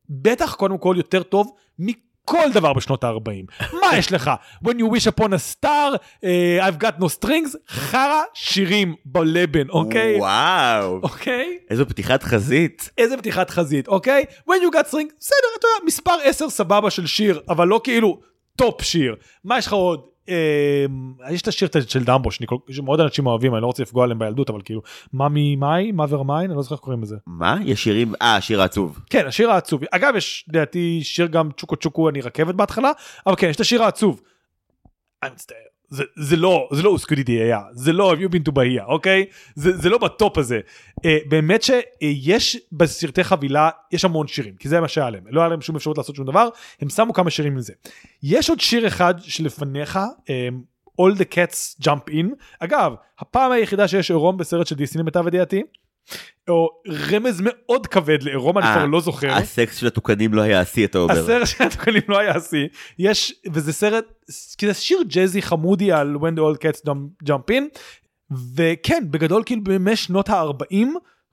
בטח 0.09 0.55
קודם 0.55 0.77
כל 0.77 0.93
יותר 0.97 1.23
טוב 1.23 1.51
מכל 1.79 2.51
דבר 2.53 2.73
בשנות 2.73 3.03
ה-40. 3.03 3.65
מה 3.73 3.97
יש 3.97 4.11
לך? 4.11 4.31
When 4.65 4.71
you 4.71 4.95
wish 4.95 5.07
upon 5.07 5.27
a 5.27 5.55
star 5.55 5.95
uh, 5.95 6.27
I've 6.61 6.83
got 6.83 7.03
no 7.03 7.05
strings 7.19 7.57
חרא 7.67 8.21
שירים 8.33 8.95
בלבן 9.05 9.69
אוקיי? 9.69 10.17
וואו, 10.19 10.99
אוקיי? 11.03 11.57
איזו 11.69 11.85
פתיחת 11.85 12.23
חזית. 12.23 12.89
איזה 12.97 13.17
פתיחת 13.17 13.49
חזית 13.49 13.87
אוקיי? 13.87 14.25
When 14.49 14.61
you 14.67 14.73
got 14.75 14.87
string 14.91 15.11
בסדר 15.19 15.47
אתה 15.59 15.67
יודע 15.67 15.85
מספר 15.85 16.15
10 16.23 16.49
סבבה 16.49 16.89
של 16.89 17.05
שיר 17.07 17.41
אבל 17.49 17.67
לא 17.67 17.81
כאילו 17.83 18.19
top 18.55 18.81
שיר. 18.81 19.15
מה 19.43 19.57
יש 19.57 19.67
לך 19.67 19.73
עוד. 19.73 20.10
אה, 20.29 20.85
יש 21.31 21.41
את 21.41 21.47
השיר 21.47 21.69
של 21.87 22.03
דמבו 22.03 22.29
שמאוד 22.69 22.99
אנשים 22.99 23.27
אוהבים 23.27 23.53
אני 23.53 23.61
לא 23.61 23.67
רוצה 23.67 23.83
לפגוע 23.83 24.03
עליהם 24.03 24.19
בילדות 24.19 24.49
אבל 24.49 24.61
כאילו 24.65 24.81
מאמי 25.13 25.55
מאי 25.55 25.91
מאבר 25.91 26.23
מיין 26.23 26.49
אני 26.49 26.57
לא 26.57 26.61
זוכר 26.61 26.75
איך 26.75 26.81
קוראים 26.81 27.01
לזה 27.01 27.15
מה? 27.27 27.57
יש 27.65 27.83
שירים, 27.83 28.13
אה, 28.21 28.41
שיר 28.41 28.61
העצוב. 28.61 28.99
כן 29.09 29.27
השיר 29.27 29.51
העצוב 29.51 29.81
אגב 29.91 30.15
יש 30.15 30.45
לדעתי 30.49 30.99
שיר 31.03 31.27
גם 31.27 31.49
צ'וקו 31.57 31.75
צ'וקו 31.75 32.09
אני 32.09 32.21
רכבת 32.21 32.55
בהתחלה 32.55 32.91
אבל 33.25 33.35
כן 33.35 33.47
יש 33.47 33.55
את 33.55 33.61
השיר 33.61 33.83
העצוב. 33.83 34.21
אני 35.23 35.31
מצטער 35.31 35.70
זה, 36.15 36.35
לא 36.37 36.69
זה 36.71 36.83
לא 36.83 36.89
אוסקודיטי 36.89 37.31
היה 37.31 37.61
זה 37.71 37.93
לא 37.93 38.13
have 38.13 38.17
you 38.17 38.33
been 38.33 38.47
to 38.49 38.51
בהייה 38.51 38.85
אוקיי? 38.85 39.25
זה, 39.55 39.77
זה 39.77 39.89
לא 39.89 39.97
בטופ 39.97 40.37
הזה. 40.37 40.59
אה, 41.05 41.17
באמת 41.25 41.63
שיש 41.63 42.57
בסרטי 42.71 43.23
חבילה 43.23 43.69
יש 43.91 44.05
המון 44.05 44.27
שירים 44.27 44.55
כי 44.55 44.69
זה 44.69 44.81
מה 44.81 44.87
שהיה 44.87 45.09
להם 45.09 45.23
לא 45.29 45.41
היה 45.41 45.49
להם 45.49 45.61
שום 45.61 45.75
אפשרות 45.75 45.97
לעשות 45.97 46.15
שום 46.15 46.25
דבר 46.25 46.49
הם 46.81 46.89
שמו 46.89 47.13
כמה 47.13 47.29
שירים 47.29 47.57
לזה. 47.57 47.73
יש 48.23 48.49
עוד 48.49 48.59
שיר 48.59 48.87
אחד 48.87 49.13
שלפניך 49.19 49.99
אה, 50.29 50.49
All 51.01 51.15
the 51.15 51.25
cats 51.35 51.83
join 51.83 52.13
in. 52.13 52.25
אגב 52.59 52.93
הפעם 53.19 53.51
היחידה 53.51 53.87
שיש 53.87 54.11
עירום 54.11 54.37
בסרט 54.37 54.67
של 54.67 54.75
דיסני 54.75 55.01
למיטב 55.01 55.27
ידיעתי. 55.27 55.61
או 56.49 56.69
רמז 57.11 57.41
מאוד 57.43 57.87
כבד 57.87 58.23
לעירום 58.23 58.57
אני 58.57 58.65
אה, 58.67 58.75
כבר 58.75 58.85
לא 58.85 58.99
זוכר. 59.01 59.31
הסקס 59.31 59.77
של 59.77 59.87
הטוקנים 59.87 60.33
לא 60.33 60.41
היה 60.41 60.59
השיא, 60.59 60.85
אתה 60.85 60.97
אומר. 60.97 61.13
הסרט 61.23 61.47
של 61.47 61.63
הטוקנים 61.63 62.01
לא 62.07 62.19
היה 62.19 62.35
השיא 62.35 62.67
יש 62.99 63.33
וזה 63.53 63.73
סרט 63.73 64.05
כי 64.57 64.67
זה 64.67 64.73
שיר 64.73 64.99
ג'אזי 65.07 65.41
חמודי 65.41 65.91
על 65.91 66.15
when 66.15 66.35
the 66.37 66.41
all 66.41 66.57
cats 66.63 66.81
join- 66.89 67.29
join 67.29 67.51
in 67.51 67.79
וכן 68.55 69.03
בגדול 69.11 69.43
כאילו 69.45 69.63
בימי 69.63 69.95
שנות 69.95 70.29
ה-40 70.29 70.75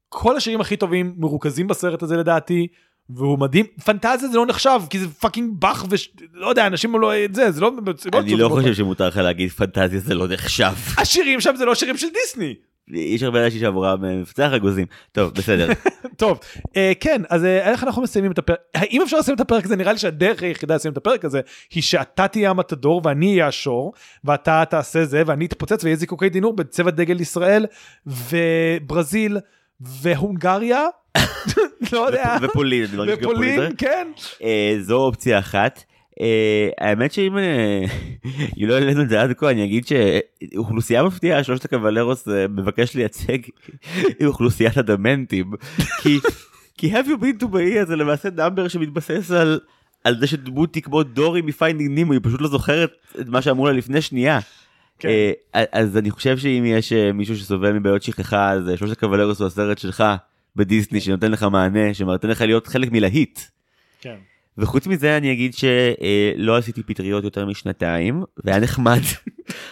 כל 0.09 0.37
השירים 0.37 0.61
הכי 0.61 0.77
טובים 0.77 1.15
מרוכזים 1.17 1.67
בסרט 1.67 2.03
הזה 2.03 2.17
לדעתי 2.17 2.67
והוא 3.11 3.39
מדהים 3.39 3.67
פנטזיה 3.85 4.29
זה 4.29 4.37
לא 4.37 4.47
נחשב 4.47 4.81
כי 4.91 4.99
זה 4.99 5.09
fucking 5.09 5.53
באך 5.59 5.85
ולא 6.35 6.47
יודע 6.47 6.67
אנשים 6.67 7.01
לא 7.01 7.25
את 7.25 7.35
זה 7.35 7.51
זה 7.51 7.61
לא 7.61 7.73
אני 8.15 8.37
לא 8.37 8.49
חושב 8.49 8.75
שמותר 8.75 9.09
לך 9.09 9.17
להגיד 9.17 9.51
פנטזיה 9.51 10.01
זה 10.01 10.15
לא 10.15 10.29
נחשב. 10.29 10.73
השירים 10.97 11.41
שם 11.41 11.57
זה 11.57 11.65
לא 11.65 11.75
שירים 11.75 11.97
של 11.97 12.07
דיסני 12.23 12.55
יש 12.91 13.23
הרבה 13.23 13.45
אנשים 13.45 13.61
שעבורם 13.61 14.05
אה, 14.05 14.17
מפצח 14.17 14.51
אגוזים. 14.57 14.87
טוב, 15.13 15.35
בסדר. 15.35 15.69
טוב 16.17 16.39
אה, 16.77 16.93
כן 17.01 17.23
אז 17.29 17.45
אה, 17.45 17.71
איך 17.71 17.85
אנחנו 17.85 18.03
מסיימים 18.03 18.33
את 18.33 18.39
הפרק 18.39 18.59
האם 18.75 19.03
אפשר 19.03 19.19
לסיים 19.19 19.35
את 19.35 19.41
הפרק 19.41 19.65
הזה 19.65 19.77
נראה 19.77 19.93
לי 19.93 19.99
שהדרך 19.99 20.43
היחידה 20.43 20.75
לסיים 20.75 20.93
את 20.93 20.97
הפרק 20.97 21.25
הזה 21.25 21.41
היא 21.71 21.83
שאתה 21.83 22.29
תהיה 22.29 22.51
המתדור 22.51 23.01
ואני 23.05 23.33
אהיה 23.33 23.47
השור 23.47 23.93
ואתה 24.25 24.63
תעשה 24.71 25.05
זה 25.05 25.23
ואני 25.27 25.47
אתפוצץ 25.47 25.85
ויהיה 25.85 25.97
זיקוקי 25.97 26.29
דינור 26.29 26.53
בצבע 26.53 26.91
דגל 26.91 27.21
ישראל 27.21 27.67
וברזיל 28.07 29.39
והונגריה 29.81 30.85
לא 31.93 32.07
יודע 32.07 32.37
ופולין. 32.43 32.87
ופולין 33.09 33.73
כן 33.79 34.09
אה, 34.43 34.77
זו 34.81 34.97
אופציה 34.97 35.39
אחת. 35.39 35.85
אה, 36.21 36.69
האמת 36.79 37.13
שאם 37.13 37.39
אה, 37.39 37.85
לא 38.67 38.75
העלינו 38.75 39.03
את 39.03 39.09
זה 39.09 39.23
עד 39.23 39.33
כה 39.33 39.51
אני 39.51 39.65
אגיד 39.65 39.87
שאוכלוסייה 39.87 41.03
מפתיעה 41.03 41.45
שלושת 41.45 41.65
הקבלרוס 41.65 42.29
אה, 42.29 42.49
מבקש 42.49 42.95
לייצג 42.95 43.39
אוכלוסיית 44.27 44.77
הדמנטים 44.77 45.51
כי 46.03 46.19
כי 46.79 46.93
have 46.93 47.07
you 47.07 47.23
been 47.23 47.43
to 47.43 47.47
Baía 47.47 47.87
זה 47.87 47.97
למעשה 47.97 48.29
number 48.31 48.69
שמתבסס 48.69 49.31
על 49.31 49.61
על 50.05 50.21
זה 50.21 50.27
שדמות 50.27 50.75
היא 50.75 50.83
כמו 50.83 51.03
דורי 51.03 51.43
מ 51.43 51.49
Finding 51.49 51.91
Nemo 51.91 52.13
היא 52.13 52.21
פשוט 52.23 52.41
לא 52.41 52.49
זוכרת 52.49 52.91
את 53.21 53.29
מה 53.29 53.43
שאמרו 53.43 53.67
לה 53.67 53.73
לפני 53.73 54.01
שנייה. 54.01 54.39
כן. 54.99 55.09
אז 55.73 55.97
אני 55.97 56.11
חושב 56.11 56.39
שאם 56.39 56.65
יש 56.67 56.93
מישהו 56.93 57.37
שסובל 57.37 57.73
מבעיות 57.73 58.03
שכחה 58.03 58.51
אז 58.51 58.71
שלושת 58.77 58.93
הקבלרוס 58.93 59.41
הוא 59.41 59.47
הסרט 59.47 59.79
שלך 59.79 60.05
בדיסני 60.57 61.01
שנותן 61.01 61.31
לך 61.31 61.43
מענה 61.43 61.95
שנותן 61.95 62.29
לך 62.29 62.41
להיות 62.41 62.67
חלק 62.67 62.93
מלהיט. 62.93 63.41
כן 64.01 64.17
וחוץ 64.59 64.87
מזה 64.87 65.17
אני 65.17 65.33
אגיד 65.33 65.55
שלא 65.55 66.57
עשיתי 66.57 66.83
פטריות 66.83 67.25
יותר 67.25 67.47
משנתיים 67.47 68.25
והיה 68.45 68.61
נחמד 68.61 69.01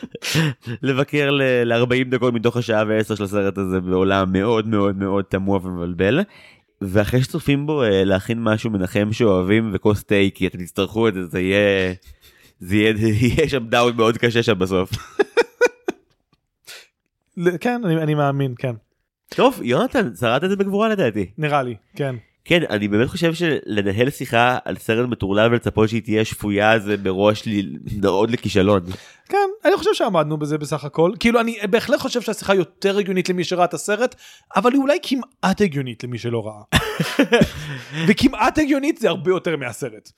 לבקר 0.83 1.31
ל-40 1.31 2.11
דקות 2.11 2.35
מתוך 2.35 2.57
השעה 2.57 2.85
ועשר 2.89 3.15
של 3.15 3.25
הסרט 3.25 3.59
הזה 3.59 3.81
בעולם 3.81 4.33
מאוד 4.33 4.69
מאוד 4.69 4.97
מאוד 4.97 5.25
תמוה 5.25 5.61
ומבלבל. 5.63 6.21
ואחרי 6.81 7.23
שצופים 7.23 7.67
בו 7.67 7.83
אה, 7.83 8.05
להכין 8.05 8.43
משהו 8.43 8.71
מנחם 8.71 9.09
שאוהבים 9.13 9.71
וכוס 9.75 10.05
תה 10.05 10.15
כי 10.35 10.47
אתם 10.47 10.59
תצטרכו 10.59 11.09
את 11.09 11.15
זה 11.15 11.27
זה 11.27 11.41
יהיה 11.41 11.95
זה 12.61 12.77
יהיה, 12.77 12.95
יהיה 13.21 13.49
שם 13.49 13.67
דאון 13.69 13.97
מאוד 13.97 14.19
קשה 14.19 14.43
שם 14.43 14.59
בסוף. 14.59 14.91
כן 17.61 17.81
אני, 17.85 17.97
אני 17.97 18.15
מאמין 18.15 18.55
כן 18.59 18.75
טוב 19.29 19.61
יונתן 19.63 20.15
שרדת 20.21 20.45
את 20.45 20.51
זה 20.51 20.57
בגבורה 20.57 20.89
לדעתי. 20.89 21.27
נראה 21.39 21.63
לי 21.63 21.75
כן. 21.97 22.17
כן 22.49 22.63
אני 22.71 22.89
באמת 22.89 23.09
חושב 23.09 23.35
שלנהל 23.35 24.11
שיחה 24.11 24.59
על 24.65 24.77
סרט 24.77 25.09
מטורלל 25.09 25.53
ולצפות 25.53 25.89
שהיא 25.89 26.03
תהיה 26.03 26.25
שפויה 26.25 26.79
זה 26.79 26.97
מראש 27.05 27.47
לי 27.47 27.63
מאוד 28.03 28.31
לכישלון. 28.31 28.83
כן 29.29 29.49
אני 29.65 29.77
חושב 29.77 29.95
שעמדנו 29.95 30.37
בזה 30.37 30.59
בסך 30.59 30.85
הכל 30.85 31.13
כאילו 31.21 31.41
אני 31.41 31.59
בהחלט 31.71 32.01
חושב 32.01 32.21
שהשיחה 32.21 32.55
יותר 32.55 32.99
הגיונית 32.99 33.29
למי 33.29 33.45
שראה 33.45 33.65
את 33.65 33.75
הסרט 33.75 34.15
אבל 34.57 34.73
היא 34.73 34.81
אולי 34.81 34.99
כמעט 35.03 35.61
הגיונית 35.61 36.05
למי 36.05 36.19
שלא 36.19 36.47
ראה. 36.47 36.81
וכמעט 38.09 38.59
הגיונית 38.59 38.99
זה 38.99 39.09
הרבה 39.09 39.31
יותר 39.31 39.57
מהסרט. 39.57 40.11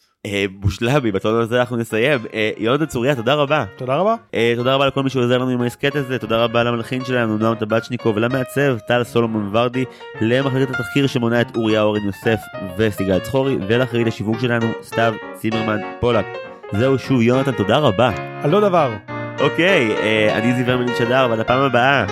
מושלם, 0.51 1.13
בטון 1.15 1.41
הזה 1.41 1.61
אנחנו 1.61 1.77
נסיים. 1.77 2.21
אה, 2.35 2.51
יונתן 2.57 2.87
צוריה, 2.87 3.15
תודה 3.15 3.35
רבה. 3.35 3.65
תודה 3.77 3.97
רבה. 3.97 4.17
אה, 4.35 4.53
תודה 4.57 4.75
רבה 4.75 4.87
לכל 4.87 5.03
מי 5.03 5.11
שעוזר 5.11 5.39
לנו 5.39 5.51
עם 5.51 5.63
ההסכת 5.63 5.97
הזה, 5.97 6.19
תודה 6.19 6.45
רבה 6.45 6.65
למלחין 6.65 7.05
שלנו, 7.05 7.39
נועם 7.39 7.55
טבצ'ניקו, 7.55 8.15
ולמעצב, 8.15 8.79
טל 8.89 9.05
סולומון 9.05 9.57
ורדי, 9.57 9.85
למחלקת 10.21 10.71
התחקיר 10.71 11.07
שמונה 11.07 11.41
את 11.41 11.57
אוריה 11.57 11.83
אורן 11.83 12.05
יוסף 12.07 12.41
וסיגל 12.79 13.19
צחורי, 13.19 13.57
ולאחראית 13.69 14.07
השיווק 14.07 14.41
שלנו, 14.41 14.67
סתיו 14.83 15.15
צימרמן 15.35 15.81
פולק. 16.01 16.48
זהו 16.73 16.99
שוב, 16.99 17.23
יונתן, 17.23 17.53
תודה 17.53 17.79
רבה. 17.79 18.11
על 18.43 18.51
לא 18.51 18.61
דבר. 18.61 18.93
אוקיי, 19.41 19.95
אני 20.35 20.55
זיוור 20.55 20.77
מלין 20.77 20.95
שדר, 20.99 21.27
ועד 21.31 21.41
הפעם 21.41 21.61
הבאה, 21.61 22.05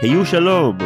היו 0.00 0.26
שלום. 0.26 0.78